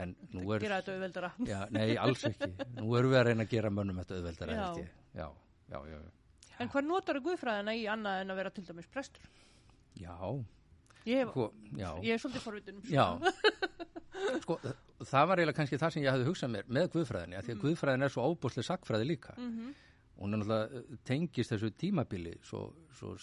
en 0.05 0.16
nú 0.36 0.45
er 0.55 0.59
gera 0.66 0.80
þetta 0.82 0.95
auðveldara. 0.95 1.32
Já, 1.47 1.59
nei, 1.72 1.95
alls 1.97 2.24
ekki, 2.30 2.49
nú 2.80 2.95
erum 2.99 3.11
við 3.11 3.20
að 3.20 3.26
reyna 3.30 3.43
að 3.47 3.53
gera 3.55 3.70
mönnum 3.72 3.99
þetta 4.03 4.18
auðveldara 4.20 4.55
Já. 4.55 4.63
held 4.66 4.78
ég. 4.84 4.89
Já, 5.16 5.28
já, 5.72 5.80
já, 5.91 5.99
já, 5.99 6.57
en 6.59 6.70
hvað 6.72 6.88
notar 6.88 7.20
guðfræðina 7.26 7.76
í 7.76 7.86
annað 7.91 8.22
en 8.24 8.32
að 8.32 8.39
vera 8.41 8.51
til 8.55 8.63
dæmis 8.68 8.88
prestur? 8.91 9.28
Já, 9.99 10.16
ég 11.05 11.22
hef, 11.24 11.30
sko, 11.36 11.49
já, 11.80 11.89
ég 12.03 12.13
er 12.16 12.20
svolítið 12.24 12.43
forvitin 12.47 12.80
um 12.80 12.88
já. 12.91 13.07
sko, 14.43 14.57
það 15.05 15.28
var 15.30 15.39
eiginlega 15.41 15.57
kannski 15.59 15.80
það 15.80 15.93
sem 15.95 16.03
ég 16.05 16.11
hafði 16.16 16.28
hugsað 16.30 16.51
mér 16.55 16.70
með 16.78 16.88
guðfræðinni, 16.95 17.36
Mm. 17.36 17.39
af 17.39 17.45
því 17.47 17.55
að 17.55 17.61
guðfræðin 17.66 18.05
er 18.07 18.13
svo 18.13 18.26
óbúslega 18.32 18.68
sakfræði 18.70 19.07
líka. 19.09 19.34
Mhm. 19.38 19.74
Hún 20.20 20.34
er 20.34 20.39
náttúrulega 20.41 20.80
eh, 20.80 20.97
tengist 21.07 21.51
þessu 21.53 21.70
tímabili 21.80 22.36
svo, 22.43 22.74
svo 22.95 23.16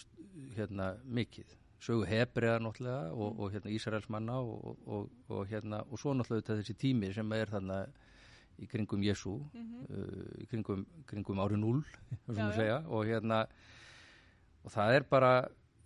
hérna 0.57 0.93
mikið 1.05 1.55
sögu 1.83 2.05
hebreða 2.07 2.59
náttúrulega 2.63 3.11
og, 3.13 3.39
og 3.43 3.51
hérna 3.55 3.73
Ísraels 3.75 4.09
manna 4.13 4.37
og, 4.39 4.77
og, 4.87 5.09
og 5.29 5.47
hérna 5.51 5.81
og 5.89 5.99
svo 5.99 6.13
náttúrulega 6.15 6.59
þessi 6.61 6.75
tími 6.79 7.09
sem 7.13 7.31
er 7.35 7.51
þarna 7.51 7.81
í 8.61 8.67
kringum 8.69 9.01
Jésu 9.01 9.33
uh, 9.33 10.43
í 10.43 10.45
kringum, 10.51 10.85
kringum 11.09 11.39
ári 11.43 11.57
0 11.57 11.81
Mhm. 12.27 12.37
Já, 12.37 12.45
já. 12.45 12.55
segja, 12.55 12.77
og 12.87 13.05
hérna 13.09 13.39
og 14.63 14.71
það 14.71 14.93
er 14.95 15.03
bara 15.09 15.31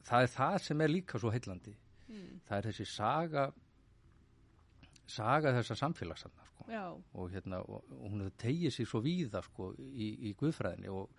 það 0.05 0.23
er 0.27 0.27
það 0.35 0.57
sem 0.67 0.81
er 0.81 0.87
líka 0.93 1.19
svo 1.19 1.31
heillandi 1.33 1.75
Mm. 2.07 2.39
það 2.47 2.57
er 2.57 2.65
þessi 2.69 2.85
saga 2.87 3.41
saga 5.11 5.51
þessa 5.57 5.75
samfélagsarna 5.75 6.45
sko 6.47 6.56
og, 6.68 7.32
hérna, 7.32 7.61
og, 7.63 7.86
og 7.95 8.11
hún 8.11 8.28
tegið 8.39 8.74
sér 8.76 8.89
svo 8.89 9.01
víða 9.05 9.41
sko, 9.45 9.72
í, 9.78 10.09
í 10.30 10.34
guðfræðinni 10.39 10.91
og 10.91 11.11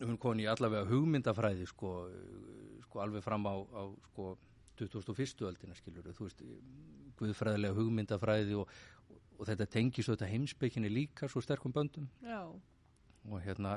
hún 0.00 0.18
kom 0.20 0.40
í 0.40 0.48
allavega 0.50 0.88
hugmyndafræði 0.88 1.66
sko, 1.68 1.92
sko 2.86 3.02
alveg 3.04 3.24
fram 3.24 3.46
á, 3.46 3.54
á 3.54 3.82
sko 4.10 4.32
2001. 4.80 5.44
öldina 5.44 5.76
skilur 5.76 6.08
þú 6.16 6.26
veist, 6.26 6.42
guðfræðilega 7.20 7.76
hugmyndafræði 7.76 8.56
og, 8.58 8.74
og, 9.10 9.22
og 9.38 9.48
þetta 9.50 9.68
tengis 9.76 10.08
þetta 10.08 10.30
heimspekinni 10.30 10.90
líka 10.92 11.28
svo 11.28 11.42
sterkum 11.44 11.74
böndum. 11.76 12.08
Já, 12.24 12.46
og 13.28 13.42
hérna 13.44 13.76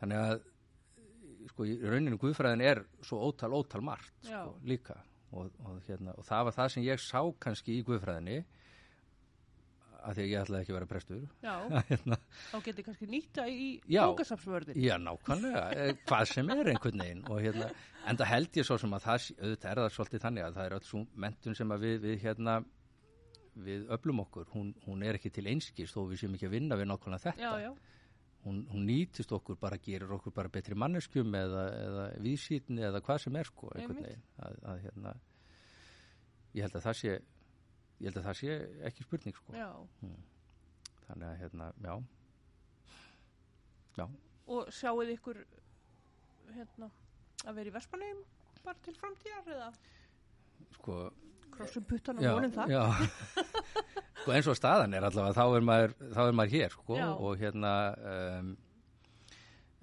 þannig 0.00 0.24
að 0.24 0.40
sko 1.52 1.66
í 1.68 1.76
rauninu 1.82 2.18
guðfræðin 2.20 2.64
er 2.66 2.82
svo 3.06 3.20
ótal 3.28 3.54
ótal 3.56 3.84
margt 3.84 4.26
sko, 4.26 4.56
líka. 4.66 4.98
Og, 5.28 5.52
og, 5.60 5.82
hérna, 5.84 6.14
og 6.16 6.24
það 6.24 6.46
var 6.48 6.54
það 6.56 6.70
sem 6.72 6.84
ég 6.86 7.02
sá 7.04 7.20
kannski 7.40 7.74
í 7.76 7.84
guðfræðinni 7.84 8.38
að 9.98 10.18
því 10.18 10.24
að 10.24 10.30
ég 10.30 10.42
ætlaði 10.42 10.64
ekki 10.64 10.72
að 10.72 10.78
vera 10.78 10.88
prestur. 10.92 11.20
Já. 11.42 11.54
Hérna, 11.90 12.18
þá 12.52 12.56
geti 12.68 12.86
kannski 12.86 13.08
nýta 13.10 13.44
í 13.50 13.68
bókasafsvörðin 13.88 14.80
já 14.82 14.94
nákvæmlega. 15.02 15.62
Eh, 15.74 15.92
hvað 16.08 16.24
sem 16.32 16.50
er 16.54 16.72
einhvern 16.72 17.04
veginn. 17.04 17.22
Og 17.28 17.42
hérna, 17.44 17.68
en 18.08 18.20
það 18.20 18.32
held 18.32 18.58
ég 18.60 18.68
svo 18.68 18.78
sem 18.80 18.96
að 18.96 19.06
það 19.06 19.28
auðvitað 19.42 19.70
er 19.70 19.82
það 19.82 19.94
svolítið 19.96 20.24
þannig 20.26 20.46
að 20.46 20.58
það 20.58 20.68
er 20.68 20.76
öll 20.78 20.88
svo 20.88 21.04
mentun 21.26 21.58
sem 21.58 21.74
að 21.74 21.86
við, 21.86 22.00
við 22.06 22.18
hérna 22.24 22.56
við 23.68 23.86
öflum 23.94 24.22
okkur, 24.22 24.50
hún, 24.54 24.74
hún 24.86 25.02
er 25.02 25.18
ekki 25.18 25.32
til 25.34 25.48
einskis 25.50 25.94
þó 25.94 26.04
við 26.06 26.22
séum 26.22 26.36
ekki 26.36 26.46
að 26.46 26.54
vinna 26.54 26.78
við 26.78 26.92
nákvæmlega 26.92 27.24
þetta. 27.24 27.42
Já, 27.42 27.64
já, 27.66 27.72
hún, 28.44 28.60
hún 28.70 28.84
nýtist 28.86 29.32
okkur 29.34 29.58
bara, 29.60 29.80
gerir 29.82 30.12
okkur 30.14 30.34
bara 30.36 30.52
betri 30.52 30.78
manneskjum 30.78 31.34
eða, 31.34 31.64
eða 31.80 32.04
vísýtni 32.22 32.86
eða 32.86 33.02
hvað 33.04 33.24
sem 33.24 33.40
er 33.40 33.50
sko 33.50 33.72
einhvern 33.74 34.04
veginn. 34.04 34.22
Að, 34.46 34.60
að 34.72 34.84
hérna 34.86 35.14
ég 36.54 36.64
held 36.66 36.78
að 36.78 36.86
það 36.86 36.98
sé 37.00 37.18
ég 37.98 38.08
held 38.08 38.20
að 38.20 38.28
það 38.28 38.40
sé 38.40 38.56
ekki 38.90 39.06
spurning 39.06 39.36
sko 39.36 39.54
já 39.56 39.68
þannig 41.08 41.28
að 41.28 41.38
hérna, 41.42 41.70
já 41.82 41.94
já, 43.98 44.06
og 44.46 44.72
sjáuð 44.74 45.14
ykkur 45.16 45.40
hérna 46.54 46.90
að 47.46 47.60
vera 47.60 47.70
í 47.70 47.74
Vespanheim 47.74 48.20
bara 48.64 48.84
til 48.84 48.94
framtíðar 48.98 49.50
eða 49.54 49.70
sko 50.76 50.98
krossum 51.54 51.86
puttan 51.88 52.20
og 52.20 52.38
vonum 52.38 52.54
það 52.54 52.72
já. 52.74 52.82
sko 54.22 54.34
eins 54.34 54.48
og 54.50 54.58
staðan 54.58 54.96
er 54.96 55.06
allavega 55.08 55.36
þá 55.36 55.58
er 55.58 55.68
maður, 55.68 55.94
þá 56.14 56.22
er 56.24 56.36
maður 56.40 56.54
hér 56.56 56.74
sko 56.76 56.98
Já. 56.98 57.06
og 57.14 57.38
hérna 57.40 57.72
um, 58.12 58.50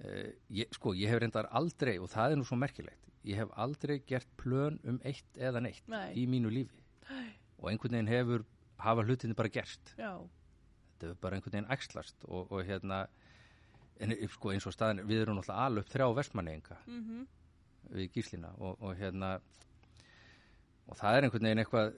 uh, 0.04 0.28
ég, 0.60 0.70
sko 0.76 0.94
ég 0.96 1.12
hef 1.12 1.22
reyndar 1.22 1.50
aldrei 1.50 1.96
og 1.98 2.10
það 2.12 2.34
er 2.34 2.40
nú 2.40 2.48
svo 2.48 2.58
merkilegt 2.60 3.10
ég 3.26 3.40
hef 3.42 3.52
aldrei 3.58 3.98
gert 4.06 4.28
plön 4.38 4.78
um 4.86 5.00
eitt 5.08 5.40
eða 5.40 5.62
neitt 5.64 5.82
Nei. 5.90 6.12
í 6.14 6.26
mínu 6.30 6.52
lífi 6.52 6.84
Nei. 7.10 7.28
Og 7.60 7.70
einhvern 7.70 7.98
veginn 7.98 8.12
hefur 8.12 8.44
hafa 8.82 9.04
hlutinni 9.06 9.36
bara 9.38 9.52
gerst. 9.52 9.94
Já, 9.98 10.12
þetta 10.96 11.10
hefur 11.10 11.22
bara 11.22 11.38
einhvern 11.38 11.58
veginn 11.58 11.72
æxlast 11.76 12.26
og, 12.28 12.52
og 12.52 12.64
hérna 12.68 13.06
en 14.00 14.12
sko 14.28 14.52
eins 14.52 14.66
og 14.68 14.74
staðan, 14.76 15.06
við 15.08 15.22
erum 15.24 15.38
náttúrulega 15.38 15.68
alveg 15.70 15.86
þrjá 15.88 16.06
vestmanninga 16.18 16.76
mhm. 16.84 17.22
við 17.96 18.10
gíslina 18.12 18.50
og, 18.58 18.76
og 18.84 18.98
hérna 18.98 19.38
og 20.86 20.98
það 20.98 21.16
er 21.16 21.26
einhvern 21.26 21.48
veginn 21.48 21.62
eitthvað 21.64 21.94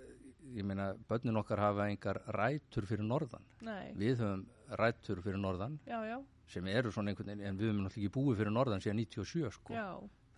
ég 0.56 0.64
meina, 0.64 0.92
börnin 1.08 1.36
okkar 1.36 1.60
hafa 1.60 1.88
engar 1.90 2.22
rætur 2.32 2.86
fyrir 2.88 3.04
norðan. 3.04 3.44
Nei, 3.66 3.92
við 3.98 4.22
höfum 4.22 4.46
rætur 4.80 5.20
fyrir 5.24 5.40
norðan 5.42 5.78
já, 5.88 5.98
já, 6.08 6.16
sem 6.48 6.70
eru 6.72 6.92
svona 6.94 7.12
einhvern 7.12 7.32
veginn, 7.32 7.44
en 7.50 7.58
við 7.58 7.72
höfum 7.72 7.82
náttúrulega 7.84 8.06
ekki 8.06 8.14
búið 8.14 8.40
fyrir 8.40 8.54
norðan 8.56 8.84
síðan 8.84 9.02
97 9.02 9.52
sko. 9.58 9.76
Já, 9.76 9.88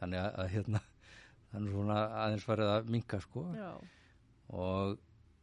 þannig 0.01 0.23
að, 0.25 0.33
að 0.43 0.51
hérna 0.57 0.83
þannig 1.53 1.77
svona 1.77 2.01
aðeins 2.25 2.49
farið 2.49 2.73
að 2.75 2.91
minka 2.97 3.23
sko. 3.23 3.47
Og, 4.51 4.99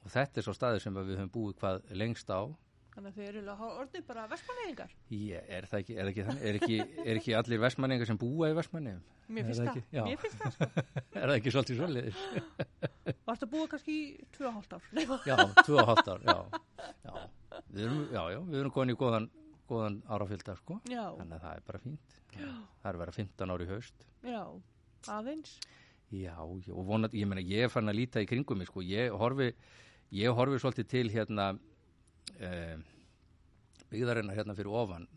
og 0.07 0.13
þetta 0.15 0.39
er 0.41 0.47
svo 0.47 0.55
staður 0.55 0.83
sem 0.87 0.95
við 0.97 1.17
höfum 1.19 1.33
búið 1.35 1.59
hvað 1.61 1.91
lengst 1.99 2.31
á 2.31 2.41
Þannig 2.97 3.11
að 3.13 3.17
þau 3.19 3.25
eru 3.29 3.41
alveg 3.43 3.73
orðið 3.77 4.05
bara 4.07 4.21
vestmannegingar. 4.31 4.93
Ég, 5.13 5.43
er 5.53 5.65
það 5.69 5.81
ekki, 5.83 5.95
er 6.01 6.07
ekki 6.09 6.23
er 6.49 6.55
ekki, 6.57 6.77
er 7.03 7.19
ekki 7.19 7.33
allir 7.37 7.59
vestmanningar 7.61 8.09
sem 8.09 8.17
búa 8.17 8.47
í 8.49 8.55
vestmanningum? 8.57 9.03
Mér 9.29 9.43
Er 9.43 9.45
finnst 9.51 9.59
það 9.61 9.67
það. 9.67 9.75
ekki? 9.77 9.97
Já. 9.97 10.03
Mér 10.07 10.17
finnst 10.23 10.39
það, 10.41 10.55
sko. 10.55 10.85
Er 11.21 11.27
það 11.29 11.33
ekki 11.35 11.53
svolítið 11.53 11.77
svolítið? 11.77 13.21
Varst 13.27 13.45
að 13.45 13.51
búa 13.53 13.67
kannski 13.69 13.97
í 13.99 14.25
2,5 14.39 14.73
ár. 14.79 14.89
Já, 15.29 15.35
tvö 15.67 15.77
og 15.83 15.91
hálft 15.91 16.09
ár, 16.09 16.25
já. 16.25 16.37
Já, 17.05 17.13
við 17.69 17.85
erum, 17.85 18.01
já, 18.17 18.21
já, 18.33 18.39
við 18.49 18.59
erum 18.63 18.73
komin 18.79 18.95
í 18.95 18.97
góðan, 19.03 19.29
góðan 19.69 19.99
árafylgda, 20.17 20.57
sko. 20.63 20.79
já, 20.89 21.03
Þannig 21.19 21.37
að 21.37 21.45
það 21.45 21.53
er 21.61 21.65
bara 21.69 21.83
fínt. 21.85 22.17
Það 22.33 22.89
er 22.95 22.99
vera 23.03 23.15
15 23.19 23.53
ár 23.53 23.65
í 23.67 23.69
haust. 23.75 24.07
já, 24.25 24.41
aðeins. 25.19 25.53
Já, 26.17 26.33
já, 26.33 26.73
og 26.73 26.85
vonandi, 26.89 27.21
ég 27.21 27.29
meina, 27.29 27.45
ég 27.45 27.67
er 27.67 27.69
fann 27.77 27.91
að 27.93 27.99
líta 28.01 28.25
í 28.25 28.29
kringum 28.33 28.57
mig, 28.63 28.71
sko. 28.73 28.81
Ég 28.81 29.13
horfi, 29.21 29.51
ég 30.15 30.33
horfi 30.35 30.59
svolítið 30.61 30.87
til 30.91 31.09
hérna, 31.13 31.47
eh, 32.39 32.77
byggðarinnar 33.91 34.35
hérna 34.37 34.55
fyrir 34.55 34.71
ofan, 34.71 35.07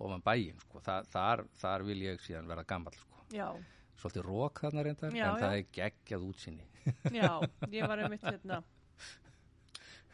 ofan 0.00 0.22
bæinn, 0.22 0.58
sko. 0.60 0.80
Þa, 0.84 1.02
þar, 1.12 1.44
þar 1.58 1.84
vil 1.88 1.98
ég 2.06 2.20
síðan 2.24 2.48
vera 2.48 2.64
gammal, 2.64 2.92
sko. 2.96 3.24
Já, 3.34 3.50
Svolítið 3.98 4.22
rók 4.28 4.60
þarna 4.62 4.82
reyndar, 4.86 5.10
Já, 5.10 5.24
en 5.26 5.40
já. 5.40 5.40
það 5.42 5.54
er 5.58 5.64
geggjað 5.74 6.26
útsinni. 6.28 6.66
já, 7.10 7.32
ég 7.74 7.88
var 7.90 7.98
einmitt 7.98 8.22
hérna, 8.22 8.60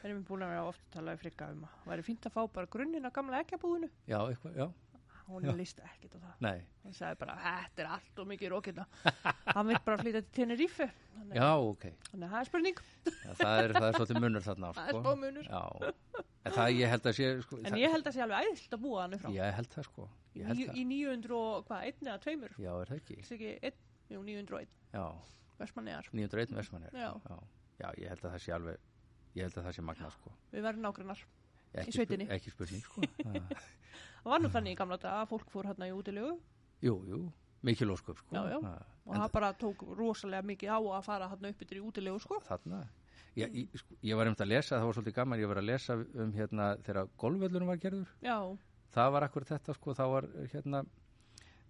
erum 0.05 0.23
við 0.23 0.25
búin 0.29 0.45
að 0.47 0.55
vera 0.55 0.63
ofta 0.71 0.85
að 0.89 0.95
tala 0.97 1.13
í 1.15 1.21
frikka 1.21 1.51
um 1.53 1.67
að 1.69 1.85
væri 1.91 2.05
fínt 2.07 2.27
að 2.29 2.33
fá 2.33 2.41
bara 2.53 2.67
grunninn 2.73 3.05
að 3.09 3.13
gamla 3.19 3.43
ekkjabúðinu. 3.45 3.91
Já, 4.09 4.19
eitthvað, 4.25 4.57
já, 4.57 4.67
Hún 5.25 5.47
líst 5.57 5.79
ekkit 5.81 6.15
á 6.15 6.19
það. 6.21 6.33
nei, 6.45 6.59
Hann 6.85 6.93
sagði 6.93 7.17
bara, 7.23 7.35
þetta 7.41 7.83
er 7.83 7.87
allt 7.95 8.19
og 8.21 8.27
mikið 8.29 8.51
rókina. 8.53 8.85
Hann 9.57 9.67
vil 9.71 9.79
bara 9.87 9.97
flytja 10.03 10.21
til 10.21 10.33
Tenerife. 10.37 10.89
Þannig, 11.15 11.39
já, 11.39 11.47
ok. 11.71 11.87
þannig 12.11 12.27
að 12.27 12.35
það 12.35 12.41
er 12.41 12.49
spurning. 12.51 12.83
Já, 13.07 13.31
það, 13.39 13.53
er, 13.63 13.73
það 13.79 13.87
er 13.89 13.97
svolítið 13.99 14.21
munur 14.25 14.45
þarna 14.45 14.69
á, 14.69 14.73
Það 14.77 14.91
er 14.91 14.93
sko. 14.93 15.01
smá 15.01 15.15
munur. 15.23 15.49
En 16.45 16.53
það 16.59 16.75
ég 16.77 16.93
held 16.93 17.09
að 17.09 17.17
sé, 17.17 17.29
sko. 17.47 17.61
En 17.65 17.79
ég 17.81 17.95
held 17.95 18.11
að 18.11 18.17
sé 18.19 18.25
alveg 18.27 18.49
æðilt 18.51 18.77
að 18.77 18.83
búa 18.85 19.05
hann 19.07 19.17
frá. 19.23 19.31
Ég 19.33 19.57
held 19.59 19.71
það, 19.73 19.87
sko. 19.89 20.09
Held 20.35 20.61
Í, 20.61 20.67
í 20.75 20.85
900 20.91 21.39
og 21.39 21.65
hvað, 21.71 21.87
einn 21.89 22.11
eða 22.11 22.19
tveimur? 22.27 22.57
Já, 22.61 22.73
er 22.83 22.91
það 22.93 23.01
ekki? 23.01 23.17
Ekki 23.25 23.53
einn, 23.71 23.79
jú, 24.13 24.21
901, 24.29 24.75
Já, 24.93 25.05
Vestmannegar. 25.63 26.11
901 26.13 26.59
Vestmannir. 26.59 26.99
Já. 27.01 27.09
já. 27.81 27.89
Ég 28.03 28.13
held 28.13 28.27
að 28.29 28.35
það 28.35 28.43
sé 28.45 28.55
alveg, 28.59 28.85
ég 29.39 29.49
held 29.49 29.57
að 29.63 29.69
það 29.71 29.77
sé 29.79 29.87
magnað, 29.89 30.19
sko. 30.19 30.35
Við 30.53 30.67
verðum 30.69 30.85
nágrannar. 30.91 31.25
Ekki, 31.75 32.07
ekki 32.37 32.53
spurning, 32.55 32.85
sko. 32.85 33.09
Það- 34.25 34.31
Það 34.31 34.33
var 34.33 34.41
nú 34.41 34.49
þannig 34.55 34.73
í 34.73 34.77
gamla 34.81 34.97
daga 35.03 35.23
að 35.23 35.29
fólk 35.35 35.51
fór 35.53 35.67
hérna 35.69 35.89
í 35.91 35.93
útilegu 35.93 36.39
jú, 36.85 36.95
jú, 37.09 37.19
mikil 37.63 37.91
ósköp, 37.93 38.19
sko. 38.19 38.33
Já, 38.35 38.43
já. 38.51 38.59
Það- 38.61 38.85
og 39.07 39.15
það 39.21 39.33
bara 39.33 39.53
tók 39.55 39.85
rosalega 39.99 40.43
mikið 40.49 40.69
á 40.73 40.79
að 40.81 41.05
fara 41.05 41.29
hérna 41.29 41.49
upp 41.53 41.61
yfir 41.63 41.77
í 41.79 41.85
útilegu, 41.85 42.21
sko. 42.21 42.41
Þarna. 42.49 42.83
Ég, 43.37 43.53
ég, 43.53 43.69
sko, 43.77 43.97
ég 44.03 44.17
var 44.17 44.27
einmitt 44.27 44.41
að 44.41 44.49
lesa, 44.53 44.79
það 44.79 44.85
var 44.89 44.95
svolítið 44.95 45.15
gaman, 45.15 45.41
ég 45.41 45.49
var 45.49 45.57
að 45.61 45.67
lesa 45.69 45.95
um 46.25 46.33
hérna 46.33 46.77
þegar 46.87 47.09
golfvöllunum 47.19 47.67
var 47.67 47.77
gerður. 47.83 48.09
Já, 48.23 48.37
það 48.95 49.13
var 49.13 49.23
akkur 49.29 49.45
þetta 49.45 49.75
sko, 49.75 49.95
þá 49.95 50.05
var 50.13 50.23
hérna 50.53 50.85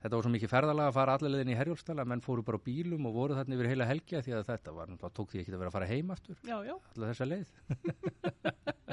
þetta 0.04 0.10
var 0.18 0.22
svo 0.26 0.32
mikið 0.34 0.50
ferðalega 0.52 0.88
að 0.90 0.96
fara 0.98 1.14
allir 1.16 1.30
leiðin 1.32 1.52
í 1.54 1.56
Herjólfstall 1.56 1.96
að 2.02 2.06
menn 2.12 2.20
fóru 2.20 2.42
bara 2.44 2.58
á 2.60 2.66
bílum 2.66 3.06
og 3.08 3.14
voru 3.16 3.34
þarna 3.38 3.56
yfir 3.56 3.68
heila 3.72 3.86
helgja 3.88 4.20
því 4.20 4.34
að 4.36 4.44
þetta 4.50 4.74
var, 4.76 4.86
þá 5.00 5.08
tók 5.16 5.30
því 5.32 5.40
ekki 5.40 5.54
að 5.54 5.58
vera 5.62 5.70
að 5.72 5.76
fara 5.78 5.86
heim 5.88 6.10
aftur 6.12 6.36
já, 6.44 6.58
já. 6.68 6.74
allar 6.92 7.14
þessa 7.14 7.28
leið 7.30 7.48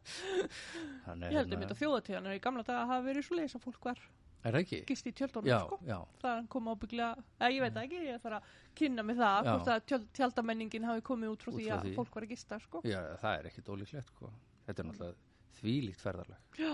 Ég 0.00 1.36
held 1.36 1.52
um 1.54 1.62
þetta 1.64 1.76
þjóðatíðanar 1.80 2.36
í 2.38 2.40
gamla 2.42 2.64
daga 2.66 2.86
hafa 2.88 3.04
verið 3.06 3.26
svo 3.26 3.38
leiðis 3.38 3.56
að 3.58 3.64
fólk 3.68 3.84
var 3.90 4.00
Er 4.40 4.54
það 4.56 4.62
ekki? 4.64 4.78
gist 4.88 5.04
í 5.04 5.10
tjöldunum, 5.12 5.50
sko. 5.66 5.76
Það 6.22 6.46
kom 6.48 6.68
ábygglega, 6.72 7.24
eða 7.42 7.50
ég 7.52 7.60
veit 7.66 7.74
ekki, 7.82 7.98
ég 8.08 8.22
þarf 8.22 8.36
að 8.38 8.54
kynna 8.80 9.02
mig 9.04 9.18
það, 9.18 9.40
Já. 9.44 9.50
hvort 9.50 9.68
að 9.74 9.82
tjöld, 9.90 10.06
tjaldamenningin 10.16 10.86
hafi 10.88 11.02
komið 11.04 11.34
út 11.34 11.44
frá 11.44 11.52
því 11.58 11.66
að 11.74 11.82
því. 11.84 11.92
fólk 11.98 12.14
var 12.16 12.24
að 12.24 12.32
gista, 12.32 12.58
sko. 12.64 12.80
já, 12.88 13.00
það 13.20 13.34
er 13.42 13.48
ekkit 13.50 13.68
ólíklegt 13.74 14.08
sko. 14.14 14.30
þetta 14.66 14.80
er 14.80 14.88
náttúrulega 14.88 15.60
þvílíkt 15.60 16.00
ferðarlag 16.06 16.56
Já, 16.56 16.72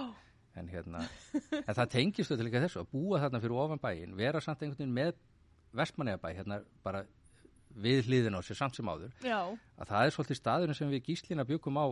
en 0.63 0.69
hérna 0.71 1.03
en 1.67 1.75
það 1.75 1.91
tengist 1.97 2.31
þetta 2.31 2.47
líka 2.47 2.63
þessu 2.63 2.85
að 2.85 2.91
búa 2.95 3.19
þarna 3.25 3.43
fyrir 3.43 3.59
ofan 3.67 3.83
bæinn 3.83 4.15
vera 4.17 4.41
samt 4.47 4.63
einhvern 4.63 4.79
veginn 4.79 4.95
með 4.95 5.15
Vestmanneabæ 5.77 6.31
hérna 6.39 6.61
bara 6.87 7.03
við 7.75 8.07
hliðin 8.07 8.39
á 8.39 8.41
sér 8.47 8.57
samt 8.63 8.79
sem 8.79 8.87
áður 8.89 9.11
já, 9.27 9.43
að 9.75 9.91
það 9.91 10.07
er 10.07 10.15
svolítið 10.15 10.39
staðurinn 10.39 10.79
sem 10.79 10.89
við 10.95 11.03
gíslina 11.11 11.45
byggum 11.45 11.83
á 11.83 11.87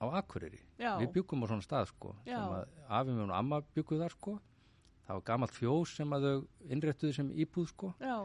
á 0.00 0.06
Akureyri. 0.20 0.60
Já, 0.80 0.94
við 1.00 1.12
byggum 1.18 1.44
á 1.44 1.46
svona 1.50 1.66
stað 1.66 1.90
sko 1.92 2.14
Já. 2.24 2.38
sem 2.38 2.54
að 2.56 2.64
afi 2.88 3.14
minn 3.14 3.30
og 3.30 3.36
amma 3.36 3.60
bygguð 3.76 4.04
þar 4.04 4.16
sko. 4.16 4.36
Það 5.06 5.18
var 5.18 5.24
gamalt 5.28 5.54
fjós 5.56 5.94
sem 5.98 6.16
að 6.16 6.26
þau 6.26 6.36
innréttuðu 6.72 7.16
sem 7.16 7.30
íbúð 7.44 7.70
sko. 7.74 7.92
Já, 8.00 8.16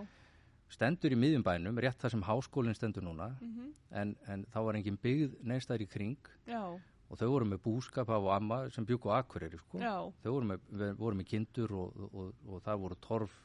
stendur 0.76 1.14
í 1.14 1.20
miðjum 1.20 1.46
bænum, 1.46 1.80
rétt 1.82 2.02
það 2.02 2.16
sem 2.16 2.26
háskólinn 2.26 2.78
stendur 2.78 3.06
núna 3.06 3.30
mhm, 3.38 3.72
en, 4.02 4.16
en 4.32 4.46
þá 4.54 4.60
var 4.66 4.80
engin 4.80 5.00
byggð 5.02 5.40
neistæður 5.46 5.86
í 5.86 5.90
kring. 5.92 6.30
Já, 6.50 6.64
og 7.06 7.20
þau 7.20 7.28
voru 7.30 7.48
með 7.50 7.62
búskap 7.66 8.10
af 8.10 8.28
amma 8.34 8.64
sem 8.74 8.86
byggu 8.88 9.12
á 9.14 9.22
Akureyri 9.22 9.60
sko. 9.62 9.82
Þau 10.24 10.32
voru 10.32 10.50
með, 10.54 10.64
voru 10.98 11.20
með 11.20 11.30
kindur 11.34 11.76
og, 11.76 12.00
og, 12.00 12.16
og, 12.16 12.32
og 12.50 12.64
það 12.66 12.82
voru 12.86 12.98
torf 13.04 13.36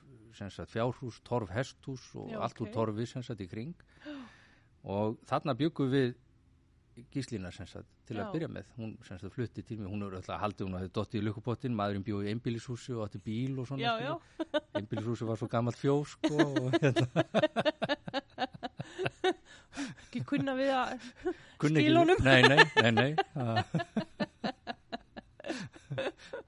fjárhús, 0.70 1.20
torf 1.26 1.50
hesthús 1.50 2.04
og 2.14 2.32
allt 2.38 2.60
úr 2.62 2.68
ok. 2.68 2.74
torfi 2.74 3.06
sem 3.06 3.24
sagt 3.26 3.42
í 3.42 3.48
kring. 3.50 3.74
Og 4.86 5.18
þarna 5.28 5.56
byggum 5.58 5.90
við 5.92 6.14
gíslina 7.14 7.50
sagt 7.54 7.86
til 8.06 8.16
Já. 8.18 8.22
að 8.26 8.32
byrja 8.34 8.48
með. 8.52 8.64
Hún 8.78 8.90
sagt 9.06 9.24
flutti 9.34 9.62
til 9.66 9.78
mig, 9.80 9.88
hún 9.92 10.02
er 10.06 10.16
alltaf 10.18 10.40
haldið 10.42 10.66
hún 10.68 10.76
hafði 10.78 10.90
dottið 10.98 11.20
í 11.20 11.24
lukkupottin, 11.28 11.74
maðurinn 11.78 12.04
bjóði 12.06 12.28
í 12.28 12.32
einbýlishúsi 12.34 12.92
og 12.96 13.04
átti 13.08 13.20
bíl 13.24 13.58
og 13.62 13.68
svona 13.70 14.18
einbýlishúsi 14.80 15.24
var 15.28 15.36
svo 15.40 15.48
gammalt 15.52 15.78
fjós 15.80 16.16
sko 16.16 16.36
og 16.40 16.70
hérna. 16.82 17.06
Ekki 20.10 20.20
kunna 20.26 20.52
við 20.58 20.70
að 20.74 20.96
ekki- 20.96 21.70
Skilunum. 21.70 22.18
Nei, 22.26 22.40
nei, 22.42 22.62
nei, 22.82 22.92
nei. 22.96 23.12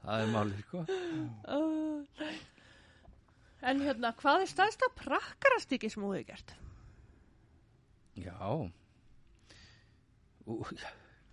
Það 0.03 0.17
er 0.23 0.29
málið 0.33 0.59
sko. 0.67 0.81
Uh, 1.47 2.03
en 3.71 3.81
hérna, 3.83 4.11
hvað 4.19 4.45
er 4.45 4.51
staðsta 4.51 4.89
prakkarastiki 4.99 5.91
sem 5.91 6.03
þú 6.03 6.11
hefur 6.17 6.29
gert? 6.33 6.55
Já 8.19 8.37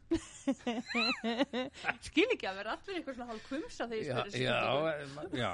Skil 2.07 2.25
ekki 2.33 2.47
að 2.49 2.59
vera 2.59 2.73
allir 2.73 2.95
eitthvað 2.97 3.15
svona 3.17 3.29
hálf 3.29 3.43
kvumsa 3.45 3.85
þegar 3.89 3.99
ég 3.99 4.07
já, 4.09 4.13
spyrir 4.25 4.45
já, 4.47 4.55
eh, 4.89 5.03
ma- 5.13 5.25
já, 5.37 5.51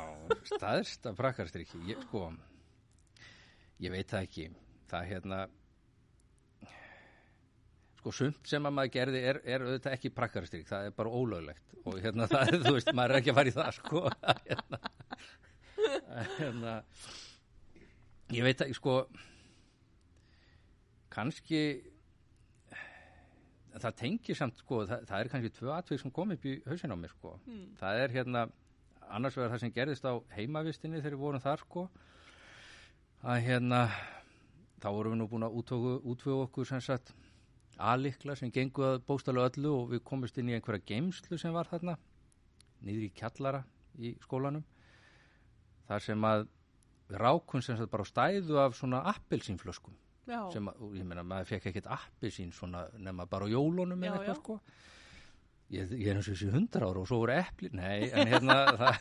staðista 0.52 1.12
prakkarstrykki, 1.18 1.82
ég, 1.90 1.98
sko, 2.08 2.22
ég 3.84 3.92
veit 3.92 4.08
það 4.14 4.28
ekki, 4.30 4.46
það 4.92 5.10
hérna, 5.12 5.40
sko, 8.00 8.14
sumt 8.16 8.48
sem 8.48 8.70
að 8.70 8.76
maður 8.78 8.94
gerði 8.96 9.24
er, 9.34 9.42
er 9.44 9.66
auðvitað 9.66 9.98
ekki 9.98 10.14
prakkarstrykk, 10.22 10.68
það 10.72 10.88
er 10.88 10.96
bara 11.02 11.16
ólöglegt. 11.20 11.68
Og 11.86 12.00
hérna, 12.02 12.28
það 12.32 12.44
er, 12.54 12.60
þú 12.64 12.74
veist, 12.78 12.94
maður 12.96 13.12
er 13.12 13.20
ekki 13.22 13.34
að 13.34 13.40
fara 13.42 13.52
í 13.52 13.58
það, 13.60 13.72
sko, 13.82 14.00
hérna, 14.48 14.80
hérna, 16.40 16.74
ég 18.40 18.48
veit 18.48 18.64
það, 18.64 18.72
sko, 18.80 18.96
kannski, 21.16 21.62
það 23.84 23.96
tengir 24.00 24.38
samt, 24.40 24.58
sko, 24.62 24.86
það, 24.88 25.06
það 25.10 25.20
er 25.20 25.30
kannski 25.34 25.54
tvö 25.58 25.72
atvik 25.76 26.00
sem 26.02 26.12
kom 26.16 26.32
upp 26.32 26.46
í 26.46 26.54
hausin 26.66 26.94
á 26.94 26.98
mér, 26.98 27.12
sko, 27.12 27.40
Hmm. 27.46 27.66
það 27.80 28.02
er 28.04 28.10
hérna 28.16 28.46
annars 29.10 29.36
vegar 29.38 29.52
það 29.54 29.60
sem 29.60 29.72
gerðist 29.76 30.06
á 30.08 30.14
heimavistinni 30.36 31.02
þegar 31.02 31.16
við 31.18 31.24
vorum 31.26 31.42
þar 31.44 31.60
sko 31.62 31.90
að 33.26 33.42
hérna 33.46 33.82
þá 34.82 34.88
vorum 34.94 35.14
við 35.14 35.20
nú 35.20 35.28
búin 35.30 35.46
að 35.48 35.58
útvögu 35.60 36.42
okkur 36.46 36.66
sem 36.70 36.82
sagt 36.82 37.14
alikla 37.78 38.36
sem 38.36 38.52
gengu 38.52 38.84
að 38.88 39.02
bóstalega 39.06 39.52
öllu 39.52 39.74
og 39.76 39.90
við 39.92 40.04
komumst 40.08 40.38
inn 40.38 40.50
í 40.50 40.56
einhverja 40.58 40.86
geimslu 40.88 41.38
sem 41.38 41.54
var 41.54 41.68
þarna 41.70 41.98
niður 42.86 43.08
í 43.08 43.12
kjallara 43.18 43.64
í 44.00 44.16
skólanum 44.24 44.64
þar 45.88 46.02
sem 46.02 46.28
að 46.28 46.48
við 47.10 47.20
rákum 47.22 47.62
sem 47.62 47.78
sagt 47.78 47.92
bara 47.92 48.08
stæðu 48.08 48.58
af 48.62 48.78
svona 48.78 49.04
appelsínflöskum 49.12 49.94
Já, 50.26 50.40
sem 50.54 50.68
að, 50.72 50.84
ég 50.98 51.06
meina 51.06 51.24
maður 51.28 51.52
fekk 51.54 51.68
ekkert 51.72 51.88
appelsín 51.98 52.52
svona 52.56 52.86
nema 52.98 53.26
bara 53.30 53.46
á 53.46 53.54
jólunum 53.54 54.02
eða 54.04 54.20
eitthvað 54.20 54.32
já. 54.34 54.40
sko 54.42 54.60
ég, 55.76 55.92
ég 55.98 56.08
er 56.12 56.18
eins 56.20 56.30
og 56.30 56.36
þessi 56.38 56.52
hundra 56.54 56.88
ára 56.90 57.02
og 57.04 57.08
svo 57.10 57.20
voru 57.24 57.36
epli 57.40 57.70
nei, 57.74 58.08
en 58.10 58.32
hérna 58.32 58.56
það, 58.82 58.98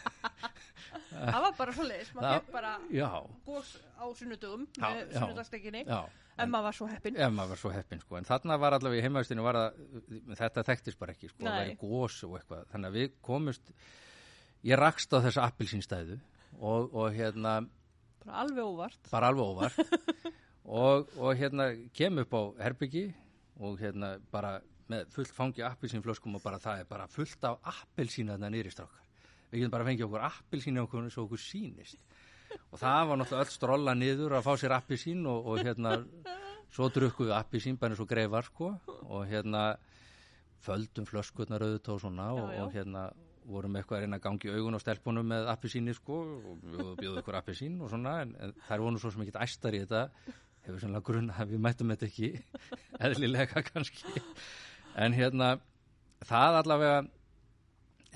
það 1.14 1.40
var 1.46 1.56
bara 1.58 1.74
svo 1.76 1.86
leiðis, 1.88 2.12
maður 2.16 2.28
Það- 2.28 2.36
fekk 2.42 2.52
bara 2.58 2.74
já, 2.98 3.08
gós 3.48 3.72
á 4.00 4.04
sunnudögum 4.20 4.66
Já, 4.76 4.86
með 4.90 5.16
sunnudagstekkinni, 5.18 5.82
en 6.34 6.50
maður 6.50 6.66
var 6.68 6.76
svo 6.80 6.88
heppin. 6.90 7.16
ef 7.20 7.32
maður 7.36 7.52
var 7.54 7.60
svo 7.62 7.72
heppin 7.74 8.00
sko 8.02 8.16
en 8.20 8.28
þarna 8.28 8.56
var 8.64 8.76
allavega 8.78 9.00
í 9.02 9.04
heimaustinu 9.06 9.44
var 9.46 9.58
það, 9.60 9.82
þetta 10.40 10.64
þekktist 10.70 10.98
bara 11.00 11.14
ekki 11.14 11.28
sko, 11.30 11.40
það 11.44 11.50
Nei. 11.52 11.60
væri 11.60 11.76
gós 11.84 12.16
og 12.26 12.36
eitthvað 12.40 12.64
þannig 12.72 12.90
að 12.92 12.98
við 13.00 13.12
komust 13.28 13.72
ég 14.64 14.80
rakst 14.80 15.12
á 15.14 15.18
þessa 15.24 15.44
appelsínstæðu 15.52 16.16
og, 16.60 16.92
og 16.94 17.12
hérna 17.16 17.58
Bara 18.24 18.40
alveg 18.40 18.64
óvart. 18.64 19.10
bara 19.12 19.28
alveg 19.28 19.44
óvart 19.44 19.78
og, 20.64 21.08
og 21.20 21.34
hérna 21.38 21.70
kem 21.96 22.18
upp 22.24 22.34
á 22.34 22.42
herbyggi 22.64 23.06
og 23.60 23.78
hérna 23.80 24.14
bara 24.32 24.58
með 24.90 25.06
fullt 25.14 25.32
fangi 25.32 25.64
appelsínflöskum 25.64 26.36
og 26.36 26.42
bara 26.44 26.58
það 26.60 26.82
er 26.82 26.88
bara 26.88 27.06
fullt 27.08 27.44
af 27.48 27.58
appelsín 27.72 28.28
þarna 28.32 28.50
niðri 28.52 28.72
strákar. 28.74 29.00
Við 29.50 29.62
getum 29.62 29.72
bara 29.72 29.86
fengið 29.88 30.06
okkur 30.08 30.26
appelsín 30.28 30.80
okkur 30.82 31.10
svo 31.12 31.24
okkur 31.28 31.40
sýnist. 31.40 32.00
Og 32.70 32.78
það 32.78 33.08
var 33.08 33.18
náttúrulega 33.20 33.46
öll 33.46 33.54
strolla 33.54 33.94
niður 33.98 34.36
að 34.38 34.44
fá 34.46 34.52
sér 34.60 34.74
appelsín 34.76 35.24
og, 35.30 35.46
og 35.46 35.62
hérna 35.64 35.96
svo 36.74 36.88
drukkuð 36.92 37.30
við 37.30 37.36
appi 37.38 37.60
sín 37.62 37.78
bara 37.80 37.94
eins 37.94 38.02
og 38.02 38.10
greifar 38.10 38.46
sko. 38.46 38.72
Og 39.08 39.24
hérna 39.30 39.64
földum 40.64 41.06
flöskurnar 41.08 41.64
auðvitað 41.64 41.96
og 41.96 42.02
svona 42.04 42.28
og, 42.34 42.44
Já, 42.50 42.54
já. 42.56 42.62
og 42.64 42.76
hérna 42.76 43.04
vorum 43.44 43.74
eitthvað 43.76 43.98
að 43.98 44.04
reyna 44.06 44.16
að 44.16 44.24
gangi 44.24 44.52
augun 44.54 44.76
á 44.76 44.80
stelpunum 44.80 45.26
með 45.28 45.48
appi 45.52 45.68
síni 45.68 45.92
sko 45.96 46.20
og 46.24 46.62
bjóðu, 46.64 47.18
ykkur 47.20 47.36
appi 47.36 47.52
sín 47.58 47.74
og 47.84 47.90
svona 47.92 48.14
en, 48.22 48.30
en 48.40 48.54
þær 48.68 48.80
voru 48.80 48.94
nú 48.94 49.02
svo 49.02 49.12
sem 49.12 49.24
ekki 49.26 49.34
æstar 49.44 49.76
í 49.76 49.82
þetta 49.82 50.06
hefur 50.64 50.82
sannlega 50.82 51.06
grunn 51.08 51.32
að 51.32 51.54
við 51.54 51.62
mættum 51.66 51.92
þetta 51.94 52.08
ekki 52.10 52.30
eðlilega 53.08 53.64
kannski. 53.68 54.24
En 55.00 55.16
hérna 55.16 55.54
það 56.24 56.60
allavega 56.60 57.00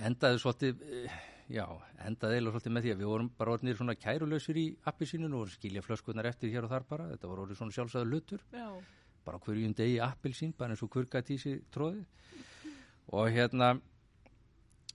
endaði 0.09 0.42
svolítið 0.42 0.84
eh, 0.86 1.18
já, 1.51 1.64
endaði 2.07 2.38
eiginlega 2.38 2.55
svolítið 2.57 2.76
með 2.76 2.86
því 2.86 2.94
að 2.94 3.03
við 3.03 3.12
vorum 3.12 3.32
bara 3.40 3.57
orðnir 3.57 3.80
svona 3.80 3.99
kærulausir 3.99 4.61
í 4.61 4.68
appi 4.88 5.09
sínun 5.11 5.36
og 5.40 5.51
skilja 5.53 5.84
flöskurnar 5.84 6.30
eftir 6.30 6.55
hér 6.55 6.68
og 6.68 6.72
þar 6.72 6.88
bara. 6.88 7.11
Þetta 7.14 7.32
voru 7.32 7.46
orðið 7.46 7.61
svona 7.61 7.76
sjálfsögðu 7.76 8.12
lutur 8.12 8.46
Já, 8.55 8.68
bara 9.26 9.40
hverjum 9.44 9.76
degi 9.76 10.01
appilsín, 10.01 10.55
bara 10.57 10.72
eins 10.72 10.82
og 10.82 11.40
sig 11.42 11.62
tróði 11.74 12.07
og 13.09 13.30
hérna 13.32 13.78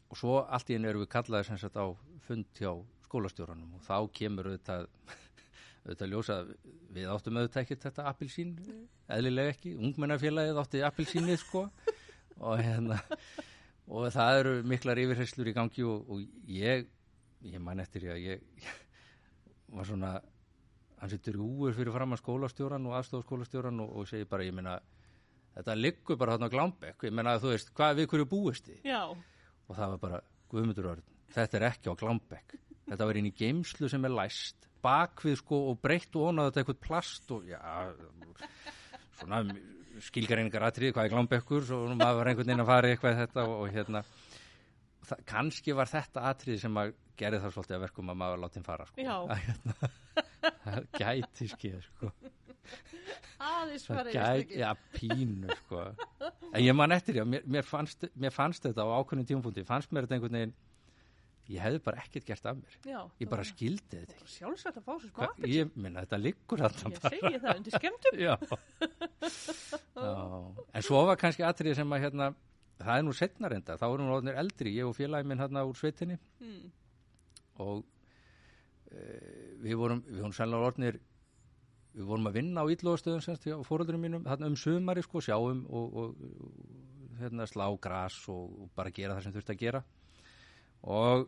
og 0.09 0.17
svo 0.17 0.41
allt 0.45 0.69
í 0.69 0.77
einu 0.77 0.89
erum 0.89 1.03
við 1.03 1.13
kallaði 1.13 1.47
sem 1.47 1.57
sagt 1.57 1.77
á 1.77 1.85
fund 2.27 2.45
hjá 2.57 2.71
skólastjóranum 3.07 3.77
og 3.77 3.85
þá 3.85 3.97
kemur 4.13 4.51
auðvitað 4.51 4.87
auðvitað 5.83 6.11
ljósa 6.13 6.39
að 6.41 6.51
við 6.95 7.09
áttum 7.11 7.39
auðvitað 7.39 7.63
ekkert 7.63 7.87
þetta 7.87 8.07
appilsín, 8.11 8.51
eðlilega 9.11 9.53
ekki. 9.53 9.73
Ungmennafélagið 9.75 10.59
átti 10.61 10.83
appilsínið 10.87 11.39
sko. 11.43 11.65
Og 12.43 12.61
hérna 12.63 12.99
og 13.93 14.07
það 14.15 14.39
eru 14.39 14.53
miklar 14.67 15.01
yfirherslur 15.03 15.49
í 15.51 15.55
gangi 15.55 15.83
og, 15.85 16.07
og 16.09 16.49
ég 16.49 16.87
ég 17.43 17.59
man 17.59 17.81
eftir 17.83 18.05
því 18.05 18.11
að 18.13 18.21
ég, 18.23 18.43
ég 18.63 18.71
var 19.77 19.87
svona 19.89 20.13
hann 21.01 21.11
sittur 21.11 21.37
í 21.37 21.43
úr 21.43 21.75
fyrir 21.75 21.95
fram 21.95 22.15
að 22.15 22.21
skólastjóran 22.23 22.87
og 22.87 22.97
aðstofskólastjóran 22.99 23.81
og, 23.83 23.95
og 23.99 24.09
segir 24.09 24.29
bara, 24.31 24.47
ég 24.47 24.55
meina 24.55 24.77
þetta 25.57 25.75
liggur 25.77 26.19
bara 26.19 26.37
þarna 26.37 26.51
Glámbekk. 26.53 27.07
Ég 27.09 27.15
meina, 27.15 27.35
þú 27.41 27.51
veist, 27.51 27.73
hvað 27.75 27.99
við 27.99 28.11
hverju 28.13 28.29
búist 28.31 28.69
þið? 28.69 28.85
Og 29.67 29.75
það 29.77 29.95
var 29.95 30.03
bara, 30.05 30.21
Guðmundur 30.53 31.01
þetta 31.33 31.59
er 31.59 31.67
ekki 31.67 31.91
á 31.91 31.99
Glámbekk. 31.99 32.55
Þetta 32.87 33.09
var 33.09 33.19
inn 33.19 33.27
í 33.27 33.35
geimslu 33.35 33.89
sem 33.91 34.07
er 34.07 34.15
læst 34.15 34.69
bakvið 34.83 35.39
sko 35.39 35.61
og 35.71 35.79
breytt 35.83 36.19
og 36.19 36.29
onað 36.31 36.49
þetta 36.49 36.63
eitthvað 36.63 36.81
plast 36.87 37.31
og 37.35 37.47
já 37.47 37.59
svona 39.19 39.43
skilgareiningar 40.03 40.67
atrið 40.67 40.93
hvað 40.95 41.07
er 41.07 41.13
Glámbekkur 41.13 41.67
nú 41.69 41.97
maður 41.99 42.19
var 42.19 42.31
einhvern 42.31 42.49
veginn 42.49 42.63
að 42.63 42.71
fara 42.71 42.91
eitthvað 42.93 43.19
þetta 43.21 43.45
og, 43.47 43.55
og 43.61 43.73
hérna 43.73 44.03
það, 45.07 45.25
kannski 45.29 45.75
var 45.77 45.91
þetta 45.91 46.23
atrið 46.31 46.61
sem 46.63 46.79
að 46.81 46.93
gerði 47.19 47.41
það 47.43 47.55
svolítið 47.55 47.77
að 47.77 47.83
verkum 47.85 48.11
að 48.13 48.19
maður 48.23 48.41
láti 48.41 48.59
hann 48.59 48.67
fara 48.67 48.87
sko. 48.89 49.05
Að, 49.13 49.33
hérna, 49.43 49.91
það 50.63 50.87
gæti 50.97 51.49
skeið 51.51 51.79
sko. 51.87 52.11
aðeins 53.43 53.85
það 53.85 53.99
farið 53.99 54.17
gæti, 54.17 54.59
já 54.63 54.69
pínu 54.95 55.57
sko. 55.61 55.85
en 56.49 56.61
ég 56.63 56.77
man 56.79 56.95
eftir, 56.95 57.19
já, 57.21 57.25
mér, 57.27 57.45
mér, 57.57 57.67
fannst, 57.67 58.07
mér 58.15 58.33
fannst 58.33 58.65
þetta 58.65 58.87
á 58.87 58.95
ákveðnum 58.97 59.29
tímapunkti, 59.29 59.65
fannst 59.67 59.93
mér 59.93 60.07
þetta 60.07 60.17
einhvern 60.17 60.39
veginn 60.39 60.55
ég 61.51 61.59
hefði 61.59 61.79
bara 61.83 62.03
ekkert 62.03 62.27
gert 62.27 62.45
af 62.47 62.55
mér. 62.59 62.77
Já, 62.87 62.99
ég 63.19 63.29
bara 63.31 63.43
skildi 63.47 63.99
þetta 63.99 64.15
ekki. 64.15 64.29
Sjálfsagt 64.37 64.79
að 64.79 64.85
fá 64.85 64.93
sér 64.93 65.09
smá 65.09 65.23
appelsín. 65.27 65.53
ég 65.53 65.73
minna 65.75 66.03
þetta 66.05 66.19
liggur 66.21 66.63
alltaf 66.63 66.93
Ég 66.93 67.01
segi 67.03 67.41
það 67.43 67.59
undir 67.59 67.73
skemmtum. 67.77 68.15
en 70.77 70.85
svo 70.87 71.03
var 71.09 71.19
kannski 71.19 71.45
atrið 71.47 71.79
sem 71.81 71.95
að 71.95 72.05
hérna 72.05 72.29
það 72.83 72.99
er 72.99 73.07
nú 73.07 73.15
setna 73.17 73.51
reynda, 73.51 73.79
þá 73.79 73.85
erum 73.89 74.07
við 74.07 74.15
orðinir 74.17 74.39
eldri 74.43 74.75
ég 74.77 74.87
og 74.87 74.95
félagi 74.97 75.29
minn 75.29 75.43
hérna 75.43 75.65
úr 75.67 75.79
sveitinni. 75.79 76.19
Mm. 76.43 76.69
og 77.63 77.83
e, 78.89 79.01
við 79.61 79.75
vorum 79.77 79.99
við 80.07 80.21
vorum 80.23 80.37
sannlega 80.37 80.69
orðinir 80.71 80.99
við 81.93 82.07
vorum 82.09 82.29
að 82.31 82.39
vinna 82.39 82.63
á 82.63 82.65
hjá 83.45 83.59
fóröldurum 83.67 84.01
mínum 84.01 84.23
þarna 84.25 84.49
um 84.49 84.55
sumari 84.57 85.03
sko 85.05 85.21
sjáum 85.21 85.65
og, 85.69 85.93
og, 85.93 86.15
og 86.17 87.19
hérna 87.19 87.45
slá 87.45 87.67
gras 87.79 88.17
og, 88.33 88.63
og 88.63 88.71
bara 88.75 88.89
gera 88.95 89.19
það 89.19 89.27
sem 89.27 89.35
þurfti 89.35 89.53
að 89.53 89.61
gera 89.61 89.83
og, 90.83 91.27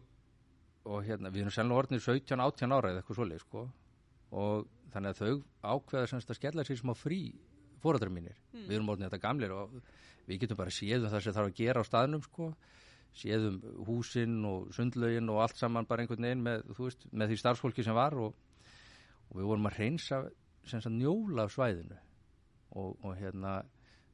og 0.85 1.03
hérna 1.05 1.31
við 1.31 1.45
erum 1.45 1.55
sannlega 1.55 1.83
orðinir 1.83 2.03
17-18 2.03 2.75
ára 2.75 2.91
eða 2.91 3.01
eitthvað 3.01 3.19
svoleið 3.19 3.43
sko. 3.43 3.65
Og 4.35 4.65
þannig 4.93 5.13
að 5.13 5.21
þau 5.21 5.75
ákveða 5.75 6.09
semst 6.11 6.31
að 6.31 6.39
skella 6.39 6.65
sér 6.67 6.79
smá 6.81 6.93
frí 6.97 7.19
fóröldurum 7.83 8.17
mínir. 8.17 8.39
Við 8.53 8.77
erum 8.77 8.89
orðinir 8.91 9.11
þetta 9.11 9.27
gamlir 9.27 9.53
og 9.55 9.75
við 10.25 10.41
getum 10.43 10.59
bara 10.59 10.73
séð 10.73 11.05
um 11.05 11.13
það 11.13 11.23
sem 11.25 11.35
þarf 11.37 11.51
að 11.51 11.59
gera 11.59 11.83
á 11.85 11.89
staðnum 11.89 12.23
sko. 12.25 12.49
Séðum 13.15 13.61
húsinn 13.87 14.41
og 14.43 14.73
sundlaugin 14.75 15.31
og 15.31 15.43
allt 15.45 15.59
saman 15.59 15.87
bara 15.87 16.03
einhvern 16.03 16.25
veginn 16.27 16.43
með, 16.43 16.65
veist, 16.75 17.05
með 17.15 17.31
því 17.31 17.37
starfsfólki 17.39 17.85
sem 17.85 17.95
var 17.95 18.17
og, 18.19 18.33
og 19.29 19.37
við 19.39 19.47
vorum 19.53 19.69
að 19.69 19.77
reynsa 19.79 20.89
njóla 20.91 21.45
af 21.45 21.53
svæðinu. 21.55 22.01
Og, 22.75 22.97
og 23.05 23.13
hérna 23.15 23.61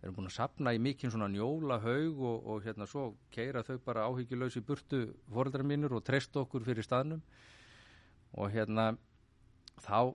erum 0.02 0.18
búin 0.18 0.30
að 0.32 0.38
sapna 0.38 0.74
í 0.74 0.82
mikinn 0.82 1.14
svona 1.14 1.30
njóla 1.30 1.78
haug 1.84 2.24
og, 2.26 2.48
og 2.50 2.66
hérna 2.66 2.88
svo 2.90 3.12
keira 3.34 3.62
þau 3.66 3.78
bara 3.86 4.08
áhyggjulegs 4.10 4.58
í 4.58 4.66
burtu 4.66 5.04
fóreldrar 5.30 5.68
mínur 5.68 5.94
og 5.98 6.06
treyst 6.08 6.36
okkur 6.42 6.66
fyrir 6.66 6.86
staðnum. 6.86 7.22
Og 8.42 8.50
hérna 8.54 8.92
þá 9.82 10.14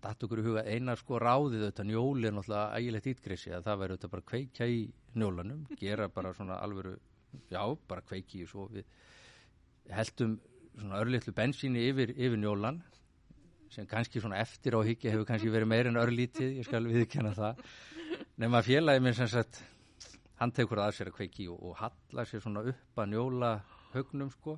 datt 0.00 0.24
okkur 0.24 0.40
í 0.40 0.46
huga 0.46 0.64
einar 0.64 0.98
sko 0.98 1.20
ráðið 1.20 1.66
auðvitað 1.66 1.90
njóli 1.90 2.28
er 2.28 2.34
náttúrulega 2.36 2.78
ægilegt 2.78 3.08
ítgrissi 3.12 3.52
að 3.52 3.66
það 3.66 3.80
væri 3.82 3.94
auðvitað 3.94 4.12
bara 4.14 4.28
kveikja 4.32 4.68
í 4.70 4.78
njólanum 5.20 5.64
gera 5.80 6.08
bara 6.08 6.32
svona 6.36 6.60
alvöru 6.64 6.94
já, 7.52 7.62
bara 7.88 8.04
kveiki 8.06 8.44
í 8.44 8.48
svo 8.48 8.66
við 8.72 8.86
heldum 9.90 10.38
svona 10.78 11.02
örlítlu 11.02 11.34
bensíni 11.36 11.84
yfir, 11.90 12.14
yfir 12.16 12.40
njólan 12.40 12.80
sem 13.70 13.86
kannski 13.90 14.22
svona 14.22 14.40
eftir 14.40 14.74
á 14.74 14.80
higgja 14.86 15.12
hefur 15.12 15.28
kannski 15.28 15.52
verið 15.52 15.70
meir 15.70 15.90
en 15.90 16.00
örlítið, 16.00 16.56
ég 16.58 16.66
skal 16.66 16.86
viðkenna 16.88 17.34
það 17.36 17.60
nema 18.40 18.62
félagi 18.64 19.02
minn 19.04 19.16
sem 19.16 19.28
sagt 19.28 19.58
hann 20.40 20.52
tekur 20.56 20.80
að 20.80 20.94
sér 20.96 21.10
að 21.10 21.16
kveiki 21.18 21.48
og, 21.52 21.58
og 21.60 21.74
hallar 21.76 22.28
sér 22.28 22.40
svona 22.40 22.62
upp 22.70 23.00
að 23.02 23.10
njóla 23.12 23.50
högnum 23.92 24.30
sko. 24.32 24.54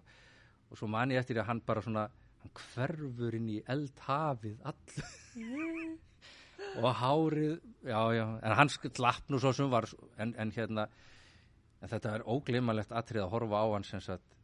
Og 0.71 0.79
svo 0.79 0.87
man 0.89 1.11
ég 1.11 1.19
eftir 1.19 1.41
að 1.43 1.49
hann 1.49 1.63
bara 1.67 1.83
svona 1.83 2.05
hann 2.43 2.53
hverfur 2.61 3.35
inn 3.39 3.49
í 3.51 3.59
eldhafið 3.75 4.61
all 4.71 4.77
og 6.83 7.01
hárið 7.01 7.57
já, 7.83 8.01
já, 8.15 8.27
en 8.39 8.55
hann 8.61 8.71
slapp 8.71 9.33
nú 9.33 9.41
svo 9.43 9.53
sem 9.57 9.71
var 9.73 9.89
en, 10.23 10.35
en 10.39 10.55
hérna 10.55 10.87
en 11.83 11.91
þetta 11.91 12.15
er 12.15 12.27
óglimalegt 12.31 12.95
atrið 12.95 13.25
að 13.25 13.35
horfa 13.35 13.65
á 13.67 13.67
hann 13.75 13.87
sem 13.87 14.03
sagt 14.05 14.39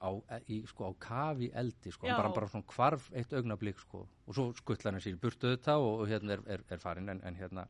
á, 0.00 0.08
í, 0.48 0.62
sko, 0.70 0.88
á 0.88 0.92
kafi 1.02 1.50
eldi 1.52 1.92
sko, 1.92 2.08
bara, 2.08 2.32
bara 2.32 2.48
svona 2.48 2.72
hvarf 2.72 3.10
eitt 3.12 3.36
augnablík 3.36 3.84
sko, 3.84 4.06
og 4.24 4.34
svo 4.36 4.48
skuttlar 4.56 4.96
hann 4.96 5.04
sér 5.04 5.18
í 5.18 5.20
burtu 5.20 5.52
þetta 5.52 5.76
og, 5.82 6.02
og 6.02 6.10
hérna 6.10 6.38
er, 6.38 6.44
er, 6.56 6.64
er 6.72 6.82
farin 6.82 7.12
en, 7.12 7.20
en 7.28 7.36
hérna 7.36 7.68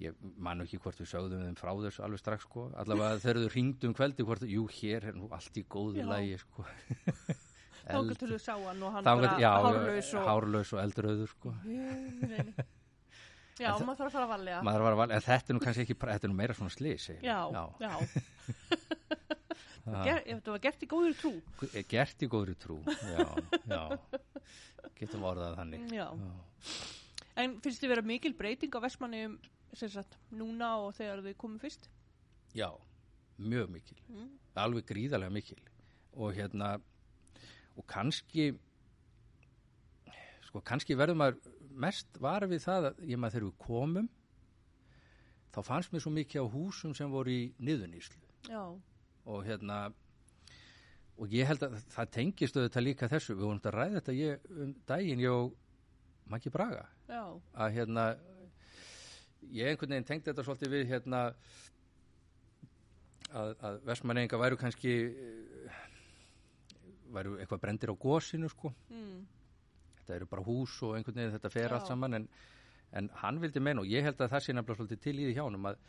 ég 0.00 0.16
man 0.40 0.64
ekki 0.64 0.80
hvort 0.80 1.00
við 1.00 1.10
sögðum 1.10 1.44
þeim 1.44 1.58
frá 1.60 1.70
þessu 1.84 2.04
alveg 2.06 2.22
strax 2.22 2.46
sko, 2.46 2.66
allavega 2.80 3.20
þegar 3.22 3.40
þau 3.44 3.54
ringdu 3.54 3.90
um 3.90 3.94
kveldi 3.96 4.26
hvort, 4.26 4.44
jú, 4.48 4.66
hér 4.80 5.10
er 5.10 5.16
nú 5.18 5.28
allt 5.36 5.60
í 5.60 5.64
góðu 5.68 6.02
Já. 6.02 6.08
lægi 6.10 6.40
sko 6.44 6.66
Þángar 7.90 8.18
til 8.20 8.28
þú 8.30 8.38
sá 8.38 8.52
hann 8.54 8.82
og 8.84 8.92
hann 8.94 9.06
bara 9.08 9.30
já, 9.40 9.50
hárlaus 9.56 10.10
og... 10.14 10.26
hárlaus 10.28 10.70
og 10.76 10.82
eldröður 10.82 11.30
sko. 11.32 11.54
Já, 13.60 13.74
maður 13.84 13.98
þarf 13.98 14.06
að 14.06 14.14
fara 14.14 14.24
að 14.24 14.30
valega. 14.30 14.60
maður 14.64 14.84
var 14.86 14.94
að 14.94 15.00
vala, 15.02 15.16
en 15.16 15.24
þetta 15.26 15.52
er 15.52 15.56
nú 15.56 15.60
kannski 15.64 15.82
ekki 15.84 15.96
þetta 16.00 16.26
er 16.26 16.30
nú 16.30 16.36
meira 16.38 16.54
svona 16.56 16.72
slís 16.72 17.08
Já, 17.20 17.38
já. 17.52 17.92
Ger, 19.90 20.20
þetta 20.22 20.52
var 20.54 20.62
gert 20.62 20.84
í 20.84 20.88
góður 20.88 21.16
trú. 21.18 21.32
er 21.68 21.84
gert 21.90 22.22
í 22.24 22.28
góðri 22.30 22.54
trú 22.60 22.78
já, 22.86 23.26
já 23.68 23.82
getum 25.00 25.24
orðað 25.28 25.58
þannig 25.58 25.92
Já. 25.92 26.06
En 27.40 27.56
finnst 27.64 27.82
þið 27.82 27.92
vera 27.94 28.04
mikil 28.06 28.32
breyting 28.36 28.72
á 28.76 28.80
Vestmanniðum 28.84 29.36
sagt 29.78 30.16
núna 30.34 30.74
og 30.82 30.94
þegar 30.96 31.22
þið 31.24 31.36
komum 31.40 31.60
fyrst? 31.62 31.90
já, 32.54 32.70
mjög 33.38 33.70
mikil. 33.70 33.98
Mm. 34.08 34.30
alveg 34.54 34.86
gríðarlega 34.86 35.30
mikil. 35.30 35.60
Og 36.12 36.34
hérna 36.34 36.80
og 37.76 37.86
kannski 37.86 38.50
sko 40.48 40.60
kannski 40.66 40.96
verðum 40.98 41.22
maður 41.22 41.38
mest 41.70 42.18
var 42.20 42.46
við 42.50 42.64
það 42.66 42.90
að 42.90 43.04
ég 43.06 43.20
maður 43.20 43.36
þegar 43.36 43.46
við 43.46 43.58
komum 43.62 44.08
þá 45.54 45.60
fannst 45.66 45.92
mér 45.92 46.02
svo 46.02 46.12
mikið 46.14 46.42
á 46.42 46.52
húsum 46.52 46.94
sem 46.98 47.10
voru 47.10 47.30
í 47.30 47.44
niðuníslu 47.62 48.18
Já, 48.50 48.64
og 49.24 49.46
hérna 49.46 49.92
og 51.20 51.30
ég 51.30 51.46
held 51.46 51.62
að 51.62 51.78
það 51.92 52.12
tengist 52.16 52.56
auðvitað 52.56 52.86
líka 52.86 53.08
þessu, 53.12 53.36
við 53.36 53.46
vorum 53.46 53.62
að 53.62 53.74
ræða 53.76 53.96
þetta 53.98 54.16
ég, 54.16 54.46
um 54.50 54.74
daginn 54.88 55.22
ég 55.22 55.36
og 55.36 55.50
Maggi 56.30 56.50
Braga. 56.54 56.84
Já, 57.10 57.24
að 57.58 57.72
hérna 57.74 58.04
ég 59.48 59.72
einhvern 59.72 59.94
veginn 59.94 60.08
tengdi 60.08 60.30
þetta 60.30 60.44
svolítið 60.46 60.74
við 60.74 60.86
hérna 60.90 61.22
að, 63.30 63.54
að 63.58 63.80
vestmanneinga 63.88 64.40
væru 64.40 64.58
kannski 64.60 64.94
eh, 65.08 65.82
væru 67.14 67.36
eitthvað 67.40 67.62
brendir 67.64 67.92
á 67.92 67.96
gósinu 68.00 68.50
sko 68.52 68.72
mm. 68.90 69.18
þetta 70.00 70.16
eru 70.18 70.30
bara 70.30 70.46
hús 70.46 70.76
og 70.86 70.96
einhvern 70.98 71.22
veginn 71.22 71.36
þetta 71.36 71.52
fer 71.52 71.68
Já. 71.68 71.74
allt 71.78 71.90
saman 71.90 72.20
en, 72.20 72.28
en 72.96 73.10
hann 73.22 73.42
vildi 73.42 73.62
meina 73.62 73.84
og 73.84 73.90
ég 73.90 74.06
held 74.06 74.20
að 74.20 74.32
það 74.34 74.46
sé 74.46 74.56
nefnilega 74.56 74.80
svolítið 74.82 75.04
til 75.06 75.16
í 75.16 75.26
því 75.28 75.36
hjá 75.38 75.44
honum 75.46 75.70
að 75.70 75.82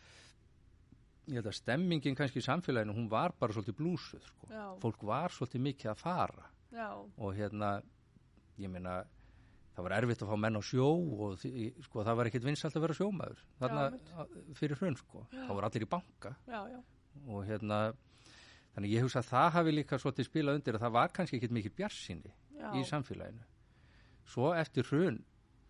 ég 1.30 1.38
held 1.38 1.52
að 1.52 1.58
stemmingin 1.60 2.18
kannski 2.18 2.41
í 2.41 2.45
samfélaginu 2.45 2.97
hún 2.97 3.10
var 3.12 3.36
bara 3.39 3.54
svolítið 3.54 3.78
blúsuð 3.78 4.24
sko. 4.26 4.47
Fólk 4.82 5.04
var 5.06 5.34
svolítið 5.34 5.66
mikið 5.68 5.91
að 5.93 6.02
fara 6.02 6.47
já, 6.74 6.88
og 6.97 7.36
hérna 7.38 7.76
ég 8.62 8.72
meina 8.72 9.02
það 9.76 9.84
var 9.88 9.95
erfitt 9.97 10.22
að 10.26 10.32
fá 10.32 10.38
menn 10.43 10.59
á 10.59 10.61
sjó 10.61 10.88
og 11.26 11.38
sko, 11.86 12.03
það 12.03 12.15
var 12.19 12.30
ekkit 12.30 12.43
vinsalt 12.47 12.76
að 12.76 12.82
vera 12.86 12.97
sjómaður 12.97 13.43
þarna 13.61 13.84
að- 14.19 14.38
fyrir 14.59 14.78
hrun 14.82 14.95
sko. 14.99 15.26
þá 15.32 15.51
var 15.55 15.63
allir 15.69 15.86
í 15.86 15.89
banka. 15.89 16.36
Já, 16.47 16.61
já, 16.72 16.80
og 17.28 17.45
hérna 17.47 17.93
þannig 18.76 18.91
ég 18.95 19.01
hugsa 19.05 19.19
að 19.19 19.30
það 19.32 19.51
hafi 19.57 19.72
líka 19.76 19.97
svolítið 19.99 20.28
spilað 20.30 20.55
undir 20.59 20.76
að 20.76 20.84
það 20.86 20.91
var 20.97 21.09
kannski 21.15 21.38
ekkit 21.39 21.51
mikið 21.51 21.76
bjarsinni 21.76 22.34
já, 22.59 22.72
í 22.76 22.84
samfélaginu. 22.88 23.43
Svo 24.26 24.53
eftir 24.55 24.84
hrun 24.88 25.24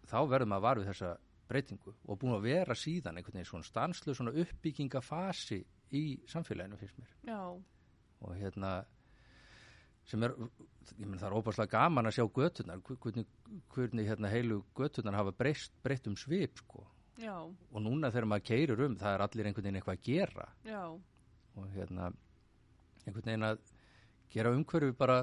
þá 0.05 0.17
verðum 0.29 0.49
maður 0.53 0.61
var 0.67 0.75
við 0.81 0.89
þessa 0.91 1.17
breytingu 1.51 1.93
og 2.07 2.19
búin 2.19 2.35
að 2.37 2.41
vera 2.45 2.73
síðan 2.77 3.17
einhvern 3.17 3.33
veginn 3.39 3.49
svona 3.49 3.63
stanslu 3.67 4.13
svona 4.15 4.31
uppbyggingafasi 4.33 5.65
í 5.93 6.03
samfélaginu 6.29 6.77
finnst 6.79 6.97
mér. 6.99 7.13
Já, 7.27 7.39
og 8.21 8.35
hérna 8.37 8.85
sem 10.09 10.23
er, 10.25 10.33
ég 10.97 11.05
menn 11.05 11.19
það 11.19 11.27
er 11.29 11.37
óbærslega 11.37 11.71
gaman 11.75 12.09
að 12.09 12.17
sjá 12.17 12.25
götunar, 12.37 12.81
hvernig, 12.87 13.27
hvernig 13.73 14.09
hérna 14.09 14.31
heilu 14.31 14.61
götunar 14.77 15.19
hafa 15.19 15.35
breyst, 15.35 15.75
breytt 15.83 16.09
um 16.09 16.17
svip 16.19 16.61
sko. 16.63 16.85
Já, 17.21 17.35
og 17.43 17.83
núna 17.83 18.09
þegar 18.09 18.29
maður 18.31 18.47
keirir 18.49 18.83
um 18.87 18.97
það 18.97 19.15
er 19.15 19.23
allir 19.27 19.47
einhvern 19.49 19.67
veginn 19.67 19.79
eitthvað 19.79 19.99
að 19.99 20.05
gera. 20.07 20.47
Já, 20.65 20.83
og 21.55 21.71
hérna 21.75 22.09
einhvern 23.05 23.27
veginn 23.27 23.47
að 23.51 23.63
gera 24.33 24.53
umhverfi 24.55 24.97
bara 24.97 25.17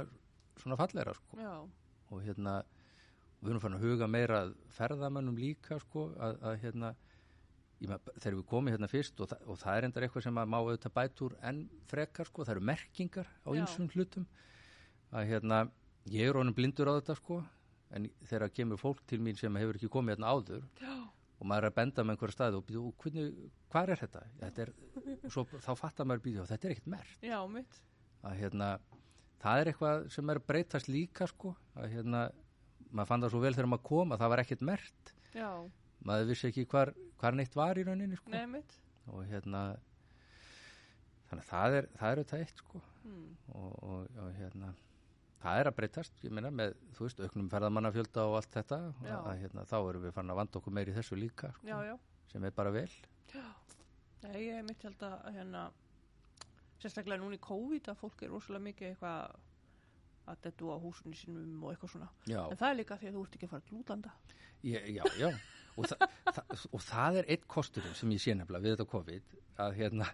svona 0.60 0.78
fallegra 0.78 1.16
sko. 1.16 1.40
Já, 1.42 1.54
og 2.12 2.22
hérna 2.24 2.60
við 3.40 3.52
erum 3.52 3.62
fann 3.62 3.76
að 3.76 3.84
huga 3.86 4.08
meira 4.10 4.40
að 4.44 4.54
ferðamönnum 4.74 5.38
líka 5.38 5.78
sko 5.82 6.08
að, 6.18 6.40
að 6.42 6.56
hérna 6.64 6.94
með, 7.78 8.10
þegar 8.18 8.36
við 8.36 8.46
komum 8.50 8.72
hérna 8.72 8.90
fyrst 8.90 9.20
og, 9.22 9.30
þa 9.30 9.38
og 9.46 9.60
það 9.60 9.76
er 9.76 9.86
endar 9.88 10.06
eitthvað 10.06 10.24
sem 10.26 10.40
að 10.42 10.50
má 10.50 10.58
auðvitað 10.58 10.94
bætur 10.96 11.36
en 11.46 11.60
frekar 11.90 12.30
sko, 12.30 12.46
það 12.46 12.56
eru 12.56 12.68
merkingar 12.72 13.30
á 13.46 13.48
einsum 13.54 13.90
hlutum 13.94 14.26
að 15.14 15.30
hérna, 15.32 15.62
ég 16.12 16.28
er 16.28 16.38
honum 16.38 16.56
blindur 16.56 16.90
á 16.90 16.98
þetta 16.98 17.16
sko 17.18 17.38
en 17.96 18.08
þegar 18.28 18.52
kemur 18.52 18.80
fólk 18.80 19.00
til 19.08 19.20
mín 19.24 19.38
sem 19.38 19.54
hefur 19.56 19.78
ekki 19.78 19.90
komið 19.92 20.16
hérna 20.16 20.32
áður 20.34 20.66
já, 20.82 20.94
og 21.38 21.48
maður 21.48 21.68
er 21.68 21.70
að 21.70 21.76
benda 21.78 22.04
með 22.04 22.16
einhverja 22.16 22.36
staði 22.36 22.58
og 22.58 22.66
býða, 22.68 22.82
og 22.84 23.04
hvernig, 23.04 23.30
hvað 23.72 23.92
er 23.94 24.02
þetta? 24.02 24.24
þetta 24.42 24.64
er, 24.64 24.72
svo, 25.32 25.44
þá 25.54 25.70
fattar 25.78 26.08
maður 26.08 26.24
býða, 26.26 26.46
þetta 26.50 26.68
er 26.68 26.74
ekkert 26.74 26.90
mert 26.92 27.24
já, 27.24 27.38
að 28.28 28.42
hérna, 28.42 28.70
það 29.40 29.62
er 29.62 29.72
eitthvað 29.72 30.06
sem 30.12 30.34
er 30.34 30.42
breytast 30.50 30.92
líka 30.92 31.28
sko, 31.30 31.54
að 31.78 31.92
hérna 31.96 32.24
maður 32.90 33.12
fann 33.12 33.24
það 33.24 33.34
svo 33.34 33.42
vel 33.44 33.54
þegar 33.56 33.70
maður 33.72 33.86
kom 33.88 34.14
að 34.14 34.24
það 34.24 34.34
var 34.34 34.44
ekkert 34.44 34.64
mert 34.68 35.14
já, 35.36 35.50
maður 36.08 36.32
vissi 36.32 36.50
ekki 36.50 36.66
hvar, 36.68 36.92
hvar 37.20 37.38
neitt 37.38 37.56
var 37.56 37.80
í 37.80 37.86
rauninni 37.88 38.20
sko. 38.20 38.32
nei, 38.34 38.64
og 39.08 39.24
hérna 39.28 39.62
þannig 41.28 41.44
að 41.44 41.48
það 41.48 41.78
er 41.78 41.88
það 41.96 42.10
er 42.10 42.20
auðvitað 42.20 42.44
eitt 42.44 42.62
sko. 42.62 42.82
Mm. 43.08 43.26
og, 43.56 43.72
og, 43.88 44.20
og 44.20 44.30
hérna 44.36 44.72
það 45.42 45.60
er 45.60 45.70
að 45.70 45.76
breytast, 45.78 46.22
ég 46.24 46.34
meina 46.34 46.50
með 46.54 46.76
þú 46.96 47.06
veist, 47.06 47.20
auknum 47.24 47.50
ferðamannafjölda 47.52 48.24
og 48.28 48.38
allt 48.40 48.54
þetta. 48.58 48.78
Já. 49.06 49.16
að, 49.18 49.34
hérna, 49.42 49.66
þá 49.70 49.76
erum 49.80 50.06
við 50.06 50.14
fann 50.16 50.32
að 50.32 50.40
vanda 50.40 50.60
okkur 50.60 50.76
meir 50.78 50.90
í 50.90 50.96
þessu 50.96 51.18
líka 51.18 51.52
sko, 51.56 51.68
já, 51.68 51.76
já, 51.88 51.94
sem 52.32 52.48
er 52.48 52.56
bara 52.56 52.72
vel. 52.74 52.88
Nei, 54.24 54.38
ég 54.48 54.64
mitt 54.66 54.82
held 54.82 55.04
að 55.06 55.28
hérna, 55.36 55.68
sérstaklega 56.82 57.22
núna 57.22 57.38
í 57.38 57.44
COVID 57.44 57.92
að 57.92 58.00
fólk 58.00 58.24
er 58.26 58.34
rosalega 58.34 58.66
mikið 58.66 58.90
eitthvað 58.92 59.36
að 60.28 60.42
dettu 60.44 60.72
á 60.74 60.76
húsunni 60.82 61.16
sínum 61.16 61.62
og 61.64 61.72
eitthvað 61.72 61.94
svona. 61.94 62.10
Já, 62.28 62.42
en 62.44 62.58
það 62.58 62.72
er 62.72 62.78
líka 62.80 62.98
því 62.98 63.08
að 63.08 63.16
þú 63.16 63.22
ert 63.24 63.38
ekki 63.38 63.48
að 63.48 63.54
fara 63.54 63.66
til 63.68 63.78
útlanda. 63.78 64.12
Ég, 64.66 64.90
já, 64.98 65.04
já. 65.20 65.30
Og, 65.78 65.86
þa 65.86 66.08
það, 66.26 66.66
og 66.74 66.82
það 66.82 67.20
er 67.20 67.30
eitt 67.34 67.46
kosturinn 67.50 67.94
sem 67.94 68.10
ég 68.14 68.22
sé 68.22 68.34
nefnilega 68.34 68.64
við 68.64 68.74
þetta 68.74 68.88
COVID 68.90 69.34
að 69.62 69.76
hérna, 69.78 70.08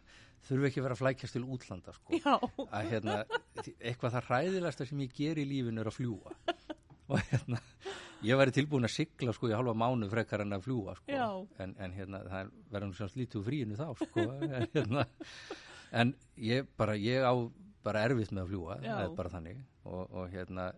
þurfi 0.45 0.69
ekki 0.69 0.81
að 0.81 0.87
vera 0.87 0.97
að 0.97 1.03
flækjast 1.03 1.37
til 1.37 1.45
útlanda 1.57 1.95
sko. 1.97 2.21
að 2.69 2.91
hérna, 2.93 3.17
eitthvað 3.79 4.17
það 4.19 4.29
hræðilegsta 4.29 4.89
sem 4.91 5.05
ég 5.05 5.17
ger 5.17 5.41
í 5.41 5.47
lífinu 5.49 5.81
er 5.81 5.91
að 5.91 5.99
fljúa 5.99 6.35
og 7.09 7.21
hérna 7.31 7.61
ég 8.25 8.39
væri 8.41 8.55
tilbúin 8.57 8.89
að 8.89 8.95
sigla 8.95 9.35
sko 9.37 9.51
í 9.51 9.57
halva 9.57 9.75
mánu 9.77 10.09
frekar 10.13 10.45
en 10.45 10.57
að 10.57 10.65
fljúa 10.69 10.95
sko. 11.01 11.19
En, 11.61 11.75
en 11.81 11.97
hérna 11.97 12.23
það 12.29 12.55
verður 12.73 12.91
nú 12.91 12.99
svona 12.99 13.21
lítið 13.21 13.45
fríinu 13.49 13.79
þá 13.81 13.87
sko 14.01 14.25
en, 14.45 14.69
hérna, 14.73 15.05
en 16.01 16.15
ég 16.41 16.71
bara 16.79 16.97
ég 17.01 17.25
á 17.25 17.35
bara 17.85 18.07
erfitt 18.09 18.33
með 18.33 18.47
að 18.47 18.53
fljúa 18.53 18.79
það 18.81 19.03
er 19.03 19.19
bara 19.19 19.35
þannig. 19.35 19.61
Og, 19.85 20.03
og 20.09 20.33
hérna 20.33 20.71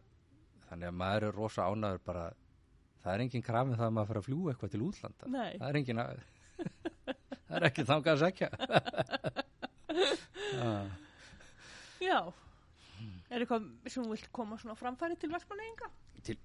þannig 0.66 0.90
að 0.90 0.98
maður 1.02 1.28
er 1.28 1.38
rosa 1.38 1.68
ánæður 1.70 2.02
bara 2.08 2.26
það 3.06 3.14
er 3.14 3.24
engin 3.24 3.44
krafið 3.46 3.78
það 3.78 3.86
að 3.86 3.94
maður 3.96 4.08
fyrir 4.10 4.20
að 4.22 4.28
fljúa 4.28 4.52
eitthvað 4.52 4.72
til 4.74 4.82
útlanda 4.86 5.30
Nei. 5.30 5.52
það 5.60 5.68
er 5.68 5.78
engin 5.80 6.02
að 6.02 6.22
það 7.46 7.58
er 7.60 7.68
ekki 7.70 7.86
þangað 7.90 8.12
að 8.12 8.22
segja 8.24 8.48
ah. 10.66 10.88
já 12.02 12.18
er 13.30 13.42
eitthvað 13.42 13.68
sem 13.86 14.02
þú 14.02 14.10
vilt 14.14 14.32
koma 14.34 14.58
svona 14.60 14.78
framfæri 14.78 15.18
til 15.20 15.30
vestmanneyinga 15.34 15.90
til 16.26 16.38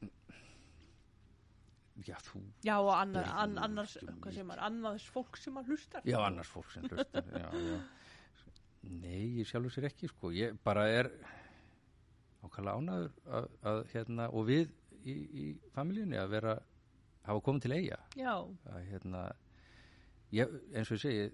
já 2.05 2.15
þú 2.25 2.43
já, 2.65 2.75
og 2.77 2.93
annar, 2.95 3.33
an, 3.43 3.57
annars 3.61 3.97
hvað 4.21 4.37
sem 4.37 4.53
er, 4.53 4.61
annars 4.69 5.09
fólk 5.13 5.37
sem 5.41 5.57
að 5.57 5.73
hlustar 5.73 6.05
Já, 6.07 6.17
annars 6.25 6.49
fólk 6.49 6.69
sem 6.73 6.85
hlustar 6.89 7.27
já, 7.29 7.49
já. 7.49 7.81
Nei, 8.81 9.37
ég 9.37 9.45
sjálfur 9.45 9.73
sér 9.73 9.91
ekki 9.91 10.09
sko. 10.09 10.31
ég 10.33 10.55
bara 10.65 10.87
er 10.89 11.11
ákvæmlega 12.41 12.77
ánæður 12.81 13.11
að, 13.37 13.49
að, 13.69 13.81
hérna, 13.91 14.29
og 14.33 14.47
við 14.47 14.71
í, 15.05 15.15
í 15.15 15.45
familjunni 15.75 16.19
að 16.19 16.33
vera 16.35 16.57
hafa 17.27 17.45
komið 17.45 17.65
til 17.65 17.73
eiga 17.77 17.99
að, 18.69 18.83
hérna, 18.89 19.23
ég, 20.33 20.53
eins 20.73 20.91
og 20.91 20.97
ég 20.97 21.03
segi 21.03 21.25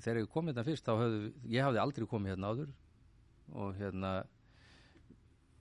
þegar 0.00 0.22
ég 0.22 0.30
kom 0.32 0.48
hérna 0.48 0.64
fyrst 0.64 0.88
höfðu, 0.88 1.32
ég 1.52 1.66
hafði 1.66 1.82
aldrei 1.82 2.06
komið 2.08 2.34
hérna 2.34 2.52
áður 2.54 2.70
og 3.60 3.74
hérna 3.76 4.12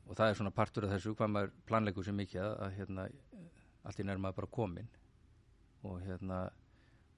og 0.09 0.15
það 0.17 0.29
er 0.31 0.39
svona 0.39 0.55
partur 0.55 0.87
af 0.87 0.95
þessu 0.95 1.15
hvað 1.17 1.33
maður 1.33 1.51
planleikur 1.69 2.07
sér 2.07 2.17
mikið 2.17 2.45
að, 2.45 2.71
hérna, 2.77 3.09
allt 3.83 3.99
í 3.99 4.07
nær 4.07 4.21
maður 4.21 4.39
bara 4.39 4.53
komin 4.59 4.89
og 5.85 5.99
hérna 6.05 6.39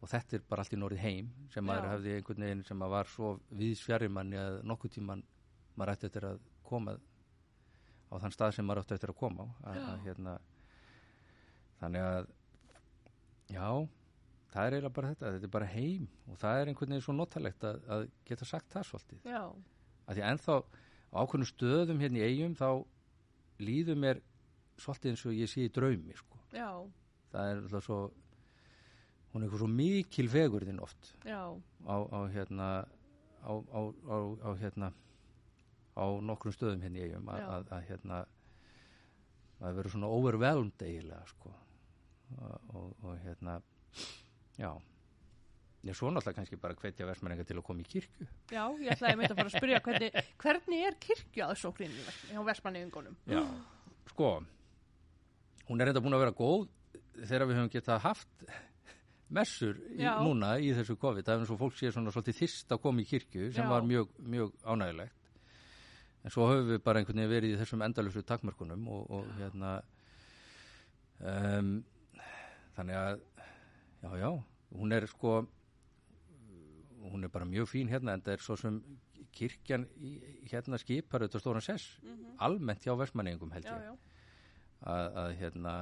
og 0.01 0.09
þetta 0.09 0.37
er 0.37 0.45
bara 0.49 0.65
allt 0.65 0.73
í 0.73 0.79
norðið 0.81 1.03
heim 1.05 1.29
sem 1.53 1.65
maður 1.65 1.87
Já. 1.87 1.91
hefði 1.93 2.15
einhvern 2.17 2.45
veginn 2.47 2.65
sem 2.65 2.79
maður 2.81 2.95
var 2.95 3.11
svo 3.11 3.31
viðs 3.61 3.85
manni 4.09 4.39
að 4.41 4.59
nokkuð 4.65 4.95
tíman 4.97 5.23
maður 5.77 5.93
ætti 5.93 6.09
eftir 6.09 6.27
að 6.31 6.41
koma 6.65 6.97
á 8.11 8.13
þann 8.19 8.35
stað 8.35 8.53
sem 8.57 8.67
maður 8.67 8.83
ætti 8.83 8.97
eftir 8.97 9.13
að 9.13 9.19
koma 9.21 9.47
á 9.47 9.71
að, 9.71 9.81
að, 9.87 10.05
hérna, 10.05 10.35
þannig 11.81 12.07
að 12.11 12.29
já, 13.51 13.67
það 14.51 14.65
er 14.67 14.75
eiginlega 14.77 14.95
bara 14.97 15.11
þetta 15.13 15.33
þetta 15.35 15.49
er 15.49 15.53
bara 15.57 15.69
heim 15.75 16.07
og 16.27 16.39
það 16.41 16.61
er 16.61 16.71
einhvern 16.71 16.93
veginn 16.95 17.05
svo 17.07 17.15
notalegt 17.17 17.67
að, 17.67 17.81
að 17.95 18.07
geta 18.27 18.47
sagt 18.49 18.73
það 18.73 18.87
svolítið. 18.89 19.21
Já, 19.31 19.43
að 20.07 20.17
því 20.19 20.25
ennþá 20.31 20.57
á 21.11 21.17
ákveðnum 21.21 21.49
stöðum 21.51 22.01
hérna 22.03 22.21
í 22.21 22.25
eigum 22.27 22.55
þá 22.59 22.69
líður 23.61 24.01
mér 24.03 24.21
svolítið 24.81 25.13
eins 25.13 25.25
og 25.29 25.37
ég 25.37 25.51
sé 25.51 25.65
í 25.67 25.71
draumi 25.73 26.15
sko. 26.17 26.39
það 27.31 27.51
er 27.51 27.61
alltaf 27.63 27.85
svo 27.85 27.99
hún 29.31 29.43
er 29.43 29.45
eitthvað 29.47 29.61
svo 29.63 29.69
mikil 29.71 30.27
fegurðin 30.31 30.81
oft 30.83 31.13
á, 31.87 31.95
á 31.95 32.19
hérna 32.33 32.67
á, 33.39 33.51
á, 33.55 33.79
á, 34.11 34.15
á 34.43 34.49
hérna 34.59 34.89
á 35.97 36.05
nokkrum 36.23 36.53
stöðum 36.55 36.83
hérna 36.85 37.01
í 37.01 37.07
eigum 37.09 37.27
að, 37.33 37.41
að, 37.55 37.65
að 37.77 37.89
hérna 37.89 38.21
að 39.61 39.75
vera 39.77 39.91
svona 39.93 40.09
overwhelmed 40.15 40.85
eiginlega 40.85 41.25
sko. 41.29 41.51
Og, 42.37 42.71
og, 42.79 42.87
og 43.03 43.17
hérna 43.25 43.57
já. 44.57 44.71
Ég 45.81 45.97
svo 45.97 46.11
náttúrulega 46.13 46.37
kannski 46.37 46.57
bara 46.61 46.77
hvetja 46.77 47.07
versmenninga 47.09 47.43
til 47.49 47.57
að 47.57 47.65
koma 47.65 47.81
í 47.81 47.87
kirkju. 47.89 48.27
Já, 48.53 48.63
ég 48.77 48.91
ætlaði 48.93 49.15
að 49.15 49.19
mynda 49.21 49.33
að 49.33 49.39
fara 49.41 49.49
að 49.49 49.55
spyrja 49.57 49.79
hvernig, 49.87 50.17
hvernig 50.43 50.83
er 50.87 50.97
kirkju 51.01 51.45
aðsóknin 51.47 51.95
í 51.95 52.03
Vest- 52.05 52.27
hjá 52.29 52.41
vestmanneyingunum 52.51 53.15
já, 53.31 53.41
sko 54.11 54.29
hún 55.71 55.81
er 55.81 55.89
reynda 55.89 56.03
búin 56.05 56.13
að 56.17 56.21
vera 56.27 56.35
góð 56.37 56.67
þegar 57.23 57.47
við 57.49 57.57
höfum 57.57 57.71
getað 57.73 58.03
haft 58.05 58.45
messur 59.31 59.79
í, 59.95 60.03
núna 60.05 60.51
í 60.61 60.69
þessu 60.75 60.97
COVID. 61.01 61.25
Það 61.25 61.33
er 61.33 61.43
eins 61.45 61.53
og 61.55 61.59
fólk 61.63 61.77
sé 61.79 61.89
svona 61.95 62.13
svolítið 62.13 62.39
þyrst 62.43 62.75
að 62.75 62.81
koma 62.85 63.01
í 63.01 63.07
kirkju 63.09 63.49
sem 63.55 63.65
Já. 63.65 63.69
var 63.71 63.85
mjög, 63.87 64.13
mjög 64.21 64.53
ánægilegt 64.67 65.17
en 66.21 66.33
svo 66.33 66.47
höfum 66.49 66.69
við 66.69 66.83
bara 66.85 67.01
einhvern 67.01 67.21
veginn 67.21 67.33
verið 67.33 67.55
í 67.55 67.59
þessum 67.61 67.85
endalusu 67.85 68.23
takmörkunum 68.27 68.87
og, 68.93 69.05
og 69.17 69.31
hérna 69.39 69.71
um, 71.19 71.73
þannig 72.77 72.99
að 72.99 73.23
já, 74.01 74.11
já, 74.21 74.29
hún 74.77 74.97
er 74.97 75.07
sko 75.09 75.37
hún 77.11 77.25
er 77.25 77.33
bara 77.33 77.49
mjög 77.49 77.71
fín 77.71 77.89
hérna 77.91 78.15
en 78.15 78.25
það 78.25 78.37
er 78.37 78.45
svo 78.45 78.57
sem 78.59 78.81
kirkjan 79.31 79.87
í, 80.03 80.15
hérna 80.51 80.79
skipar 80.81 81.23
auðvitað 81.23 81.43
stóran 81.43 81.65
sess 81.65 81.97
almennt 82.43 82.85
hjá 82.85 82.93
versmanningum 82.99 83.53
held 83.55 83.69
já, 83.69 83.77
ég. 83.77 83.87
já, 83.89 84.19
að, 84.91 85.17
að 85.23 85.35
hérna 85.41 85.75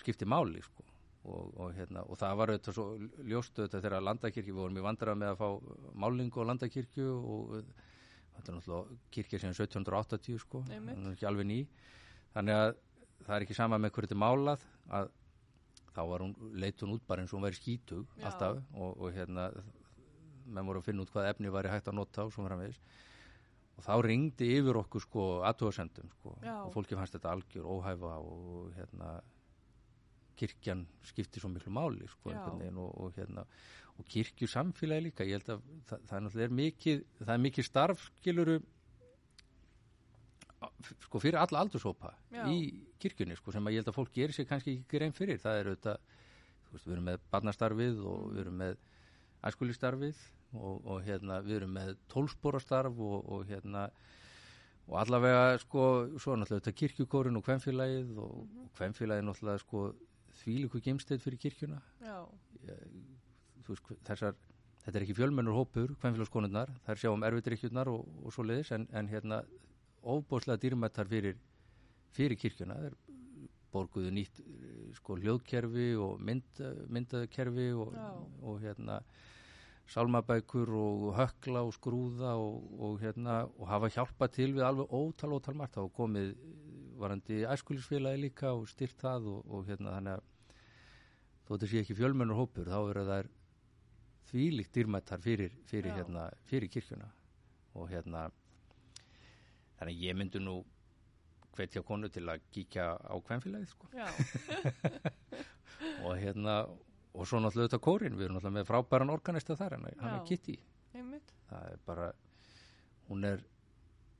skipti 0.00 0.28
máli 0.28 0.62
sko. 0.64 0.84
Og, 1.24 1.54
og, 1.56 1.70
hérna, 1.72 2.02
og 2.04 2.18
það 2.20 2.34
var 2.36 2.50
auðvitað 2.52 2.76
svo 2.76 2.84
ljóst 3.24 3.56
auðvitað 3.56 3.84
þegar 3.86 4.02
landakirkju, 4.04 4.52
við 4.52 4.60
vorum 4.60 4.76
í 4.76 4.82
vandrað 4.84 5.20
með 5.22 5.30
að 5.30 5.38
fá 5.40 5.94
málingu 6.02 6.44
á 6.44 6.48
landakirkju 6.50 7.06
og 7.16 7.54
þetta 8.36 8.50
er 8.50 8.56
náttúrulega 8.58 8.98
kirkja 9.14 9.42
sem 9.42 9.54
1780 9.54 10.40
sko, 10.42 10.62
það 10.68 10.90
er 10.94 11.12
ekki 11.12 11.28
alveg 11.30 11.48
ný. 11.50 11.60
Þannig 12.34 12.60
að 12.60 12.72
það 13.24 13.36
er 13.36 13.46
ekki 13.46 13.56
sama 13.56 13.78
með 13.80 13.94
hverju 13.94 14.10
þetta 14.10 14.20
málað 14.20 14.66
að 14.98 15.12
þá 15.94 16.02
var 16.10 16.24
hún, 16.24 16.34
leit 16.58 16.82
hún 16.82 16.94
út 16.96 17.06
bara 17.06 17.22
eins 17.22 17.32
og 17.32 17.38
hún 17.38 17.46
væri 17.46 17.58
skítug 17.60 18.06
Já. 18.18 18.28
alltaf 18.28 18.60
og, 18.74 18.96
og 18.98 19.12
hérna 19.14 19.48
menn 20.44 20.66
voru 20.66 20.82
að 20.82 20.88
finna 20.88 21.04
út 21.04 21.12
hvað 21.14 21.30
efni 21.30 21.52
væri 21.54 21.70
hægt 21.72 21.88
að 21.88 21.98
nota 22.00 22.26
og 22.26 22.34
svo 22.34 22.44
framvegis 22.44 22.80
og 23.74 23.86
þá 23.86 23.94
ringdi 24.06 24.50
yfir 24.58 24.78
okkur 24.82 25.02
sko 25.02 25.22
aðtúasendum 25.48 26.10
sko. 26.18 26.34
Já. 26.42 26.56
og 26.62 26.74
fólki 26.74 26.98
fannst 26.98 27.16
þetta 27.16 27.32
algjör 27.34 27.70
óhæfa 27.70 28.18
og 28.20 28.74
hérna 28.76 29.14
kirkjan 30.38 30.84
skiptir 31.06 31.42
svo 31.42 31.50
miklu 31.52 31.70
máli 31.74 32.08
sko, 32.10 32.34
og, 32.34 32.78
og, 32.82 33.12
hérna, 33.14 33.44
og 33.98 34.06
kirkju 34.10 34.48
samfélagi 34.50 35.08
líka 35.08 35.26
ég 35.26 35.38
held 35.38 35.50
að 35.54 35.66
það, 35.88 36.06
það 36.10 36.40
er 36.46 36.54
mikið 36.60 37.04
það 37.20 37.34
er 37.36 37.44
mikið 37.44 37.68
starf 37.68 38.08
skiluru 38.20 38.58
sko 41.04 41.20
fyrir 41.22 41.38
alla 41.40 41.62
aldurshópa 41.64 42.12
Já. 42.32 42.44
í 42.50 42.84
kirkjunni 43.02 43.36
sko 43.38 43.54
sem 43.54 43.66
að 43.66 43.76
ég 43.76 43.82
held 43.82 43.90
að 43.92 43.98
fólk 43.98 44.12
gerir 44.14 44.36
sér 44.36 44.48
kannski 44.48 44.74
ekki 44.74 44.96
grein 44.96 45.14
fyrir. 45.16 45.40
Það 45.42 45.60
er 45.60 45.70
auðvitað, 45.70 46.20
þú 46.64 46.76
veist, 46.76 46.86
við 46.86 46.96
erum 46.96 47.08
með 47.10 47.24
barnastarfið 47.34 48.02
og 48.10 48.20
við 48.32 48.42
erum 48.44 48.60
með 48.62 48.82
æskulistarfið 49.50 50.22
og, 50.54 50.76
og 50.78 51.00
hérna 51.06 51.40
við 51.44 51.58
erum 51.60 51.74
með 51.78 51.94
tólsporastarf 52.12 53.00
og, 53.08 53.16
og 53.36 53.48
hérna 53.50 53.88
og 54.84 54.98
allavega 55.00 55.58
sko 55.62 55.84
svo 56.20 56.36
náttúrulega 56.36 56.60
auðvitað 56.60 56.78
kirkjukórin 56.82 57.40
og 57.40 57.46
kvenfélagið 57.46 58.18
og, 58.20 58.40
og 58.64 58.72
kvenfélagið 58.78 59.28
náttúrulega 59.28 59.64
sko 59.64 59.84
þvílíku 60.42 60.82
gemsteið 60.84 61.22
fyrir 61.24 61.40
kirkjuna. 61.46 61.80
Já, 62.02 62.18
veist, 63.68 63.92
þessar 64.08 64.36
þetta 64.84 64.98
er 64.98 65.06
ekki 65.06 65.16
fjölmennur 65.16 65.56
hópur, 65.56 65.94
kvenfélagskonurnar 66.02 66.72
þær 66.84 67.00
sjá 67.00 67.10
um 67.12 67.24
erfiðdrykkjurnar 67.24 67.90
og, 67.92 68.08
og 68.24 68.34
svo 68.34 68.44
leiðis 68.44 68.72
en, 68.76 68.86
en 68.92 69.08
hérna 69.08 69.40
óbúslega 70.04 70.60
dýrmættar 70.60 71.08
fyrir, 71.08 71.38
fyrir 72.12 72.38
kirkjuna. 72.40 72.76
Þeir 72.84 72.96
borguðu 73.74 74.10
nýtt 74.14 74.42
sko 74.98 75.16
hljóðkerfi 75.18 75.94
og 75.98 76.20
mynd, 76.22 76.60
myndakerfi 76.92 77.70
og, 77.74 77.96
og 78.44 78.60
hérna 78.62 79.00
sálmabækur 79.90 80.70
og 80.80 81.08
hökla 81.18 81.64
og 81.66 81.74
skrúða 81.76 82.36
og, 82.40 82.68
og 82.80 83.00
hérna 83.02 83.42
og 83.58 83.66
hafa 83.68 83.90
hjálpað 83.96 84.36
til 84.36 84.52
við 84.56 84.68
alveg 84.68 84.92
ótal 84.94 85.34
ótal 85.36 85.58
margt. 85.58 85.80
Og 85.80 85.92
komið 85.96 86.34
varandi 87.00 87.42
æskulisfélagi 87.50 88.22
líka 88.22 88.52
og 88.54 88.68
styrt 88.70 89.00
það 89.00 89.32
og, 89.32 89.48
og 89.48 89.66
hérna 89.68 89.96
þannig 89.96 90.18
að 90.18 90.30
þó 91.44 91.50
þetta 91.56 91.70
sé 91.72 91.82
ekki 91.82 91.98
fjölmennur 91.98 92.38
hópur 92.38 92.70
þá 92.70 92.78
eru 92.92 93.04
þær 94.24 94.30
þvílíkt 94.30 94.74
dýrmættar 94.74 95.20
fyrir, 95.22 95.52
fyrir, 95.68 95.92
hérna, 95.94 96.28
fyrir 96.48 96.70
kirkjuna. 96.72 97.10
Og 97.74 97.90
hérna 97.90 98.30
þannig 99.78 100.00
ég 100.00 100.16
myndi 100.16 100.40
nú 100.42 100.62
hvetja 101.54 101.82
konu 101.86 102.08
til 102.10 102.24
að 102.28 102.42
kíkja 102.54 102.94
á 102.98 103.14
kvenfélagið 103.26 103.70
sko. 103.70 103.88
og 106.06 106.16
hérna 106.18 106.64
og 107.14 107.28
svo 107.28 107.38
náttúrulega 107.38 107.68
þetta 107.68 107.82
kórin, 107.84 108.16
við 108.18 108.26
erum 108.26 108.38
náttúrulega 108.38 108.58
með 108.58 108.68
frábæran 108.70 109.14
organista 109.14 109.56
þar, 109.58 109.76
hann, 109.76 109.86
hann 110.00 110.16
er 110.16 110.24
Kitty. 110.26 110.56
Það 111.50 111.68
er 111.70 111.78
bara 111.86 112.08
hún 113.08 113.26
er, 113.28 113.44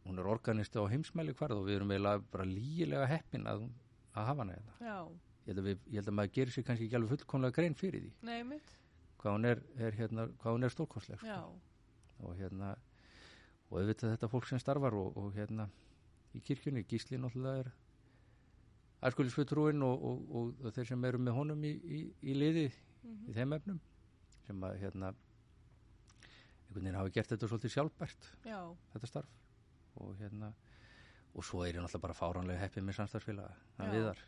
hún 0.04 0.20
er 0.20 0.30
organista 0.30 0.78
á 0.78 0.86
heimsmæli 0.90 1.34
hvarð 1.34 1.58
og 1.58 1.66
við 1.66 1.80
erum 1.80 1.94
eiginlega 1.94 2.22
bara 2.30 2.46
lígilega 2.46 3.10
heppin 3.10 3.48
að, 3.50 3.66
að 4.14 4.28
hafa 4.30 4.44
hana 4.44 4.58
hérna. 4.58 4.78
Ég 5.44 5.50
held 5.50 5.60
að, 5.60 5.68
við, 5.68 5.82
ég 5.90 5.98
held 6.00 6.12
að 6.12 6.16
maður 6.20 6.34
gerir 6.38 6.54
sér 6.54 6.66
kannski 6.68 6.86
ekki 6.86 6.98
alveg 7.00 7.14
fullkomlega 7.16 7.56
grein 7.58 7.74
fyrir 7.76 8.04
því. 8.06 8.12
Nei, 8.24 8.36
einmitt. 8.38 8.70
Hvað 9.24 9.36
hún 9.38 9.48
er, 9.48 9.62
er, 9.80 9.94
hérna, 9.96 10.28
er 10.28 10.72
stórkostleg 10.74 11.18
sko. 11.22 11.38
Og 12.24 12.36
hérna 12.38 12.74
og 13.70 13.78
auðvitað 13.80 14.12
þetta 14.14 14.28
fólk 14.30 14.46
sem 14.50 14.60
starfar 14.60 14.94
og, 14.94 15.16
og 15.16 15.32
hérna 15.34 15.66
í 16.36 16.42
kirkjunni, 16.44 16.84
Gísli 16.86 17.16
náttúrulega 17.18 17.64
er 17.64 17.70
æskulisfutrúin 19.08 19.82
og, 19.84 20.04
og, 20.04 20.20
og, 20.34 20.52
og 20.64 20.74
þeir 20.76 20.88
sem 20.92 21.04
eru 21.08 21.18
með 21.24 21.36
honum 21.38 21.64
í, 21.64 21.72
í, 21.84 22.02
í 22.30 22.36
liði 22.36 22.68
Mhm. 23.04 23.26
í 23.28 23.32
þeim 23.36 23.52
efnum 23.52 23.80
sem 24.46 24.62
að 24.64 24.78
hérna 24.80 25.10
einhvern 25.10 26.78
veginn 26.78 26.96
hafa 26.96 27.10
gert 27.12 27.28
þetta 27.34 27.48
svolítið 27.50 27.72
sjálfbært 27.74 28.28
já, 28.48 28.60
þetta 28.94 29.10
starf. 29.10 29.34
Og 30.00 30.14
hérna 30.22 30.48
og 31.34 31.44
svo 31.44 31.60
er 31.66 31.74
ég 31.76 31.82
náttúrulega 31.84 32.00
bara 32.06 32.16
fáránlega 32.16 32.62
heppið 32.62 32.86
með 32.86 32.96
samstarfsfélaga 32.96 33.58
að 33.84 33.92
viðar 33.92 34.22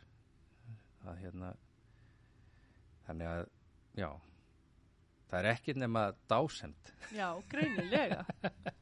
að 1.09 1.17
hérna 1.23 1.49
þannig 3.07 3.31
að 3.31 3.41
já 3.97 4.09
það 5.27 5.39
er 5.43 5.49
ekkert 5.53 5.79
nema 5.81 6.03
dásend 6.31 6.91
já, 7.15 7.27
greinilega. 7.51 8.23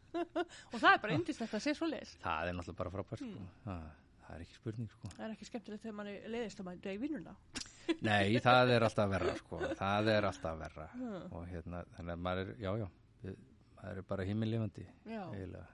og 0.72 0.80
það 0.80 0.92
er 0.94 1.00
bara 1.04 1.14
indislegt 1.18 1.54
að 1.58 1.64
sé 1.66 1.74
svo 1.76 1.88
leis. 1.90 2.16
það 2.24 2.50
er 2.52 2.58
náttúrulega 2.60 2.82
bara 2.82 2.94
frábært 2.96 3.22
Mm. 3.26 3.32
sko. 3.36 3.48
það, 3.66 3.86
það 4.26 4.36
er 4.36 4.44
ekki 4.46 4.56
spurning 4.60 4.90
sko. 4.94 5.10
Það 5.16 5.26
er 5.26 5.34
ekki 5.36 5.48
skemmtilegt 5.50 5.84
þegar 5.86 5.98
manni 6.00 6.14
leiðist 6.34 6.60
að 6.62 6.68
maður 6.70 6.92
í 6.94 7.02
vinnuna. 7.02 7.34
nei, 8.10 8.40
það 8.42 8.72
er 8.76 8.86
alltaf 8.88 9.10
verra 9.12 9.36
sko. 9.42 9.60
það 9.82 10.12
er 10.16 10.30
alltaf 10.32 10.60
verra 10.62 10.88
Hmm. 10.96 11.26
og 11.32 11.48
hérna, 11.52 11.84
þannig 11.98 12.16
að 12.18 12.24
maður 12.30 12.44
er, 12.54 12.56
já, 12.64 12.72
já 12.82 12.88
við, 13.26 13.36
maður 13.78 13.98
er 14.02 14.08
bara 14.14 14.24
himinlifandi 14.30 14.86
Já, 15.06 15.24
eiginlega 15.34 15.68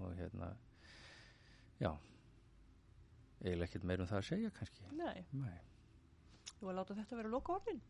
og 0.00 0.14
hérna 0.16 0.52
já 1.80 1.90
eiginlega 3.40 3.66
ekkert 3.68 3.84
meir 3.88 4.00
um 4.04 4.08
það 4.08 4.18
að 4.20 4.28
segja 4.30 4.50
kannski 4.56 4.86
nei, 4.96 5.24
nei. 5.32 5.58
þú 6.58 6.66
var 6.68 6.72
að 6.74 6.78
láta 6.80 6.96
þetta 7.00 7.16
vera 7.20 7.32
loka 7.32 7.54
orðin. 7.58 7.80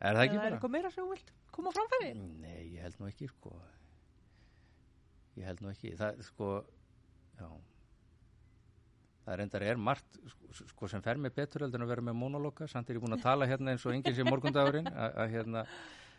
Er 0.00 0.16
það 0.18 0.22
ekki 0.26 0.36
Eða 0.36 0.42
er 0.42 0.48
bara? 0.50 0.56
eitthvað 0.58 0.74
meira 0.76 0.90
sem 0.94 1.04
þú 1.04 1.10
vilt 1.14 1.32
koma 1.56 1.72
framfæri? 1.76 2.10
nei, 2.16 2.62
ég 2.76 2.82
held 2.86 2.98
nú 3.00 3.08
ekki 3.10 3.28
sko 3.32 3.54
ég 5.36 5.44
held 5.50 5.60
nú 5.64 5.72
ekki 5.72 5.94
það 6.00 6.22
sko 6.30 6.50
já 7.40 7.48
það 9.26 9.36
reyndar 9.40 9.64
er 9.66 9.76
margt 9.82 10.18
sko, 10.30 10.64
sko 10.70 10.88
sem 10.92 11.02
fer 11.02 11.18
mig 11.18 11.34
betur 11.34 11.64
heldur 11.66 11.80
en 11.82 11.86
að 11.88 11.92
vera 11.96 12.04
með 12.08 12.18
monologa 12.20 12.68
samt 12.70 12.90
er 12.92 12.98
ég 13.00 13.02
búin 13.04 13.16
að 13.16 13.24
tala 13.26 13.48
hérna 13.50 13.72
eins 13.74 13.86
og 13.88 13.94
enginn 13.96 14.14
sem 14.16 14.28
morgundagurinn 14.30 14.86
að 14.92 15.16
að 15.24 15.32
hérna 15.34 15.64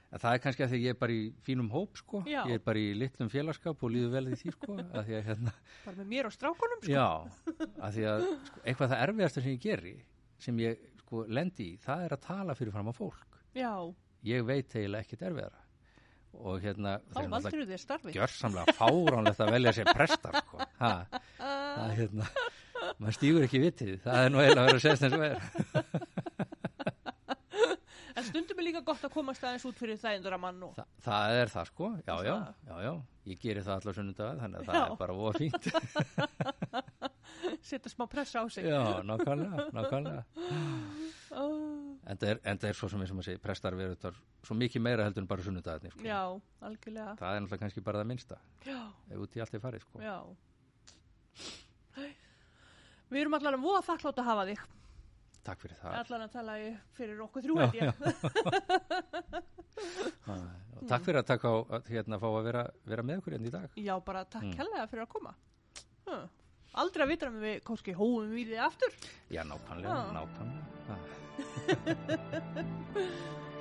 að 0.08 0.22
það 0.24 0.34
er 0.38 0.42
kannski 0.44 0.64
að 0.66 0.74
því 0.74 0.78
ég 0.84 0.94
er 0.96 1.00
bara 1.00 1.16
í 1.16 1.24
fínum 1.44 1.70
hóp 1.72 1.98
sko 2.02 2.22
Já. 2.28 2.42
ég 2.48 2.58
er 2.60 2.66
bara 2.68 2.80
í 2.84 2.92
litlum 2.96 3.32
félagskap 3.32 3.82
og 3.84 3.92
líður 3.94 4.14
vel 4.18 4.28
í 4.34 4.38
því 4.42 4.54
sko 4.58 4.76
að 4.82 5.02
því 5.10 5.18
að 5.22 5.26
hérna 5.32 5.54
Bara 5.86 5.98
með 6.02 6.12
mér 6.14 6.30
og 6.30 6.36
strákunum, 6.36 6.84
sko. 6.84 6.94
Já, 6.94 7.08
að 7.80 7.98
því 7.98 8.06
að 8.12 8.28
sko, 8.52 8.62
eitthvað 8.64 8.94
það 8.94 9.02
erfiðasta 9.08 9.44
sem 9.44 9.52
ég 9.56 9.64
geri 9.66 9.96
sem 10.48 10.62
ég 10.64 10.86
sko 11.02 11.24
lendi 11.32 11.72
í, 11.74 11.80
það 11.84 12.06
er 12.08 12.16
að 12.18 12.24
tala 12.28 12.56
fyrir 12.60 12.76
fram 12.76 12.92
á 12.92 12.94
fólk. 12.96 13.37
Já, 13.58 13.74
Ég 14.28 14.44
veit 14.48 14.74
eiginlega 14.76 15.06
ekkert 15.06 15.22
erfiðara. 15.30 15.60
Og 16.38 16.60
hérna, 16.62 16.98
þá 17.16 17.22
valdur 17.32 17.64
þér 17.70 17.80
starfið. 17.82 18.14
gjörsamlega 18.18 18.74
fáránlegt 18.78 19.40
að 19.42 19.52
velja 19.56 19.72
sér 19.78 19.88
prestar, 19.96 20.36
sko. 20.44 20.58
Ha, 20.82 20.92
það 21.40 21.84
er 21.86 21.94
hérna, 22.02 22.26
maður 23.00 23.16
stígur 23.18 23.46
ekki 23.48 23.62
vitið, 23.64 23.94
það 24.04 24.20
er 24.26 24.30
nú 24.34 24.42
eiginlega 24.44 24.62
að 24.62 24.68
vera 24.68 24.78
að 24.78 24.84
segja 24.84 25.00
þess 25.02 25.18
að 25.18 25.24
vera. 25.24 25.42
En 28.18 28.26
stundum 28.26 28.58
er 28.62 28.66
líka 28.66 28.82
gott 28.86 29.04
að 29.06 29.12
komast 29.14 29.44
aðeins 29.46 29.66
út 29.70 29.78
fyrir 29.78 29.98
þægindur 30.02 30.34
að 30.38 30.42
mann. 30.42 30.62
Þa, 30.78 30.86
það 31.06 31.36
er 31.42 31.52
það, 31.54 31.66
sko, 31.72 31.90
já, 32.02 32.16
já, 32.26 32.34
Það. 32.34 32.54
já, 32.70 32.76
já, 32.88 32.94
ég 33.32 33.42
geri 33.44 33.62
það 33.68 33.76
allar 33.78 33.98
sunnudag, 33.98 34.40
þannig 34.42 34.58
að 34.58 34.66
það 34.66 34.78
Já. 34.78 34.86
er 34.88 34.98
bara 35.04 35.18
voða 35.22 35.34
fínt. 35.38 35.64
Setja 37.68 37.92
smá 37.94 38.06
pressa 38.10 38.42
á 38.42 38.46
sig. 38.50 38.66
Já, 38.66 38.82
nákvæmlega, 39.06 39.68
nákvæmlega. 39.78 40.24
Oh, 41.38 41.94
En 42.08 42.18
það 42.18 42.30
er, 42.32 42.38
en 42.48 42.58
það 42.62 42.70
er 42.72 42.78
svo 42.80 42.88
sem 42.90 43.02
ég 43.04 43.10
sem 43.12 43.20
að 43.20 43.26
segja, 43.28 43.40
prestar 43.44 43.76
verður 43.78 43.98
þar 44.02 44.16
svo 44.48 44.56
mikið 44.58 44.82
meira 44.82 45.04
heldur 45.06 45.22
en 45.26 45.28
bara 45.28 45.44
sunnudagarnir, 45.44 45.92
sko. 45.94 46.06
já, 46.08 46.22
algjörlega. 46.64 47.14
Það 47.20 47.36
er 47.36 47.42
náttúrulega 47.44 47.62
kannski 47.66 47.84
bara 47.84 48.00
það 48.02 48.08
minnsta, 48.14 48.38
Já, 48.66 48.80
ef 49.12 49.18
út 49.26 49.36
í 49.36 49.42
allt 49.44 49.54
er 49.58 49.64
farið, 49.66 49.82
sko. 49.84 50.00
já. 50.02 50.16
Við 53.12 53.22
erum 53.22 53.36
allan 53.38 53.58
að 53.60 53.64
voða 53.68 53.82
þakklátt 53.88 54.22
að 54.24 54.28
hafa 54.32 54.46
þig. 54.50 54.64
Takk 55.48 55.62
fyrir 55.64 55.78
það. 55.80 55.94
Allan 56.02 56.24
að 56.26 56.32
tala 56.34 56.56
fyrir 56.98 57.22
okkur 57.24 57.46
þrjú 57.46 57.56
held 57.62 57.76
ég. 57.78 57.88
Og 60.78 60.84
takk 60.90 61.06
fyrir 61.06 61.20
að 61.22 61.28
taka 61.30 61.48
á 61.52 61.56
að 61.78 61.88
hérna 61.94 62.20
fá 62.22 62.28
að 62.32 62.44
vera, 62.50 62.64
vera 62.88 63.06
með 63.08 63.22
okkur 63.22 63.36
hérna 63.38 63.48
í 63.48 63.54
dag. 63.54 63.78
Já, 63.80 63.94
bara 64.04 64.26
takk 64.26 64.44
Mm. 64.48 64.58
hellega 64.60 64.88
fyrir 64.92 65.04
að 65.06 65.12
koma. 65.14 65.32
Huh. 66.08 66.26
Aldrei 66.78 67.04
að 67.06 67.12
vitra 67.14 67.30
með 67.32 67.42
við 67.48 67.56
kannski 67.68 67.96
hóum 67.98 68.28
við 68.36 68.52
þið 68.52 68.60
aftur. 68.68 68.92
Já, 69.32 69.42
nákvæmlega, 69.48 69.88
Já. 69.88 70.12
nákvæmlega. 70.20 70.98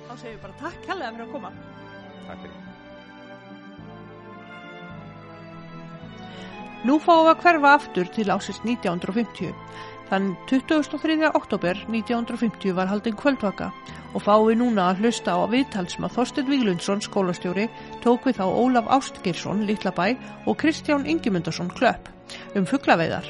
Þá 0.07 0.13
segjum 0.15 0.33
við 0.33 0.41
bara 0.45 0.55
takk 0.61 0.87
hellega 0.91 1.11
fyrir 1.11 1.25
að 1.27 1.33
koma. 1.35 1.51
takk 2.27 2.39
fyrir. 2.45 2.63
Nú 6.87 6.95
fáum 7.03 7.25
við 7.25 7.33
að 7.33 7.41
hverfa 7.43 7.69
aftur 7.75 8.07
til 8.15 8.27
ásins 8.31 8.59
1950. 8.63 9.51
Þann 10.07 10.27
23. 10.47 11.17
oktober 11.35 11.79
1950 11.91 12.75
var 12.77 12.87
haldin 12.87 13.15
kvöldvaka 13.19 13.73
og 14.15 14.23
við 14.47 14.61
núna 14.61 14.85
að 14.91 15.01
hlusta 15.03 15.35
á 15.35 15.37
að 15.43 15.51
Þorstein 16.15 16.47
Víglundsson 16.47 17.03
skólastjóri 17.03 17.65
tók 18.05 18.29
við 18.29 18.39
þá 18.39 18.45
Ólaf 18.47 18.87
Ástgeirsson 18.97 19.65
Litlabæ 19.67 20.13
og 20.47 20.55
Kristján 20.61 21.03
Ingimundarsson 21.11 21.73
Klöpp 21.75 22.07
um 22.55 22.65
fugglaveiðar. 22.65 23.27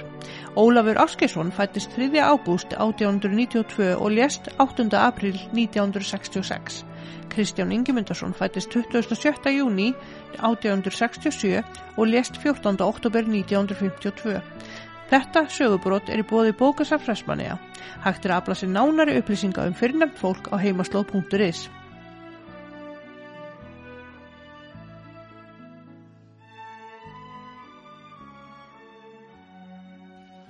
Ólafur 0.57 1.01
Ástgeirsson 1.01 1.49
fættist 1.51 1.91
3. 1.95 2.13
ágúst 2.21 2.73
1892 2.77 3.95
og 3.97 4.11
lést 4.13 4.49
8. 4.57 4.87
april 4.97 5.35
1966. 5.53 6.83
Kristján 7.29 7.71
Ingimundarsson 7.71 8.33
fættist 8.33 8.71
27. 8.71 9.49
júni 9.53 9.93
1867 10.41 11.63
og 11.97 12.07
lést 12.07 12.37
14. 12.37 12.81
oktober 12.81 13.21
1952. 13.21 14.41
Þetta 15.07 15.45
sögubrót 15.47 16.09
er 16.11 16.19
í 16.19 16.27
bóði 16.27 16.51
bókasaf 16.59 17.05
Fressmanniða. 17.05 17.55
Hægt 18.03 18.25
er 18.27 18.33
að 18.33 18.41
afla 18.41 18.55
sér 18.59 18.71
nánari 18.73 19.13
upplýsinga 19.21 19.63
um 19.69 19.75
fyrirnefnt 19.79 20.19
fólk 20.19 20.49
á 20.51 20.59
heimaslóð.is. 20.59 21.67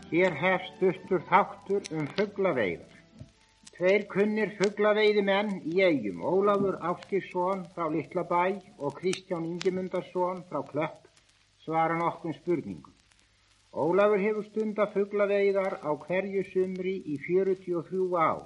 Hér 0.10 0.34
hefst 0.42 0.74
stuttur 0.80 1.22
þáttur 1.30 1.90
um 1.94 2.10
fugglaveiðar. 2.18 2.94
Tveir 3.78 4.08
kunnir 4.10 4.56
fugglaveiði 4.58 5.22
menn 5.22 5.52
í 5.70 5.84
eigum, 5.86 6.24
Ólafur 6.26 6.80
Áskilsson 6.82 7.68
frá 7.76 7.92
Littlabæ 7.94 8.56
og 8.82 8.98
Kristján 8.98 9.46
Ingemundarsson 9.46 10.42
frá 10.50 10.64
Klöpp 10.66 11.06
svara 11.62 12.00
nokkun 12.00 12.34
spurningum. 12.40 12.97
Ólafur 13.74 14.20
hefur 14.24 14.46
stunda 14.48 14.86
fugglaveiðar 14.94 15.80
á 15.84 15.92
hverju 16.08 16.44
sumri 16.52 16.96
í 17.04 17.18
43 17.28 18.16
ár. 18.16 18.46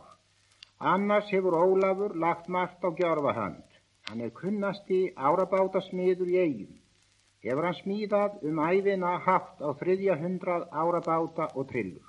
Annars 0.80 1.30
hefur 1.31 1.53
Ólafur 1.53 2.15
lagt 2.18 2.48
margt 2.49 2.84
á 2.84 2.89
gjörfahand. 2.89 3.64
Hann 4.10 4.22
er 4.22 4.31
kunnasti 4.34 5.14
árabátasmiður 5.15 6.31
í 6.34 6.38
eigum. 6.41 6.80
Hefur 7.45 7.68
hann 7.68 7.77
smíðað 7.81 8.41
um 8.49 8.60
æfina 8.65 9.11
haft 9.27 9.61
á 9.61 9.69
þriðja 9.81 10.18
hundrað 10.23 10.65
árabáta 10.72 11.48
og 11.56 11.69
trillur. 11.69 12.07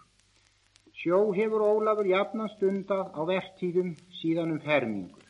Sjó 1.02 1.20
hefur 1.36 1.62
Ólafur 1.68 2.08
jafnan 2.08 2.50
stundað 2.56 3.12
á 3.12 3.20
vertíðum 3.28 3.94
síðan 4.20 4.56
um 4.56 4.60
fermingur. 4.64 5.24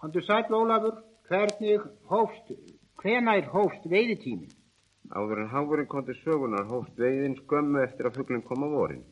Kondur 0.00 0.24
sæl 0.24 0.52
Ólafur, 0.52 1.00
hvernig 1.28 1.84
hófst, 2.12 2.52
hvenær 3.00 3.48
hófst 3.52 3.88
veiðitímin? 3.88 4.55
Áður 5.14 5.40
en 5.44 5.50
háfurinn 5.52 5.86
kom 5.86 6.02
til 6.06 6.16
sögunar 6.18 6.66
hófst 6.66 6.96
veiðin 6.98 7.36
skömmu 7.38 7.78
eftir 7.82 8.08
að 8.08 8.16
fugglinn 8.18 8.42
kom 8.42 8.64
á 8.66 8.68
vorin. 8.68 9.04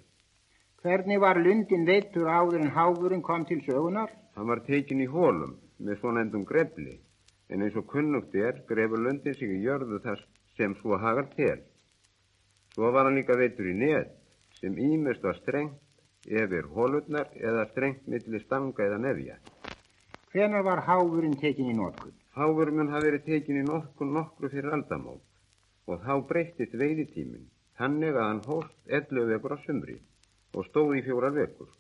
Hvernig 0.83 1.21
var 1.23 1.39
lundin 1.39 1.87
veittur 1.87 2.27
áður 2.27 2.65
en 2.65 2.73
háfurinn 2.75 3.23
kom 3.23 3.45
til 3.47 3.61
sögunar? 3.63 4.11
Hann 4.35 4.49
var 4.51 4.65
tekin 4.67 5.03
í 5.05 5.07
hólum 5.07 5.55
með 5.79 6.01
svona 6.01 6.25
endum 6.25 6.45
grefli, 6.49 6.97
en 7.49 7.63
eins 7.63 7.77
og 7.79 7.87
kunnugt 7.93 8.35
er 8.35 8.59
grefur 8.69 8.99
lundin 9.05 9.37
sig 9.39 9.53
í 9.55 9.63
jörðu 9.63 10.01
þar 10.03 10.25
sem 10.57 10.75
svo 10.81 10.99
hagar 10.99 11.29
til. 11.37 11.61
Svo 12.75 12.91
var 12.91 13.07
hann 13.07 13.19
líka 13.21 13.37
veittur 13.39 13.69
í 13.71 13.75
neð 13.79 14.11
sem 14.59 14.79
ímest 14.79 15.23
var 15.23 15.39
strengt 15.39 15.79
yfir 16.27 16.67
hólurnar 16.75 17.31
eða 17.39 17.69
strengt 17.71 18.09
millir 18.09 18.43
stanga 18.43 18.83
eða 18.89 18.99
nefja. 18.99 19.39
Hvenar 20.33 20.67
var 20.67 20.83
háfurinn 20.89 21.39
tekin 21.39 21.71
í 21.71 21.77
nokkur? 21.79 22.11
Háfurinn 22.35 22.81
mun 22.81 22.91
hafi 22.91 23.13
verið 23.13 23.25
tekin 23.31 23.61
í 23.63 23.65
nokkur 23.69 24.11
nokkru 24.11 24.51
fyrir 24.51 24.75
aldamót 24.75 25.23
og 25.87 26.03
þá 26.05 26.15
breyttist 26.29 26.75
veiðitíminn, 26.81 27.49
þannig 27.79 28.17
að 28.17 28.29
hann 28.29 28.43
hóst 28.49 28.77
11 29.01 29.31
vekur 29.33 29.57
á 29.57 29.59
sumri 29.65 29.97
og 30.55 30.69
stóð 30.69 30.99
í 30.99 31.03
fjórar 31.07 31.35
vekur. 31.37 31.71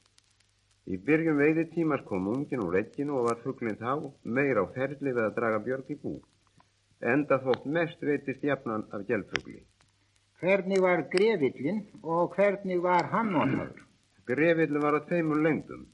Í 0.84 0.98
byrjum 1.06 1.38
veiðitímas 1.40 2.02
kom 2.08 2.26
ungin 2.28 2.60
úr 2.64 2.74
regginu 2.76 3.16
og 3.18 3.28
var 3.30 3.38
fugglinn 3.44 3.78
þá 3.80 4.10
meir 4.36 4.60
á 4.60 4.64
ferli 4.74 5.14
við 5.16 5.22
að 5.26 5.36
draga 5.38 5.60
björg 5.68 5.92
í 5.94 5.96
bú. 6.02 6.18
Enda 7.14 7.38
þótt 7.44 7.64
mest 7.76 8.02
veitist 8.04 8.44
jafnan 8.44 8.84
af 8.92 9.06
gelfugli. 9.08 9.62
Hvernig 10.40 10.82
var 10.84 11.06
grefillin 11.14 11.80
og 12.02 12.36
hvernig 12.36 12.82
var 12.84 13.08
hann 13.14 13.32
notaður? 13.32 13.80
Grefillin 14.28 14.84
var 14.84 14.98
á 14.98 15.00
tveimur 15.08 15.40
lengdum, 15.44 15.86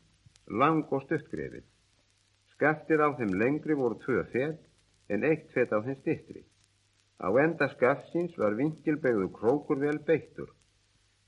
lang 0.62 0.90
og 0.90 1.04
stuttgrefill. 1.06 1.66
Skaftir 2.54 3.02
á 3.02 3.14
þeim 3.18 3.34
lengri 3.38 3.78
voru 3.78 3.98
tvö 4.02 4.24
fett 4.32 4.60
en 5.10 5.26
eitt 5.26 5.50
fett 5.54 5.70
á 5.70 5.78
þeim 5.78 5.98
stittri. 6.00 6.42
Á 7.20 7.28
enda 7.44 7.68
skaftsins 7.74 8.38
var 8.40 8.56
vinkilbegðu 8.60 9.28
krókur 9.36 9.80
vel 9.84 9.98
beittur. 10.08 10.48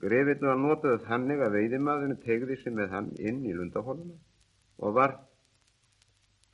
Grefillin 0.03 0.51
var 0.51 0.61
notaðið 0.63 1.07
þannig 1.09 1.45
að 1.45 1.57
veidimaðurinn 1.59 2.23
tegði 2.25 2.59
sig 2.63 2.75
með 2.79 2.95
hann 2.97 3.11
inn 3.19 3.45
í 3.47 3.55
lundahóluna 3.59 4.19
og 4.83 4.97
var 4.99 5.19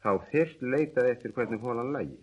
þá 0.05 0.11
fyrst 0.33 0.63
leitað 0.63 1.13
eftir 1.15 1.33
hvernig 1.37 1.65
hólan 1.65 1.95
lægi. 1.97 2.19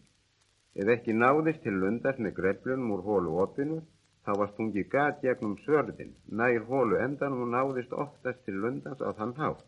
Ef 0.75 0.91
ekki 0.97 1.15
náðist 1.15 1.63
til 1.63 1.77
lundast 1.81 2.19
með 2.19 2.35
greflunum 2.41 2.93
úr 2.97 3.05
hólu 3.07 3.37
opinu 3.45 3.81
Þá 4.25 4.31
var 4.39 4.47
stungið 4.55 4.87
gat 4.89 5.19
gegnum 5.21 5.53
svörðin, 5.61 6.13
nær 6.39 6.63
hólu 6.69 6.97
endan 6.97 7.35
og 7.37 7.49
náðist 7.53 7.91
oftast 7.93 8.39
til 8.45 8.55
lundans 8.63 9.03
á 9.05 9.13
þann 9.19 9.35
hátt. 9.37 9.65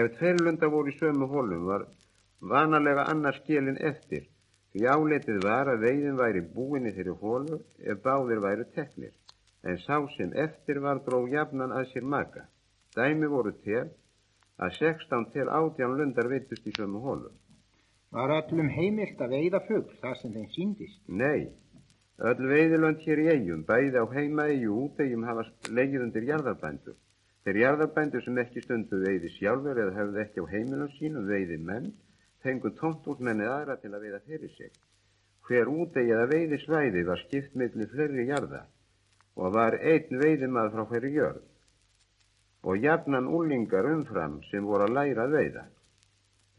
Ef 0.00 0.14
tveir 0.16 0.40
lundar 0.40 0.72
voru 0.72 0.88
í 0.88 0.96
sömu 0.96 1.28
hólum 1.28 1.66
var 1.68 1.84
vanalega 2.40 3.04
annars 3.12 3.40
skilin 3.42 3.78
eftir, 3.90 4.26
því 4.72 4.86
áletið 4.94 5.40
var 5.44 5.68
að 5.68 5.84
veiðin 5.86 6.20
væri 6.20 6.42
búinni 6.54 6.92
þeirri 6.96 7.16
hólu 7.22 7.60
ef 7.78 8.02
báðir 8.04 8.40
væri 8.44 8.64
teknir, 8.76 9.12
en 9.62 9.78
sá 9.84 9.96
sem 10.16 10.32
eftir 10.46 10.80
var 10.80 11.02
dróð 11.04 11.28
jafnan 11.34 11.74
að 11.76 11.90
sér 11.92 12.06
maka. 12.14 12.46
Dæmi 12.96 13.28
voru 13.30 13.52
til 13.64 13.90
að 14.58 14.76
16 14.78 15.30
til 15.34 15.48
18 15.48 15.96
lundar 15.98 16.28
veitust 16.32 16.66
í 16.66 16.72
sömu 16.76 17.02
hólum. 17.04 17.36
Var 18.10 18.32
öllum 18.34 18.70
heimilt 18.74 19.20
að 19.22 19.36
veiða 19.36 19.60
fugg 19.68 19.92
þar 20.00 20.16
sem 20.18 20.32
þeim 20.34 20.48
síndist? 20.54 21.02
Nei, 21.06 21.52
öll 22.18 22.48
veiðilönd 22.52 23.04
hér 23.04 23.22
í 23.22 23.28
eigum, 23.34 23.62
bæði 23.68 24.02
á 24.02 24.06
heimaegi 24.16 24.66
og 24.66 24.80
útegjum 24.86 25.26
hafa 25.28 25.44
leigið 25.70 26.06
undir 26.08 26.26
jarðarbændur. 26.32 26.96
Þeir 27.44 27.60
jarðarbændur 27.62 28.24
sem 28.24 28.40
ekki 28.42 28.64
stundu 28.64 28.98
veiði 29.04 29.30
sjálfur 29.36 29.78
eða 29.84 29.94
hefði 30.00 30.24
ekki 30.24 30.42
á 30.42 30.46
heimilum 30.50 30.90
sínum 30.96 31.30
veiði 31.30 31.60
menn, 31.70 31.92
fengu 32.44 32.72
tóntúsmenni 32.80 33.46
aðra 33.46 33.76
til 33.82 33.92
að 33.94 34.06
veiða 34.06 34.20
fyrir 34.26 34.52
sig. 34.56 34.72
Hver 35.48 35.70
útegi 35.72 36.14
eða 36.14 36.28
veiði 36.30 36.58
svæði 36.64 37.04
var 37.08 37.22
skipt 37.24 37.56
millir 37.58 37.90
fleiri 37.92 38.26
jarða 38.28 38.64
og 39.36 39.54
var 39.56 39.76
einn 39.80 40.20
veiðimað 40.22 40.72
frá 40.74 40.84
hverju 40.92 41.12
jörð 41.16 41.46
og 42.62 42.76
jafnan 42.84 43.28
úlingar 43.28 43.88
umfram 43.88 44.40
sem 44.50 44.66
voru 44.68 44.86
að 44.86 44.96
læra 44.98 45.24
að 45.24 45.36
veiða. 45.38 45.64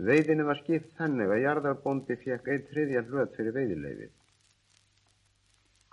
Veiðinu 0.02 0.48
var 0.48 0.58
skipt 0.64 0.96
þannig 0.98 1.30
að 1.30 1.44
jarðarbóndi 1.44 2.18
fekk 2.24 2.48
einn 2.50 2.68
þriðja 2.72 3.04
hlut 3.10 3.36
fyrir 3.38 3.56
veiðilegið. 3.58 4.12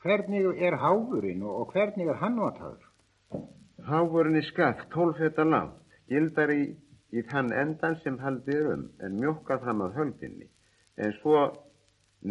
Hvernig 0.03 0.63
er 0.63 0.79
háfurinn 0.81 1.43
og 1.43 1.73
hvernig 1.75 2.09
er 2.09 2.21
hann 2.23 2.39
notaður? 2.39 2.85
Háfurinn 3.89 4.39
er 4.39 4.47
skatt 4.47 4.87
12 4.95 5.19
feta 5.19 5.45
langt, 5.45 5.99
gildar 6.09 6.53
í, 6.55 6.63
í 7.13 7.23
þann 7.31 7.53
endan 7.63 7.97
sem 8.03 8.19
haldir 8.25 8.73
um 8.75 8.85
en 9.05 9.21
mjókkar 9.21 9.63
fram 9.65 9.85
af 9.87 9.95
höldinni. 10.01 10.49
En 10.97 11.15
svo 11.21 11.45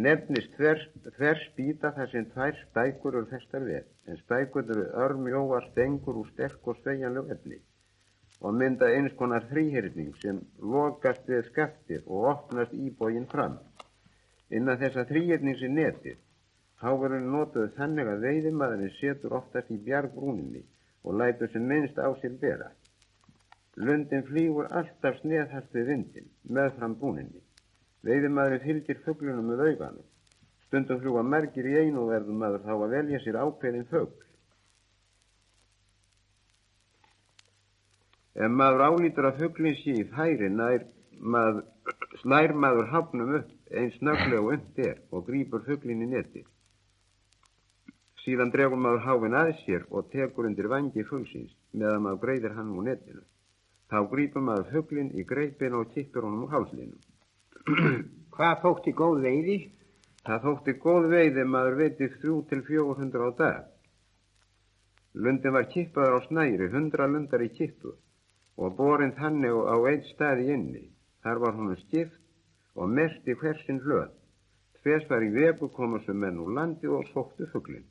nefnist 0.07 0.53
þvers, 0.57 0.83
þvers 1.15 1.47
býta 1.55 1.93
þar 1.95 2.11
sem 2.11 2.27
tvær 2.33 2.59
spækur 2.65 3.15
eru 3.15 3.31
festar 3.31 3.65
við, 3.69 3.87
en 4.07 4.21
spækur 4.25 4.67
eru 4.75 4.85
örmjóar 5.05 5.71
stengur 5.71 6.21
úr 6.21 6.29
sterk 6.33 6.67
og 6.67 6.79
sveianleg 6.83 7.35
efni 7.37 7.61
og 8.41 8.53
mynda 8.53 8.89
eins 8.93 9.13
konar 9.17 9.45
þrýhyrning 9.49 10.13
sem 10.21 10.39
lokast 10.73 11.29
við 11.29 11.47
skaftir 11.49 12.03
og 12.05 12.27
opnast 12.31 12.73
íbógin 12.73 13.25
fram. 13.31 13.57
Innan 14.53 14.77
þessa 14.81 15.07
þrýhyrnings 15.09 15.63
er 15.65 15.73
netið. 15.73 16.19
Háverðurinn 16.77 17.31
notuðu 17.33 17.71
þannig 17.77 18.11
að 18.11 18.25
veiðimaðurinn 18.27 18.93
setur 18.99 19.33
oftast 19.39 19.71
í 19.73 19.79
bjargbrúninni 19.87 20.61
og 21.03 21.17
lætur 21.17 21.49
sem 21.49 21.65
minnst 21.65 21.97
á 21.97 22.13
sér 22.21 22.37
bera. 22.41 22.69
Lundin 23.77 24.23
flýgur 24.25 24.69
alltaf 24.73 25.19
sneðhast 25.21 25.73
við 25.75 25.91
vindin, 25.91 26.29
meðfram 26.49 26.95
brúninni. 26.97 27.43
Veiðimaðurinn 28.07 28.63
fylgir 28.63 29.01
fugglunum 29.05 29.51
með 29.51 29.65
auganum. 29.67 30.07
Stundum 30.67 31.01
fljúa 31.03 31.23
merkir 31.23 31.67
í 31.69 31.75
einu 31.83 32.01
og 32.03 32.09
verður 32.13 32.39
maður 32.41 32.65
þá 32.65 32.73
að 32.75 32.95
velja 32.95 33.19
sér 33.23 33.37
ákveðin 33.43 33.85
fögl. 33.91 34.25
Ef 38.37 38.51
maður 38.53 38.83
álítur 38.87 39.29
að 39.29 39.39
fugglinn 39.43 39.77
sé 39.77 39.95
í 40.01 40.03
færi 40.09 40.49
nær 40.53 40.83
maður, 41.35 41.63
slær 42.21 42.53
maður 42.65 42.91
hafnum 42.91 43.37
upp 43.39 43.71
eins 43.71 43.95
snögglega 44.01 44.41
og 44.41 44.51
und 44.57 44.83
er 44.89 44.99
og 45.11 45.25
grýpur 45.29 45.65
fugglinn 45.69 46.03
í 46.05 46.11
neti. 46.11 46.43
Síðan 48.25 48.51
dregur 48.53 48.81
maður 48.81 49.05
háfinn 49.05 49.37
að 49.39 49.55
sér 49.63 49.87
og 49.89 50.11
tekur 50.11 50.49
undir 50.49 50.69
vangi 50.73 51.05
fuggsins 51.07 51.53
meðan 51.73 52.05
maður 52.05 52.23
greiðir 52.25 52.57
hann 52.57 52.75
úr 52.75 52.89
netinu. 52.89 53.23
Þá 53.91 53.99
grýpur 54.11 54.43
maður 54.43 54.71
fugglinn 54.73 55.13
í 55.15 55.23
greipinu 55.27 55.81
og 55.83 55.91
tippur 55.93 56.27
honum 56.27 56.45
úr 56.47 56.53
hálslinu. 56.55 56.97
Hvað 58.35 58.59
þótti 58.63 58.93
góð 59.01 59.21
veiði? 59.23 59.57
Það 60.27 60.43
þótti 60.45 60.73
góð 60.83 61.07
veiði 61.13 61.45
maður 61.47 61.79
veitið 61.81 62.17
3-400 62.23 63.23
á 63.23 63.31
dag. 63.41 63.63
Lundin 65.17 65.55
var 65.55 65.69
kippaður 65.71 66.19
á 66.19 66.21
snæri, 66.27 66.67
100 66.67 67.07
lundar 67.13 67.45
í 67.45 67.49
kippu 67.59 67.95
og 68.57 68.75
borin 68.77 69.15
þannig 69.17 69.55
á 69.55 69.75
einn 69.89 70.03
staði 70.11 70.51
inni. 70.53 70.83
Þar 71.23 71.41
var 71.43 71.55
hún 71.57 71.75
skipt 71.79 72.19
og 72.75 72.91
mest 72.99 73.27
í 73.27 73.35
hversin 73.39 73.79
hlöð. 73.85 74.11
Tvers 74.81 75.07
var 75.09 75.23
í 75.25 75.31
veku 75.33 75.69
komu 75.77 76.01
sem 76.05 76.19
menn 76.19 76.41
úr 76.43 76.51
landi 76.57 76.91
og 76.91 77.07
sóttu 77.13 77.47
fugglin. 77.53 77.87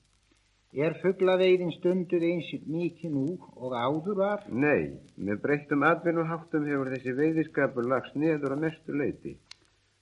Er 0.74 0.96
fugglaveiðin 1.00 1.70
stundur 1.76 2.24
eins 2.26 2.48
mikið 2.66 3.12
nú 3.14 3.26
og 3.56 3.76
áður 3.76 4.18
var? 4.18 4.42
Nei, 4.50 4.98
með 5.16 5.40
breyttum 5.44 5.86
atvinnuháttum 5.86 6.66
hefur 6.66 6.90
þessi 6.94 7.14
veiðiskapur 7.20 7.86
lagst 7.92 8.18
neður 8.18 8.56
að 8.56 8.64
mestu 8.66 8.98
leiti. 8.98 9.36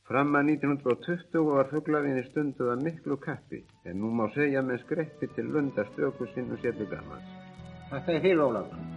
Fram 0.08 0.34
að 0.36 0.50
1920 0.56 1.46
var 1.50 1.70
fugglavinni 1.70 2.24
stunduð 2.30 2.74
að 2.74 2.82
miklu 2.88 3.20
kappi, 3.28 3.62
en 3.84 4.02
nú 4.02 4.10
má 4.12 4.26
segja 4.34 4.64
með 4.64 4.82
skreppi 4.82 5.30
til 5.36 5.46
lundastöku 5.54 6.28
sinn 6.34 6.52
og 6.52 6.60
sérlu 6.64 6.90
gammans. 6.90 7.32
Þetta 7.92 8.18
er 8.18 8.28
heil 8.28 8.44
Ólafur. 8.48 8.93